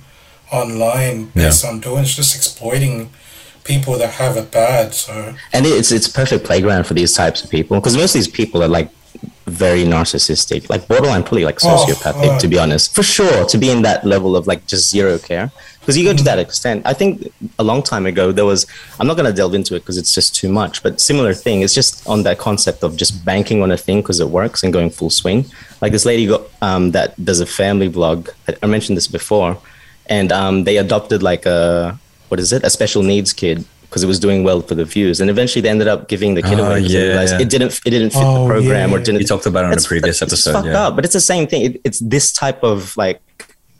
online 0.53 1.27
based 1.35 1.65
on 1.65 1.81
doing 1.81 2.03
it's 2.03 2.15
just 2.15 2.37
exploiting 2.37 3.11
people 3.65 3.99
that 3.99 4.11
have 4.11 4.37
it 4.37 4.51
bad. 4.51 4.95
So 4.95 5.35
and 5.53 5.67
it's 5.67 5.91
it's 5.91 6.09
perfect 6.09 6.45
playground 6.45 6.85
for 6.85 6.95
these 6.95 7.15
types 7.15 7.43
of 7.43 7.51
people 7.51 7.79
because 7.79 7.97
most 7.97 8.15
of 8.15 8.21
these 8.21 8.29
people 8.29 8.63
are 8.63 8.69
like 8.69 8.91
very 9.47 9.85
narcissistic, 9.85 10.69
like 10.69 10.87
borderline, 10.89 11.23
probably 11.23 11.45
like 11.45 11.59
Oh, 11.65 11.85
sociopathic, 11.87 12.27
fuck. 12.27 12.41
to 12.41 12.49
be 12.49 12.59
honest. 12.59 12.95
For 12.95 13.03
sure, 13.03 13.45
to 13.47 13.59
be 13.59 13.71
in 13.71 13.83
that 13.83 14.05
level 14.05 14.37
of 14.37 14.47
like 14.47 14.67
just 14.67 14.91
zero 14.91 15.19
care, 15.19 15.53
because 15.81 15.97
you 15.97 16.05
go 16.05 16.13
to 16.15 16.25
that 16.25 16.39
extent. 16.41 16.83
I 16.85 16.93
think 16.95 17.33
a 17.59 17.65
long 17.65 17.83
time 17.83 18.07
ago 18.07 18.33
there 18.33 18.45
was. 18.45 18.67
I'm 18.99 19.07
not 19.07 19.17
going 19.17 19.27
to 19.27 19.33
delve 19.33 19.55
into 19.55 19.77
it 19.77 19.81
because 19.81 19.99
it's 19.99 20.13
just 20.15 20.35
too 20.35 20.49
much. 20.49 20.83
But 20.83 21.01
similar 21.01 21.33
thing. 21.33 21.63
It's 21.63 21.75
just 21.75 22.07
on 22.09 22.25
that 22.25 22.39
concept 22.39 22.83
of 22.83 22.97
just 22.97 23.25
banking 23.25 23.63
on 23.63 23.71
a 23.71 23.77
thing 23.77 24.01
because 24.03 24.19
it 24.21 24.29
works 24.29 24.63
and 24.65 24.73
going 24.73 24.91
full 24.91 25.11
swing. 25.11 25.47
Like 25.81 25.93
this 25.93 26.05
lady 26.05 26.27
got 26.27 26.43
um, 26.61 26.91
that 26.91 27.15
does 27.25 27.41
a 27.41 27.47
family 27.47 27.89
blog. 27.89 28.31
I, 28.49 28.57
I 28.65 28.67
mentioned 28.67 28.97
this 28.97 29.07
before, 29.07 29.59
and 30.07 30.33
um, 30.33 30.65
they 30.65 30.77
adopted 30.79 31.23
like 31.23 31.47
a 31.47 31.99
what 32.29 32.41
is 32.41 32.53
it? 32.53 32.65
A 32.65 32.71
special 32.71 33.05
needs 33.05 33.33
kid 33.33 33.65
because 33.89 34.03
it 34.03 34.07
was 34.07 34.19
doing 34.21 34.45
well 34.45 34.61
for 34.61 34.75
the 34.75 34.85
views, 34.85 35.21
and 35.21 35.31
eventually 35.31 35.63
they 35.63 35.69
ended 35.71 35.89
up 35.89 36.09
giving 36.09 36.35
the 36.35 36.43
kid 36.43 36.59
away. 36.59 36.81
because 36.83 36.93
yeah, 36.93 37.23
yeah. 37.23 37.41
It 37.45 37.49
didn't. 37.49 37.73
It 37.87 37.91
didn't 37.91 38.11
fit 38.11 38.23
Oh, 38.23 38.43
the 38.47 38.53
program, 38.55 38.93
or 38.93 38.99
yeah. 38.99 39.05
didn't. 39.05 39.21
You 39.23 39.27
talked 39.27 39.47
about 39.47 39.61
it 39.65 39.67
on 39.67 39.71
a 39.73 39.77
It's- 39.81 39.87
previous 39.87 40.21
it's 40.23 40.33
episode, 40.33 40.53
fucked 40.53 40.67
yeah. 40.67 40.83
up, 40.87 40.97
but 40.97 41.05
it's 41.05 41.15
the 41.15 41.21
same 41.33 41.47
thing. 41.47 41.63
It, 41.67 41.81
it's 41.85 42.01
this 42.01 42.33
type 42.33 42.63
of 42.63 42.97
like 42.97 43.21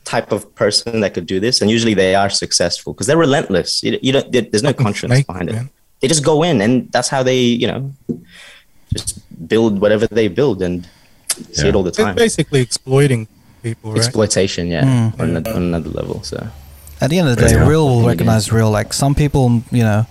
type 0.05 0.31
of 0.31 0.43
person 0.55 1.01
that 1.01 1.13
could 1.15 1.27
do 1.27 1.39
this, 1.41 1.61
and 1.61 1.71
usually 1.71 1.95
they 1.95 2.15
are 2.15 2.31
successful 2.31 2.93
because 2.93 3.07
they're 3.09 3.17
relentless. 3.29 3.83
You, 3.83 3.99
you 4.03 4.13
don't. 4.13 4.31
There's 4.33 4.63
no 4.63 4.73
conscience 4.73 5.13
snake, 5.13 5.27
behind 5.27 5.49
it. 5.51 5.55
man. 5.55 5.71
They 6.01 6.09
just 6.09 6.25
go 6.25 6.43
in, 6.43 6.61
and 6.61 6.91
that's 6.93 7.09
how 7.09 7.23
they, 7.23 7.39
you 7.41 7.67
know, 7.67 7.93
just 8.95 9.19
build 9.49 9.81
whatever 9.81 10.07
they 10.07 10.29
build, 10.29 10.63
and 10.63 10.87
see 11.53 11.69
it 11.69 11.75
all 11.75 11.83
the 11.83 11.89
It's 11.89 11.99
time. 11.99 12.15
basically 12.15 12.61
exploiting 12.61 13.27
people, 13.63 13.93
right? 13.93 13.99
Exploitation, 13.99 14.69
yeah, 14.69 14.85
Mm. 14.85 15.21
on, 15.21 15.37
a- 15.37 15.51
on 15.57 15.63
another 15.71 15.89
level. 15.91 16.23
So 16.23 16.47
At 17.01 17.11
the 17.11 17.19
end 17.19 17.29
of 17.29 17.37
the 17.37 17.43
day, 17.49 17.53
Yeah. 17.55 17.67
real 17.69 17.87
will 17.89 18.07
recognize 18.07 18.51
real. 18.53 18.71
Like 18.71 18.93
some 18.93 19.15
people, 19.15 19.63
you 19.71 19.83
know, 19.83 20.07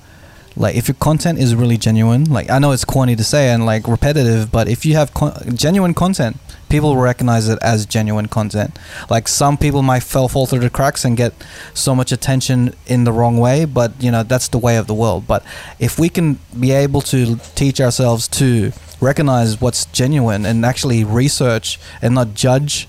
like 0.55 0.75
if 0.75 0.87
your 0.87 0.95
content 0.95 1.39
is 1.39 1.55
really 1.55 1.77
genuine, 1.77 2.25
like 2.25 2.49
I 2.49 2.59
know 2.59 2.71
it's 2.71 2.85
corny 2.85 3.15
to 3.15 3.23
say 3.23 3.49
and 3.49 3.65
like 3.65 3.87
repetitive, 3.87 4.51
but 4.51 4.67
if 4.69 4.85
you 4.85 4.95
have 4.95 5.13
con- 5.13 5.33
genuine 5.55 5.93
content, 5.93 6.37
people 6.69 6.89
will 6.95 7.01
recognize 7.01 7.49
it 7.49 7.59
as 7.61 7.85
genuine 7.85 8.27
content. 8.27 8.77
Like 9.09 9.27
some 9.27 9.57
people 9.57 9.81
might 9.81 10.03
fall 10.03 10.27
fall 10.29 10.45
through 10.45 10.59
the 10.59 10.69
cracks 10.69 11.03
and 11.03 11.17
get 11.17 11.33
so 11.73 11.93
much 11.95 12.11
attention 12.11 12.73
in 12.87 13.03
the 13.03 13.11
wrong 13.11 13.37
way, 13.37 13.65
but 13.65 13.91
you 13.99 14.11
know 14.11 14.23
that's 14.23 14.47
the 14.47 14.57
way 14.59 14.77
of 14.77 14.85
the 14.87 14.93
world. 14.93 15.25
But 15.27 15.43
if 15.79 15.97
we 15.99 16.07
can 16.07 16.39
be 16.57 16.71
able 16.71 17.01
to 17.01 17.37
teach 17.55 17.81
ourselves 17.81 18.27
to 18.39 18.71
recognize 19.01 19.59
what's 19.59 19.85
genuine 19.87 20.45
and 20.45 20.65
actually 20.65 21.03
research 21.03 21.79
and 22.01 22.15
not 22.15 22.33
judge 22.33 22.87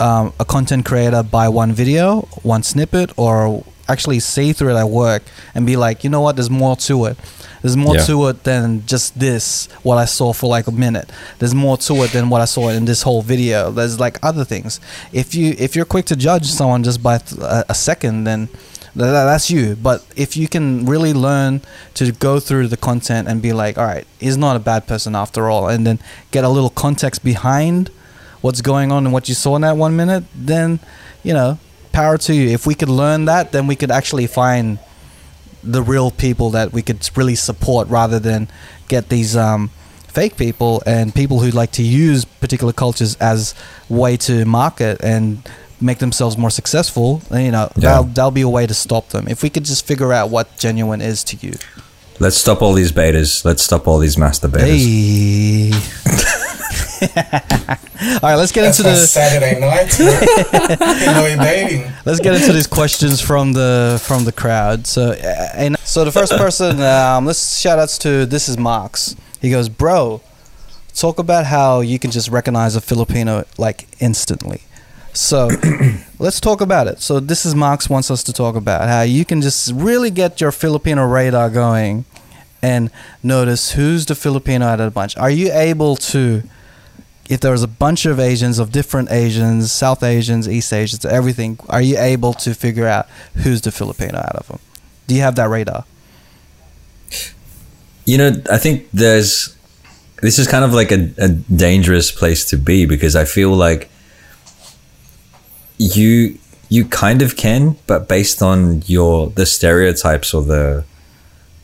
um, 0.00 0.32
a 0.38 0.44
content 0.44 0.84
creator 0.84 1.22
by 1.22 1.48
one 1.48 1.72
video, 1.72 2.22
one 2.42 2.62
snippet, 2.62 3.12
or 3.16 3.64
actually 3.88 4.20
see 4.20 4.52
through 4.52 4.74
their 4.74 4.86
work 4.86 5.22
and 5.54 5.64
be 5.66 5.76
like, 5.76 6.04
you 6.04 6.10
know 6.10 6.20
what, 6.20 6.36
there's 6.36 6.50
more 6.50 6.76
to 6.76 7.06
it. 7.06 7.16
There's 7.62 7.76
more 7.76 7.96
Yeah. 7.96 8.04
to 8.04 8.28
it 8.28 8.44
than 8.44 8.84
just 8.86 9.18
this, 9.18 9.66
what 9.82 9.98
I 9.98 10.04
saw 10.04 10.32
for 10.32 10.48
like 10.48 10.66
a 10.68 10.72
minute. 10.72 11.10
There's 11.38 11.54
more 11.54 11.76
to 11.78 11.94
it 12.04 12.12
than 12.12 12.28
what 12.30 12.40
I 12.40 12.44
saw 12.44 12.68
in 12.68 12.84
this 12.84 13.02
whole 13.02 13.22
video. 13.22 13.70
There's 13.72 13.98
like 13.98 14.18
other 14.22 14.44
things. 14.44 14.78
If 15.12 15.34
you 15.34 15.54
if 15.58 15.74
you're 15.74 15.84
quick 15.86 16.04
to 16.06 16.16
judge 16.16 16.46
someone 16.46 16.84
just 16.84 17.02
by 17.02 17.18
th- 17.18 17.40
a, 17.40 17.64
a 17.70 17.74
second, 17.74 18.24
then 18.24 18.46
th- 18.46 18.58
th- 18.94 19.10
that's 19.30 19.50
you. 19.50 19.74
But 19.74 20.04
if 20.14 20.36
you 20.36 20.46
can 20.48 20.86
really 20.86 21.12
learn 21.12 21.62
to 21.94 22.12
go 22.12 22.38
through 22.38 22.68
the 22.68 22.76
content 22.76 23.26
and 23.26 23.42
be 23.42 23.52
like, 23.52 23.76
all 23.76 23.86
right, 23.86 24.06
he's 24.20 24.36
not 24.36 24.54
a 24.54 24.60
bad 24.60 24.86
person 24.86 25.16
after 25.16 25.48
all, 25.50 25.66
and 25.68 25.84
then 25.84 25.98
get 26.30 26.44
a 26.44 26.48
little 26.48 26.70
context 26.70 27.24
behind 27.24 27.90
what's 28.40 28.60
going 28.62 28.92
on 28.92 29.04
and 29.04 29.12
what 29.12 29.28
you 29.28 29.34
saw 29.34 29.56
in 29.56 29.62
that 29.62 29.76
one 29.76 29.96
minute, 29.96 30.24
then 30.34 30.80
you 31.22 31.32
know, 31.34 31.58
power 31.92 32.16
to 32.18 32.34
you. 32.34 32.48
If 32.48 32.66
we 32.66 32.74
could 32.74 32.88
learn 32.88 33.24
that, 33.26 33.52
then 33.52 33.66
we 33.66 33.76
could 33.76 33.90
actually 33.90 34.26
find 34.26 34.78
the 35.64 35.82
real 35.82 36.10
people 36.10 36.50
that 36.50 36.72
we 36.72 36.82
could 36.82 37.08
really 37.16 37.34
support 37.34 37.88
rather 37.88 38.18
than 38.20 38.48
get 38.86 39.08
these 39.08 39.36
um, 39.36 39.68
fake 40.06 40.36
people 40.36 40.82
and 40.86 41.14
people 41.14 41.40
who 41.40 41.50
like 41.50 41.72
to 41.72 41.82
use 41.82 42.24
particular 42.24 42.72
cultures 42.72 43.16
as 43.16 43.54
way 43.88 44.16
to 44.16 44.44
market 44.44 45.02
and 45.02 45.42
make 45.80 45.98
themselves 45.98 46.38
more 46.38 46.50
successful. 46.50 47.20
You 47.32 47.50
know, 47.50 47.70
Yeah. 47.76 47.80
that'll, 47.90 48.04
that'll 48.04 48.30
be 48.30 48.40
a 48.42 48.48
way 48.48 48.66
to 48.66 48.74
stop 48.74 49.08
them. 49.08 49.26
If 49.28 49.42
we 49.42 49.50
could 49.50 49.64
just 49.64 49.84
figure 49.86 50.12
out 50.12 50.30
what 50.30 50.56
genuine 50.56 51.00
is 51.00 51.24
to 51.24 51.36
you. 51.44 51.54
Let's 52.20 52.36
stop 52.36 52.62
all 52.62 52.72
these 52.72 52.90
betas. 52.90 53.44
Let's 53.44 53.62
stop 53.62 53.86
all 53.86 53.98
these 53.98 54.16
masturbators. 54.16 54.66
Hey. 54.66 55.72
All 58.00 58.30
right, 58.30 58.34
let's 58.34 58.50
get 58.50 58.62
that's 58.62 58.80
into 58.80 58.90
the 58.90 58.96
Saturday 58.96 59.60
night. 59.60 59.96
you 59.98 61.06
know, 61.06 61.26
you're 61.26 61.36
dating. 61.36 61.92
Let's 62.04 62.18
get 62.18 62.34
into 62.34 62.52
these 62.52 62.66
questions 62.66 63.20
from 63.20 63.52
the 63.52 64.00
from 64.02 64.24
the 64.24 64.32
crowd. 64.32 64.86
So, 64.86 65.12
uh, 65.12 65.48
and 65.54 65.78
so 65.80 66.04
the 66.04 66.10
first 66.10 66.32
person, 66.32 66.80
um, 66.94 67.26
let's 67.26 67.60
shout 67.60 67.78
outs 67.78 67.98
to 67.98 68.26
this 68.26 68.48
is 68.48 68.58
Marks. 68.58 69.14
He 69.40 69.50
goes, 69.50 69.68
bro, 69.68 70.20
talk 70.94 71.20
about 71.20 71.46
how 71.46 71.80
you 71.80 72.00
can 72.00 72.10
just 72.10 72.28
recognize 72.30 72.74
a 72.74 72.80
Filipino 72.80 73.44
like 73.58 73.86
instantly. 74.00 74.62
So, 75.18 75.50
let's 76.20 76.38
talk 76.38 76.60
about 76.60 76.86
it. 76.86 77.00
So, 77.00 77.18
this 77.18 77.44
is 77.44 77.52
Marks 77.52 77.90
wants 77.90 78.08
us 78.08 78.22
to 78.22 78.32
talk 78.32 78.54
about 78.54 78.88
how 78.88 79.02
you 79.02 79.24
can 79.24 79.42
just 79.42 79.72
really 79.74 80.10
get 80.10 80.40
your 80.40 80.52
Filipino 80.52 81.04
radar 81.04 81.50
going 81.50 82.04
and 82.62 82.88
notice 83.20 83.72
who's 83.72 84.06
the 84.06 84.14
Filipino 84.14 84.64
out 84.64 84.78
of 84.78 84.86
the 84.86 84.90
bunch. 84.92 85.16
Are 85.16 85.28
you 85.30 85.52
able 85.52 85.96
to? 85.96 86.44
if 87.28 87.40
there 87.40 87.50
was 87.50 87.62
a 87.62 87.68
bunch 87.68 88.06
of 88.06 88.18
Asians 88.18 88.58
of 88.58 88.72
different 88.72 89.10
Asians, 89.10 89.70
South 89.70 90.02
Asians, 90.02 90.48
East 90.48 90.72
Asians, 90.72 91.04
everything, 91.04 91.58
are 91.68 91.82
you 91.82 91.98
able 91.98 92.32
to 92.32 92.54
figure 92.54 92.86
out 92.86 93.06
who's 93.34 93.60
the 93.60 93.70
Filipino 93.70 94.16
out 94.16 94.36
of 94.36 94.46
them? 94.48 94.60
Do 95.08 95.14
you 95.14 95.20
have 95.20 95.34
that 95.34 95.50
radar? 95.50 95.84
You 98.06 98.18
know, 98.18 98.32
I 98.50 98.56
think 98.56 98.88
there's. 98.94 99.54
This 100.22 100.38
is 100.38 100.46
kind 100.46 100.64
of 100.64 100.72
like 100.72 100.90
a, 100.90 101.10
a 101.18 101.28
dangerous 101.28 102.10
place 102.10 102.46
to 102.46 102.56
be 102.56 102.86
because 102.86 103.14
I 103.14 103.24
feel 103.24 103.50
like 103.50 103.90
you 105.78 106.38
you 106.68 106.84
kind 106.84 107.22
of 107.22 107.36
can, 107.36 107.76
but 107.86 108.08
based 108.08 108.42
on 108.42 108.82
your 108.86 109.30
the 109.30 109.46
stereotypes 109.46 110.34
or 110.34 110.42
the 110.42 110.84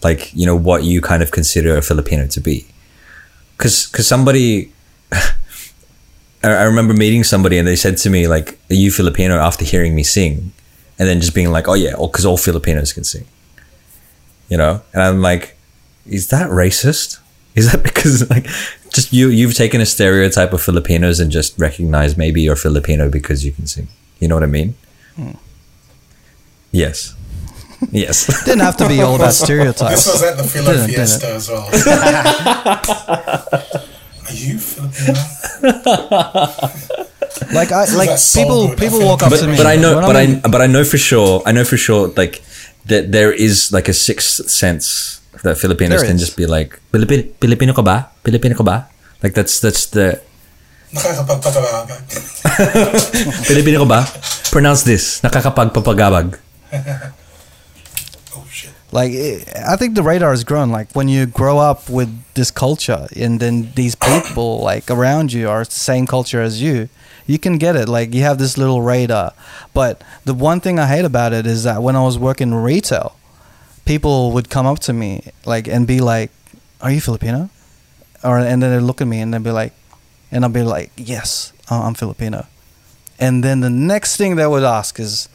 like, 0.03 0.33
you 0.35 0.47
know, 0.47 0.57
what 0.57 0.85
you 0.85 1.01
kind 1.01 1.23
of 1.23 1.31
consider 1.31 1.77
a 1.77 1.83
Filipino 1.83 2.27
to 2.29 2.41
be. 2.41 2.67
because 3.57 3.87
because 3.87 4.07
somebody. 4.07 4.73
I 6.43 6.49
I 6.49 6.63
remember 6.65 6.93
meeting 6.95 7.25
somebody 7.25 7.57
and 7.59 7.67
they 7.67 7.77
said 7.77 7.97
to 7.99 8.11
me 8.11 8.29
like, 8.29 8.59
"Are 8.71 8.75
you 8.75 8.91
Filipino?" 8.91 9.39
After 9.39 9.65
hearing 9.65 9.95
me 9.95 10.03
sing, 10.03 10.53
and 10.99 11.09
then 11.09 11.21
just 11.21 11.35
being 11.35 11.51
like, 11.51 11.69
"Oh 11.69 11.75
yeah, 11.75 11.95
because 11.99 12.27
all 12.27 12.37
Filipinos 12.37 12.93
can 12.93 13.05
sing," 13.05 13.25
you 14.49 14.59
know. 14.59 14.83
And 14.93 15.03
I'm 15.03 15.23
like, 15.23 15.57
"Is 16.07 16.29
that 16.29 16.51
racist? 16.51 17.19
Is 17.55 17.73
that 17.73 17.83
because 17.89 18.29
like 18.31 18.47
just 18.93 19.13
you 19.13 19.29
you've 19.29 19.55
taken 19.55 19.81
a 19.81 19.87
stereotype 19.87 20.53
of 20.53 20.61
Filipinos 20.61 21.19
and 21.21 21.31
just 21.33 21.59
recognize 21.59 22.17
maybe 22.17 22.43
you're 22.43 22.57
Filipino 22.57 23.09
because 23.09 23.45
you 23.45 23.53
can 23.53 23.67
sing? 23.67 23.89
You 24.25 24.29
know 24.33 24.41
what 24.41 24.49
I 24.49 24.53
mean?" 24.59 24.73
Hmm. 25.21 25.37
Yes. 26.73 27.13
Yes. 27.93 28.25
Didn't 28.49 28.65
have 28.65 28.81
to 28.81 28.89
be 28.89 29.05
all 29.05 29.15
about 29.21 29.37
This 29.37 29.45
stereotypes. 29.45 30.09
was 30.09 30.23
at 30.25 30.41
the 30.41 30.45
Filo 30.49 30.73
Didn't- 30.73 30.89
didn't. 30.97 31.21
Fiesta 31.21 31.37
as 31.37 31.47
well. 31.53 31.69
Are 34.25 34.33
you 34.33 34.57
Filipino? 34.57 35.21
Like 37.53 37.71
I 37.73 37.85
like 37.95 38.17
people 38.33 38.69
good. 38.73 38.79
people 38.81 39.01
walk 39.05 39.21
up 39.23 39.31
but 39.31 39.41
to 39.45 39.49
me. 39.49 39.57
but 39.61 39.67
I 39.69 39.77
know 39.77 40.01
but 40.01 40.17
I'm 40.17 40.41
in- 40.41 40.43
I 40.45 40.49
but 40.49 40.61
I 40.65 40.67
know 40.67 40.83
for 40.85 40.97
sure 40.99 41.43
I 41.45 41.53
know 41.53 41.65
for 41.65 41.77
sure 41.77 42.09
like 42.17 42.41
that 42.89 43.13
there 43.13 43.33
is 43.33 43.69
like 43.73 43.89
a 43.89 43.93
sixth 43.93 44.49
sense 44.49 45.21
that 45.45 45.59
Filipinos 45.61 46.01
There 46.01 46.09
can 46.09 46.17
is. 46.17 46.25
just 46.25 46.37
be 46.41 46.47
like 46.49 46.81
Filipino 46.91 47.23
Filipino 47.41 47.73
ka 47.77 47.83
ba 47.85 48.09
Filipino 48.25 48.55
ka 48.57 48.65
ba 48.65 48.89
like 49.23 49.35
that's 49.37 49.61
that's 49.61 49.87
the 49.93 50.21
Nakakapagpatawagan. 50.95 52.01
Filipino 53.51 53.83
ka 53.83 53.89
ba 53.89 54.01
pronounce 54.55 54.87
this 54.87 55.19
nakakapagpapagabag 55.27 56.39
Oh 58.37 58.47
shit. 58.51 58.71
like 58.95 59.11
eh, 59.13 59.43
I 59.67 59.75
think 59.77 59.95
the 59.95 60.03
radar 60.03 60.31
has 60.31 60.45
grown. 60.45 60.71
Like 60.71 60.95
when 60.95 61.09
you 61.09 61.27
grow 61.27 61.59
up 61.59 61.91
with 61.91 62.11
this 62.35 62.51
culture, 62.51 63.07
and 63.17 63.39
then 63.41 63.71
these 63.75 63.95
people 63.95 64.59
like 64.71 64.91
around 64.91 65.33
you 65.33 65.49
are 65.51 65.65
the 65.65 65.71
same 65.71 66.07
culture 66.07 66.43
as 66.43 66.63
you, 66.63 66.89
you 67.27 67.39
can 67.39 67.59
get 67.59 67.75
it. 67.77 67.89
Like 67.89 68.15
you 68.15 68.23
have 68.23 68.39
this 68.39 68.59
little 68.59 68.83
radar. 68.83 69.33
But 69.75 70.03
the 70.25 70.35
one 70.35 70.61
thing 70.61 70.79
I 70.79 70.87
hate 70.87 71.05
about 71.05 71.33
it 71.33 71.47
is 71.47 71.63
that 71.65 71.83
when 71.83 71.95
I 71.97 72.03
was 72.03 72.19
working 72.19 72.55
retail, 72.55 73.17
people 73.85 74.31
would 74.33 74.51
come 74.51 74.67
up 74.67 74.79
to 74.87 74.93
me 74.93 75.31
like 75.47 75.67
and 75.67 75.87
be 75.87 75.99
like, 76.01 76.31
"Are 76.81 76.91
you 76.91 77.01
Filipino?" 77.01 77.51
Or 78.23 78.39
and 78.39 78.63
then 78.63 78.71
they'd 78.71 78.83
look 78.87 79.01
at 79.03 79.07
me 79.07 79.21
and 79.21 79.35
they'd 79.35 79.43
be 79.43 79.51
like, 79.53 79.75
and 80.35 80.45
I'll 80.45 80.51
be 80.51 80.63
like, 80.63 80.91
"Yes, 80.97 81.53
uh, 81.71 81.81
I'm 81.87 81.95
Filipino." 81.95 82.45
And 83.19 83.43
then 83.43 83.61
the 83.61 83.71
next 83.71 84.17
thing 84.19 84.37
they 84.37 84.47
would 84.47 84.65
ask 84.65 84.99
is, 85.01 85.29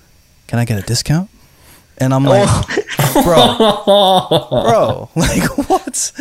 "Can 0.47 0.59
I 0.59 0.65
get 0.65 0.77
a 0.77 0.85
discount?" 0.85 1.29
And 2.01 2.13
I'm 2.13 2.23
like, 2.23 2.47
bro, 3.23 3.57
bro, 3.85 5.09
like 5.15 5.43
what? 5.69 6.11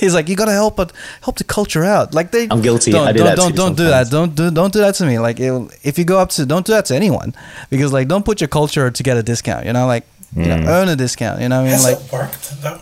He's 0.00 0.14
like, 0.14 0.28
you 0.28 0.36
gotta 0.36 0.52
help 0.52 0.76
but 0.76 0.92
help 1.22 1.36
the 1.38 1.44
culture 1.44 1.84
out. 1.84 2.12
Like 2.12 2.32
they, 2.32 2.48
I'm 2.50 2.60
guilty. 2.60 2.90
Don't, 2.92 3.06
I 3.08 3.12
do 3.12 3.18
don't, 3.18 3.26
that 3.26 3.36
don't, 3.36 3.50
too 3.50 3.56
don't 3.56 3.76
do 3.76 3.84
that. 3.84 4.10
Don't 4.10 4.34
do, 4.34 4.50
don't 4.50 4.72
do 4.72 4.80
that 4.80 4.94
to 4.96 5.06
me. 5.06 5.18
Like 5.18 5.40
it, 5.40 5.52
if 5.82 5.98
you 5.98 6.04
go 6.04 6.18
up 6.18 6.30
to, 6.30 6.44
don't 6.44 6.66
do 6.66 6.72
that 6.72 6.84
to 6.86 6.94
anyone, 6.96 7.34
because 7.70 7.92
like 7.92 8.08
don't 8.08 8.24
put 8.24 8.40
your 8.40 8.48
culture 8.48 8.90
to 8.90 9.02
get 9.02 9.16
a 9.16 9.22
discount. 9.22 9.64
You 9.66 9.72
know, 9.72 9.86
like 9.86 10.04
you 10.36 10.44
know, 10.46 10.64
earn 10.68 10.88
a 10.88 10.96
discount. 10.96 11.40
You 11.40 11.48
know 11.48 11.62
what 11.62 11.68
I 11.68 11.76
mean? 11.76 11.80
Has 11.80 11.84
Like, 11.84 12.00
it 12.04 12.12
worked 12.12 12.62
though? 12.62 12.80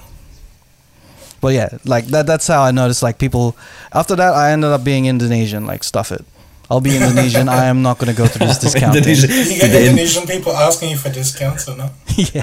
But 1.41 1.55
yeah, 1.55 1.69
like 1.85 2.07
that. 2.07 2.27
That's 2.27 2.47
how 2.47 2.63
I 2.63 2.71
noticed. 2.71 3.03
Like 3.03 3.19
people. 3.19 3.57
After 3.93 4.15
that, 4.17 4.35
I 4.35 4.53
ended 4.53 4.71
up 4.71 4.85
being 4.85 5.07
Indonesian. 5.07 5.67
Like 5.67 5.85
stuff 5.85 6.13
it. 6.13 6.25
I'll 6.71 6.81
be 6.81 6.95
Indonesian. 6.95 7.49
I 7.49 7.65
am 7.65 7.83
not 7.83 7.99
gonna 7.99 8.13
go 8.15 8.27
through 8.29 8.47
this 8.47 8.59
discount. 8.59 8.93
thing. 9.03 9.03
Indonesian- 9.03 9.31
You 9.53 9.61
get 9.61 9.71
the- 9.73 9.85
Indonesian 9.87 10.27
people 10.29 10.53
asking 10.53 10.91
you 10.91 10.97
for 10.99 11.11
discounts 11.11 11.69
or 11.69 11.77
not? 11.77 11.91
yeah. 12.17 12.43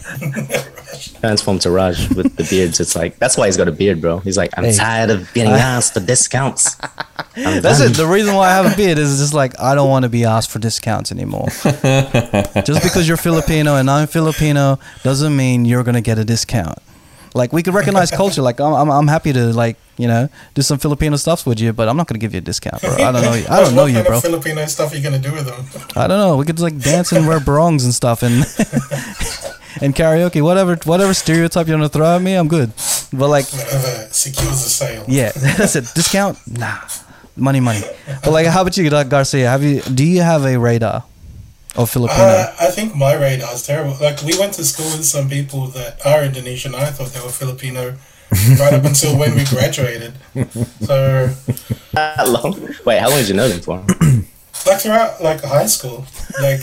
Transform 1.21 1.59
to 1.59 1.71
Raj 1.71 2.09
with 2.09 2.35
the 2.35 2.43
beards. 2.43 2.79
It's 2.81 2.93
like 2.95 3.17
that's 3.19 3.37
why 3.37 3.45
he's 3.45 3.55
got 3.55 3.67
a 3.69 3.71
beard, 3.71 4.01
bro. 4.01 4.19
He's 4.19 4.35
like, 4.37 4.51
I'm 4.57 4.65
Hey. 4.65 4.73
tired 4.75 5.09
of 5.11 5.31
being 5.33 5.47
asked 5.47 5.93
for 5.93 6.01
discounts. 6.01 6.75
I'm 7.37 7.61
That's 7.61 7.79
done. 7.79 7.91
it. 7.91 7.97
The 7.97 8.05
reason 8.07 8.35
why 8.35 8.49
I 8.49 8.53
have 8.61 8.73
a 8.73 8.75
beard 8.75 8.97
is 8.97 9.19
just 9.19 9.33
like 9.33 9.57
I 9.61 9.75
don't 9.75 9.89
want 9.89 10.03
to 10.03 10.09
be 10.09 10.25
asked 10.25 10.49
for 10.51 10.59
discounts 10.59 11.11
anymore. 11.11 11.47
just 12.65 12.83
because 12.83 13.07
you're 13.07 13.15
Filipino 13.17 13.75
and 13.75 13.89
I'm 13.89 14.07
Filipino 14.07 14.77
doesn't 15.03 15.35
mean 15.35 15.63
you're 15.65 15.83
gonna 15.83 16.01
get 16.01 16.17
a 16.17 16.25
discount. 16.25 16.79
Like 17.37 17.53
we 17.53 17.63
could 17.63 17.73
recognize 17.73 18.11
culture. 18.11 18.41
Like 18.41 18.59
I'm, 18.59 18.73
I'm, 18.73 18.89
I'm 18.89 19.07
happy 19.07 19.31
to 19.33 19.53
like 19.53 19.77
you 19.97 20.07
know 20.07 20.27
do 20.55 20.61
some 20.61 20.77
Filipino 20.79 21.15
stuffs 21.15 21.45
with 21.45 21.59
you, 21.59 21.71
but 21.71 21.87
I'm 21.87 21.95
not 21.95 22.07
gonna 22.07 22.19
give 22.19 22.33
you 22.33 22.39
a 22.39 22.41
discount, 22.41 22.81
bro. 22.81 22.95
I 22.95 23.11
don't 23.11 23.21
know 23.21 23.33
you. 23.33 23.45
I 23.49 23.59
don't 23.61 23.75
know 23.75 23.85
you, 23.85 24.03
bro. 24.03 24.19
Filipino 24.19 24.65
stuff 24.65 24.91
are 24.91 24.97
you 24.97 25.03
gonna 25.03 25.19
do 25.19 25.31
with 25.31 25.45
them? 25.45 25.63
I 25.95 26.07
don't 26.07 26.17
know. 26.19 26.35
We 26.37 26.45
could 26.45 26.59
like 26.59 26.77
dance 26.79 27.11
and 27.11 27.27
wear 27.27 27.39
barongs 27.39 27.85
and 27.85 27.93
stuff 27.93 28.23
and 28.23 28.35
and 29.81 29.95
karaoke, 29.95 30.41
whatever, 30.41 30.75
whatever 30.85 31.13
stereotype 31.13 31.67
you 31.67 31.73
want 31.77 31.83
to 31.83 31.89
throw 31.97 32.15
at 32.15 32.21
me, 32.21 32.33
I'm 32.33 32.47
good. 32.47 32.71
But 33.13 33.29
like 33.29 33.45
Whatever 33.45 34.07
secures 34.11 34.63
the 34.63 34.69
sale. 34.69 35.05
Yeah, 35.07 35.31
that's 35.57 35.75
it. 35.75 35.85
Discount? 35.95 36.37
Nah, 36.47 36.79
money, 37.35 37.59
money. 37.59 37.81
But 38.23 38.31
like, 38.31 38.47
how 38.47 38.61
about 38.61 38.75
you, 38.77 38.89
Gar- 38.89 39.05
Garcia? 39.05 39.49
Have 39.49 39.63
you? 39.63 39.81
Do 39.81 40.03
you 40.03 40.21
have 40.21 40.45
a 40.45 40.57
radar 40.57 41.03
of 41.77 41.89
Filipino? 41.89 42.23
Uh, 42.23 42.53
I 42.59 42.67
think 42.71 42.95
my 42.95 43.13
radar 43.13 43.53
is 43.53 43.65
terrible. 43.65 43.95
Like 44.01 44.21
we 44.23 44.37
went 44.37 44.53
to 44.53 44.65
school 44.65 44.85
with 44.97 45.05
some 45.05 45.29
people 45.29 45.67
that 45.67 46.05
are 46.05 46.23
Indonesian. 46.23 46.75
I 46.75 46.85
thought 46.85 47.09
they 47.09 47.21
were 47.21 47.29
Filipino 47.29 47.95
right 48.59 48.73
up 48.73 48.83
until 48.83 49.17
when 49.17 49.35
we 49.35 49.45
graduated. 49.45 50.13
So 50.81 51.29
That 51.93 52.27
long? 52.29 52.59
Wait, 52.85 52.99
how 52.99 53.09
long 53.09 53.19
did 53.19 53.29
you 53.29 53.35
know 53.35 53.47
them 53.47 53.61
for? 53.61 53.77
like 54.65 54.81
throughout 54.81 55.21
like 55.23 55.41
high 55.43 55.67
school, 55.67 56.05
like 56.41 56.59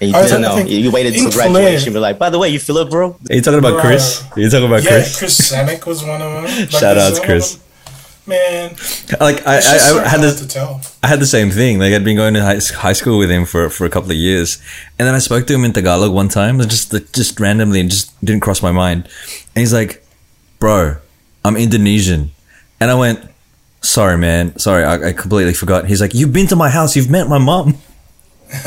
you 0.00 0.08
I 0.14 0.22
didn't 0.22 0.28
don't 0.30 0.42
know. 0.42 0.56
think- 0.56 0.70
You 0.70 0.90
waited 0.90 1.14
till 1.14 1.26
in 1.26 1.30
Flint- 1.30 1.52
graduation. 1.52 1.92
Be 1.92 1.98
like, 2.00 2.18
by 2.18 2.30
the 2.30 2.38
way, 2.38 2.48
you 2.48 2.58
Philip, 2.58 2.90
bro? 2.90 3.16
are 3.30 3.34
you 3.36 3.40
talking 3.42 3.60
about 3.60 3.80
Chris 3.80 4.24
are 4.36 4.40
you 4.40 4.50
talking 4.50 4.66
about 4.66 4.82
yeah, 4.82 4.90
Chris 4.90 5.18
Chris 5.18 5.52
Samick 5.52 5.86
was 5.86 6.02
one 6.02 6.20
of 6.20 6.32
them. 6.32 6.44
Like, 6.58 6.70
Shout 6.70 6.80
there's 6.96 6.98
outs, 6.98 7.16
some 7.18 7.22
of 7.24 7.28
Chris. 7.30 7.58
Them- 8.26 8.32
Man, 8.32 8.70
like 9.20 9.44
I, 9.46 9.56
I, 9.56 9.58
I 9.58 9.58
had 10.02 10.06
hard 10.06 10.20
this 10.22 10.40
to 10.40 10.46
tell. 10.46 10.80
I 11.02 11.08
had 11.08 11.18
the 11.20 11.26
same 11.26 11.50
thing. 11.50 11.78
Like 11.80 11.92
I'd 11.92 12.04
been 12.04 12.16
going 12.16 12.34
to 12.34 12.42
high, 12.42 12.60
high 12.76 12.92
school 12.92 13.18
with 13.18 13.30
him 13.30 13.44
for, 13.44 13.68
for 13.68 13.84
a 13.84 13.90
couple 13.90 14.10
of 14.12 14.16
years, 14.16 14.62
and 14.98 15.08
then 15.08 15.14
I 15.14 15.18
spoke 15.18 15.46
to 15.48 15.54
him 15.54 15.64
in 15.64 15.72
Tagalog 15.72 16.12
one 16.12 16.28
time, 16.28 16.60
just 16.60 16.92
just 17.12 17.40
randomly, 17.40 17.80
and 17.80 17.90
just 17.90 18.14
didn't 18.24 18.42
cross 18.42 18.62
my 18.62 18.70
mind. 18.70 19.04
And 19.56 19.60
he's 19.60 19.72
like, 19.72 20.06
"Bro, 20.60 20.98
I'm 21.44 21.56
Indonesian," 21.56 22.30
and 22.80 22.90
I 22.92 22.94
went, 22.94 23.18
"Sorry, 23.80 24.16
man. 24.16 24.56
Sorry, 24.56 24.84
I, 24.84 25.08
I 25.08 25.12
completely 25.12 25.54
forgot." 25.54 25.86
He's 25.86 26.00
like, 26.00 26.14
"You've 26.14 26.32
been 26.32 26.46
to 26.46 26.56
my 26.56 26.70
house. 26.70 26.94
You've 26.94 27.10
met 27.10 27.28
my 27.28 27.38
mom." 27.38 27.74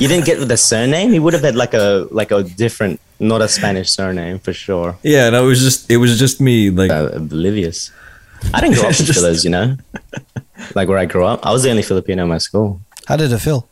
You 0.00 0.08
didn't 0.08 0.24
get 0.24 0.38
the 0.46 0.56
surname. 0.56 1.12
He 1.12 1.18
would 1.18 1.32
have 1.34 1.42
had 1.42 1.56
like 1.56 1.74
a 1.74 2.06
like 2.10 2.30
a 2.30 2.42
different, 2.44 3.00
not 3.18 3.42
a 3.42 3.48
Spanish 3.48 3.90
surname 3.90 4.38
for 4.38 4.52
sure. 4.52 4.96
Yeah, 5.02 5.26
and 5.26 5.34
I 5.36 5.40
was 5.40 5.60
just 5.60 5.90
it 5.90 5.96
was 5.98 6.18
just 6.18 6.40
me 6.40 6.70
like 6.70 6.90
Uh, 6.90 7.10
oblivious. 7.12 7.90
I 8.54 8.60
didn't 8.60 8.74
grow 8.74 8.84
up 8.84 8.88
with 8.98 9.06
Just- 9.06 9.18
Filos, 9.18 9.44
you 9.44 9.50
know. 9.50 9.76
Like 10.74 10.88
where 10.88 10.98
I 10.98 11.04
grew 11.04 11.24
up, 11.24 11.44
I 11.46 11.52
was 11.52 11.62
the 11.62 11.70
only 11.70 11.82
Filipino 11.82 12.22
in 12.22 12.28
my 12.28 12.38
school. 12.38 12.80
How 13.06 13.16
did 13.16 13.30
it 13.30 13.38
feel? 13.38 13.68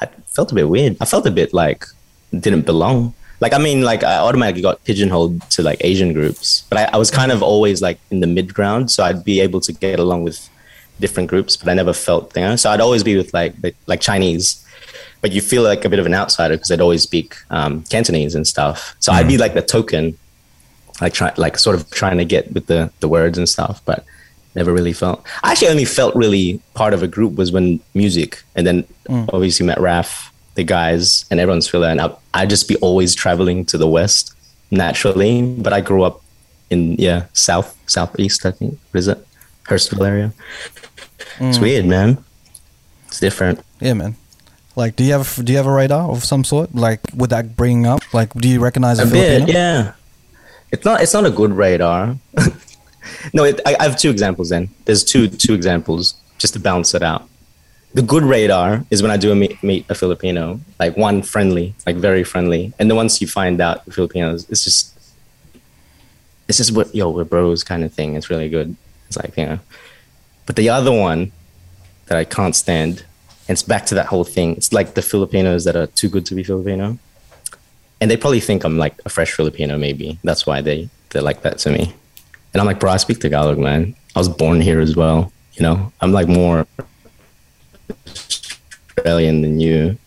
I 0.00 0.06
felt 0.26 0.50
a 0.52 0.54
bit 0.54 0.68
weird. 0.68 0.96
I 1.00 1.04
felt 1.04 1.26
a 1.26 1.30
bit 1.30 1.52
like 1.52 1.84
didn't 2.32 2.62
belong. 2.62 3.12
Like 3.40 3.52
I 3.52 3.58
mean, 3.58 3.82
like 3.82 4.02
I 4.04 4.16
automatically 4.16 4.62
got 4.62 4.82
pigeonholed 4.84 5.40
to 5.50 5.62
like 5.62 5.78
Asian 5.82 6.12
groups, 6.12 6.64
but 6.70 6.78
I, 6.78 6.84
I 6.92 6.96
was 6.96 7.10
kind 7.10 7.32
of 7.32 7.42
always 7.42 7.82
like 7.82 7.98
in 8.10 8.20
the 8.20 8.26
mid 8.26 8.54
ground, 8.54 8.90
so 8.90 9.02
I'd 9.04 9.24
be 9.24 9.40
able 9.40 9.60
to 9.62 9.72
get 9.72 9.98
along 9.98 10.24
with 10.24 10.48
different 11.00 11.28
groups, 11.28 11.56
but 11.56 11.68
I 11.68 11.74
never 11.74 11.92
felt 11.92 12.34
you 12.36 12.42
know. 12.42 12.56
So 12.56 12.70
I'd 12.70 12.80
always 12.80 13.02
be 13.02 13.16
with 13.16 13.32
like 13.34 13.54
like 13.86 14.00
Chinese, 14.00 14.64
but 15.20 15.32
you 15.32 15.40
feel 15.40 15.62
like 15.62 15.84
a 15.84 15.88
bit 15.88 15.98
of 15.98 16.06
an 16.06 16.14
outsider 16.14 16.54
because 16.56 16.70
I'd 16.70 16.80
always 16.80 17.02
speak 17.02 17.34
um, 17.50 17.82
Cantonese 17.84 18.34
and 18.34 18.46
stuff. 18.46 18.94
So 19.00 19.12
I'd 19.12 19.28
be 19.28 19.38
like 19.38 19.54
the 19.54 19.62
token, 19.62 20.16
like 21.00 21.12
try 21.12 21.32
like 21.36 21.58
sort 21.58 21.76
of 21.76 21.90
trying 21.90 22.18
to 22.18 22.24
get 22.24 22.52
with 22.52 22.66
the 22.66 22.90
the 23.00 23.08
words 23.08 23.38
and 23.38 23.48
stuff, 23.48 23.82
but 23.84 24.04
never 24.54 24.72
really 24.72 24.92
felt. 24.92 25.24
I 25.42 25.52
actually 25.52 25.68
only 25.68 25.84
felt 25.84 26.14
really 26.14 26.60
part 26.74 26.94
of 26.94 27.02
a 27.02 27.08
group 27.08 27.36
was 27.36 27.52
when 27.52 27.80
music, 27.94 28.42
and 28.54 28.66
then 28.66 28.84
mm. 29.08 29.28
obviously 29.32 29.66
met 29.66 29.80
Raf, 29.80 30.32
the 30.54 30.64
guys, 30.64 31.24
and 31.30 31.40
everyone's 31.40 31.68
feel 31.68 31.80
that. 31.82 31.92
And 31.92 32.00
I 32.00 32.14
I'd 32.34 32.50
just 32.50 32.68
be 32.68 32.76
always 32.76 33.14
traveling 33.14 33.64
to 33.66 33.78
the 33.78 33.88
west 33.88 34.34
naturally, 34.70 35.42
but 35.42 35.72
I 35.72 35.80
grew 35.80 36.02
up 36.02 36.22
in 36.70 36.94
yeah 36.94 37.26
south 37.32 37.76
southeast 37.86 38.46
I 38.46 38.52
think. 38.52 38.78
What 38.90 38.98
is 38.98 39.08
it? 39.08 39.26
Hurstville 39.64 40.06
area. 40.06 40.32
It's 41.38 41.58
mm. 41.58 41.62
weird, 41.62 41.86
man. 41.86 42.24
It's 43.06 43.20
different. 43.20 43.60
Yeah, 43.80 43.94
man. 43.94 44.16
Like, 44.76 44.96
do 44.96 45.04
you 45.04 45.12
have 45.12 45.38
do 45.44 45.52
you 45.52 45.56
have 45.56 45.66
a 45.66 45.72
radar 45.72 46.10
of 46.10 46.24
some 46.24 46.44
sort? 46.44 46.74
Like, 46.74 47.00
would 47.14 47.30
that 47.30 47.56
bring 47.56 47.86
up? 47.86 48.02
Like, 48.12 48.32
do 48.34 48.48
you 48.48 48.60
recognize 48.60 48.98
a, 48.98 49.02
a 49.02 49.06
Filipino? 49.06 49.46
bit, 49.46 49.54
yeah. 49.54 49.92
It's 50.72 50.84
not. 50.84 51.02
It's 51.02 51.14
not 51.14 51.26
a 51.26 51.30
good 51.30 51.52
radar. 51.52 52.16
no, 53.34 53.44
it, 53.44 53.60
I, 53.66 53.76
I 53.80 53.82
have 53.84 53.96
two 53.96 54.10
examples. 54.10 54.50
Then 54.50 54.68
there's 54.84 55.04
two 55.04 55.28
two 55.28 55.54
examples 55.54 56.14
just 56.38 56.54
to 56.54 56.60
balance 56.60 56.94
it 56.94 57.02
out. 57.02 57.28
The 57.92 58.02
good 58.02 58.22
radar 58.22 58.84
is 58.90 59.02
when 59.02 59.10
I 59.10 59.16
do 59.16 59.32
a 59.32 59.34
meet, 59.34 59.60
meet 59.64 59.84
a 59.88 59.96
Filipino, 59.96 60.60
like 60.78 60.96
one 60.96 61.22
friendly, 61.22 61.74
like 61.86 61.96
very 61.96 62.22
friendly, 62.22 62.72
and 62.78 62.88
then 62.88 62.96
once 62.96 63.20
you 63.20 63.26
find 63.26 63.60
out 63.60 63.84
Filipinos, 63.92 64.48
it's 64.48 64.62
just, 64.62 64.96
it's 66.46 66.58
just 66.58 66.72
what 66.72 66.94
yo 66.94 67.10
we're 67.10 67.24
bros 67.24 67.64
kind 67.64 67.82
of 67.82 67.92
thing. 67.92 68.14
It's 68.14 68.30
really 68.30 68.48
good. 68.48 68.76
It's 69.08 69.16
like 69.16 69.36
you 69.36 69.46
know, 69.46 69.58
but 70.46 70.54
the 70.54 70.68
other 70.68 70.92
one 70.92 71.32
that 72.06 72.16
I 72.16 72.24
can't 72.24 72.54
stand, 72.54 73.04
and 73.48 73.56
it's 73.56 73.64
back 73.64 73.86
to 73.86 73.96
that 73.96 74.06
whole 74.06 74.24
thing. 74.24 74.54
It's 74.56 74.72
like 74.72 74.94
the 74.94 75.02
Filipinos 75.02 75.64
that 75.64 75.74
are 75.74 75.88
too 75.88 76.08
good 76.08 76.24
to 76.26 76.34
be 76.36 76.44
Filipino 76.44 76.98
and 78.00 78.10
they 78.10 78.16
probably 78.16 78.40
think 78.40 78.64
I'm 78.64 78.78
like 78.78 78.94
a 79.04 79.08
fresh 79.08 79.32
Filipino. 79.32 79.76
Maybe 79.78 80.18
that's 80.24 80.46
why 80.46 80.60
they 80.60 80.88
they're 81.10 81.22
like 81.22 81.42
that 81.42 81.58
to 81.58 81.70
me. 81.70 81.94
And 82.52 82.60
I'm 82.60 82.66
like, 82.66 82.80
bro, 82.80 82.90
I 82.90 82.96
speak 82.96 83.20
Tagalog, 83.20 83.58
man. 83.58 83.94
I 84.16 84.18
was 84.18 84.28
born 84.28 84.60
here 84.60 84.80
as 84.80 84.96
well. 84.96 85.32
You 85.54 85.62
know, 85.62 85.92
I'm 86.00 86.12
like 86.12 86.28
more 86.28 86.66
Australian 88.06 89.42
than 89.42 89.60
you. 89.60 89.98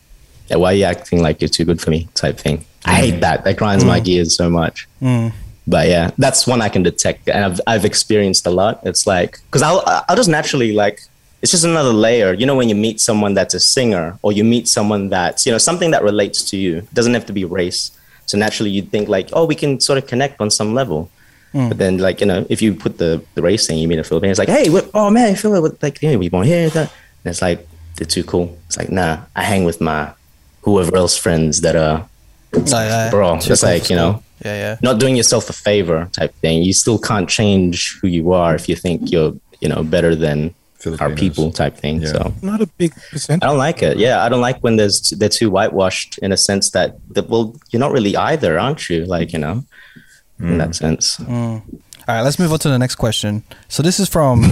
Yeah, 0.48 0.57
why 0.57 0.74
are 0.74 0.76
you 0.76 0.84
acting 0.84 1.22
like 1.22 1.41
you're 1.41 1.49
too 1.49 1.65
good 1.65 1.80
for 1.80 1.90
me? 1.90 2.10
Type 2.15 2.38
thing. 2.38 2.65
I 2.86 2.94
mm. 2.94 2.98
hate 2.98 3.20
that. 3.22 3.44
That 3.44 3.57
grinds 3.57 3.86
my 3.86 3.99
mm. 3.99 4.06
gears 4.06 4.36
so 4.36 4.49
much. 4.49 4.88
Mm. 5.02 5.32
But 5.65 5.88
yeah, 5.88 6.11
that's 6.18 6.45
one 6.45 6.61
I 6.61 6.68
can 6.68 6.84
detect, 6.84 7.30
and 7.30 7.45
I've 7.45 7.61
I've 7.65 7.86
experienced 7.86 8.45
a 8.45 8.49
lot. 8.49 8.82
It's 8.84 9.07
like 9.07 9.40
because 9.45 9.61
I'll 9.61 9.82
I'll 10.10 10.15
just 10.15 10.30
naturally 10.30 10.74
like 10.74 10.99
it's 11.44 11.52
just 11.52 11.65
another 11.65 11.91
layer. 11.91 12.34
You 12.34 12.45
know, 12.45 12.56
when 12.56 12.70
you 12.70 12.76
meet 12.76 13.02
someone 13.02 13.34
that's 13.34 13.53
a 13.53 13.60
singer, 13.60 14.18
or 14.22 14.32
you 14.32 14.45
meet 14.45 14.65
someone 14.70 15.10
that's 15.10 15.45
you 15.45 15.52
know 15.52 15.57
something 15.57 15.91
that 15.91 16.02
relates 16.02 16.41
to 16.52 16.57
you. 16.57 16.78
It 16.78 16.94
doesn't 16.94 17.14
have 17.14 17.26
to 17.26 17.34
be 17.34 17.44
race. 17.44 17.91
So 18.26 18.38
naturally, 18.38 18.72
you'd 18.72 18.90
think 18.91 19.10
like, 19.10 19.30
oh, 19.34 19.45
we 19.45 19.53
can 19.53 19.82
sort 19.82 19.98
of 19.98 20.07
connect 20.07 20.40
on 20.40 20.49
some 20.49 20.74
level. 20.74 21.11
Hmm. 21.52 21.68
But 21.68 21.78
then, 21.80 21.98
like 21.98 22.22
you 22.22 22.28
know, 22.28 22.48
if 22.49 22.61
you 22.61 22.74
put 22.74 22.98
the 22.98 23.22
the 23.36 23.41
race 23.41 23.68
thing, 23.68 23.78
you 23.78 23.90
meet 23.90 23.99
a 23.99 24.06
Filipino, 24.06 24.32
it's 24.32 24.40
like, 24.40 24.48
hey, 24.48 24.70
what, 24.70 24.90
oh 24.94 25.10
man, 25.10 25.34
I 25.34 25.36
feel 25.36 25.52
like 25.52 25.84
like 25.84 26.02
you 26.02 26.14
know, 26.14 26.18
we 26.18 26.30
born 26.30 26.48
here. 26.48 26.70
That. 26.70 26.90
And 27.26 27.32
it's 27.32 27.41
like 27.41 27.68
they're 27.98 28.07
too 28.07 28.24
cool. 28.24 28.57
It's 28.68 28.78
like 28.78 28.90
nah, 28.90 29.24
I 29.36 29.44
hang 29.44 29.65
with 29.65 29.82
my 29.82 30.14
whoever 30.61 30.95
else 30.95 31.18
friends 31.18 31.60
that 31.61 31.76
are 31.76 32.07
oh, 32.53 32.64
yeah, 32.65 33.10
bro. 33.11 33.38
too 33.40 33.52
It's 33.52 33.64
like 33.64 33.90
you 33.90 33.98
know. 33.98 34.24
Yeah, 34.45 34.56
yeah. 34.56 34.78
not 34.82 34.99
doing 34.99 35.15
yourself 35.15 35.49
a 35.49 35.53
favor 35.53 36.10
type 36.11 36.34
thing. 36.36 36.64
You 36.64 36.74
still 36.74 36.99
can't 36.99 37.30
change 37.30 37.98
who 38.02 38.10
you 38.10 38.34
are 38.34 38.53
if 38.56 38.68
you 38.68 38.76
think 38.76 39.10
you're, 39.10 39.34
you 39.61 39.70
know, 39.70 39.84
better 39.84 40.15
than 40.15 40.53
our 40.99 41.15
people 41.15 41.51
type 41.51 41.77
thing. 41.77 42.01
Yeah. 42.01 42.11
So 42.11 42.34
Not 42.41 42.61
a 42.61 42.68
big 42.68 42.93
percentage. 43.11 43.43
I 43.43 43.47
don't 43.47 43.57
like 43.57 43.81
it. 43.84 43.97
Yeah, 43.97 44.23
I 44.23 44.30
don't 44.30 44.41
like 44.41 44.60
when 44.60 44.76
there's 44.76 45.11
they're 45.11 45.30
too 45.30 45.49
whitewashed 45.49 46.18
in 46.19 46.31
a 46.31 46.38
sense 46.38 46.72
that, 46.72 46.97
that 47.14 47.30
well, 47.30 47.55
you're 47.69 47.80
not 47.80 47.91
really 47.91 48.15
either, 48.15 48.60
aren't 48.60 48.89
you? 48.89 49.05
Like 49.05 49.34
you 49.34 49.39
know, 49.39 49.64
in 50.39 50.57
that 50.57 50.76
sense. 50.76 51.19
All 51.19 51.61
right, 52.07 52.22
let's 52.22 52.38
move 52.38 52.51
on 52.51 52.60
to 52.60 52.69
the 52.69 52.80
next 52.80 52.95
question. 52.95 53.43
So 53.69 53.81
this 53.81 53.99
is 53.99 54.10
from 54.10 54.43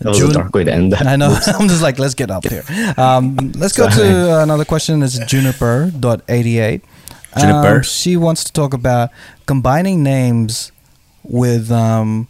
That 0.00 0.10
was 0.10 0.20
a 0.20 0.32
dark 0.32 0.54
way 0.54 0.64
to 0.64 0.72
end 0.72 0.92
that. 0.92 1.06
I 1.06 1.16
know. 1.16 1.28
I'm 1.46 1.68
just 1.68 1.82
like, 1.82 1.98
let's 1.98 2.14
get 2.14 2.30
up 2.30 2.46
here. 2.46 2.64
Um, 2.96 3.36
let's 3.56 3.76
go 3.76 3.88
Sorry. 3.88 4.08
to 4.08 4.42
another 4.42 4.64
question. 4.64 5.02
It's 5.02 5.18
Juniper.88. 5.18 6.82
Juniper. 7.38 7.76
Um, 7.76 7.82
she 7.82 8.16
wants 8.16 8.44
to 8.44 8.52
talk 8.52 8.74
about 8.74 9.10
combining 9.46 10.02
names 10.02 10.72
with 11.22 11.70
um, 11.70 12.28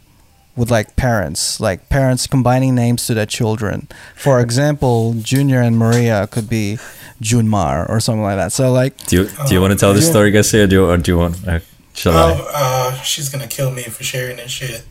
with 0.57 0.69
like 0.71 0.95
parents, 0.95 1.59
like 1.59 1.87
parents 1.89 2.27
combining 2.27 2.73
names 2.75 3.05
to 3.07 3.13
their 3.13 3.25
children. 3.27 3.87
For 4.15 4.39
example, 4.47 5.13
Junior 5.21 5.61
and 5.61 5.77
Maria 5.77 6.27
could 6.27 6.49
be 6.49 6.77
Junmar 7.21 7.87
or 7.89 7.99
something 7.99 8.23
like 8.23 8.37
that. 8.37 8.51
So 8.51 8.71
like, 8.71 8.97
Do 9.07 9.23
you 9.23 9.29
do 9.47 9.53
you 9.53 9.61
want 9.61 9.71
to 9.73 9.79
tell 9.79 9.93
the 9.93 10.01
Yeah. 10.01 10.09
story, 10.09 10.31
Garcia, 10.31 10.63
or 10.63 10.67
do 10.67 10.75
you, 10.75 10.85
or 10.89 10.97
do 10.97 11.11
you 11.11 11.17
want? 11.17 11.47
Uh, 11.47 11.59
shall 11.93 12.13
I? 12.17 12.21
Oh, 12.23 12.51
uh, 12.53 13.01
she's 13.01 13.29
gonna 13.29 13.47
kill 13.47 13.71
me 13.71 13.83
for 13.83 14.03
sharing 14.03 14.37
this 14.37 14.51
shit. 14.51 14.83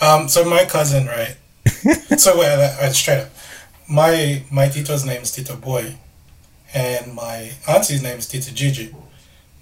Um, 0.00 0.28
so 0.28 0.44
my 0.44 0.64
cousin, 0.64 1.06
right? 1.06 1.36
so 2.18 2.38
wait, 2.38 2.48
uh, 2.48 2.76
uh, 2.80 2.90
straight 2.90 3.20
up, 3.22 3.30
my 3.88 4.42
my 4.50 4.68
tito's 4.68 5.04
name 5.04 5.22
is 5.22 5.30
Tito 5.32 5.56
Boy, 5.56 5.96
and 6.74 7.14
my 7.14 7.52
auntie's 7.66 8.02
name 8.02 8.18
is 8.18 8.26
Tito 8.26 8.52
Gigi. 8.52 8.94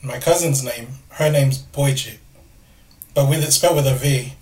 My 0.02 0.18
cousin's 0.20 0.62
name, 0.62 0.88
her 1.18 1.30
name's 1.30 1.58
Boyji, 1.58 2.18
but 3.14 3.28
with 3.28 3.42
it 3.42 3.50
spelled 3.52 3.76
with 3.76 3.86
a 3.86 3.94
V. 3.94 4.34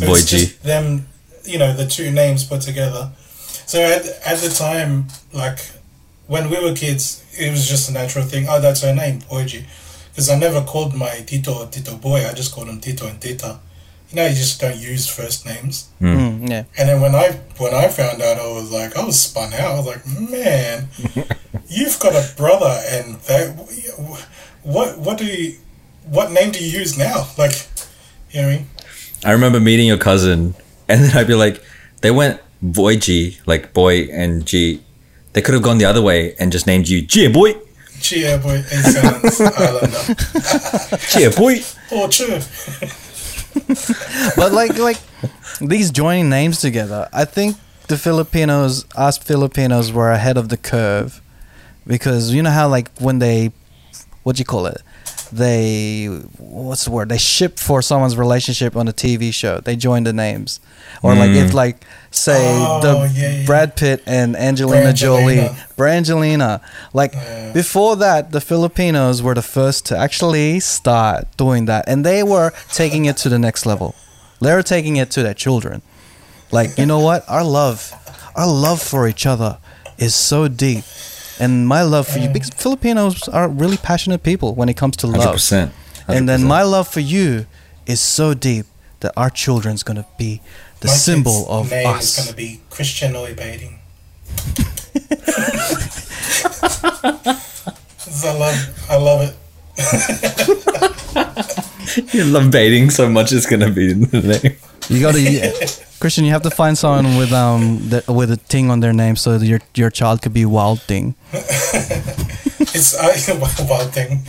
So 0.00 0.14
it's 0.14 0.24
Boyji. 0.24 0.38
just 0.38 0.62
them, 0.62 1.06
you 1.44 1.58
know, 1.58 1.72
the 1.72 1.86
two 1.86 2.10
names 2.10 2.44
put 2.44 2.60
together. 2.62 3.10
So 3.66 3.80
at 3.80 4.04
at 4.26 4.38
the 4.38 4.48
time, 4.48 5.08
like 5.32 5.60
when 6.26 6.50
we 6.50 6.60
were 6.62 6.74
kids, 6.74 7.24
it 7.38 7.50
was 7.50 7.68
just 7.68 7.88
a 7.90 7.92
natural 7.92 8.24
thing. 8.24 8.46
Oh, 8.48 8.60
that's 8.60 8.82
her 8.82 8.94
name, 8.94 9.20
Boyji. 9.22 9.64
Because 10.10 10.28
I 10.28 10.38
never 10.38 10.60
called 10.62 10.94
my 10.94 11.20
Tito 11.26 11.66
Tito 11.66 11.96
Boy. 11.96 12.26
I 12.26 12.32
just 12.32 12.52
called 12.52 12.68
him 12.68 12.80
Tito 12.80 13.06
and 13.06 13.20
Tita. 13.20 13.60
You 14.10 14.16
know, 14.16 14.26
you 14.26 14.34
just 14.34 14.60
don't 14.60 14.76
use 14.76 15.06
first 15.06 15.46
names. 15.46 15.88
mm, 16.00 16.48
yeah, 16.50 16.64
And 16.76 16.88
then 16.88 17.00
when 17.00 17.14
I 17.14 17.30
when 17.58 17.72
I 17.72 17.86
found 17.86 18.20
out, 18.20 18.38
I 18.38 18.46
was 18.52 18.72
like, 18.72 18.96
I 18.96 19.04
was 19.04 19.20
spun 19.22 19.52
out. 19.54 19.70
I 19.72 19.76
was 19.76 19.86
like, 19.86 20.04
man, 20.06 20.88
you've 21.68 21.98
got 22.00 22.14
a 22.14 22.36
brother, 22.36 22.74
and 22.88 23.14
that 23.28 23.54
what 24.62 24.98
what 24.98 25.16
do 25.18 25.24
you 25.26 25.56
what 26.06 26.32
name 26.32 26.50
do 26.50 26.58
you 26.64 26.78
use 26.80 26.98
now? 26.98 27.28
Like, 27.38 27.52
you 28.32 28.42
know 28.42 28.48
what 28.48 28.54
I 28.54 28.56
mean? 28.56 28.66
I 29.24 29.32
remember 29.32 29.60
meeting 29.60 29.86
your 29.86 29.98
cousin, 29.98 30.54
and 30.88 31.04
then 31.04 31.16
I'd 31.16 31.26
be 31.26 31.34
like, 31.34 31.62
they 32.00 32.10
went 32.10 32.40
boy 32.62 32.96
G, 32.96 33.38
like 33.46 33.72
boy 33.72 34.04
and 34.12 34.46
G. 34.46 34.82
They 35.32 35.42
could 35.42 35.54
have 35.54 35.62
gone 35.62 35.78
the 35.78 35.84
other 35.84 36.02
way 36.02 36.34
and 36.38 36.50
just 36.50 36.66
named 36.66 36.88
you 36.88 37.02
G 37.02 37.28
boy, 37.28 37.54
Cheer 38.00 38.38
boy, 38.38 38.64
it 38.66 38.82
sounds 38.94 39.40
Islander. 39.40 40.96
G 41.10 41.28
boy. 41.36 41.60
Oh, 41.92 42.08
cheer. 42.08 42.40
but 44.36 44.52
like 44.52 44.78
like 44.78 44.96
these 45.60 45.90
joining 45.90 46.30
names 46.30 46.60
together, 46.60 47.08
I 47.12 47.24
think 47.26 47.56
the 47.88 47.98
Filipinos, 47.98 48.86
us 48.96 49.18
Filipinos, 49.18 49.92
were 49.92 50.10
ahead 50.10 50.38
of 50.38 50.48
the 50.48 50.56
curve 50.56 51.20
because 51.86 52.32
you 52.32 52.42
know 52.42 52.50
how 52.50 52.68
like 52.68 52.90
when 52.98 53.18
they, 53.18 53.52
what 54.22 54.36
do 54.36 54.40
you 54.40 54.46
call 54.46 54.66
it? 54.66 54.80
They 55.32 56.06
what's 56.38 56.84
the 56.84 56.90
word? 56.90 57.08
They 57.08 57.18
ship 57.18 57.58
for 57.58 57.82
someone's 57.82 58.16
relationship 58.16 58.76
on 58.76 58.88
a 58.88 58.92
TV 58.92 59.32
show. 59.32 59.60
They 59.60 59.76
join 59.76 60.04
the 60.04 60.12
names, 60.12 60.60
or 61.02 61.14
like 61.14 61.30
if 61.30 61.50
mm. 61.50 61.54
like 61.54 61.84
say 62.10 62.56
Oh, 62.58 62.80
the 62.80 63.12
yeah, 63.14 63.38
yeah. 63.40 63.46
Brad 63.46 63.76
Pitt 63.76 64.02
and 64.06 64.36
Angelina 64.36 64.92
Jolie, 64.92 65.36
Brangelina. 65.76 66.60
Brangelina. 66.60 66.60
Like 66.92 67.12
before 67.54 67.96
that, 67.96 68.32
the 68.32 68.40
Filipinos 68.40 69.22
were 69.22 69.34
the 69.34 69.42
first 69.42 69.86
to 69.86 69.96
actually 69.96 70.60
start 70.60 71.28
doing 71.36 71.66
that, 71.66 71.84
and 71.88 72.04
they 72.04 72.22
were 72.22 72.52
taking 72.72 73.04
it 73.04 73.16
to 73.18 73.28
the 73.28 73.38
next 73.38 73.66
level. 73.66 73.94
They 74.40 74.52
were 74.54 74.62
taking 74.62 74.96
it 74.96 75.10
to 75.12 75.22
their 75.22 75.34
children. 75.34 75.82
Like 76.50 76.76
you 76.78 76.86
know 76.86 76.98
what? 77.00 77.24
Our 77.28 77.44
love, 77.44 77.92
our 78.34 78.48
love 78.48 78.82
for 78.82 79.06
each 79.06 79.26
other 79.26 79.58
is 79.98 80.14
so 80.14 80.48
deep, 80.48 80.84
and 81.40 81.66
my 81.66 81.82
love 81.82 82.06
for 82.06 82.18
you 82.18 82.28
because 82.28 82.50
Filipinos 82.50 83.26
are 83.28 83.48
really 83.48 83.76
passionate 83.78 84.22
people 84.22 84.54
when 84.54 84.68
it 84.68 84.76
comes 84.76 84.96
to 84.98 85.06
love. 85.06 85.16
Hundred 85.16 85.26
love. 85.26 85.34
percent. 85.34 85.72
And 86.08 86.28
then 86.28 86.44
my 86.44 86.62
love 86.62 86.88
for 86.88 87.00
you 87.00 87.46
is 87.86 88.00
so 88.00 88.34
deep 88.34 88.66
that 89.00 89.12
our 89.16 89.30
children's 89.30 89.82
gonna 89.82 90.06
be 90.18 90.40
the 90.80 90.88
My 90.88 90.92
symbol 90.94 91.32
kid's 91.32 91.48
of 91.50 91.70
name 91.70 91.88
is 91.88 91.94
us. 91.96 92.16
going 92.16 92.28
to 92.28 92.34
be 92.36 92.60
Christian 92.70 93.12
Oibating. 93.12 93.76
I 98.24 98.38
love, 98.38 98.86
I 98.90 98.96
love 98.96 99.22
it. 99.28 99.36
You 102.14 102.24
love 102.24 102.52
baiting 102.52 102.88
so 102.88 103.08
much, 103.08 103.32
it's 103.32 103.46
gonna 103.46 103.68
be 103.70 103.90
in 103.90 104.00
the 104.02 104.40
name. 104.42 104.56
You 104.90 105.00
gotta, 105.00 105.80
Christian. 106.00 106.24
You 106.24 106.32
have 106.32 106.42
to 106.42 106.50
find 106.50 106.76
someone 106.76 107.16
with 107.16 107.32
um 107.32 107.88
the, 107.88 108.02
with 108.08 108.30
a 108.32 108.36
thing 108.36 108.70
on 108.70 108.80
their 108.80 108.92
name 108.92 109.14
so 109.14 109.38
that 109.38 109.46
your 109.46 109.60
your 109.74 109.90
child 109.90 110.20
could 110.20 110.34
be 110.34 110.44
Wild 110.44 110.82
Thing. 110.82 111.14
It's 112.72 112.94
uh, 112.94 113.36
wild 113.68 113.92
thing. 113.92 114.20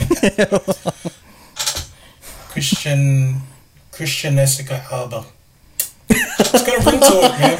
Christian, 2.49 3.41
Christian 3.91 4.35
Jessica 4.35 4.83
Alba. 4.91 5.25
It's 6.09 6.51
got 6.51 6.67
a 6.67 6.89
ring 6.89 6.99
to 6.99 7.15
it, 7.21 7.39
man. 7.39 7.59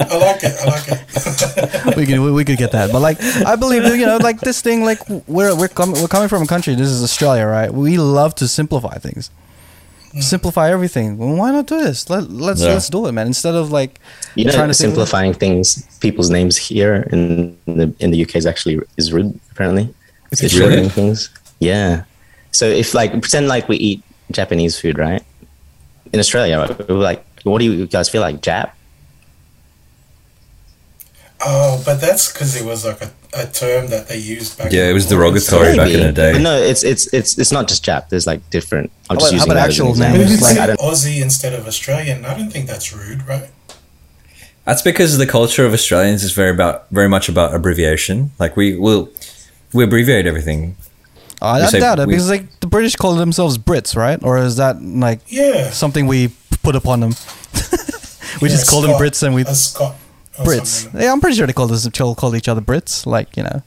I 0.00 0.16
like 0.18 0.44
it. 0.44 0.54
I 0.60 0.64
like 0.64 0.88
it. 0.88 1.96
we 1.96 2.06
could 2.06 2.20
we 2.20 2.44
could 2.44 2.58
get 2.58 2.72
that. 2.72 2.90
But 2.92 3.00
like 3.00 3.20
I 3.20 3.56
believe 3.56 3.84
you 3.96 4.06
know 4.06 4.16
like 4.18 4.40
this 4.40 4.62
thing 4.62 4.84
like 4.84 5.00
we're 5.26 5.54
we're 5.54 5.68
coming 5.68 6.00
we're 6.00 6.08
coming 6.08 6.28
from 6.28 6.42
a 6.42 6.46
country. 6.46 6.74
This 6.74 6.88
is 6.88 7.02
Australia, 7.02 7.46
right? 7.46 7.72
We 7.72 7.98
love 7.98 8.34
to 8.36 8.48
simplify 8.48 8.98
things. 8.98 9.30
Mm. 10.14 10.22
Simplify 10.22 10.70
everything. 10.70 11.18
Well, 11.18 11.34
why 11.36 11.50
not 11.50 11.66
do 11.66 11.78
this? 11.82 12.08
Let 12.08 12.30
let's 12.30 12.62
Yeah. 12.62 12.68
let's 12.72 12.88
do 12.88 13.06
it, 13.06 13.12
man. 13.12 13.26
Instead 13.26 13.54
of 13.54 13.70
like 13.70 14.00
You 14.34 14.44
know, 14.46 14.52
trying 14.52 14.68
to 14.68 14.74
think- 14.74 14.88
simplifying 14.88 15.34
things, 15.34 15.84
people's 16.00 16.30
names 16.30 16.56
here 16.56 17.06
in 17.12 17.56
the 17.66 17.92
in 18.00 18.10
the 18.10 18.18
UK 18.24 18.36
is 18.36 18.46
actually 18.46 18.80
is 18.96 19.12
rude. 19.12 19.38
Apparently, 19.52 19.92
Is 20.30 20.38
They're 20.40 20.46
it 20.46 20.52
shortening 20.52 20.88
things. 20.90 21.28
Yeah. 21.60 22.04
So 22.52 22.64
if 22.66 22.94
like 22.94 23.12
pretend 23.20 23.48
like 23.48 23.68
we 23.68 23.76
eat 23.76 24.02
Japanese 24.30 24.80
food, 24.80 24.98
right? 24.98 25.22
In 26.12 26.20
Australia, 26.20 26.58
right? 26.58 26.88
we're 26.88 26.96
like, 26.96 27.22
what 27.44 27.58
do 27.58 27.66
you 27.66 27.86
guys 27.86 28.08
feel 28.08 28.22
like, 28.22 28.40
Jap? 28.40 28.70
Oh, 31.40 31.82
but 31.84 32.00
that's 32.00 32.32
because 32.32 32.56
it 32.56 32.64
was 32.64 32.84
like 32.84 33.00
a, 33.02 33.10
a 33.34 33.46
term 33.46 33.88
that 33.88 34.08
they 34.08 34.16
used 34.18 34.56
back. 34.58 34.72
Yeah, 34.72 34.84
in 34.84 34.90
it 34.90 34.92
was 34.94 35.06
derogatory 35.06 35.76
back 35.76 35.90
in 35.90 36.00
the 36.00 36.12
day. 36.12 36.40
No, 36.40 36.56
it's 36.56 36.82
it's 36.82 37.12
it's 37.12 37.38
it's 37.38 37.52
not 37.52 37.68
just 37.68 37.84
Jap. 37.84 38.08
There's 38.08 38.26
like 38.26 38.48
different. 38.50 38.90
I'm 39.10 39.16
How 39.16 39.20
just 39.30 39.32
about- 39.32 39.32
how 39.32 39.34
using 39.34 39.50
about 39.50 39.54
that 39.54 39.68
as 39.68 39.78
an 39.78 39.82
actual 39.86 39.90
example. 39.90 40.18
names? 40.18 40.30
Maybe 40.40 40.42
Like, 40.42 40.58
I 40.58 40.66
don't. 40.68 40.80
Aussie 40.80 41.20
instead 41.22 41.52
of 41.54 41.66
Australian. 41.66 42.24
I 42.24 42.34
don't 42.36 42.50
think 42.50 42.66
that's 42.66 42.92
rude, 42.94 43.26
right? 43.28 43.50
That's 44.64 44.82
because 44.82 45.16
the 45.18 45.26
culture 45.26 45.64
of 45.64 45.72
Australians 45.72 46.22
is 46.22 46.32
very 46.32 46.50
about 46.50 46.86
very 46.90 47.08
much 47.08 47.28
about 47.28 47.54
abbreviation. 47.54 48.32
Like 48.38 48.56
we 48.56 48.76
will 48.76 49.10
we 49.72 49.84
abbreviate 49.84 50.26
everything. 50.26 50.76
I 51.40 51.60
We 51.62 51.66
say- 51.68 51.80
doubt 51.80 52.00
it 52.00 52.06
we- 52.06 52.14
because 52.14 52.28
like 52.30 52.60
the 52.60 52.66
British 52.66 52.96
call 52.96 53.14
themselves 53.14 53.58
Brits, 53.58 53.94
right? 53.96 54.18
Or 54.22 54.38
is 54.38 54.56
that 54.56 54.82
like 54.82 55.20
Yeah. 55.28 55.70
something 55.70 56.06
we 56.06 56.32
put 56.62 56.74
upon 56.76 57.00
them? 57.00 57.14
we 58.42 58.48
Yeah, 58.48 58.56
just 58.56 58.68
call 58.68 58.80
them 58.82 58.92
Brits 58.92 59.22
and 59.22 59.34
we 59.34 59.42
a 59.42 59.54
Scot 59.54 59.94
or 60.38 60.44
Brits. 60.44 60.66
something. 60.66 61.00
Yeah, 61.00 61.12
I'm 61.12 61.20
pretty 61.20 61.36
sure 61.36 61.46
they 61.46 61.52
call 61.52 61.66
this 61.66 61.88
call 61.88 62.34
each 62.36 62.48
other 62.48 62.60
Brits. 62.60 63.06
Like 63.06 63.36
you 63.36 63.42
know, 63.42 63.62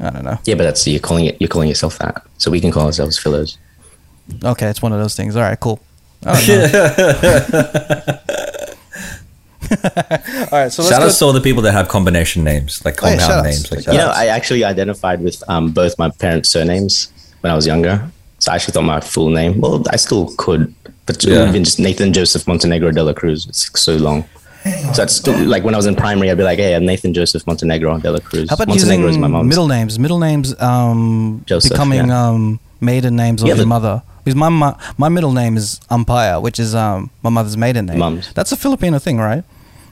I 0.00 0.10
don't 0.10 0.24
know. 0.24 0.38
Yeah, 0.44 0.54
but 0.54 0.64
that's 0.64 0.86
you're 0.86 1.00
calling 1.00 1.26
it. 1.26 1.36
You're 1.40 1.48
calling 1.48 1.68
yourself 1.68 1.98
that. 1.98 2.22
So 2.38 2.50
we 2.50 2.60
can 2.60 2.70
call 2.70 2.86
ourselves 2.86 3.18
Filos. 3.18 3.56
Okay, 4.44 4.66
it's 4.68 4.82
one 4.82 4.92
of 4.92 4.98
those 5.00 5.14
things. 5.16 5.36
All 5.36 5.42
right, 5.42 5.58
cool. 5.58 5.80
I 6.26 6.44
don't. 6.46 8.18
All 9.70 10.58
right, 10.60 10.72
so 10.72 10.82
let's 10.82 10.88
Shout 10.88 11.02
out 11.02 11.12
to 11.12 11.24
all 11.24 11.32
the 11.32 11.40
people 11.42 11.62
that 11.62 11.72
have 11.72 11.88
combination 11.88 12.42
names, 12.44 12.82
like 12.84 13.02
Oh, 13.02 13.08
yeah, 13.08 13.18
compound 13.18 13.44
names, 13.44 13.70
like 13.70 13.80
You 13.80 13.92
that. 13.92 13.94
know, 13.98 14.12
I 14.14 14.26
actually 14.28 14.64
identified 14.64 15.20
with 15.20 15.42
um, 15.48 15.72
both 15.72 15.98
my 15.98 16.10
parents' 16.10 16.48
surnames 16.48 17.12
when 17.40 17.50
I 17.52 17.56
was 17.56 17.66
younger. 17.66 18.08
So 18.38 18.52
I 18.52 18.54
actually 18.54 18.72
thought 18.72 18.84
my 18.84 19.00
full 19.00 19.28
name. 19.30 19.60
Well, 19.60 19.84
I 19.90 19.96
still 19.96 20.32
could, 20.38 20.74
but 21.06 21.16
it 21.22 21.30
Yeah. 21.30 21.44
have 21.44 21.52
been 21.52 21.64
just 21.64 21.78
Nathan 21.80 22.12
Joseph 22.12 22.46
Montenegro 22.46 22.92
de 22.92 23.02
la 23.02 23.12
Cruz. 23.12 23.46
It's 23.46 23.68
so 23.80 23.96
long. 23.96 24.24
So 24.64 24.92
that's 25.02 25.26
like 25.26 25.62
when 25.64 25.74
I 25.74 25.76
was 25.76 25.86
in 25.86 25.94
primary, 25.96 26.30
I'd 26.30 26.36
be 26.36 26.42
like, 26.42 26.58
"Hey, 26.58 26.74
I'm 26.74 26.84
Nathan 26.84 27.14
Joseph 27.14 27.46
Montenegro 27.46 27.98
de 27.98 28.10
la 28.10 28.18
Cruz." 28.18 28.48
How 28.50 28.54
about 28.54 28.68
Montenegro 28.68 29.06
using 29.06 29.10
is 29.10 29.18
my 29.18 29.28
mom's. 29.28 29.48
middle 29.48 29.68
names? 29.68 29.98
Middle 29.98 30.18
names 30.18 30.58
um, 30.60 31.42
Joseph, 31.46 31.70
becoming 31.72 32.08
yeah. 32.08 32.28
um, 32.28 32.60
maiden 32.80 33.16
names 33.16 33.42
of 33.42 33.48
Yeah, 33.48 33.54
your 33.54 33.66
mother. 33.66 34.02
Because 34.24 34.34
my, 34.36 34.48
my 34.48 34.74
my 34.98 35.08
middle 35.08 35.32
name 35.32 35.56
is 35.56 35.80
Umpire, 35.90 36.40
which 36.40 36.58
is 36.58 36.74
um, 36.74 37.10
my 37.22 37.30
mother's 37.30 37.56
maiden 37.56 37.86
name. 37.86 37.98
Mum's. 37.98 38.32
That's 38.34 38.52
a 38.52 38.56
Filipino 38.56 38.98
thing, 38.98 39.18
right? 39.18 39.44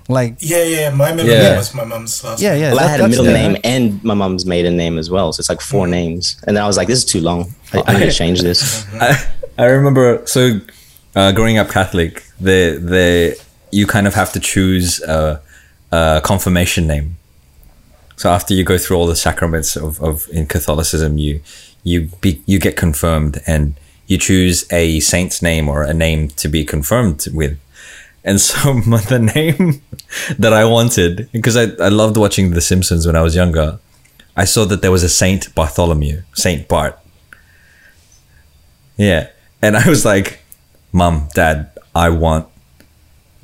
Like, 0.09 0.37
Yeah, 0.41 0.63
yeah. 0.63 0.91
My 0.91 1.13
middle 1.13 1.33
Yeah. 1.33 1.49
name 1.49 1.57
was 1.57 1.75
my 1.75 1.85
mum's 1.85 2.23
last 2.23 2.41
yeah, 2.43 2.53
name. 2.53 2.61
yeah. 2.63 2.71
Well, 2.75 2.85
I 2.85 2.89
had 2.89 3.01
a 3.01 3.09
middle 3.09 3.25
yeah. 3.27 3.33
name 3.49 3.57
and 3.65 4.03
my 4.05 4.15
mom's 4.15 4.45
maiden 4.47 4.77
name 4.77 4.99
as 4.99 5.11
well, 5.11 5.33
so 5.33 5.41
it's 5.41 5.49
like 5.49 5.61
four 5.61 5.87
names. 5.87 6.37
And 6.47 6.57
then 6.57 6.63
I 6.63 6.67
was 6.67 6.77
like, 6.77 6.87
"This 6.89 6.99
is 6.99 7.05
too 7.05 7.21
long. 7.21 7.55
I, 7.73 7.83
I 7.87 7.99
need 7.99 8.07
to 8.07 8.13
change 8.13 8.41
this." 8.43 8.85
I, 9.01 9.17
I 9.59 9.65
remember 9.67 10.23
so 10.27 10.61
uh, 11.15 11.33
growing 11.33 11.59
up 11.59 11.69
Catholic, 11.71 12.23
the 12.41 12.79
the 12.79 13.41
you 13.71 13.87
kind 13.87 14.07
of 14.07 14.15
have 14.15 14.33
to 14.33 14.41
choose 14.41 15.03
a, 15.03 15.41
a 15.93 16.21
confirmation 16.25 16.87
name. 16.87 17.17
So 18.17 18.31
after 18.31 18.55
you 18.55 18.65
go 18.65 18.79
through 18.79 18.97
all 18.97 19.07
the 19.07 19.17
sacraments 19.17 19.77
of, 19.77 20.01
of 20.03 20.29
in 20.31 20.47
Catholicism, 20.47 21.19
you 21.19 21.43
you 21.85 22.11
be 22.21 22.43
you 22.47 22.59
get 22.59 22.77
confirmed 22.77 23.43
and 23.47 23.75
you 24.07 24.19
choose 24.19 24.71
a 24.73 25.01
saint's 25.01 25.43
name 25.43 25.69
or 25.69 25.83
a 25.83 25.93
name 25.93 26.29
to 26.29 26.49
be 26.49 26.65
confirmed 26.65 27.27
with. 27.33 27.59
And 28.25 28.41
so 28.41 28.75
the 28.81 29.31
name 29.35 29.83
that 30.39 30.53
I 30.53 30.65
wanted, 30.65 31.29
because 31.33 31.57
I, 31.57 31.65
I 31.85 31.89
loved 31.89 32.17
watching 32.17 32.51
The 32.51 32.61
Simpsons 32.61 33.07
when 33.07 33.17
I 33.17 33.23
was 33.23 33.35
younger, 33.35 33.79
I 34.37 34.45
saw 34.45 34.65
that 34.67 34.83
there 34.83 34.91
was 34.91 35.03
a 35.03 35.09
Saint 35.09 35.55
Bartholomew, 35.55 36.23
Saint 36.35 36.69
Bart. 36.69 36.99
Yeah. 38.97 39.29
And 39.63 39.77
I 39.77 39.89
was 39.89 40.05
like, 40.05 40.41
Mom, 40.93 41.29
Dad, 41.35 41.71
I 41.95 42.11
want 42.11 42.49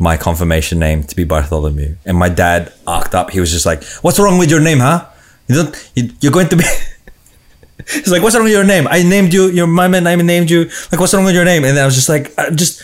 my 0.02 0.16
confirmation 0.16 0.80
name 0.80 1.04
to 1.04 1.14
be 1.14 1.22
Bartholomew. 1.22 1.94
And 2.04 2.18
my 2.18 2.28
dad 2.28 2.72
arced 2.88 3.14
up. 3.14 3.30
He 3.30 3.38
was 3.38 3.52
just 3.52 3.64
like, 3.64 3.84
What's 4.02 4.18
wrong 4.18 4.36
with 4.36 4.50
your 4.50 4.60
name, 4.60 4.80
huh? 4.80 5.06
You 5.46 5.54
don't, 5.62 5.90
you, 5.94 6.10
you're 6.20 6.32
going 6.32 6.48
to 6.48 6.56
be. 6.56 6.64
He's 7.88 8.10
like, 8.10 8.20
What's 8.22 8.34
wrong 8.34 8.44
with 8.44 8.52
your 8.52 8.64
name? 8.64 8.88
I 8.90 9.04
named 9.04 9.32
you, 9.32 9.48
your 9.48 9.68
my 9.68 9.86
man, 9.86 10.06
I 10.08 10.16
named 10.16 10.50
you. 10.50 10.64
Like, 10.90 11.00
what's 11.00 11.14
wrong 11.14 11.24
with 11.24 11.34
your 11.36 11.44
name? 11.44 11.64
And 11.64 11.78
I 11.78 11.86
was 11.86 11.94
just 11.94 12.08
like, 12.08 12.36
I 12.36 12.50
just. 12.50 12.82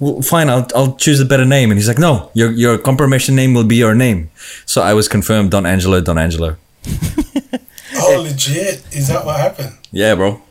Well, 0.00 0.22
fine, 0.22 0.48
I'll, 0.50 0.66
I'll 0.74 0.96
choose 0.96 1.20
a 1.20 1.24
better 1.24 1.44
name. 1.44 1.70
And 1.70 1.78
he's 1.78 1.86
like, 1.86 1.98
no, 1.98 2.30
your, 2.34 2.50
your 2.50 2.78
confirmation 2.78 3.36
name 3.36 3.54
will 3.54 3.64
be 3.64 3.76
your 3.76 3.94
name. 3.94 4.30
So 4.66 4.82
I 4.82 4.92
was 4.92 5.06
confirmed 5.08 5.52
Don 5.52 5.66
Angelo, 5.66 6.00
Don 6.00 6.18
Angelo. 6.18 6.56
Oh, 7.96 8.22
legit? 8.22 8.82
Is 8.92 9.08
that 9.08 9.24
what 9.24 9.38
happened? 9.38 9.72
Yeah, 9.92 10.14
bro. 10.16 10.42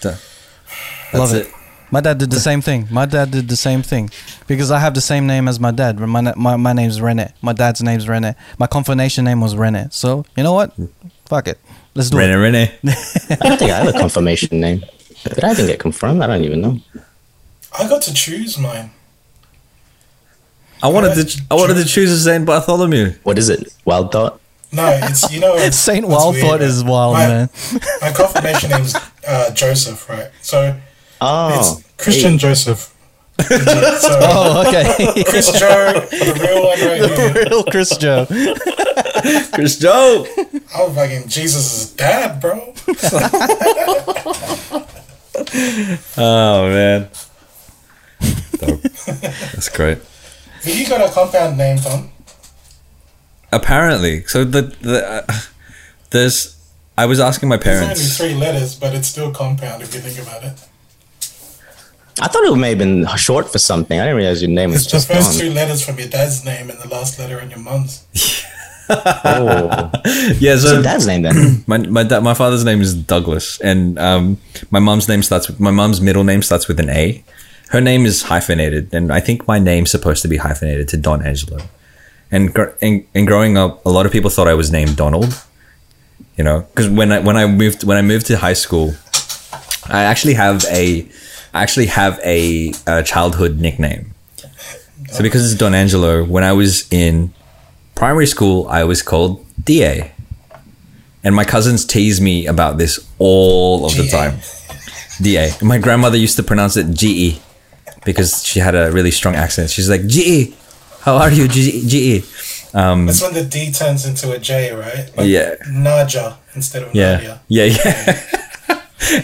So, 0.00 0.10
Love 0.10 1.30
that's 1.30 1.32
it. 1.32 1.54
My 1.92 2.00
dad 2.00 2.18
did 2.18 2.30
the 2.30 2.38
same 2.40 2.60
thing. 2.60 2.86
My 2.90 3.04
dad 3.06 3.30
did 3.32 3.48
the 3.48 3.56
same 3.56 3.82
thing 3.82 4.10
because 4.46 4.70
I 4.70 4.78
have 4.78 4.94
the 4.94 5.00
same 5.00 5.26
name 5.26 5.48
as 5.48 5.58
my 5.58 5.70
dad. 5.72 5.98
My 5.98 6.32
my, 6.36 6.56
my 6.56 6.72
name's 6.72 7.00
Rene. 7.00 7.32
My 7.42 7.52
dad's 7.52 7.82
name's 7.82 8.08
Rene. 8.08 8.34
My 8.58 8.66
confirmation 8.68 9.24
name 9.24 9.40
was 9.40 9.56
Rene. 9.56 9.88
So 9.90 10.24
you 10.36 10.42
know 10.44 10.52
what? 10.52 10.72
Fuck 11.26 11.48
it. 11.48 11.58
Let's 11.94 12.10
do 12.10 12.18
Rene, 12.18 12.34
it. 12.34 12.36
Rene. 12.36 12.78
I 13.40 13.48
don't 13.48 13.58
think 13.58 13.70
I 13.72 13.78
have 13.82 13.94
a 13.94 13.98
confirmation 13.98 14.60
name. 14.60 14.84
Did 15.24 15.42
I 15.44 15.50
even 15.52 15.66
get 15.66 15.80
confirmed? 15.80 16.22
I 16.22 16.28
don't 16.28 16.44
even 16.44 16.60
know. 16.60 16.78
I 17.78 17.88
got 17.88 18.02
to 18.02 18.14
choose 18.14 18.56
mine. 18.58 18.90
I 20.82 20.88
wanted 20.88 21.14
to. 21.28 21.42
I 21.50 21.54
wanted 21.54 21.74
to 21.74 21.84
choose 21.84 22.10
a 22.10 22.18
Saint 22.18 22.46
Bartholomew. 22.46 23.14
What 23.24 23.36
is 23.38 23.48
it? 23.48 23.74
Wild 23.84 24.12
thought. 24.12 24.40
No, 24.72 24.86
it's 25.02 25.30
you 25.32 25.40
know. 25.40 25.54
it's- 25.56 25.78
Saint 25.78 26.06
what's 26.06 26.22
Wild 26.24 26.36
Thought 26.36 26.60
right? 26.60 26.62
is 26.62 26.84
wild, 26.84 27.14
my, 27.14 27.26
man. 27.26 27.48
My 28.00 28.12
confirmation 28.12 28.70
name's 28.70 28.94
uh, 29.26 29.50
Joseph, 29.52 30.08
right? 30.08 30.30
So 30.40 30.78
Oh, 31.20 31.58
it's 31.58 31.82
Christian 32.02 32.32
hey. 32.32 32.38
Joseph. 32.38 32.94
so 33.40 33.46
Oh, 34.22 34.64
okay. 34.66 35.22
Chris 35.24 35.50
Joe, 35.58 35.92
the 36.10 36.38
real 36.40 36.62
one 36.64 36.80
right 36.80 37.34
here. 37.34 37.44
Real 37.44 37.64
Chris 37.64 37.96
Joe. 37.96 38.26
Chris 39.52 39.78
Joe. 39.78 40.26
I'm 40.76 40.94
fucking 40.94 41.28
Jesus' 41.28 41.92
dad, 41.92 42.40
bro. 42.40 42.74
Oh 46.16 46.68
man. 46.68 47.08
That's 48.60 49.68
great. 49.70 49.98
Have 50.62 50.74
you 50.74 50.86
got 50.86 51.08
a 51.08 51.12
compound 51.12 51.56
name, 51.56 51.78
Tom? 51.78 52.10
Apparently, 53.52 54.24
so 54.24 54.44
the 54.44 54.62
the 54.82 55.06
uh, 55.06 55.26
there's. 56.10 56.56
I 56.98 57.06
was 57.06 57.18
asking 57.20 57.48
my 57.48 57.54
It's 57.56 57.66
only 57.66 57.78
parents. 57.80 58.16
three 58.18 58.34
letters, 58.34 58.74
but 58.74 58.94
it's 58.94 59.08
still 59.08 59.32
compound 59.32 59.82
if 59.82 59.94
you 59.94 60.00
think 60.00 60.18
about 60.26 60.44
it. 60.44 60.52
I 62.20 62.28
thought 62.28 62.44
it 62.44 62.56
may 62.56 62.70
have 62.70 62.78
been 62.78 63.06
short 63.16 63.50
for 63.50 63.58
something. 63.58 63.98
I 63.98 64.04
didn't 64.04 64.16
realize 64.18 64.42
your 64.42 64.50
name 64.50 64.70
was 64.70 64.82
It's 64.82 64.86
the 64.86 64.96
just 64.98 65.08
first 65.08 65.32
Don. 65.38 65.40
two 65.48 65.54
letters 65.54 65.84
from 65.84 65.98
your 65.98 66.08
dad's 66.08 66.44
name 66.44 66.68
and 66.70 66.78
the 66.80 66.88
last 66.88 67.18
letter 67.18 67.38
in 67.40 67.50
your 67.50 67.60
mum's. 67.60 68.04
Oh, 68.88 69.90
Yeah, 70.38 70.52
what's 70.52 70.62
so 70.64 70.74
your 70.74 70.82
dad's 70.82 71.06
name 71.06 71.22
then? 71.22 71.64
my 71.66 71.78
my 71.78 72.02
dad, 72.02 72.22
my 72.22 72.34
father's 72.34 72.64
name 72.64 72.80
is 72.80 72.94
Douglas, 72.94 73.60
and 73.60 73.98
um, 73.98 74.38
my 74.70 74.80
mom's 74.80 75.08
name 75.08 75.22
starts. 75.22 75.48
with 75.48 75.60
My 75.60 75.70
mom's 75.70 76.00
middle 76.00 76.24
name 76.24 76.42
starts 76.42 76.66
with 76.68 76.80
an 76.80 76.90
A. 76.90 77.22
Her 77.68 77.80
name 77.80 78.04
is 78.04 78.22
hyphenated, 78.22 78.92
and 78.92 79.12
I 79.12 79.20
think 79.20 79.46
my 79.46 79.60
name's 79.60 79.90
supposed 79.92 80.22
to 80.22 80.28
be 80.28 80.38
hyphenated 80.38 80.88
to 80.88 80.96
Don 80.96 81.22
Angelo. 81.24 81.58
And 82.32 82.52
gr- 82.52 82.74
and, 82.82 83.04
and 83.14 83.26
growing 83.28 83.56
up, 83.56 83.84
a 83.86 83.90
lot 83.90 84.06
of 84.06 84.12
people 84.12 84.28
thought 84.30 84.48
I 84.48 84.54
was 84.54 84.70
named 84.72 84.96
Donald. 84.96 85.40
You 86.36 86.42
know, 86.44 86.60
because 86.62 86.88
when 86.88 87.12
I 87.12 87.20
when 87.20 87.36
I 87.36 87.46
moved 87.46 87.84
when 87.84 87.96
I 87.96 88.02
moved 88.02 88.26
to 88.26 88.36
high 88.38 88.54
school, 88.54 88.94
I 89.86 90.02
actually 90.02 90.34
have 90.34 90.64
a 90.70 91.06
I 91.52 91.62
actually 91.62 91.86
have 91.86 92.20
a, 92.24 92.72
a 92.86 93.02
childhood 93.02 93.58
nickname. 93.58 94.14
So 95.10 95.22
because 95.22 95.50
it's 95.50 95.58
Don 95.58 95.74
Angelo, 95.74 96.24
when 96.24 96.44
I 96.44 96.52
was 96.52 96.90
in 96.92 97.32
primary 97.94 98.26
school, 98.26 98.68
I 98.68 98.84
was 98.84 99.02
called 99.02 99.44
Da. 99.62 100.12
And 101.24 101.34
my 101.34 101.44
cousins 101.44 101.84
tease 101.84 102.20
me 102.20 102.46
about 102.46 102.78
this 102.78 102.98
all 103.18 103.84
of 103.84 103.96
the 103.96 104.06
time. 104.08 104.38
Da. 105.20 105.50
My 105.62 105.78
grandmother 105.78 106.16
used 106.16 106.36
to 106.36 106.42
pronounce 106.42 106.76
it 106.76 106.94
Ge 106.94 107.40
because 108.04 108.44
she 108.44 108.60
had 108.60 108.74
a 108.74 108.90
really 108.92 109.10
strong 109.10 109.34
accent. 109.34 109.70
She's 109.70 109.90
like, 109.90 110.06
Ge, 110.06 110.54
how 111.00 111.16
are 111.16 111.30
you, 111.30 111.48
Ge? 111.48 111.86
Ge?" 111.86 112.24
Um, 112.72 113.06
That's 113.06 113.20
when 113.20 113.34
the 113.34 113.44
D 113.44 113.72
turns 113.72 114.06
into 114.06 114.30
a 114.32 114.38
J, 114.38 114.72
right? 114.72 115.10
Like 115.16 115.28
Yeah. 115.28 115.56
Naja 115.68 116.36
instead 116.54 116.84
of 116.84 116.94
yeah. 116.94 117.16
Nadia. 117.16 117.40
Yeah, 117.48 117.64
yeah. 117.64 118.46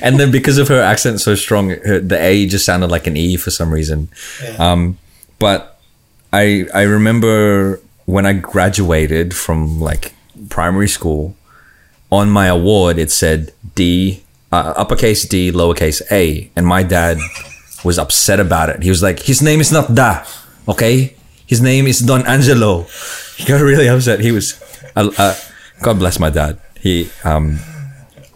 and 0.02 0.18
then 0.18 0.30
because 0.30 0.58
of 0.58 0.68
her 0.68 0.80
accent 0.80 1.20
so 1.20 1.34
strong, 1.34 1.70
her, 1.70 2.00
the 2.00 2.20
A 2.20 2.46
just 2.46 2.64
sounded 2.64 2.90
like 2.90 3.06
an 3.06 3.16
E 3.16 3.36
for 3.36 3.50
some 3.50 3.72
reason. 3.72 4.08
Yeah. 4.42 4.72
Um, 4.72 4.98
but 5.38 5.78
I 6.32 6.66
I 6.74 6.82
remember 6.82 7.80
when 8.06 8.26
I 8.26 8.32
graduated 8.34 9.34
from 9.34 9.80
like 9.80 10.14
primary 10.48 10.88
school, 10.88 11.34
on 12.10 12.30
my 12.30 12.46
award 12.46 12.98
it 12.98 13.10
said 13.10 13.52
D, 13.74 14.22
uh, 14.52 14.74
uppercase 14.76 15.24
D, 15.28 15.52
lowercase 15.52 16.02
A, 16.10 16.50
and 16.56 16.66
my 16.66 16.82
dad 16.82 17.18
was 17.84 17.98
upset 17.98 18.40
about 18.40 18.70
it. 18.70 18.82
He 18.82 18.90
was 18.90 19.02
like, 19.02 19.20
"His 19.20 19.42
name 19.42 19.60
is 19.60 19.70
not 19.70 19.94
Da, 19.94 20.24
okay? 20.68 21.14
His 21.46 21.60
name 21.60 21.86
is 21.86 22.00
Don 22.00 22.26
Angelo." 22.26 22.86
He 23.36 23.44
got 23.44 23.60
really 23.60 23.86
upset. 23.86 24.20
He 24.20 24.32
was, 24.32 24.56
uh, 24.96 25.12
uh, 25.18 25.36
God 25.82 25.98
bless 25.98 26.18
my 26.18 26.30
dad. 26.30 26.58
He 26.80 27.10
um, 27.22 27.60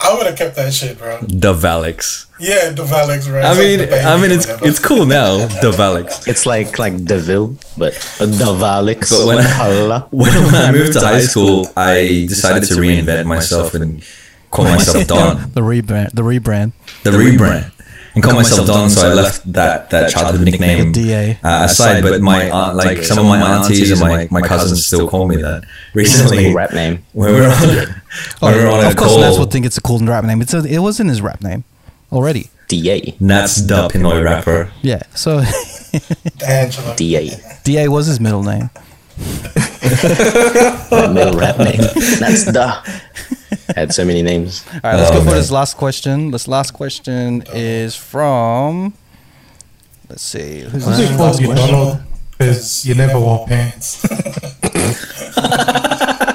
I 0.03 0.15
would 0.17 0.27
have 0.27 0.37
kept 0.37 0.57
that 0.57 0.73
shit, 0.73 0.99
bro. 0.99 1.19
the 1.23 1.53
Valix. 1.53 2.27
Yeah, 2.39 2.71
the 2.71 2.85
Valix, 2.85 3.31
right? 3.31 3.45
I 3.45 3.51
It's 3.51 3.59
like 3.59 3.59
mean, 3.59 3.79
baby 3.81 3.95
I 3.95 4.17
mean, 4.21 4.31
it's 4.31 4.47
whatever. 4.47 4.67
it's 4.69 4.79
cool 4.79 5.05
now, 5.05 5.47
the 5.61 5.71
Valix. 5.73 6.27
It's 6.27 6.47
like 6.47 6.79
like 6.79 7.05
Deville, 7.05 7.57
but 7.77 7.93
Davalix. 8.19 9.11
But 9.11 9.27
when 9.27 9.39
I, 9.39 9.99
when, 10.11 10.33
when 10.45 10.55
I 10.55 10.73
moved 10.73 10.95
to 10.95 11.01
high 11.01 11.21
school, 11.21 11.67
I 11.77 12.25
decided 12.29 12.67
to 12.69 12.75
reinvent 12.75 13.27
myself 13.27 13.75
and 13.75 14.03
call 14.51 14.65
myself 14.65 15.07
Don. 15.07 15.51
The 15.53 15.61
rebrand. 15.61 16.13
The 16.13 16.23
rebrand. 16.23 16.73
The 17.05 17.11
rebrand. 17.11 17.73
And 18.15 18.25
call 18.25 18.35
myself 18.35 18.67
Don, 18.67 18.91
so 18.91 19.09
I 19.09 19.13
left 19.15 19.53
that, 19.53 19.91
that 19.91 20.11
childhood 20.11 20.45
nickname 20.45 20.91
DA. 20.93 21.39
uh, 21.45 21.65
aside. 21.67 22.03
But 22.03 22.21
my 22.21 22.51
aunt, 22.51 22.75
like 22.77 23.05
some 23.05 23.19
of 23.19 23.27
my 23.27 23.41
aunties 23.41 23.91
and 23.93 24.01
my, 24.01 24.27
my 24.31 24.41
cousins 24.41 24.85
still 24.87 25.09
call 25.09 25.29
me 25.29 25.37
that. 25.37 25.65
Recently, 25.95 26.53
rap 26.55 26.73
name. 26.73 27.05
when 27.13 27.35
we 27.35 27.41
were 27.41 27.47
on, 27.49 28.00
Oh, 28.43 28.51
when 28.51 28.59
we 28.59 28.65
on 28.65 28.85
of 28.85 28.97
course, 28.97 29.13
call, 29.13 29.21
that's 29.21 29.39
what 29.39 29.51
think 29.51 29.67
it's 29.67 29.79
a 29.79 29.81
cool 29.81 29.99
rap 30.01 30.25
name. 30.25 30.43
It's 30.43 30.55
a, 30.55 30.65
it 30.65 30.79
was 30.79 31.01
in 31.01 31.09
his 31.09 31.23
rap 31.23 31.43
name 31.43 31.65
already. 32.13 32.51
Da. 32.69 33.15
Nats 33.21 33.63
the 33.67 33.89
Pinoy 33.89 34.23
rapper. 34.25 34.71
Yeah. 34.83 35.03
So 35.15 35.43
Angelo. 36.47 36.95
Da. 36.97 37.31
Da 37.65 37.89
was 37.89 38.07
his 38.07 38.21
middle 38.21 38.43
name. 38.43 38.71
Middle 40.91 41.39
rap 41.39 41.59
name. 41.59 41.81
That's 42.19 42.45
the. 42.45 42.73
Had 43.75 43.93
so 43.93 44.05
many 44.05 44.23
names. 44.23 44.65
All 44.73 44.81
right, 44.85 44.97
let's 44.97 45.11
Oh, 45.11 45.19
go 45.19 45.25
for 45.25 45.33
this 45.33 45.51
last 45.51 45.77
question. 45.77 46.31
This 46.31 46.47
last 46.49 46.71
question 46.73 47.43
is 47.53 47.95
from. 47.97 48.95
Let's 50.09 50.23
see. 50.23 50.61
Who's 50.61 50.87
this? 50.87 50.99
it 51.01 51.09
supposed 51.09 51.41
to 51.41 51.49
be 51.49 51.55
Donald? 51.55 51.99
because 52.41 52.87
you 52.87 52.95
never 52.95 53.21
wore 53.21 53.47
pants. 53.47 54.03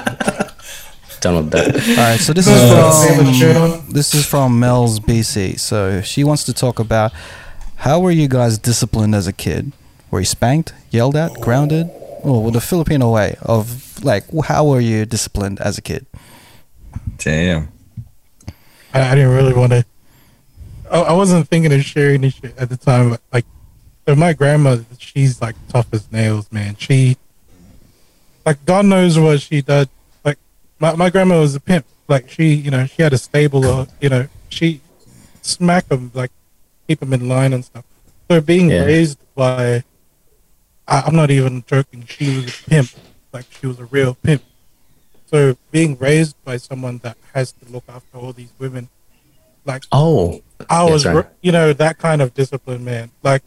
Done 1.26 1.44
with 1.46 1.50
that. 1.50 1.74
All 1.88 1.96
right, 1.96 2.20
so 2.20 2.32
this 2.32 2.46
is 2.46 2.54
have 2.54 3.18
a 3.18 3.32
shirt 3.32 3.56
from 3.56 3.92
this 3.92 4.14
is 4.14 4.24
from 4.24 4.60
Mel's 4.60 5.00
BC. 5.00 5.58
So 5.58 6.00
she 6.00 6.22
wants 6.22 6.44
to 6.44 6.52
talk 6.52 6.78
about 6.78 7.12
how 7.74 7.98
were 7.98 8.12
you 8.12 8.28
guys 8.28 8.58
disciplined 8.58 9.12
as 9.12 9.26
a 9.26 9.32
kid? 9.32 9.72
Were 10.12 10.20
you 10.20 10.24
spanked, 10.24 10.72
yelled 10.92 11.16
at, 11.16 11.34
grounded? 11.40 11.90
Oh, 12.22 12.38
well, 12.38 12.52
the 12.52 12.60
Filipino 12.60 13.12
way 13.12 13.34
of 13.42 14.04
like 14.04 14.22
how 14.44 14.66
were 14.66 14.78
you 14.78 15.04
disciplined 15.04 15.58
as 15.58 15.76
a 15.76 15.82
kid? 15.82 16.06
Damn. 17.18 17.72
I, 18.94 19.10
I 19.10 19.14
didn't 19.16 19.34
really 19.34 19.52
want 19.52 19.72
to. 19.72 19.84
I, 20.88 21.00
I 21.00 21.12
wasn't 21.12 21.48
thinking 21.48 21.72
of 21.72 21.82
sharing 21.82 22.20
this 22.20 22.34
shit 22.34 22.56
at 22.56 22.68
the 22.68 22.76
time. 22.76 23.10
But 23.10 23.20
like, 23.32 23.46
so 24.06 24.14
my 24.14 24.32
grandma, 24.32 24.78
she's 24.98 25.42
like 25.42 25.56
tough 25.70 25.88
as 25.92 26.12
nails, 26.12 26.52
man. 26.52 26.76
She, 26.76 27.16
like, 28.44 28.64
God 28.64 28.86
knows 28.86 29.18
what 29.18 29.40
she 29.40 29.60
did. 29.60 29.88
My 30.78 30.94
my 30.94 31.10
grandma 31.10 31.40
was 31.40 31.54
a 31.54 31.60
pimp. 31.60 31.86
Like, 32.08 32.30
she, 32.30 32.54
you 32.54 32.70
know, 32.70 32.86
she 32.86 33.02
had 33.02 33.12
a 33.12 33.18
stable. 33.18 33.64
Or, 33.66 33.86
you 34.00 34.08
know, 34.08 34.28
she 34.48 34.80
smack 35.42 35.88
them, 35.88 36.12
like, 36.14 36.30
keep 36.86 37.00
them 37.00 37.12
in 37.12 37.28
line 37.28 37.52
and 37.52 37.64
stuff. 37.64 37.84
So 38.30 38.40
being 38.40 38.70
Yeah. 38.70 38.84
raised 38.84 39.18
by, 39.34 39.82
I, 40.86 41.00
I'm 41.06 41.16
not 41.16 41.30
even 41.32 41.64
joking. 41.66 42.04
She 42.06 42.36
was 42.36 42.48
a 42.48 42.70
pimp. 42.70 42.90
Like, 43.32 43.46
she 43.50 43.66
was 43.66 43.80
a 43.80 43.86
real 43.86 44.14
pimp. 44.14 44.42
So 45.26 45.56
being 45.72 45.96
raised 45.98 46.36
by 46.44 46.58
someone 46.58 46.98
that 46.98 47.16
has 47.34 47.50
to 47.52 47.72
look 47.72 47.82
after 47.88 48.18
all 48.18 48.32
these 48.32 48.52
women, 48.60 48.88
like 49.64 49.82
Oh, 49.90 50.40
I 50.70 50.84
was, 50.84 51.04
right. 51.04 51.26
you 51.42 51.50
know, 51.50 51.72
that 51.72 51.98
kind 51.98 52.22
of 52.22 52.32
discipline, 52.34 52.84
man. 52.84 53.10
Like 53.24 53.42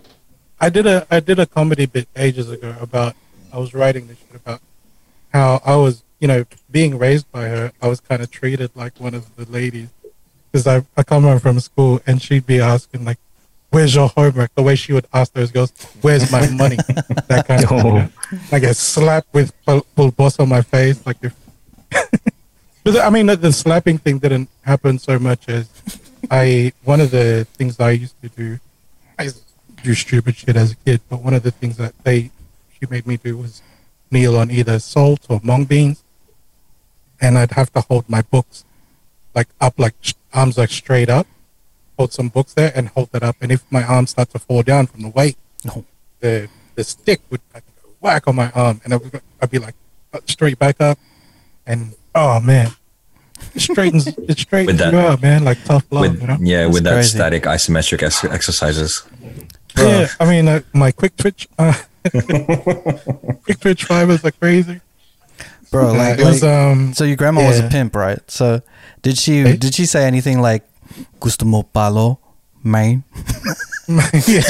I 0.60 0.68
did 0.68 0.85
a 0.85 1.07
I 1.10 1.22
did 1.22 1.39
a 1.39 1.45
comedy 1.45 1.85
bit 1.85 2.10
ages 2.18 2.49
ago 2.51 2.76
about 2.81 3.15
I 3.53 3.57
was 3.57 3.73
writing 3.73 4.07
this 4.07 4.18
shit 4.18 4.35
about 4.35 4.60
how 5.31 5.61
I 5.65 5.77
was, 5.77 6.03
you 6.19 6.27
know, 6.27 6.45
being 6.69 6.97
raised 6.97 7.31
by 7.31 7.47
her. 7.47 7.71
I 7.81 7.87
was 7.87 7.99
kind 7.99 8.21
of 8.21 8.29
treated 8.29 8.71
like 8.75 8.99
one 8.99 9.13
of 9.13 9.35
the 9.35 9.45
ladies 9.49 9.89
because 10.51 10.67
I 10.67 10.85
I 10.97 11.03
come 11.03 11.23
home 11.23 11.39
from 11.39 11.59
school 11.59 12.01
and 12.05 12.21
she'd 12.21 12.45
be 12.45 12.59
asking 12.59 13.05
like, 13.05 13.17
"Where's 13.69 13.95
your 13.95 14.09
homework?" 14.09 14.53
The 14.55 14.63
way 14.63 14.75
she 14.75 14.93
would 14.93 15.07
ask 15.13 15.33
those 15.33 15.51
girls, 15.51 15.71
"Where's 16.01 16.31
my 16.31 16.49
money?" 16.63 16.77
that 17.27 17.45
kind 17.47 17.63
of 17.63 17.69
thing. 17.69 18.41
Like 18.51 18.63
a 18.63 18.73
slap 18.73 19.25
with 19.33 19.53
full, 19.65 19.85
full 19.95 20.11
boss 20.11 20.39
on 20.39 20.49
my 20.49 20.61
face, 20.61 21.05
like 21.05 21.17
if. 21.21 21.35
But 22.81 22.95
I 23.01 23.09
mean, 23.09 23.25
the, 23.25 23.35
the 23.35 23.51
slapping 23.51 23.97
thing 23.97 24.19
didn't 24.19 24.49
happen 24.61 24.99
so 24.99 25.19
much 25.19 25.49
as 25.49 25.69
I. 26.31 26.71
One 26.83 27.01
of 27.01 27.11
the 27.11 27.45
things 27.53 27.79
I 27.79 27.91
used 27.91 28.19
to 28.21 28.29
do, 28.29 28.59
I 29.19 29.29
do 29.83 29.93
stupid 29.93 30.35
shit 30.37 30.55
as 30.55 30.71
a 30.71 30.75
kid. 30.75 31.01
But 31.09 31.21
one 31.21 31.33
of 31.33 31.43
the 31.43 31.51
things 31.51 31.77
that 31.77 31.93
they 32.03 32.31
she 32.79 32.87
made 32.89 33.05
me 33.05 33.17
do 33.17 33.37
was 33.37 33.61
kneel 34.09 34.37
on 34.37 34.49
either 34.49 34.79
salt 34.79 35.25
or 35.29 35.39
mung 35.43 35.65
beans, 35.65 36.03
and 37.21 37.37
I'd 37.37 37.51
have 37.51 37.71
to 37.73 37.81
hold 37.81 38.07
my 38.09 38.21
books 38.21 38.63
like 39.35 39.47
up, 39.61 39.77
like 39.77 39.93
arms 40.33 40.57
like 40.57 40.69
straight 40.71 41.09
up, 41.09 41.27
hold 41.97 42.13
some 42.13 42.29
books 42.29 42.53
there, 42.53 42.71
and 42.75 42.87
hold 42.89 43.11
that 43.11 43.23
up. 43.23 43.35
And 43.41 43.51
if 43.51 43.63
my 43.71 43.83
arms 43.83 44.11
start 44.11 44.29
to 44.31 44.39
fall 44.39 44.63
down 44.63 44.87
from 44.87 45.01
the 45.03 45.09
weight, 45.09 45.37
No. 45.63 45.85
the 46.19 46.49
the 46.75 46.83
stick 46.83 47.19
would 47.29 47.41
like, 47.53 47.63
whack 47.99 48.27
on 48.27 48.35
my 48.35 48.49
arm, 48.51 48.79
and 48.83 48.93
I 48.93 48.97
would, 48.97 49.21
I'd 49.41 49.51
be 49.51 49.59
like 49.59 49.75
straight 50.25 50.57
back 50.57 50.79
up, 50.79 50.97
and 51.67 51.93
oh 52.15 52.39
man, 52.39 52.71
it 53.53 53.59
straightens 53.61 54.07
it 54.07 54.39
straightens 54.39 54.79
that- 54.79 54.93
you 54.93 54.99
out, 54.99 55.21
man, 55.21 55.43
like 55.43 55.61
tough 55.65 55.85
love, 55.91 56.01
With 56.11 56.21
you 56.21 56.27
know. 56.27 56.37
yeah, 56.39 56.63
That's 56.63 56.73
with 56.73 56.83
that 56.85 56.93
crazy. 56.93 57.17
static 57.17 57.43
isometric 57.43 58.01
ex- 58.03 58.23
exercises. 58.23 59.03
Yeah, 59.77 60.07
I 60.19 60.25
mean, 60.25 60.47
uh, 60.47 60.61
my 60.73 60.91
quick 60.91 61.15
twitch, 61.17 61.47
uh, 61.57 61.73
quick 63.43 63.59
twitch 63.59 63.83
fibers 63.85 64.23
are 64.25 64.31
crazy. 64.31 64.81
Bro, 65.71 65.93
like, 65.93 66.17
was 66.19 66.41
like- 66.43 66.51
um, 66.51 66.93
so 66.93 67.03
your 67.03 67.15
grandma 67.15 67.45
was 67.45 67.59
a 67.59 67.67
pimp, 67.69 67.95
right? 67.95 68.19
So 68.29 68.61
did 69.01 69.17
she 69.17 69.41
Eh? 69.41 69.55
did 69.55 69.73
she 69.75 69.85
say 69.85 70.05
anything 70.05 70.41
like 70.41 70.63
gusto 71.19 71.45
mo 71.45 71.63
palo, 71.63 72.19
man? 72.63 73.03
yeah. 74.27 74.41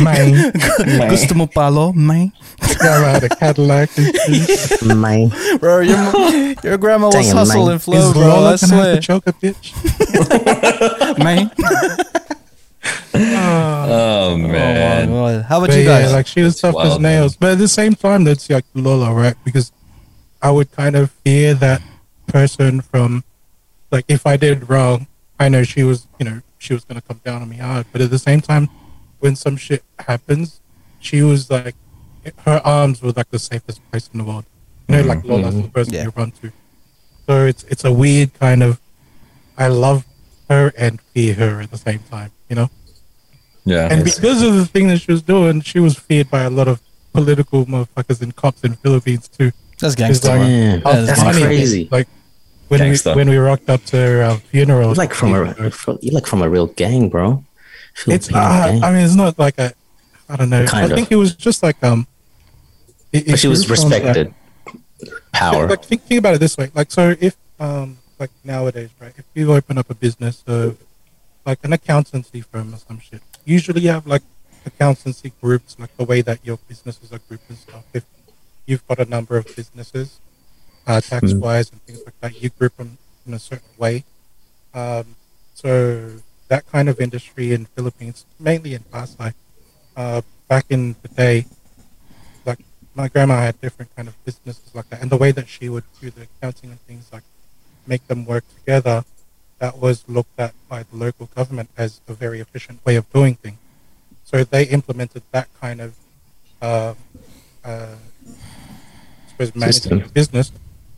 man, 0.00 0.52
gusto 1.12 1.34
mo 1.34 1.46
palo, 1.46 1.92
man? 1.92 2.32
grandma 2.78 3.12
had 3.12 3.24
a 3.24 3.28
Cadillac 3.28 3.90
and 3.98 4.14
shit. 4.16 4.82
my 4.96 5.28
Bro, 5.60 5.80
your, 5.80 6.54
your 6.64 6.78
grandma 6.78 7.06
was 7.12 7.14
Damn, 7.26 7.36
hustle 7.36 7.64
man. 7.66 7.72
and 7.76 7.82
flow, 7.82 7.98
Is 8.08 8.12
bro. 8.12 8.22
I 8.22 8.26
Lola 8.26 8.40
gonna 8.40 8.50
have 8.50 8.60
swear, 8.60 9.00
choke 9.00 9.26
a 9.28 9.32
bitch? 9.36 9.72
man. 11.24 11.50
Oh 13.14 14.30
Oh, 14.32 14.36
man. 14.36 15.10
my 15.10 15.14
God. 15.16 15.44
How 15.44 15.58
about 15.58 15.68
But 15.68 15.76
you 15.76 15.82
yeah, 15.84 16.02
guys? 16.02 16.12
like 16.12 16.26
she 16.26 16.42
was 16.42 16.60
tough 16.60 16.74
as 16.80 16.90
wild, 16.90 17.02
nails. 17.02 17.36
But 17.36 17.52
at 17.52 17.58
the 17.58 17.68
same 17.68 17.94
time, 17.94 18.24
that's 18.24 18.48
like 18.50 18.64
Lola, 18.74 19.12
right? 19.12 19.36
Because 19.44 19.72
I 20.42 20.50
would 20.50 20.70
kind 20.72 20.96
of 20.96 21.10
fear 21.24 21.54
that 21.54 21.80
person 22.26 22.80
from, 22.80 23.24
like, 23.90 24.04
if 24.08 24.26
I 24.26 24.36
did 24.36 24.68
wrong, 24.68 25.06
I 25.38 25.48
know 25.48 25.62
she 25.62 25.82
was, 25.82 26.06
you 26.18 26.24
know, 26.24 26.40
she 26.58 26.74
was 26.74 26.84
gonna 26.84 27.00
come 27.02 27.20
down 27.24 27.42
on 27.42 27.48
me 27.48 27.56
hard. 27.56 27.86
But 27.92 28.00
at 28.00 28.10
the 28.10 28.18
same 28.18 28.40
time, 28.40 28.68
when 29.20 29.36
some 29.36 29.56
shit 29.56 29.82
happens, 29.98 30.60
she 31.00 31.22
was 31.22 31.50
like, 31.50 31.74
her 32.38 32.60
arms 32.64 33.02
were 33.02 33.12
like 33.12 33.30
the 33.30 33.38
safest 33.38 33.80
place 33.90 34.08
in 34.12 34.18
the 34.18 34.24
world. 34.24 34.44
You 34.88 34.96
know, 34.96 35.02
like 35.02 35.18
mm-hmm. 35.18 35.30
Lola's 35.30 35.60
the 35.62 35.68
person 35.68 35.94
Yeah. 35.94 36.04
you 36.04 36.12
run 36.16 36.30
to. 36.42 36.52
So 37.26 37.46
it's 37.46 37.64
it's 37.64 37.84
a 37.84 37.92
weird 37.92 38.34
kind 38.34 38.62
of, 38.62 38.80
I 39.56 39.68
love 39.68 40.04
her 40.50 40.72
and 40.76 41.00
fear 41.00 41.34
her 41.34 41.60
at 41.62 41.70
the 41.70 41.78
same 41.78 42.00
time. 42.10 42.30
You 42.48 42.56
know. 42.56 42.70
Yeah. 43.64 43.88
And 43.90 44.04
because 44.04 44.42
of 44.42 44.54
the 44.54 44.66
thing 44.66 44.88
that 44.88 44.98
she 45.00 45.10
was 45.12 45.22
doing, 45.22 45.62
she 45.62 45.80
was 45.80 45.98
feared 45.98 46.30
by 46.30 46.42
a 46.42 46.50
lot 46.50 46.68
of 46.68 46.80
political 47.12 47.64
motherfuckers 47.66 48.20
and 48.20 48.34
cops 48.36 48.62
in 48.64 48.74
Philippines 48.74 49.28
too. 49.28 49.52
That's 49.78 49.94
gangster. 49.94 50.28
like. 50.28 50.48
Yeah, 50.48 50.76
how 50.84 51.00
that's 51.04 51.22
funny 51.22 51.42
crazy. 51.42 51.88
Like 51.90 52.08
when 52.68 52.80
Gangster. 52.80 53.10
we 53.10 53.16
when 53.16 53.28
we 53.30 53.36
rocked 53.36 53.68
up 53.70 53.82
to 53.86 53.96
her 53.96 54.22
uh, 54.22 54.36
funeral, 54.36 54.88
You're 54.88 54.94
like 54.94 55.14
from 55.14 55.34
a 55.34 55.70
from- 55.70 55.98
you're 56.02 56.14
like 56.14 56.26
from 56.26 56.42
a 56.42 56.48
real 56.48 56.66
gang, 56.68 57.08
bro. 57.08 57.44
It's 58.06 58.28
Filipino 58.28 58.38
uh, 58.40 58.66
gang. 58.70 58.84
I 58.84 58.92
mean, 58.92 59.04
it's 59.04 59.14
not 59.14 59.38
like 59.38 59.58
a. 59.58 59.72
I 60.28 60.36
don't 60.36 60.50
know. 60.50 60.64
Kind 60.66 60.86
I 60.86 60.88
of. 60.90 60.94
think 60.96 61.12
it 61.12 61.16
was 61.16 61.34
just 61.34 61.62
like 61.62 61.82
um. 61.82 62.06
it- 63.12 63.26
but 63.26 63.38
she 63.38 63.48
was 63.48 63.66
grew 63.66 63.76
from, 63.76 63.90
like- 63.90 64.02
respected. 64.04 64.34
Power. 65.32 65.68
Like 65.68 65.84
think, 65.84 66.02
think 66.02 66.18
about 66.20 66.34
it 66.34 66.38
this 66.38 66.56
way. 66.56 66.70
Like 66.74 66.90
so, 66.90 67.14
if 67.20 67.36
um 67.60 67.98
like 68.18 68.30
nowadays, 68.44 68.90
right? 69.00 69.12
If 69.16 69.24
you 69.34 69.52
open 69.52 69.76
up 69.78 69.90
a 69.90 69.94
business 69.94 70.42
of 70.46 70.78
like 71.44 71.58
an 71.62 71.72
accountancy 71.72 72.40
firm 72.40 72.74
or 72.74 72.78
some 72.78 72.98
shit, 72.98 73.22
usually 73.44 73.82
you 73.82 73.90
have 73.90 74.06
like 74.06 74.22
accountancy 74.66 75.32
groups, 75.40 75.76
like 75.78 75.94
the 75.96 76.04
way 76.04 76.20
that 76.22 76.40
your 76.44 76.58
businesses 76.68 77.12
are 77.12 77.20
grouped 77.28 77.48
and 77.48 77.58
stuff. 77.58 77.84
If 77.92 78.04
you've 78.66 78.86
got 78.88 78.98
a 78.98 79.04
number 79.04 79.36
of 79.36 79.44
businesses, 79.54 80.20
uh, 80.86 81.00
tax 81.00 81.32
wise 81.34 81.70
and 81.70 81.80
things 81.82 82.02
like 82.04 82.18
that, 82.20 82.42
you 82.42 82.50
group 82.50 82.76
them 82.76 82.98
in 83.26 83.34
a 83.34 83.38
certain 83.38 83.68
way. 83.78 84.04
Um, 84.72 85.16
so 85.54 86.20
that 86.48 86.66
kind 86.70 86.88
of 86.88 87.00
industry 87.00 87.52
in 87.52 87.66
Philippines, 87.66 88.24
mainly 88.38 88.74
in 88.74 88.82
Pasay, 88.82 89.34
uh, 89.96 90.22
back 90.48 90.66
in 90.68 90.96
the 91.02 91.08
day, 91.08 91.46
like 92.44 92.60
my 92.94 93.08
grandma 93.08 93.36
had 93.36 93.60
different 93.60 93.94
kind 93.96 94.08
of 94.08 94.24
businesses 94.24 94.74
like 94.74 94.88
that, 94.90 95.00
and 95.00 95.10
the 95.10 95.16
way 95.16 95.30
that 95.32 95.48
she 95.48 95.68
would 95.68 95.84
do 96.00 96.10
the 96.10 96.22
accounting 96.22 96.70
and 96.70 96.80
things 96.80 97.10
like 97.12 97.22
make 97.86 98.06
them 98.08 98.24
work 98.24 98.44
together, 98.58 99.04
that 99.64 99.78
was 99.86 99.96
looked 100.16 100.38
at 100.46 100.52
by 100.68 100.80
the 100.88 100.96
local 101.04 101.26
government 101.38 101.68
as 101.84 101.90
a 102.12 102.14
very 102.24 102.38
efficient 102.46 102.76
way 102.86 102.96
of 103.00 103.04
doing 103.18 103.34
things. 103.44 103.58
So 104.30 104.44
they 104.44 104.64
implemented 104.78 105.22
that 105.36 105.48
kind 105.64 105.78
of, 105.86 105.90
uh, 106.60 106.92
uh, 107.64 107.96
I 109.24 109.30
suppose, 109.30 109.50
managing 109.54 109.82
System. 109.82 110.10
business 110.20 110.46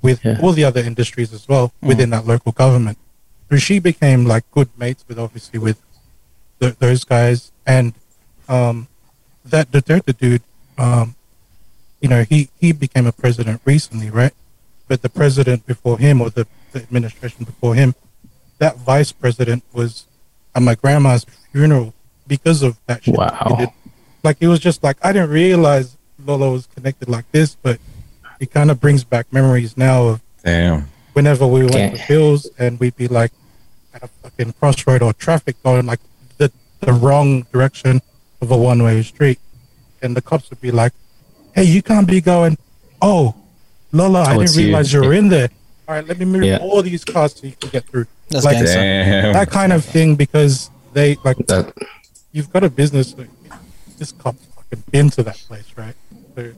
with 0.03 0.19
Yeah. 0.25 0.41
all 0.43 0.53
the 0.61 0.65
other 0.71 0.81
industries 0.93 1.31
as 1.39 1.45
well 1.53 1.67
within 1.91 2.11
that 2.15 2.25
local 2.27 2.51
government. 2.65 2.99
So 3.49 3.57
she 3.69 3.79
became 3.79 4.21
like 4.33 4.45
good 4.57 4.71
mates 4.83 5.03
with 5.09 5.19
obviously 5.27 5.59
with 5.69 5.79
th- 6.61 6.77
those 6.85 7.05
guys 7.05 7.39
and 7.77 7.95
um, 8.49 8.89
that 9.53 9.71
Duterte 9.73 10.13
dude. 10.23 10.43
Um, 10.77 11.15
you 12.03 12.09
know, 12.13 12.23
he 12.33 12.39
he 12.63 12.69
became 12.73 13.07
a 13.07 13.13
president 13.23 13.59
recently, 13.65 14.11
right? 14.11 14.35
But 14.89 14.99
the 15.07 15.09
president 15.21 15.61
before 15.73 15.97
him, 16.07 16.21
or 16.21 16.29
the, 16.39 16.45
the 16.73 16.81
administration 16.87 17.41
before 17.53 17.75
him, 17.83 17.95
that 18.59 18.77
vice 18.79 19.13
president 19.13 19.63
was 19.73 20.07
at 20.55 20.63
my 20.63 20.75
grandma's 20.75 21.27
funeral 21.53 21.93
because 22.27 22.63
of 22.63 22.79
that 22.87 23.05
shit. 23.05 23.15
he 23.15 23.19
Wow. 23.19 23.57
did. 23.59 23.69
Like 24.23 24.39
it 24.41 24.49
was 24.49 24.61
just 24.61 24.83
like 24.83 24.97
I 25.03 25.13
didn't 25.13 25.31
realize 25.31 25.97
Lola 26.25 26.51
was 26.51 26.67
connected 26.75 27.09
like 27.09 27.31
this, 27.33 27.57
but 27.63 27.79
it 28.41 28.51
kind 28.51 28.71
of 28.71 28.81
brings 28.81 29.05
back 29.05 29.27
memories 29.33 29.77
now 29.77 30.07
of 30.09 30.21
Damn. 30.45 30.89
whenever 31.13 31.47
we 31.47 31.61
went 31.61 31.75
Okay. 31.95 31.97
to 31.97 32.09
Bills 32.09 32.49
and 32.59 32.81
we'd 32.81 32.97
be 32.97 33.09
like 33.09 33.33
at 33.95 34.03
a 34.03 34.09
fucking 34.09 34.55
crossroad 34.59 35.03
or 35.03 35.13
traffic 35.13 35.63
going 35.63 35.87
like 35.87 36.01
the 36.39 36.51
the 36.81 36.93
wrong 36.93 37.43
direction 37.53 38.01
of 38.41 38.51
a 38.51 38.57
one 38.57 38.83
way 38.83 39.03
street, 39.03 39.39
and 40.03 40.17
the 40.17 40.21
cops 40.23 40.51
would 40.51 40.61
be 40.61 40.71
like, 40.71 40.93
"Hey, 41.55 41.65
you 41.65 41.83
can't 41.83 42.07
be 42.07 42.21
going." 42.21 42.59
Oh, 43.01 43.35
Lola, 43.93 44.23
I 44.25 44.37
Oh, 44.37 44.41
it's 44.41 44.53
didn't 44.55 44.67
realize 44.67 44.93
you 44.93 45.01
were 45.01 45.15
in 45.15 45.29
there. 45.29 45.49
All 45.89 45.95
right, 45.95 46.07
let 46.07 46.19
me 46.19 46.25
move 46.27 46.43
Yeah. 46.45 46.59
all 46.59 46.83
these 46.83 47.05
cars 47.05 47.35
so 47.37 47.47
you 47.47 47.55
can 47.59 47.71
get 47.71 47.87
through. 47.87 48.07
That's 48.29 48.45
like 48.45 48.57
gangster. 48.57 48.75
Damn. 48.79 49.33
that 49.35 49.51
kind 49.51 49.73
of 49.73 49.85
thing 49.85 50.17
because 50.17 50.71
they 50.93 51.17
like 51.25 51.37
That 51.47 51.73
you've 52.33 52.53
got 52.53 52.65
a 52.65 52.71
business. 52.71 53.17
Like, 53.17 53.29
this 53.99 54.13
cop's 54.13 54.45
fucking 54.47 54.63
fucking 54.79 54.85
been 54.91 55.11
to 55.11 55.23
that 55.23 55.37
place, 55.37 55.73
right? 55.77 55.95
So 56.35 56.53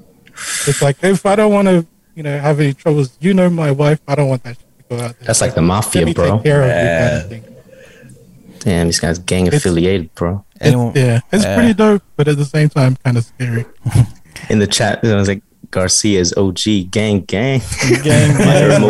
it's 0.71 0.83
like 0.83 1.03
if 1.05 1.27
I 1.27 1.37
don't 1.37 1.53
want 1.53 1.69
to, 1.69 1.87
you 2.15 2.23
know, 2.23 2.39
have 2.39 2.59
any 2.61 2.73
troubles, 2.75 3.17
you 3.21 3.35
know, 3.35 3.51
my 3.51 3.71
wife, 3.71 4.01
I 4.09 4.15
don't 4.15 4.29
want 4.29 4.43
that 4.45 4.57
shit 4.57 4.89
to 4.89 4.97
go 4.97 5.03
out 5.05 5.19
there. 5.19 5.27
That's 5.27 5.41
like 5.41 5.55
the 5.55 5.63
mafia, 5.63 6.13
bro. 6.15 6.37
take 6.37 6.45
care 6.45 6.63
of 6.63 6.69
you, 6.69 6.73
kind 6.73 6.85
Yeah. 6.85 7.19
of 7.21 7.29
thing. 7.29 7.45
Damn, 8.61 8.87
these 8.89 8.99
guys 9.01 9.19
gang 9.21 9.47
affiliated, 9.53 10.13
bro. 10.15 10.45
Anyone- 10.61 10.89
It's, 10.89 10.97
yeah, 10.99 11.21
it's 11.31 11.45
Yeah. 11.45 11.55
pretty 11.57 11.75
dope, 11.75 12.03
but 12.17 12.27
at 12.29 12.37
the 12.39 12.45
same 12.45 12.69
time, 12.69 12.97
kind 13.05 13.17
of 13.17 13.25
scary. 13.25 13.65
In 14.51 14.59
the 14.59 14.67
chat, 14.67 15.05
I 15.05 15.15
was 15.15 15.29
like 15.29 15.43
Garcia's 15.71 16.33
OG 16.37 16.91
gang 16.91 17.21
gang. 17.23 17.61
Gang, 18.03 18.37
gang. 18.39 18.71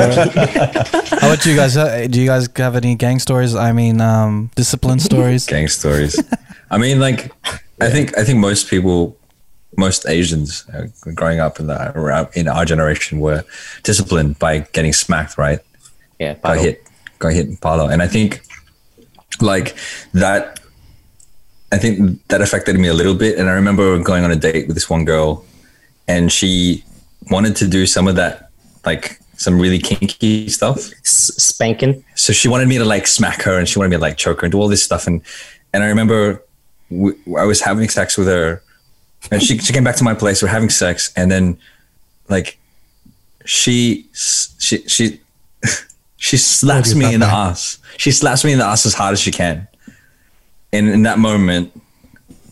How 1.21 1.33
about 1.33 1.45
you 1.47 1.57
guys? 1.57 1.77
Uh, 1.77 2.07
Do 2.09 2.21
you 2.21 2.27
guys 2.27 2.49
have 2.57 2.77
any 2.77 2.95
gang 2.95 3.19
stories? 3.19 3.55
I 3.55 3.73
mean, 3.73 4.01
um, 4.01 4.51
discipline 4.55 5.01
stories. 5.01 5.47
gang 5.47 5.69
stories. 5.69 6.19
I 6.71 6.79
mean, 6.79 7.01
like, 7.01 7.33
I 7.81 7.91
think 7.91 8.17
I 8.17 8.25
think 8.25 8.39
most 8.39 8.69
people, 8.69 9.17
most 9.77 10.07
Asians 10.09 10.65
uh, 10.73 10.87
growing 11.15 11.41
up 11.41 11.59
in 11.61 11.67
the 11.67 12.29
in 12.35 12.47
our 12.49 12.65
generation 12.65 13.21
were 13.21 13.43
disciplined 13.83 14.39
by 14.39 14.61
getting 14.73 14.93
smacked, 14.93 15.37
right? 15.39 15.61
Yeah, 16.21 16.35
Got 16.35 16.59
hit, 16.59 16.83
got 17.19 17.33
hit 17.33 17.47
in 17.47 17.57
palo, 17.57 17.89
and 17.89 18.03
I 18.03 18.09
think 18.09 18.43
like 19.41 19.77
that. 20.15 20.61
I 21.71 21.77
think 21.77 22.27
that 22.29 22.41
affected 22.41 22.79
me 22.81 22.89
a 22.89 22.95
little 22.95 23.15
bit, 23.15 23.39
and 23.39 23.49
I 23.51 23.53
remember 23.53 23.99
going 24.03 24.25
on 24.25 24.31
a 24.31 24.37
date 24.37 24.67
with 24.69 24.75
this 24.77 24.89
one 24.89 25.05
girl, 25.05 25.45
and 26.09 26.33
she 26.33 26.83
wanted 27.31 27.55
to 27.57 27.69
do 27.69 27.87
some 27.87 28.09
of 28.09 28.17
that, 28.17 28.51
like 28.85 29.21
some 29.37 29.61
really 29.61 29.79
kinky 29.79 30.49
stuff. 30.49 30.91
Spanking. 31.05 32.05
so 32.15 32.33
she 32.33 32.49
wanted 32.49 32.69
me 32.69 32.79
to 32.79 32.85
like 32.85 33.07
smack 33.07 33.43
her 33.43 33.59
and 33.59 33.69
she 33.69 33.79
wanted 33.79 33.91
me 33.91 33.97
to 33.97 34.03
like 34.03 34.17
choke 34.17 34.41
her 34.41 34.47
and 34.47 34.53
do 34.53 34.59
all 34.59 34.69
this 34.69 34.83
stuff 34.83 35.07
and 35.07 35.23
and 35.73 35.83
I 35.83 35.89
remember 35.89 36.43
w- 36.91 37.17
I 37.39 37.45
was 37.45 37.61
having 37.61 37.89
sex 37.89 38.17
with 38.17 38.27
her 38.27 38.63
and 39.31 39.43
she 39.43 39.59
she 39.59 39.73
came 39.73 39.85
back 39.85 39.97
to 39.97 40.05
my 40.05 40.15
place 40.15 40.43
we're 40.43 40.49
having 40.49 40.71
sex 40.71 41.13
and 41.17 41.31
then 41.31 41.59
like 42.29 42.59
she 43.45 44.07
she 44.13 44.79
she 44.87 45.21
she 46.17 46.37
slaps 46.37 46.95
me 46.95 47.15
in 47.15 47.21
the 47.21 47.27
ass. 47.27 47.79
She 47.97 48.11
slaps 48.11 48.45
me 48.45 48.53
in 48.53 48.59
the 48.59 48.65
ass 48.65 48.87
as 48.87 48.95
hard 48.95 49.13
as 49.13 49.21
she 49.21 49.31
can. 49.31 49.67
And 50.73 50.89
in 50.89 51.03
that 51.05 51.19
moment 51.19 51.73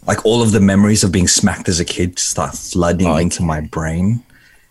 like 0.07 0.25
all 0.25 0.43
of 0.43 0.53
the 0.53 0.61
memories 0.61 1.03
of 1.05 1.11
being 1.13 1.29
smacked 1.29 1.69
as 1.69 1.81
a 1.81 1.85
kid 1.85 2.19
start 2.19 2.55
flooding 2.55 3.07
Oh, 3.09 3.17
into 3.17 3.43
my 3.43 3.61
brain 3.61 4.23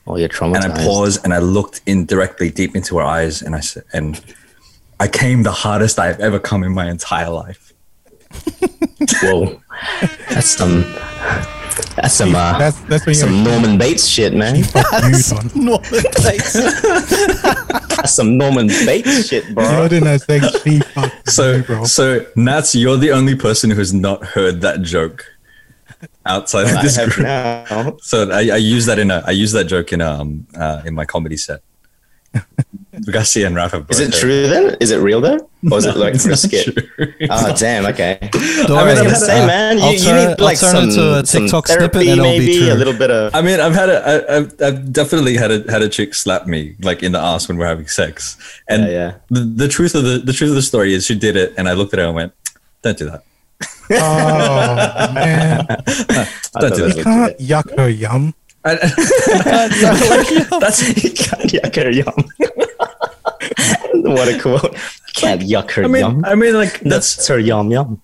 Oh, 0.07 0.18
you're 0.18 0.30
traumatized. 0.30 0.64
and 0.64 0.74
I 0.74 0.84
paused 0.86 1.24
and 1.24 1.34
I 1.34 1.40
looked 1.40 1.82
in 1.86 2.06
directly 2.06 2.49
deep 2.52 2.76
into 2.76 2.98
her 2.98 3.03
eyes 3.03 3.41
and 3.41 3.56
I 3.56 3.60
said, 3.62 3.84
and 3.91 4.22
I 4.99 5.07
came 5.07 5.44
the 5.44 5.52
hardest 5.52 5.98
I've 5.99 6.20
ever 6.20 6.40
come 6.40 6.64
in 6.64 6.74
my 6.74 6.90
entire 6.90 7.30
life. 7.30 7.74
Whoa, 9.24 9.62
that's 10.30 10.48
some. 10.48 10.84
That's 11.95 12.14
some. 12.14 12.35
Uh, 12.35 12.57
That's 12.57 12.80
that's 12.81 13.06
when 13.06 13.15
some 13.15 13.43
Norman 13.43 13.77
Bates 13.77 14.06
shit, 14.07 14.34
man. 14.34 14.64
fuck 14.64 14.85
you, 15.03 15.22
Don. 15.30 15.52
Norman 15.65 16.03
Bates. 16.23 16.53
That's 17.95 18.14
some 18.14 18.38
Norman 18.38 18.68
Bates 18.68 19.27
shit, 19.27 19.45
You're 19.45 19.53
bro. 19.56 19.88
doing 19.88 20.03
that 20.03 20.22
saying 20.22 20.43
she 20.64 20.80
fucked 20.80 21.30
So, 21.30 21.53
you, 21.57 21.64
bro. 21.64 21.84
so 21.85 22.26
Nats, 22.35 22.76
you're 22.76 22.97
the 22.97 23.11
only 23.11 23.35
person 23.35 23.69
who's 23.72 23.93
not 23.93 24.23
heard 24.23 24.61
that 24.61 24.81
joke 24.84 25.26
outside 26.26 26.64
of 26.69 26.76
I 26.77 26.81
this 26.84 26.95
have 26.97 27.10
group. 27.10 27.26
now. 27.27 27.97
So 28.02 28.30
I, 28.30 28.39
I 28.53 28.57
use 28.57 28.85
that 28.85 28.99
in 28.99 29.11
a 29.11 29.23
I 29.26 29.31
use 29.31 29.52
that 29.53 29.65
joke 29.65 29.91
in 29.93 30.02
um 30.02 30.47
uh, 30.57 30.81
in 30.85 30.93
my 30.93 31.06
comedy 31.06 31.38
set. 31.38 31.61
Garcia 33.12 33.45
and 33.48 33.56
Rafa. 33.56 33.86
Is 33.90 33.99
it 33.99 34.12
both 34.12 34.20
true 34.22 34.48
then? 34.48 34.78
Is 34.80 34.91
it 34.91 34.98
real 34.98 35.20
though? 35.20 35.49
Or 35.70 35.78
is 35.78 35.86
it 35.86 35.98
like 35.98 36.20
for 36.20 36.32
a 36.32 36.38
skit? 36.45 36.66
true. 36.66 37.14
Oh 37.30 37.53
damn! 37.57 37.86
Okay. 37.88 38.18
Don't 38.32 38.72
I 38.72 38.84
worry, 38.84 38.91
was 38.91 38.99
gonna 39.02 39.10
uh, 39.12 39.16
say, 39.16 39.45
man, 39.45 39.78
you, 39.78 39.84
I'll 39.84 39.94
you 39.94 39.99
need 39.99 40.36
I'll 40.40 40.45
like 40.45 40.57
some, 40.57 40.90
it 40.90 40.94
to 40.94 41.20
a 41.20 41.24
TikTok 41.24 41.68
snippet 41.68 41.91
therapy, 41.91 42.10
and 42.10 42.22
it'll 42.22 42.32
be 42.32 42.40
maybe 42.40 42.70
a 42.70 42.76
little 42.76 42.94
bit 42.94 43.12
of. 43.12 43.36
I 43.36 43.41
mean, 43.41 43.60
I've 43.60 43.76
had 43.76 43.90
a, 43.90 43.98
I, 44.32 44.38
I've, 44.38 44.62
I've 44.62 44.94
definitely 44.94 45.36
had 45.36 45.52
a 45.52 45.70
had 45.70 45.82
a 45.82 45.90
chick 45.90 46.14
slap 46.16 46.48
me 46.48 46.76
like 46.82 47.03
in 47.03 47.12
the 47.12 47.20
ass 47.20 47.48
when 47.49 47.57
we're 47.57 47.68
having 47.68 47.88
sex, 47.88 48.38
and 48.70 48.84
Yeah, 48.84 48.90
yeah. 48.90 49.16
The, 49.30 49.40
the 49.41 49.68
truth 49.68 49.94
of 49.95 50.03
the 50.03 50.20
the 50.20 50.34
truth 50.34 50.52
of 50.52 50.56
the 50.56 50.62
story 50.62 50.94
is 50.94 51.06
she 51.06 51.16
did 51.16 51.36
it, 51.36 51.53
and 51.57 51.68
I 51.68 51.74
looked 51.74 51.94
at 51.94 51.99
her 51.99 52.06
and 52.06 52.16
went, 52.16 52.34
"Don't 52.82 52.98
do 52.98 53.10
that. 53.10 53.24
Oh 53.91 55.14
man, 55.14 55.66
Don't 55.68 56.76
do 56.76 56.88
that 56.88 56.95
that. 56.95 56.95
you 56.98 57.03
can't 57.03 57.38
yuck 57.40 57.78
her 57.78 57.90
yum. 57.90 58.34
I- 58.65 58.75
That's 60.59 60.81
can't 60.83 61.49
yuck 61.51 61.75
her 61.75 61.91
yum. 61.91 62.13
what 64.13 64.27
a 64.27 64.39
quote! 64.41 64.75
Can't 65.13 65.41
yuck 65.41 65.71
her 65.71 65.83
I 65.83 65.87
mean, 65.87 66.01
yum. 66.01 66.25
I 66.25 66.35
mean, 66.35 66.55
like 66.55 66.79
that's 66.79 67.15
That's 67.15 67.27
her 67.27 67.39
yum 67.39 67.71
yum. 67.71 68.01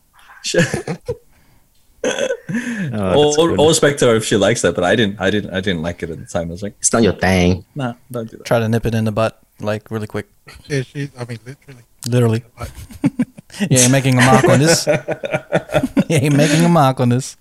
Oh, 2.94 3.14
all, 3.38 3.60
all 3.60 3.68
respect 3.70 4.00
to 4.00 4.08
her 4.08 4.16
if 4.16 4.26
she 4.26 4.36
likes 4.36 4.62
that, 4.64 4.74
but 4.76 4.84
I 4.84 4.96
didn't, 4.96 5.22
I 5.22 5.30
didn't, 5.30 5.54
I 5.54 5.62
didn't 5.62 5.82
like 5.84 6.04
it 6.04 6.10
at 6.10 6.20
the 6.20 6.26
time. 6.26 6.50
I 6.50 6.52
was 6.52 6.64
like, 6.64 6.76
It's 6.80 6.92
not 6.92 7.04
your 7.04 7.14
thing. 7.14 7.64
nah, 7.76 7.94
don't 8.12 8.30
do 8.30 8.38
that. 8.38 8.46
Try 8.46 8.60
to 8.60 8.68
nip 8.68 8.86
it 8.86 8.94
in 8.96 9.06
the 9.06 9.12
butt, 9.12 9.40
like 9.60 9.90
really 9.92 10.08
quick. 10.08 10.28
Yeah, 10.68 10.82
she. 10.82 11.10
I 11.18 11.26
mean, 11.26 11.40
literally. 11.46 11.84
Literally. 12.08 12.44
But 12.58 12.72
You 13.70 13.78
ain't 13.78 13.92
making 13.92 14.18
a 14.18 14.22
mark 14.22 14.46
on 14.46 14.60
this. 14.60 14.88
you 16.10 16.16
ain't 16.16 16.36
making 16.36 16.64
a 16.66 16.70
mark 16.70 17.00
on 17.00 17.10
this. 17.10 17.38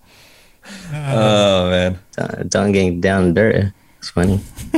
Oh 0.92 1.70
man, 1.70 1.98
Uh, 2.18 2.42
Don 2.48 2.72
getting 2.72 3.01
down 3.01 3.24
and 3.24 3.34
dirty. 3.34 3.72
It's 3.98 4.10
funny. 4.10 4.40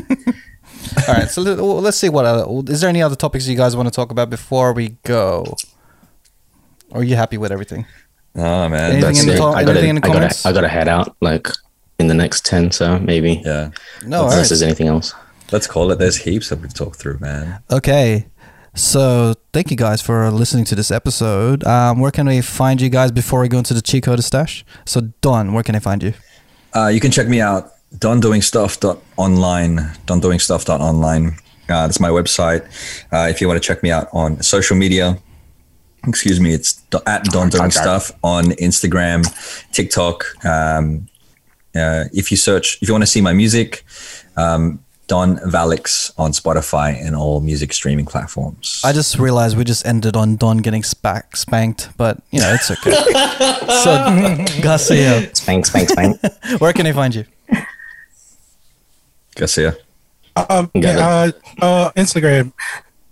All 1.09 1.15
right, 1.15 1.29
so 1.31 1.41
let, 1.43 1.57
well, 1.59 1.81
let's 1.81 1.97
see 1.97 2.09
what 2.11 2.25
other, 2.27 2.45
is 2.71 2.81
there 2.81 2.91
any 2.91 3.03
other 3.03 3.17
topics 3.17 3.47
you 3.47 3.57
guys 3.57 3.75
want 3.77 3.87
to 3.89 3.95
talk 3.95 4.11
about 4.11 4.29
before 4.29 4.73
we 4.75 4.91
go? 5.05 5.45
Or 6.91 7.01
are 7.01 7.05
you 7.05 7.17
happy 7.17 7.39
with 7.39 7.51
everything? 7.53 7.87
oh 8.37 8.69
man, 8.69 8.93
Anything 8.93 9.17
in 9.17 9.27
the 9.27 9.37
to- 9.37 9.43
I 9.45 9.65
gotta, 9.65 9.71
anything 9.79 9.91
in 9.91 9.97
the 9.97 10.01
I 10.03 10.07
gotta, 10.09 10.19
comments? 10.19 10.47
I 10.47 10.53
gotta 10.53 10.69
head 10.69 10.89
out 10.89 11.17
like 11.21 11.49
in 11.99 12.09
the 12.09 12.15
next 12.15 12.45
ten, 12.45 12.71
so 12.71 12.99
maybe. 12.99 13.41
yeah. 13.45 13.71
No, 14.05 14.23
Unless 14.25 14.37
right. 14.39 14.49
there's 14.49 14.63
anything 14.63 14.89
else. 14.89 15.15
Let's 15.53 15.67
call 15.67 15.91
it. 15.93 15.99
There's 15.99 16.17
heaps 16.17 16.49
that 16.51 16.61
we've 16.61 16.73
talked 16.75 16.97
through, 16.97 17.19
man. 17.21 17.63
Okay. 17.71 18.27
So 18.75 19.35
thank 19.53 19.71
you 19.71 19.77
guys 19.77 20.01
for 20.01 20.31
listening 20.31 20.65
to 20.67 20.75
this 20.75 20.91
episode. 20.91 21.63
Um, 21.65 22.01
where 22.01 22.11
can 22.11 22.27
we 22.27 22.41
find 22.41 22.81
you 22.81 22.89
guys 22.89 23.13
before 23.13 23.41
we 23.41 23.49
go 23.49 23.59
into 23.59 23.75
the 23.75 23.83
cheat 23.83 24.05
code 24.05 24.25
stash? 24.25 24.65
So 24.87 25.13
Don, 25.21 25.53
where 25.53 25.63
can 25.63 25.77
I 25.77 25.79
find 25.79 26.03
you? 26.03 26.15
Uh, 26.75 26.89
you 26.89 27.01
can 27.01 27.11
check 27.11 27.29
me 27.29 27.41
out 27.41 27.73
dondoingstuff.online, 27.99 29.77
dondoingstuff.online. 30.07 31.27
Uh, 31.69 31.87
that's 31.87 32.01
my 32.01 32.09
website. 32.09 32.65
Uh, 33.13 33.29
if 33.29 33.41
you 33.41 33.49
want 33.49 33.63
to 33.63 33.67
check 33.67 33.83
me 33.83 33.91
out 33.91 34.09
on 34.13 34.43
social 34.43 34.77
media, 34.77 35.19
excuse 36.07 36.41
me, 36.41 36.55
it's 36.55 36.75
do- 36.91 37.01
at 37.07 37.25
Don 37.25 37.51
Doing 37.51 37.71
Stuff 37.71 38.11
on 38.23 38.47
Instagram, 38.53 39.23
TikTok. 39.73 40.25
Um, 40.45 41.09
uh, 41.75 42.05
if 42.13 42.31
you 42.31 42.37
search, 42.37 42.79
if 42.83 42.89
you 42.89 42.95
want 42.95 43.03
to 43.03 43.07
see 43.07 43.21
my 43.21 43.33
music, 43.33 43.85
um, 44.37 44.83
Don 45.13 45.37
Valix 45.41 46.11
on 46.17 46.33
Spotify 46.33 46.99
and 46.99 47.15
all 47.15 47.41
music 47.41 47.75
streaming 47.75 48.07
platforms. 48.07 48.81
I 48.83 48.95
just 48.95 49.19
realized 49.19 49.59
we 49.59 49.65
just 49.65 49.85
ended 49.85 50.17
on 50.17 50.37
Don 50.37 50.57
getting 50.65 50.83
spank, 50.83 51.37
spanked, 51.37 51.91
but 51.99 52.17
you 52.31 52.41
know 52.41 52.55
it's 52.55 52.71
okay. 52.71 52.93
so 53.85 54.63
Garcia, 54.63 55.29
Spank, 55.35 55.67
spank, 55.67 55.91
spank. 55.91 56.19
where 56.61 56.73
can 56.73 56.87
I 56.87 56.93
find 56.93 57.15
you? 57.15 57.27
Garcia. 59.37 59.77
um, 60.35 60.71
yeah, 60.73 60.97
uh, 60.97 61.31
uh, 61.61 61.91
Instagram. 61.93 62.55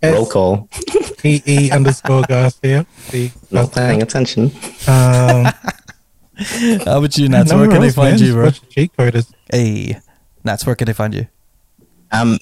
Roll 0.03 0.25
call. 0.25 0.69
S 0.73 1.13
E 1.23 1.43
E 1.47 1.71
underscore 1.71 2.23
Garcia. 2.23 2.87
See, 3.13 3.31
Not 3.51 3.75
paying 3.75 4.01
attention. 4.01 4.45
um, 4.89 5.45
How 6.89 6.97
about 6.97 7.19
you, 7.19 7.29
Nats? 7.29 7.53
Where 7.53 7.69
can 7.69 7.83
I 7.83 7.91
find 7.91 8.19
man. 8.19 8.27
you, 8.27 8.33
bro? 8.33 8.45
Watch 8.45 8.61
the 8.63 8.67
cheat 8.69 8.97
coders. 8.97 9.31
Hey, 9.53 10.01
Nats, 10.43 10.65
where 10.65 10.75
can 10.75 10.89
I 10.89 10.95
find 10.95 11.13
you? 11.13 11.27
Um, 12.12 12.39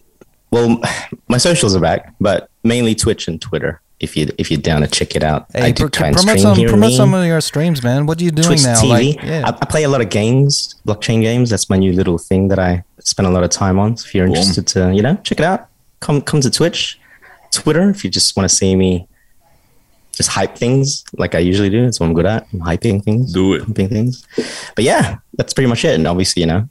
well, 0.50 0.80
my 1.28 1.38
socials 1.38 1.74
are 1.76 1.80
back, 1.80 2.14
but 2.20 2.50
mainly 2.64 2.94
Twitch 2.94 3.28
and 3.28 3.40
Twitter. 3.40 3.80
If 4.00 4.16
you 4.16 4.28
if 4.38 4.48
you're 4.48 4.60
down 4.60 4.82
to 4.82 4.86
check 4.86 5.16
it 5.16 5.24
out, 5.24 5.46
Hey, 5.52 5.62
I 5.62 5.70
do 5.72 5.82
pro- 5.84 5.88
try 5.88 6.06
and 6.06 6.16
promote 6.16 6.38
stream 6.38 6.42
some, 6.54 6.56
here 6.56 6.68
promote 6.68 6.92
some 6.92 7.12
of 7.14 7.26
your 7.26 7.40
streams, 7.40 7.82
man. 7.82 8.06
What 8.06 8.20
are 8.20 8.24
you 8.24 8.30
doing 8.30 8.46
Twitch 8.46 8.62
now? 8.62 8.80
TV. 8.80 9.16
Like, 9.16 9.24
yeah. 9.24 9.42
I, 9.44 9.48
I 9.48 9.66
play 9.66 9.82
a 9.82 9.88
lot 9.88 10.00
of 10.00 10.08
games, 10.08 10.76
blockchain 10.86 11.20
games. 11.20 11.50
That's 11.50 11.68
my 11.68 11.78
new 11.78 11.92
little 11.92 12.16
thing 12.16 12.46
that 12.48 12.60
I 12.60 12.84
spend 13.00 13.26
a 13.26 13.30
lot 13.30 13.42
of 13.42 13.50
time 13.50 13.76
on. 13.76 13.96
So 13.96 14.06
if 14.06 14.14
you're 14.14 14.26
Boom. 14.26 14.36
interested 14.36 14.68
to, 14.68 14.94
you 14.94 15.02
know, 15.02 15.16
check 15.24 15.40
it 15.40 15.44
out. 15.44 15.66
Come 15.98 16.20
come 16.22 16.40
to 16.42 16.50
Twitch, 16.50 17.00
Twitter. 17.50 17.90
If 17.90 18.04
you 18.04 18.10
just 18.10 18.36
want 18.36 18.48
to 18.48 18.54
see 18.54 18.76
me, 18.76 19.08
just 20.12 20.28
hype 20.28 20.56
things 20.56 21.04
like 21.14 21.34
I 21.34 21.40
usually 21.40 21.70
do. 21.70 21.84
That's 21.84 21.98
what 21.98 22.06
I'm 22.06 22.14
good 22.14 22.26
at. 22.26 22.46
I'm 22.52 22.60
hyping 22.60 23.02
things. 23.02 23.32
Do 23.32 23.54
it. 23.54 23.64
Pumping 23.64 23.88
things. 23.88 24.24
But 24.76 24.84
yeah, 24.84 25.18
that's 25.34 25.52
pretty 25.52 25.68
much 25.68 25.84
it. 25.84 25.96
And 25.96 26.06
obviously, 26.06 26.42
you 26.42 26.46
know, 26.46 26.68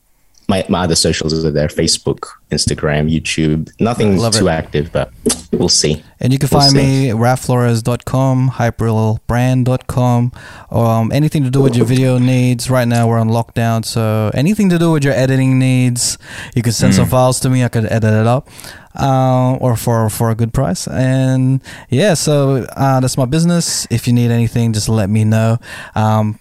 my, 0.47 0.65
my 0.69 0.83
other 0.83 0.95
socials 0.95 1.43
are 1.45 1.51
there: 1.51 1.67
Facebook, 1.67 2.27
Instagram, 2.51 3.11
YouTube. 3.11 3.69
Nothing 3.79 4.17
too 4.31 4.47
it. 4.47 4.51
active, 4.51 4.91
but 4.91 5.11
we'll 5.51 5.69
see. 5.69 6.03
And 6.19 6.33
you 6.33 6.39
can 6.39 6.49
We'll 6.51 6.61
find 6.61 6.71
see. 6.71 6.77
me 6.77 7.09
rafflores.com, 7.09 8.51
hyperbrand.com, 8.51 10.31
um, 10.71 11.11
anything 11.11 11.43
to 11.43 11.49
do 11.49 11.61
with 11.61 11.75
your 11.75 11.85
video 11.85 12.17
needs. 12.17 12.69
Right 12.69 12.87
now 12.87 13.07
we're 13.07 13.19
on 13.19 13.29
lockdown, 13.29 13.85
so 13.85 14.31
anything 14.33 14.69
to 14.69 14.79
do 14.79 14.91
with 14.91 15.03
your 15.03 15.13
editing 15.13 15.59
needs, 15.59 16.17
you 16.55 16.61
can 16.63 16.71
send 16.71 16.95
some 16.95 17.07
files 17.07 17.39
to 17.41 17.49
me. 17.49 17.63
I 17.63 17.67
could 17.69 17.85
edit 17.85 18.13
it 18.13 18.27
up, 18.27 18.47
uh, 18.95 19.55
or 19.59 19.75
for 19.75 20.09
for 20.09 20.29
a 20.31 20.35
good 20.35 20.53
price. 20.53 20.87
And 20.87 21.61
yeah, 21.89 22.13
so 22.13 22.65
uh, 22.75 22.99
that's 22.99 23.17
my 23.17 23.25
business. 23.25 23.85
If 23.91 24.07
you 24.07 24.13
need 24.13 24.31
anything, 24.31 24.73
just 24.73 24.89
let 24.89 25.09
me 25.09 25.23
know. 25.23 25.57
Um, 25.93 26.39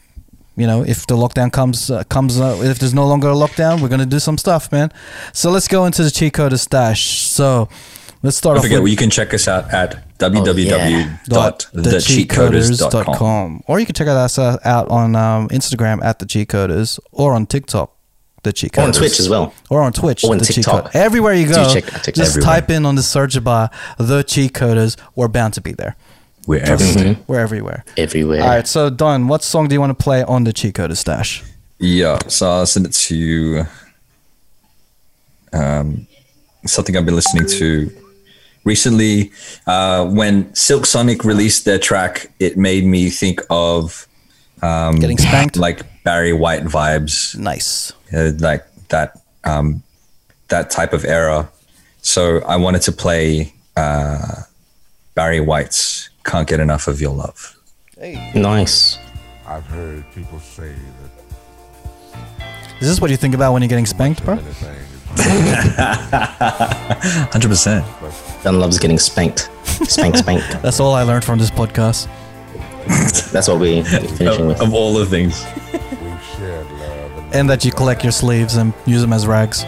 you 0.57 0.67
know, 0.67 0.83
if 0.83 1.07
the 1.07 1.15
lockdown 1.17 1.53
comes 1.53 1.91
uh, 1.91 2.03
comes, 2.05 2.41
uh, 2.41 2.59
if 2.63 2.79
there's 2.79 2.95
no 2.95 3.07
longer 3.07 3.29
a 3.29 3.35
lockdown, 3.35 3.81
we're 3.81 3.89
gonna 3.89 4.07
do 4.07 4.19
some 4.19 4.39
stuff, 4.39 4.71
man. 4.73 4.91
So 5.33 5.51
let's 5.51 5.69
go 5.69 5.85
into 5.87 6.03
the 6.03 6.11
cheat 6.11 6.33
code 6.33 6.59
stash. 6.59 7.29
So 7.29 7.69
let's 8.23 8.37
start 8.37 8.55
Don't 8.55 8.59
off 8.61 8.65
forget, 8.65 8.83
with 8.83 8.91
you 8.91 8.97
can 8.97 9.11
check 9.11 9.35
us 9.35 9.47
out 9.49 9.73
at 9.73 10.03
Oh, 10.19 10.45
dot 11.29 11.67
www.thecheatcoders.com. 11.75 13.63
or 13.67 13.79
you 13.81 13.87
can 13.87 13.95
check 13.95 14.09
us 14.09 14.39
uh, 14.39 14.57
out 14.65 14.89
on 14.89 15.15
um, 15.15 15.49
Instagram 15.49 16.03
at 16.03 16.19
the 16.19 16.27
cheat 16.27 16.49
coders 16.49 16.99
or 17.13 17.35
on 17.35 17.47
TikTok. 17.47 17.93
The 18.43 18.53
cheat 18.53 18.73
coders. 18.73 18.79
Or 18.79 18.87
on 18.87 18.93
Twitch 18.93 19.21
as 19.21 19.29
well. 19.29 19.53
or 19.71 19.83
on 19.83 19.93
Twitch. 19.93 20.25
Or 20.25 20.33
on 20.33 20.39
the 20.39 20.45
cheat 20.47 20.57
TikTok. 20.57 20.85
code. 20.85 20.97
Everywhere 20.97 21.35
you 21.35 21.49
go, 21.49 21.73
check 21.73 21.93
out 21.95 22.05
just 22.05 22.19
Everywhere. 22.37 22.43
type 22.61 22.71
in 22.71 22.87
on 22.87 22.95
the 22.95 23.03
search 23.03 23.43
bar 23.43 23.71
the 23.99 24.23
cheat 24.23 24.53
coders. 24.53 24.97
We're 25.15 25.29
bound 25.29 25.55
to 25.55 25.61
be 25.61 25.73
there. 25.73 25.97
We're 26.47 26.61
everything. 26.63 27.17
We're 27.27 27.41
everywhere. 27.41 27.85
Everywhere. 27.97 28.43
All 28.43 28.49
right, 28.49 28.67
so 28.67 28.89
Don, 28.91 29.27
what 29.29 29.43
song 29.43 29.69
do 29.69 29.75
you 29.75 29.81
want 29.81 29.97
to 29.99 30.03
play 30.03 30.23
on 30.23 30.45
the 30.45 30.53
cheat 30.53 30.75
coder 30.77 30.97
stash? 30.97 31.43
Yeah, 31.79 32.19
so 32.29 32.49
I'll 32.51 32.67
send 32.67 32.87
it 32.87 32.93
to 32.93 33.17
you. 33.17 33.67
Um, 35.53 36.07
something 36.67 36.97
I've 36.97 37.05
been 37.05 37.15
listening 37.17 37.47
to 37.49 37.91
recently. 38.65 39.33
Uh, 39.67 40.07
when 40.07 40.55
Silk 40.55 40.87
Sonic 40.87 41.25
released 41.25 41.65
their 41.65 41.79
track, 41.79 42.31
it 42.39 42.57
made 42.57 42.85
me 42.85 43.11
think 43.11 43.41
of 43.51 44.07
um, 44.63 44.97
Getting 44.97 45.19
spanked? 45.19 45.57
like 45.57 45.83
Barry 46.05 46.33
White 46.33 46.65
vibes, 46.65 47.37
Nice. 47.37 47.93
uh, 48.13 48.33
like 48.39 48.65
that 48.89 49.21
um, 49.45 49.83
that 50.49 50.71
type 50.71 50.93
of 50.93 51.05
era. 51.05 51.49
So 52.03 52.41
I 52.43 52.57
wanted 52.57 52.83
to 52.83 52.93
play 52.93 53.53
uh, 53.77 54.43
Barry 55.15 55.41
White's 55.41 56.09
"Can't 56.27 56.49
Get 56.49 56.61
Enough 56.61 56.89
of 56.89 57.01
Your 57.01 57.15
Love." 57.15 57.57
Nice. 58.35 58.99
I've 59.47 59.65
heard 59.67 60.05
people 60.15 60.39
say 60.41 60.69
that 60.69 62.47
Is 62.81 62.89
this 62.89 63.01
what 63.01 63.11
you 63.11 63.17
think 63.17 63.35
about 63.35 63.53
when 63.53 63.63
you're 63.63 63.69
getting 63.69 63.87
spanked, 63.87 64.25
bro? 64.25 64.37
Hundred 67.33 67.49
percent. 67.49 67.85
Don 68.43 68.59
loves 68.61 68.79
getting 68.79 68.99
spanked. 68.99 69.51
Spank, 69.85 70.17
spank. 70.17 70.43
That's 70.63 70.81
all 70.81 70.95
I 70.95 71.03
learned 71.03 71.25
from 71.25 71.39
this 71.39 71.51
podcast. 71.51 72.09
That's 73.33 73.49
what 73.49 73.61
we're 73.61 73.85
finishing 73.85 74.47
with. 74.47 74.61
Of 74.61 74.75
all 74.75 74.95
the 74.95 75.07
things. 75.07 75.45
we've 75.73 76.23
shared 76.37 76.71
love 76.73 77.19
and 77.19 77.35
And 77.35 77.51
that 77.51 77.65
you 77.65 77.73
collect 77.73 78.03
your 78.03 78.13
sleeves 78.13 78.57
and 78.57 78.73
use 78.85 79.01
them 79.01 79.13
as 79.13 79.27
rags. 79.27 79.65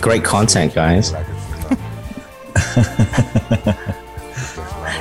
Great 0.00 0.24
content, 0.24 0.74
guys. 0.74 1.12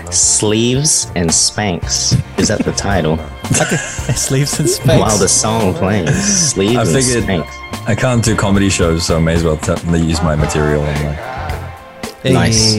like 0.08 0.14
it's 0.14 0.40
nothing. 0.40 0.40
Sleeves 0.40 1.12
and 1.16 1.34
Spanks. 1.34 2.14
Is 2.38 2.48
that 2.48 2.64
the 2.64 2.72
title? 2.72 3.18
sleeves 4.16 4.60
and 4.60 4.70
spanks. 4.70 5.00
While 5.02 5.18
the 5.18 5.28
song 5.28 5.74
plays. 5.74 6.52
Sleeves 6.52 6.76
I 6.78 6.82
and 6.82 6.90
figured- 6.92 7.24
Spanks. 7.24 7.58
I 7.88 7.96
can't 7.96 8.24
do 8.24 8.36
comedy 8.36 8.70
shows, 8.70 9.06
so 9.06 9.18
I 9.18 9.20
may 9.20 9.34
as 9.36 9.44
well 9.44 9.58
t- 9.58 9.74
use 9.98 10.22
my 10.22 10.36
material. 10.36 10.84
And 10.84 11.04
like, 11.08 12.18
Hey. 12.24 12.34
Nice. 12.34 12.74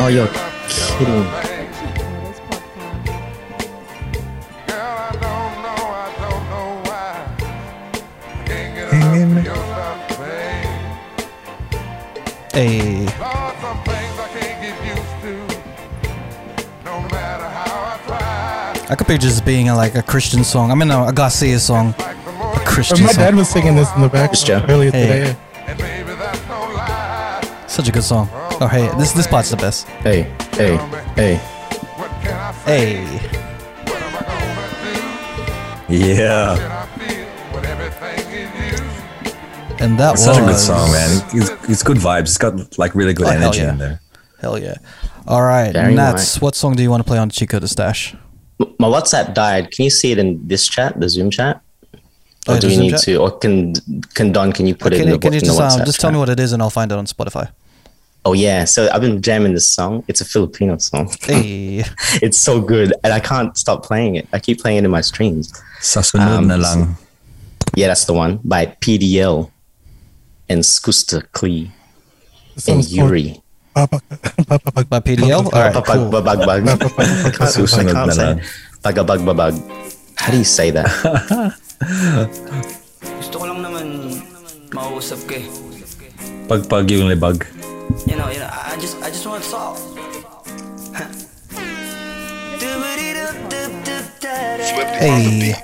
Oh, 0.00 0.08
you're 0.08 0.28
kidding. 0.68 1.26
Girl, 13.18 13.41
I 18.88 18.94
could 18.96 19.06
picture 19.06 19.26
this 19.28 19.40
being 19.40 19.68
a, 19.68 19.76
like 19.76 19.94
a 19.94 20.02
Christian 20.02 20.44
song. 20.44 20.70
I 20.70 20.74
mean, 20.74 20.90
a, 20.90 21.06
a 21.08 21.12
Garcia 21.12 21.58
song. 21.58 21.94
Like 21.98 22.24
the 22.24 22.32
more 22.32 22.54
A 22.54 22.58
you 22.60 22.66
Christian 22.66 23.04
my 23.04 23.12
song. 23.12 23.24
dad 23.24 23.34
was 23.34 23.48
singing 23.48 23.74
this 23.76 23.90
in 23.94 24.02
the 24.02 24.08
back 24.08 24.32
earlier 24.68 24.90
Hey. 24.90 25.06
today. 25.06 25.36
and 25.66 25.78
baby, 25.78 26.12
that's 26.14 26.40
no 26.48 26.60
lie. 26.74 27.64
Such 27.68 27.88
a 27.88 27.92
good 27.92 28.02
song. 28.04 28.28
Oh, 28.60 28.68
hey, 28.70 28.90
this 28.98 29.12
this 29.12 29.26
part's 29.26 29.50
the 29.50 29.56
best. 29.56 29.86
Hey, 30.04 30.22
hey, 30.52 30.76
hey. 31.16 31.36
What 31.96 32.10
can 32.22 32.34
I 32.34 32.52
say? 32.52 32.94
Hey. 32.96 33.38
What 33.86 34.02
am 34.02 34.16
I 34.16 34.20
gonna 34.20 35.88
do? 35.88 35.96
yeah, 35.96 36.56
Can 36.58 36.70
I 36.70 36.86
feel 36.98 37.26
what 37.52 37.64
everything 37.64 38.32
is 38.32 38.78
you? 39.30 39.34
And 39.84 39.98
that 39.98 40.14
it's 40.14 40.26
was 40.26 40.36
such 40.36 40.42
a 40.42 40.46
good 40.46 40.58
song, 40.58 40.90
man. 40.92 41.22
It's, 41.32 41.68
it's 41.70 41.82
good 41.82 41.96
vibes. 41.96 42.20
It's 42.22 42.38
got 42.38 42.78
like 42.78 42.94
really 42.94 43.14
good 43.14 43.26
Oh, 43.26 43.30
energy 43.30 43.60
yeah. 43.60 43.70
in 43.72 43.78
there. 43.78 44.00
Hell 44.40 44.58
yeah. 44.58 44.74
All 45.26 45.42
right, 45.42 45.72
Very 45.72 45.94
Nats, 45.94 46.14
nice. 46.34 46.40
what 46.42 46.54
song 46.56 46.74
do 46.74 46.82
you 46.82 46.90
want 46.90 47.00
to 47.02 47.06
play 47.08 47.18
on 47.18 47.30
Chico 47.30 47.58
the 47.60 47.68
Stash? 47.68 48.14
My 48.78 48.88
WhatsApp 48.88 49.34
died. 49.34 49.70
Can 49.70 49.84
you 49.84 49.90
see 49.90 50.12
it 50.12 50.18
in 50.18 50.46
this 50.46 50.66
chat, 50.68 50.98
the 50.98 51.08
Zoom 51.08 51.30
chat? 51.30 51.60
Oh, 52.48 52.52
Or 52.52 52.54
the 52.56 52.60
do 52.60 52.68
we 52.68 52.76
need 52.76 52.90
chat? 52.90 53.00
to? 53.02 53.16
Or 53.16 53.30
can 53.38 53.74
can 54.14 54.32
Don? 54.32 54.52
Can 54.52 54.66
you 54.66 54.74
put 54.74 54.92
it 54.92 54.96
Can 54.98 55.08
in 55.08 55.14
you, 55.14 55.18
the, 55.18 55.20
can 55.20 55.32
you 55.32 55.38
in 55.40 55.46
the 55.46 55.54
just, 55.54 55.78
um, 55.78 55.86
just 55.86 56.00
tell 56.00 56.10
me 56.12 56.18
what 56.18 56.28
it 56.28 56.38
is 56.40 56.52
and 56.52 56.62
I'll 56.62 56.70
find 56.70 56.90
it 56.90 56.98
on 56.98 57.06
Spotify? 57.06 57.50
Oh 58.24 58.34
yeah. 58.34 58.64
So 58.64 58.88
I've 58.92 59.00
been 59.00 59.20
jamming 59.20 59.54
this 59.54 59.68
song. 59.68 60.04
It's 60.06 60.20
a 60.20 60.24
Filipino 60.24 60.76
song. 60.78 61.10
Hey. 61.22 61.84
it's 62.22 62.38
so 62.38 62.60
good, 62.60 62.94
and 63.02 63.12
I 63.12 63.18
can't 63.20 63.56
stop 63.58 63.84
playing 63.84 64.14
it. 64.14 64.28
I 64.32 64.38
keep 64.38 64.60
playing 64.60 64.78
it 64.78 64.84
in 64.84 64.90
my 64.90 65.00
streams. 65.00 65.52
Sasunod 65.80 66.20
Um, 66.38 66.46
na 66.46 66.56
lang. 66.56 66.96
Yeah, 67.74 67.88
that's 67.88 68.04
the 68.04 68.12
one 68.14 68.38
by 68.44 68.66
PDL 68.66 69.50
and 70.48 70.60
Skusta 70.62 71.22
Clee 71.32 71.72
and 72.54 72.62
song's 72.62 72.86
called 72.94 73.10
Yuri. 73.10 73.41
Papa- 73.72 74.00
Papa- 74.46 74.58
Papa- 74.60 74.84
By 74.84 75.00
PDL? 75.00 75.48
All 75.48 75.50
right, 75.50 75.72
Babag, 75.72 75.96
cool. 75.96 76.10
babag, 76.12 76.38
bag. 76.44 76.62
I 76.68 76.76
can't, 77.32 77.40
I 77.40 77.48
Susunod 77.48 77.94
na 77.96 78.12
say 78.12 78.20
lang. 78.20 78.38
it. 78.38 78.44
Bagabag, 78.84 79.20
babag. 79.24 79.54
How 80.16 80.28
do 80.30 80.36
you 80.36 80.44
say 80.46 80.68
that? 80.70 80.86
Gusto 83.00 83.34
ko 83.40 83.44
lang 83.48 83.60
naman 83.64 83.84
mausap 84.70 85.24
ka 85.24 85.40
eh. 85.40 85.46
Pagpag 86.46 86.84
yung 86.92 87.08
libag. 87.08 87.48
You 88.04 88.16
know, 88.20 88.28
you 88.28 88.40
know, 88.40 88.50
I 88.50 88.76
just, 88.76 89.00
I 89.00 89.08
just 89.08 89.24
want 89.24 89.40
to 89.40 89.48
talk. 89.48 89.76
Hey. 95.02 95.54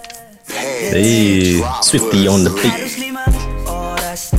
Hey, 0.90 1.60
Swifty 1.82 2.26
on 2.26 2.42
the 2.44 2.50
beat. 2.50 2.74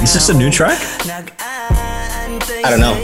is 0.03 0.13
this 0.13 0.29
a 0.29 0.33
new 0.33 0.49
track? 0.51 0.79
I 1.09 2.69
don't 2.69 2.79
know. 2.81 2.95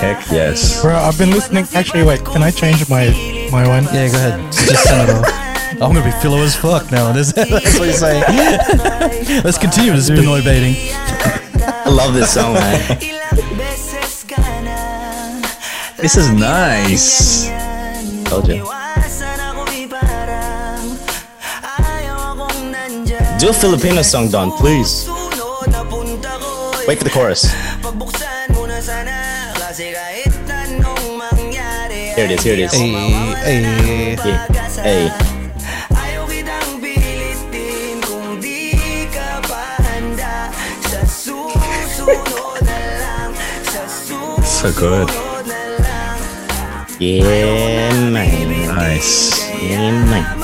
Heck 0.00 0.30
yes. 0.30 0.82
Bro, 0.82 0.94
I've 0.94 1.18
been 1.18 1.30
listening. 1.30 1.66
Actually, 1.74 2.04
wait. 2.04 2.24
Can 2.24 2.44
I 2.44 2.52
change 2.52 2.88
my 2.88 3.08
my 3.50 3.66
one? 3.66 3.82
Yeah, 3.84 4.08
go 4.08 4.18
ahead. 4.18 4.52
Just 4.52 4.84
send 4.84 5.08
it 5.08 5.14
off. 5.14 5.26
I'm 5.72 5.92
gonna 5.92 6.04
be 6.04 6.12
Filo 6.12 6.38
as 6.38 6.54
fuck 6.54 6.92
now. 6.92 7.10
That's, 7.10 7.32
that's 7.32 7.50
what 7.78 7.86
you're 7.86 7.92
saying. 7.92 8.22
Let's 9.42 9.58
continue 9.58 9.92
this 9.92 10.10
Pinoy 10.10 10.44
baiting. 10.44 10.76
I 11.66 11.90
love 11.90 12.14
this 12.14 12.32
song, 12.32 12.54
man. 12.54 12.98
This 15.96 16.16
is 16.16 16.30
nice. 16.30 17.48
Told 18.28 18.46
you. 18.46 18.64
Do 23.40 23.48
a 23.48 23.52
Filipino 23.52 24.02
song, 24.02 24.30
Don, 24.30 24.52
please. 24.52 25.08
Wait 26.86 26.98
for 26.98 27.04
the 27.04 27.10
chorus. 27.10 27.50
Here 32.14 32.24
it 32.26 32.30
is, 32.30 32.42
here 32.42 32.52
it 32.52 32.60
is. 32.60 32.72
Hey, 32.72 33.62
hey. 33.62 34.16
Yeah. 34.16 34.46
Hey. 34.84 35.08
Ayaw 35.96 36.28
kitang 36.28 36.76
pilitin 36.84 38.04
kung 38.04 38.36
di 38.36 38.76
ka 39.08 39.40
pa 39.48 39.80
handa 39.80 40.52
Sa 40.92 41.00
susunod 41.08 42.60
na 42.68 42.78
lang 43.00 43.30
Sa 43.64 43.88
susunod 43.88 44.44
So 44.44 44.68
good. 44.76 45.08
Yeah, 47.00 48.12
man. 48.12 48.68
Nice. 48.68 49.40
Yeah, 49.56 50.04
man. 50.04 50.43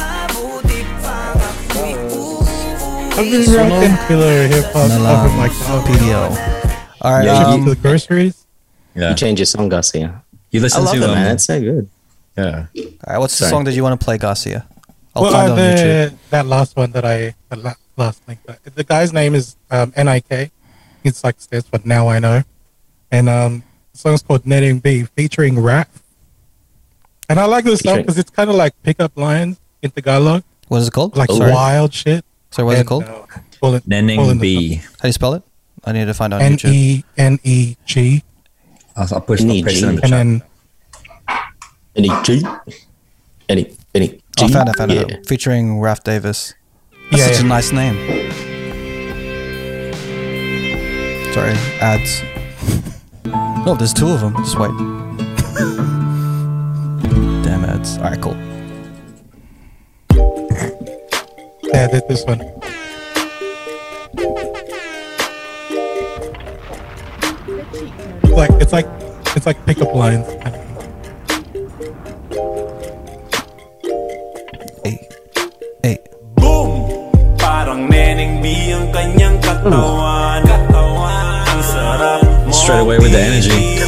I've 3.21 3.31
been 3.31 3.55
rocking 3.55 4.07
killer 4.09 4.49
hip 4.49 4.65
hop 4.73 4.89
Na 4.89 5.13
up 5.13 5.31
in 5.31 5.37
my 5.37 5.49
car. 5.49 5.85
PDL. 5.85 7.01
All 7.03 7.13
right. 7.13 7.25
Yeah, 7.27 7.43
To 7.43 7.49
um, 7.51 7.65
the 7.67 7.77
groceries. 7.77 8.47
Yeah. 8.95 9.11
You 9.11 9.15
change 9.15 9.39
your 9.39 9.47
song, 9.47 9.69
Garcia. 9.69 10.23
You 10.51 10.61
listen 10.61 10.81
I 10.81 10.85
listen 10.85 11.01
love 11.01 11.09
to 11.09 11.13
it, 11.15 11.17
um, 11.19 11.23
man. 11.25 11.35
It's 11.35 11.45
so 11.45 11.61
good. 11.61 11.91
yeah. 12.39 12.67
all 12.75 12.85
right. 13.07 13.19
What's 13.19 13.39
the 13.39 13.45
song 13.45 13.65
that 13.65 13.75
you 13.75 13.83
want 13.83 14.01
to 14.01 14.03
play, 14.03 14.17
Garcia? 14.17 14.67
I'll 15.15 15.25
well, 15.25 15.33
find 15.33 15.53
uh, 15.53 15.55
it 15.57 15.59
on 15.59 15.77
YouTube. 15.77 16.19
that 16.31 16.47
last 16.47 16.77
one 16.77 16.93
that 16.93 17.05
I 17.05 17.35
the 17.51 17.77
last 17.99 18.27
link. 18.27 18.41
The 18.75 18.85
guy's 18.85 19.13
name 19.13 19.35
is 19.35 19.55
um, 19.71 19.93
Nik. 19.95 20.51
It's 21.05 21.23
like 21.23 21.39
this, 21.39 21.65
but 21.65 21.85
Now 21.85 22.09
I 22.09 22.21
Know, 22.21 22.43
and 23.11 23.29
um, 23.29 23.65
the 23.93 23.99
song's 23.99 24.23
called 24.23 24.45
Neneng 24.45 24.83
B, 24.83 25.05
featuring 25.05 25.61
rap. 25.61 25.91
And 27.29 27.39
I 27.39 27.45
like 27.45 27.65
this 27.65 27.81
song 27.81 27.99
because 27.99 28.17
it's 28.17 28.31
kind 28.31 28.49
of 28.49 28.57
like 28.57 28.73
pickup 28.83 29.15
lines 29.17 29.61
in 29.83 29.91
Tagalog, 29.91 30.43
What 30.69 30.79
is 30.79 30.89
it 30.89 30.93
called? 30.93 31.17
like 31.17 31.31
Sorry. 31.31 31.53
wild 31.53 31.93
shit. 31.93 32.25
Sorry, 32.51 32.67
what 32.67 32.75
is 32.75 32.81
it 32.81 32.87
called? 32.87 33.05
uh, 33.05 33.09
call 33.61 33.75
it- 33.75 33.83
call 33.85 33.91
Neneng 33.91 34.37
it 34.37 34.41
B. 34.41 34.75
How 34.77 34.83
do 35.03 35.09
you 35.09 35.13
spell 35.13 35.35
it? 35.35 35.43
I 35.85 35.93
need 35.93 36.05
to 36.07 36.15
find 36.15 36.33
it 36.33 36.37
on 36.37 36.43
N 36.43 36.53
YouTube. 36.57 36.73
E 36.73 37.05
N 37.17 37.39
E 37.45 37.77
G, 37.87 38.23
I'll, 38.97 39.09
I'll 39.15 39.21
push 39.21 39.41
I'll 39.41 39.47
Need 39.47 39.67
in 39.69 39.75
the 39.81 39.89
and 39.89 40.01
chat. 40.01 40.11
then 40.11 40.43
Any 41.97 42.11
G? 42.23 42.43
Any 43.49 43.77
any 43.95 44.09
G? 44.09 44.21
Oh, 44.41 44.47
I 44.47 44.49
found 44.51 44.69
it, 44.69 44.77
found 44.77 44.93
yeah. 44.93 45.01
it. 45.03 45.27
Featuring 45.27 45.81
Raf 45.81 46.03
Davis. 46.05 46.55
That's 47.11 47.21
Yeah, 47.23 47.27
such 47.29 47.41
yeah. 47.41 47.47
a 47.47 47.49
nice 47.49 47.73
name. 47.73 47.97
Sorry, 51.33 51.53
ads. 51.81 52.23
oh, 53.67 53.77
there's 53.79 53.95
two 53.95 54.09
of 54.09 54.21
them. 54.21 54.35
Just 54.39 54.59
wait. 54.59 54.71
Damn 57.45 57.65
ads. 57.65 57.97
All 57.99 58.05
right, 58.05 58.21
cool. 58.21 58.37
Yeah, 61.73 61.87
this, 61.87 62.03
this 62.09 62.25
one. 62.25 62.41
It's 68.23 68.33
like 68.33 68.51
it's 68.61 68.73
like 68.73 68.87
it's 69.37 69.47
like 69.47 69.65
pickup 69.67 69.95
lines. 69.95 70.27
Hey, 74.83 75.09
hey. 75.83 75.99
Boom! 76.35 76.91
Parang 77.39 77.87
neneng 77.87 78.43
B 78.43 78.75
ang 78.75 78.91
kanyang 78.91 79.39
katawan 79.39 80.43
Ang 80.43 81.63
Straight 82.53 82.83
away 82.83 82.99
with 82.99 83.13
the 83.15 83.23
energy. 83.23 83.79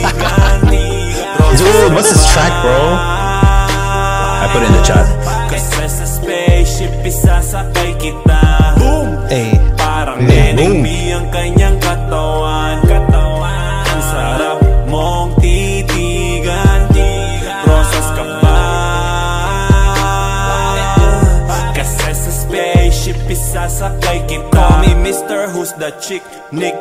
Dude, 1.59 1.93
what's 1.95 2.11
this 2.15 2.31
track, 2.33 2.55
bro? 2.63 2.95
I 2.95 4.51
put 4.55 4.63
it 4.63 4.71
in 4.71 4.73
the 4.73 4.83
chat. 4.87 5.32
Kasi 5.53 5.85
sa 5.85 6.07
spaceship 6.09 6.93
isasakay 7.05 7.93
kita 8.01 8.41
Boom! 8.81 9.21
Hey. 9.29 9.53
Parang 9.77 10.25
Yeah. 10.25 10.57
B 10.57 11.13
ang 11.13 11.29
kanyang 11.29 11.77
katawan 11.77 12.81
Katawan 12.89 13.12
isasakay 23.33 24.29
kita. 24.29 24.53
Call 24.53 24.85
me 24.85 24.93
Mr. 25.01 25.49
Who's 25.53 25.73
the 25.81 25.91
chick 26.05 26.21
Nick 26.53 26.77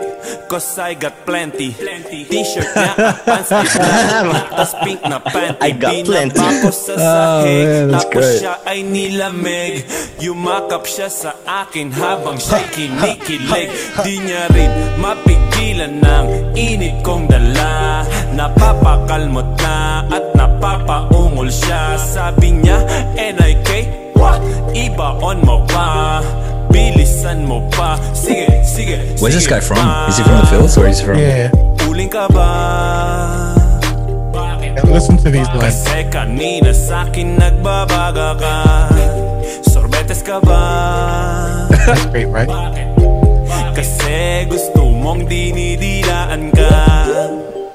Cause 0.52 0.78
I 0.78 0.94
got 0.94 1.26
plenty. 1.26 1.72
T-shirt 1.74 2.68
niya 2.76 2.94
pants 3.26 3.50
Tas 3.50 4.74
pink 4.84 5.02
na 5.08 5.18
panty. 5.24 5.58
I 5.64 5.72
got 5.72 5.96
plenty. 6.06 6.36
Binaba 6.38 6.62
ko 6.62 6.70
sa 6.70 6.94
sahig 7.00 7.66
man, 7.66 7.88
that's 7.90 8.06
Tapos 8.06 8.14
great. 8.20 8.40
siya 8.44 8.54
ay 8.68 8.80
nilamig. 8.84 9.74
Yumakap 10.22 10.84
siya 10.86 11.08
sa 11.10 11.32
akin 11.48 11.90
habang 11.96 12.38
siya'y 12.38 12.68
kinikilig. 12.70 13.68
Di 14.04 14.14
niya 14.22 14.44
rin 14.54 14.72
mapigilan 15.02 15.94
ng 16.04 16.26
init 16.54 17.02
kong 17.02 17.26
dala. 17.32 18.06
Napapakalmot 18.36 19.50
na 19.64 20.06
at 20.12 20.26
napapaungol 20.38 21.50
siya. 21.50 21.98
Sabi 21.98 22.60
niya, 22.62 22.78
NIK, 23.18 23.70
what? 24.22 24.40
Ibaon 24.78 25.42
mo 25.42 25.66
pa 25.66 26.22
Bilisan 26.70 27.44
mo 27.50 27.66
pa 27.74 27.98
Sige, 28.14 28.48
sige, 28.64 28.96
Where's 29.20 29.34
this 29.34 29.50
guy 29.50 29.60
from? 29.60 29.82
Is 30.08 30.18
he 30.18 30.24
from 30.24 30.38
the 30.40 30.48
fields 30.48 30.78
or 30.78 30.86
is 30.88 31.02
he 31.02 31.06
from? 31.10 31.18
Yeah, 31.18 31.50
Uling 31.90 32.08
ka 32.08 32.30
ba? 32.30 32.50
Yeah, 34.62 34.86
listen 34.88 35.18
to 35.20 35.28
these 35.28 35.50
lines. 35.52 35.84
Kasi 35.84 36.08
kanina 36.08 36.72
sa'kin 36.72 37.36
nagbabaga 37.36 38.40
ka 38.40 38.56
Sorbetes 39.68 40.24
ka 40.24 40.40
ba? 40.40 40.64
That's 41.84 42.06
great, 42.08 42.30
right? 42.32 42.48
Kasi 43.78 44.48
gusto 44.48 44.88
mong 44.88 45.28
dinidilaan 45.28 46.56
ka 46.56 46.72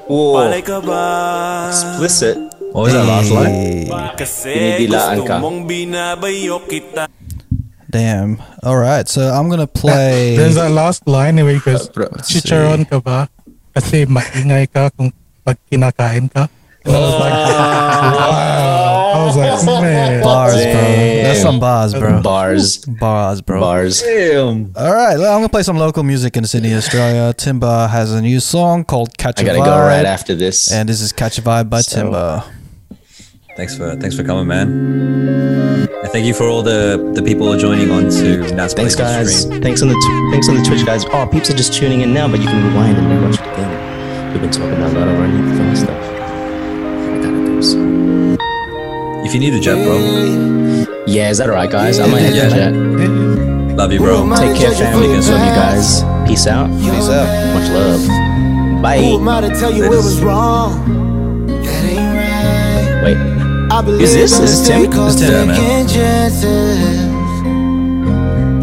Whoa, 0.07 0.39
Palay 0.41 0.63
ka 0.63 0.79
ba? 0.81 1.05
explicit. 1.69 2.39
What 2.73 2.81
was 2.89 2.93
that 2.93 3.05
last 3.07 3.31
line? 3.31 3.53
Hey. 3.53 3.89
Kasi 4.17 4.53
Dinidilaan 4.53 5.15
gusto 5.17 5.27
ka. 5.27 5.35
mong 5.39 5.57
binabayo 5.65 6.61
kita 6.67 7.07
Damn. 7.89 8.43
All 8.67 8.75
right, 8.75 9.07
so 9.07 9.31
I'm 9.31 9.47
gonna 9.47 9.65
play. 9.65 10.35
There's 10.35 10.59
that 10.59 10.75
last 10.75 11.07
line 11.07 11.39
anyway, 11.39 11.55
because 11.55 11.87
goes, 11.87 12.27
Chicharon 12.27 12.83
ka 12.83 12.99
ba? 12.99 13.31
Kasi 13.71 14.03
maingay 14.03 14.67
ka 14.67 14.91
kung 14.91 15.07
pag 15.47 15.55
kinakain 15.71 16.27
ka. 16.27 16.51
And 16.83 16.91
I 16.91 16.99
was 16.99 17.15
like, 17.15 17.31
wow. 17.33 19.11
I 19.17 19.19
was 19.25 19.35
like, 19.39 19.81
man. 19.81 20.19
bars, 20.23 20.53
bro. 20.55 20.83
That's 21.23 21.41
some 21.41 21.59
bars, 21.59 21.91
bro. 21.95 22.21
Bars, 22.21 22.83
Bars, 22.85 23.39
bro. 23.41 23.59
bars. 23.59 24.01
Damn. 24.03 24.71
All 24.75 24.91
right, 24.93 25.15
well, 25.17 25.31
I'm 25.31 25.39
gonna 25.39 25.49
play 25.49 25.63
some 25.63 25.79
local 25.79 26.03
music 26.03 26.35
in 26.35 26.43
Sydney, 26.43 26.75
Australia. 26.75 27.31
Timber 27.33 27.87
has 27.87 28.11
a 28.11 28.19
new 28.21 28.39
song 28.43 28.83
called 28.83 29.15
"Catch 29.17 29.39
I 29.39 29.43
a 29.43 29.45
gotta 29.47 29.59
Vibe," 29.63 29.65
go 29.65 29.79
right 29.79 30.05
after 30.05 30.35
this. 30.35 30.71
and 30.71 30.87
this 30.91 30.99
is 30.99 31.15
"Catch 31.15 31.39
a 31.39 31.41
Vibe" 31.41 31.71
by 31.71 31.79
So- 31.81 32.03
Timber. 32.03 32.43
Thanks 33.57 33.75
for 33.75 33.95
thanks 33.95 34.15
for 34.15 34.23
coming, 34.23 34.47
man. 34.47 34.67
And 35.89 36.11
thank 36.11 36.25
you 36.27 36.33
for 36.35 36.43
all 36.47 36.61
the 36.61 37.11
the 37.15 37.23
people 37.23 37.55
joining 37.57 37.89
on 37.89 38.03
to 38.09 38.53
Nat's 38.53 38.73
Thanks, 38.75 38.95
guys. 38.95 39.41
stream. 39.43 39.61
Thanks 39.63 39.81
on 39.81 39.87
the 39.87 39.95
t- 39.95 40.31
thanks 40.31 40.47
on 40.47 40.55
the 40.55 40.61
Twitch, 40.63 40.85
guys. 40.85 41.05
Oh, 41.11 41.25
peeps 41.25 41.49
are 41.49 41.55
just 41.57 41.73
tuning 41.73 42.01
in 42.01 42.13
now, 42.13 42.27
but 42.27 42.39
you 42.39 42.45
can 42.45 42.63
rewind 42.67 42.97
and 42.97 43.07
rewatch 43.07 43.33
it 43.41 43.53
again. 43.53 44.31
We've 44.31 44.41
been 44.41 44.51
talking 44.51 44.73
about 44.73 44.93
a 44.95 44.99
lot 44.99 45.07
of 45.07 45.17
running 45.19 45.57
fun 45.57 45.75
stuff. 45.75 45.89
I 45.89 47.17
gotta 47.17 47.45
do 47.45 47.61
some. 47.63 48.37
If 49.25 49.33
you 49.33 49.39
need 49.39 49.53
a 49.55 49.59
jet, 49.59 49.83
bro, 49.83 49.97
Yeah, 51.07 51.29
is 51.31 51.39
that 51.39 51.49
alright, 51.49 51.71
guys? 51.71 51.99
I 51.99 52.05
might 52.07 52.21
head 52.21 52.35
Yeah. 52.35 52.49
to 52.49 52.55
chat. 52.55 53.75
love 53.75 53.91
you, 53.91 53.99
bro. 53.99 54.35
Take 54.37 54.55
care, 54.55 54.71
family. 54.71 55.07
Love 55.07 55.25
you 55.25 55.55
guys. 55.63 56.03
Peace 56.27 56.45
out. 56.45 56.69
Peace 56.79 57.09
out. 57.09 57.27
Much 57.55 57.69
love. 57.71 58.01
Who 58.01 58.81
Bye. 58.83 58.97
am 58.97 59.27
I 59.27 59.41
to 59.41 59.49
tell 59.59 59.73
you 59.73 59.83
it 59.85 59.89
was 59.89 60.21
wrong? 60.21 61.06
Is 63.85 64.13
this- 64.13 64.39
is 64.39 64.67
Tim? 64.67 64.89
This 64.89 65.15
Tim, 65.15 65.47
man. 65.49 65.87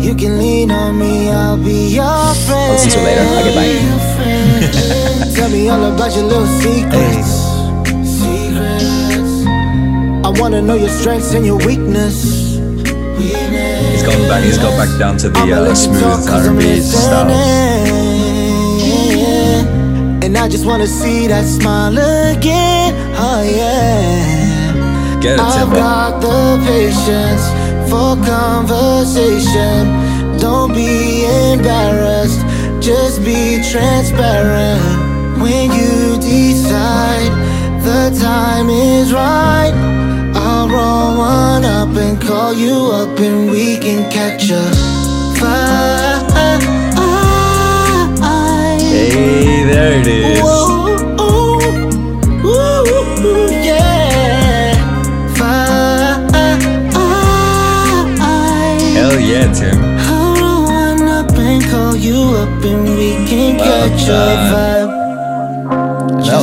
You 0.02 0.14
can 0.16 0.38
lean 0.38 0.70
on 0.72 0.98
me, 0.98 1.30
I'll 1.30 1.56
be 1.56 1.94
your 1.94 2.34
friend. 2.46 2.72
listen 2.72 2.90
to 2.90 2.98
it 2.98 3.04
later. 3.04 3.22
I'll 3.22 3.44
get 3.44 3.54
back. 3.54 5.34
Tell 5.36 5.48
me 5.50 5.68
all 5.68 5.84
about 5.84 6.14
your 6.16 6.24
little 6.24 6.46
secrets. 6.60 7.30
Secrets. 8.18 9.46
I 10.26 10.30
wanna 10.40 10.60
know 10.60 10.74
your 10.74 10.88
strengths 10.90 11.32
and 11.32 11.46
your 11.46 11.58
weakness. 11.58 12.56
He's 13.16 14.02
gone 14.02 14.26
back. 14.28 14.42
He's 14.42 14.58
got 14.58 14.76
back 14.76 14.98
down 14.98 15.16
to 15.18 15.28
the 15.28 15.38
uh, 15.38 15.74
smooth 15.76 16.00
talk 16.00 16.26
'cause 16.26 16.46
I'm 16.48 16.56
R&B 16.56 16.80
style. 16.80 17.30
And 20.24 20.36
I 20.36 20.48
just 20.48 20.66
wanna 20.66 20.86
see 20.88 21.28
that 21.28 21.44
smile 21.46 21.96
again. 22.32 22.94
Oh 23.16 23.42
yeah. 23.42 24.42
Get 25.24 25.36
it, 25.36 25.40
I've 25.40 25.70
got 25.70 26.20
the 26.20 26.60
patience 26.66 27.44
for 27.88 28.14
conversation. 28.28 29.88
Don't 30.38 30.74
be 30.74 31.24
embarrassed, 31.50 32.44
just 32.84 33.24
be 33.24 33.62
transparent. 33.72 34.82
When 35.40 35.72
you 35.72 36.18
decide 36.20 37.32
the 37.82 38.14
time 38.20 38.68
is 38.68 39.14
right, 39.14 39.72
I'll 40.34 40.68
roll 40.68 41.16
one 41.16 41.64
up 41.64 41.96
and 41.96 42.20
call 42.20 42.52
you 42.52 42.90
up 42.92 43.18
and 43.18 43.50
we 43.50 43.78
can 43.78 44.10
catch 44.10 44.50
a 44.50 44.70
vibe. 45.40 46.34
Hey, 49.14 49.64
there 49.64 50.00
it 50.00 50.06
is. 50.06 50.40
Ooh, 50.40 50.63
yeah, 59.24 59.52
Tim. 59.52 59.94
Up 61.14 61.30
and 61.38 61.62
call 61.64 61.96
you 61.96 62.36
up 62.36 62.64
and 62.64 62.84
we 62.84 63.26
can 63.28 63.56
catch 63.58 64.08
vibe. 64.08 65.03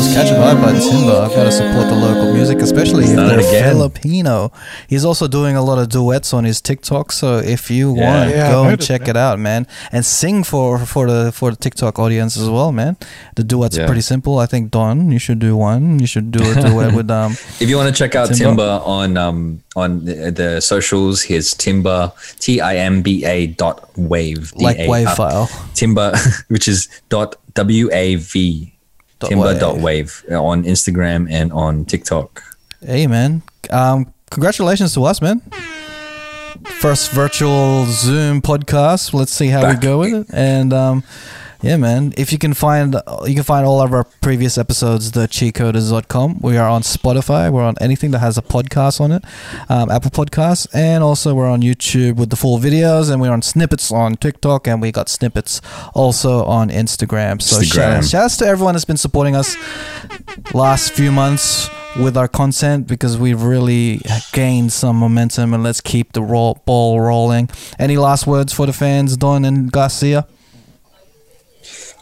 That 0.02 0.08
was 0.08 0.16
Catch 0.16 0.32
a 0.32 0.34
Vibe 0.34 0.62
by 0.64 0.72
Timber. 0.80 1.14
I've 1.22 1.30
got 1.36 1.44
to 1.44 1.52
support 1.52 1.88
the 1.88 1.96
local 1.96 2.34
music, 2.34 2.58
especially 2.58 3.04
if 3.04 3.16
they're 3.16 3.38
again. 3.40 3.70
Filipino. 3.72 4.52
He's 4.88 5.06
also 5.06 5.28
doing 5.28 5.56
a 5.56 5.62
lot 5.64 5.78
of 5.78 5.90
duets 5.90 6.34
on 6.34 6.44
his 6.44 6.60
TikTok, 6.60 7.12
so 7.12 7.38
if 7.38 7.70
you 7.70 7.96
Yeah. 7.96 8.10
want, 8.10 8.30
Yeah, 8.32 8.52
go 8.52 8.62
and 8.62 8.70
noticed 8.72 8.88
check 8.88 9.02
that. 9.02 9.10
it 9.12 9.18
out, 9.18 9.38
man. 9.40 9.68
And 9.92 10.04
sing 10.04 10.44
for 10.44 10.80
for 10.88 11.06
the 11.06 11.32
for 11.32 11.52
the 11.52 11.56
TikTok 11.58 12.00
audience 12.00 12.36
as 12.36 12.50
well, 12.50 12.72
man. 12.72 12.98
The 13.36 13.44
duets 13.44 13.78
are 13.78 13.86
pretty 13.86 14.02
simple. 14.02 14.40
I 14.40 14.48
think 14.48 14.72
Don, 14.72 15.12
you 15.12 15.20
should 15.20 15.38
do 15.38 15.56
one. 15.56 16.00
You 16.00 16.08
should 16.08 16.32
do 16.32 16.40
a 16.52 16.56
duet 16.56 16.94
with 16.98 17.12
um. 17.12 17.34
If 17.60 17.70
you 17.70 17.78
want 17.78 17.94
to 17.96 17.98
check 18.04 18.16
out 18.16 18.30
Timber. 18.30 18.44
Timber, 18.44 18.82
on 18.84 19.18
um 19.18 19.62
on 19.76 20.06
the, 20.06 20.32
the 20.32 20.62
socials, 20.62 21.22
here's 21.22 21.54
Timber 21.54 22.12
T 22.40 22.60
I 22.60 22.78
M 22.78 23.04
B 23.04 23.24
A 23.24 23.48
dot 23.48 23.88
wave 23.96 24.52
Like 24.56 24.80
wave 24.90 25.08
uh, 25.08 25.16
file. 25.16 25.50
Timber, 25.76 26.12
which 26.48 26.68
is 26.68 26.90
dot 27.10 27.36
W 27.54 27.88
A 27.94 28.16
V 28.16 28.74
Dot 29.22 29.30
Timber 29.30 29.58
dot 29.60 29.78
wave 29.78 30.26
uh, 30.32 30.44
on 30.44 30.64
Instagram 30.64 31.30
and 31.32 31.54
on 31.54 31.86
TikTok. 31.86 32.44
Hey, 32.84 33.06
man. 33.06 33.44
Um, 33.70 34.12
congratulations 34.32 34.96
to 34.96 35.04
us, 35.04 35.22
man. 35.22 35.42
First 36.80 37.12
virtual 37.12 37.86
Zoom 37.86 38.42
podcast. 38.42 39.14
Let's 39.14 39.32
see 39.32 39.48
how 39.48 39.70
we 39.70 39.76
go 39.76 40.00
with 40.00 40.14
it. 40.14 40.28
And 40.34 40.74
um, 40.74 41.04
Yeah, 41.62 41.78
man. 41.78 42.12
If 42.18 42.32
you 42.32 42.40
can 42.40 42.56
find 42.56 42.96
you 43.26 43.36
can 43.36 43.44
find 43.44 43.68
all 43.68 43.82
of 43.82 43.94
our 43.94 44.04
previous 44.04 44.58
episodes, 44.58 45.12
thecheatcoders.com. 45.12 46.40
We 46.42 46.58
are 46.58 46.68
on 46.68 46.82
Spotify. 46.82 47.52
We're 47.52 47.64
on 47.64 47.76
anything 47.80 48.10
that 48.12 48.20
has 48.20 48.36
a 48.36 48.42
podcast 48.42 49.00
on 49.00 49.12
it, 49.12 49.24
um, 49.70 49.92
Apple 49.92 50.10
Podcasts, 50.10 50.68
and 50.74 51.04
also 51.04 51.36
we're 51.36 51.50
on 51.50 51.62
YouTube 51.62 52.16
with 52.16 52.32
the 52.32 52.36
full 52.36 52.58
videos, 52.58 53.12
and 53.12 53.22
we're 53.22 53.32
on 53.32 53.44
snippets 53.44 53.92
on 53.92 54.16
TikTok, 54.16 54.68
and 54.68 54.82
we 54.82 54.92
got 54.92 55.08
snippets 55.08 55.62
also 55.94 56.44
on 56.46 56.70
Instagram. 56.70 57.40
So 57.40 57.62
shout 57.62 58.02
Instagram. 58.02 58.12
shouts 58.12 58.38
to 58.38 58.48
everyone 58.48 58.74
that's 58.74 58.86
been 58.86 58.98
supporting 58.98 59.36
us 59.36 59.56
last 60.56 60.94
few 60.94 61.12
months 61.12 61.70
with 62.00 62.18
our 62.18 62.28
content 62.28 62.88
because 62.88 63.18
we've 63.20 63.44
really 63.44 64.02
gained 64.34 64.74
some 64.74 64.96
momentum, 64.96 65.54
and 65.54 65.62
let's 65.62 65.82
keep 65.82 66.14
the 66.14 66.24
roll, 66.24 66.60
ball 66.66 67.00
rolling. 67.00 67.50
Any 67.78 67.98
last 67.98 68.26
words 68.26 68.52
for 68.52 68.66
the 68.66 68.74
fans, 68.74 69.16
Don 69.16 69.46
and 69.46 69.72
Garcia? 69.72 70.26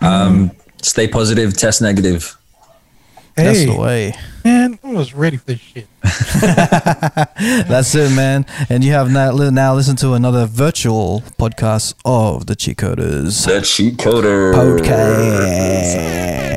Um, 0.01 0.51
stay 0.81 1.07
positive, 1.07 1.55
test 1.57 1.81
negative. 1.81 2.35
That's 3.35 3.59
Hey, 3.59 3.65
the 3.67 3.76
way. 3.80 4.13
man, 4.43 4.80
I 4.84 4.91
was 4.93 5.13
ready 5.13 5.38
for 5.38 5.45
this 5.45 5.59
shit. 5.59 5.88
That's 6.03 7.95
it, 7.95 8.11
man. 8.15 8.45
And 8.69 8.84
you 8.84 8.91
have 8.91 9.09
now, 9.11 9.31
now 9.31 9.76
listened 9.76 9.97
to 9.99 10.13
another 10.13 10.45
virtual 10.45 11.21
podcast 11.39 11.93
of 12.03 12.47
the 12.47 12.55
Cheat 12.55 12.77
Coders 12.77 13.45
The 13.45 13.61
cheat 13.61 13.97
Coders. 13.97 14.53
podcast. 14.55 16.49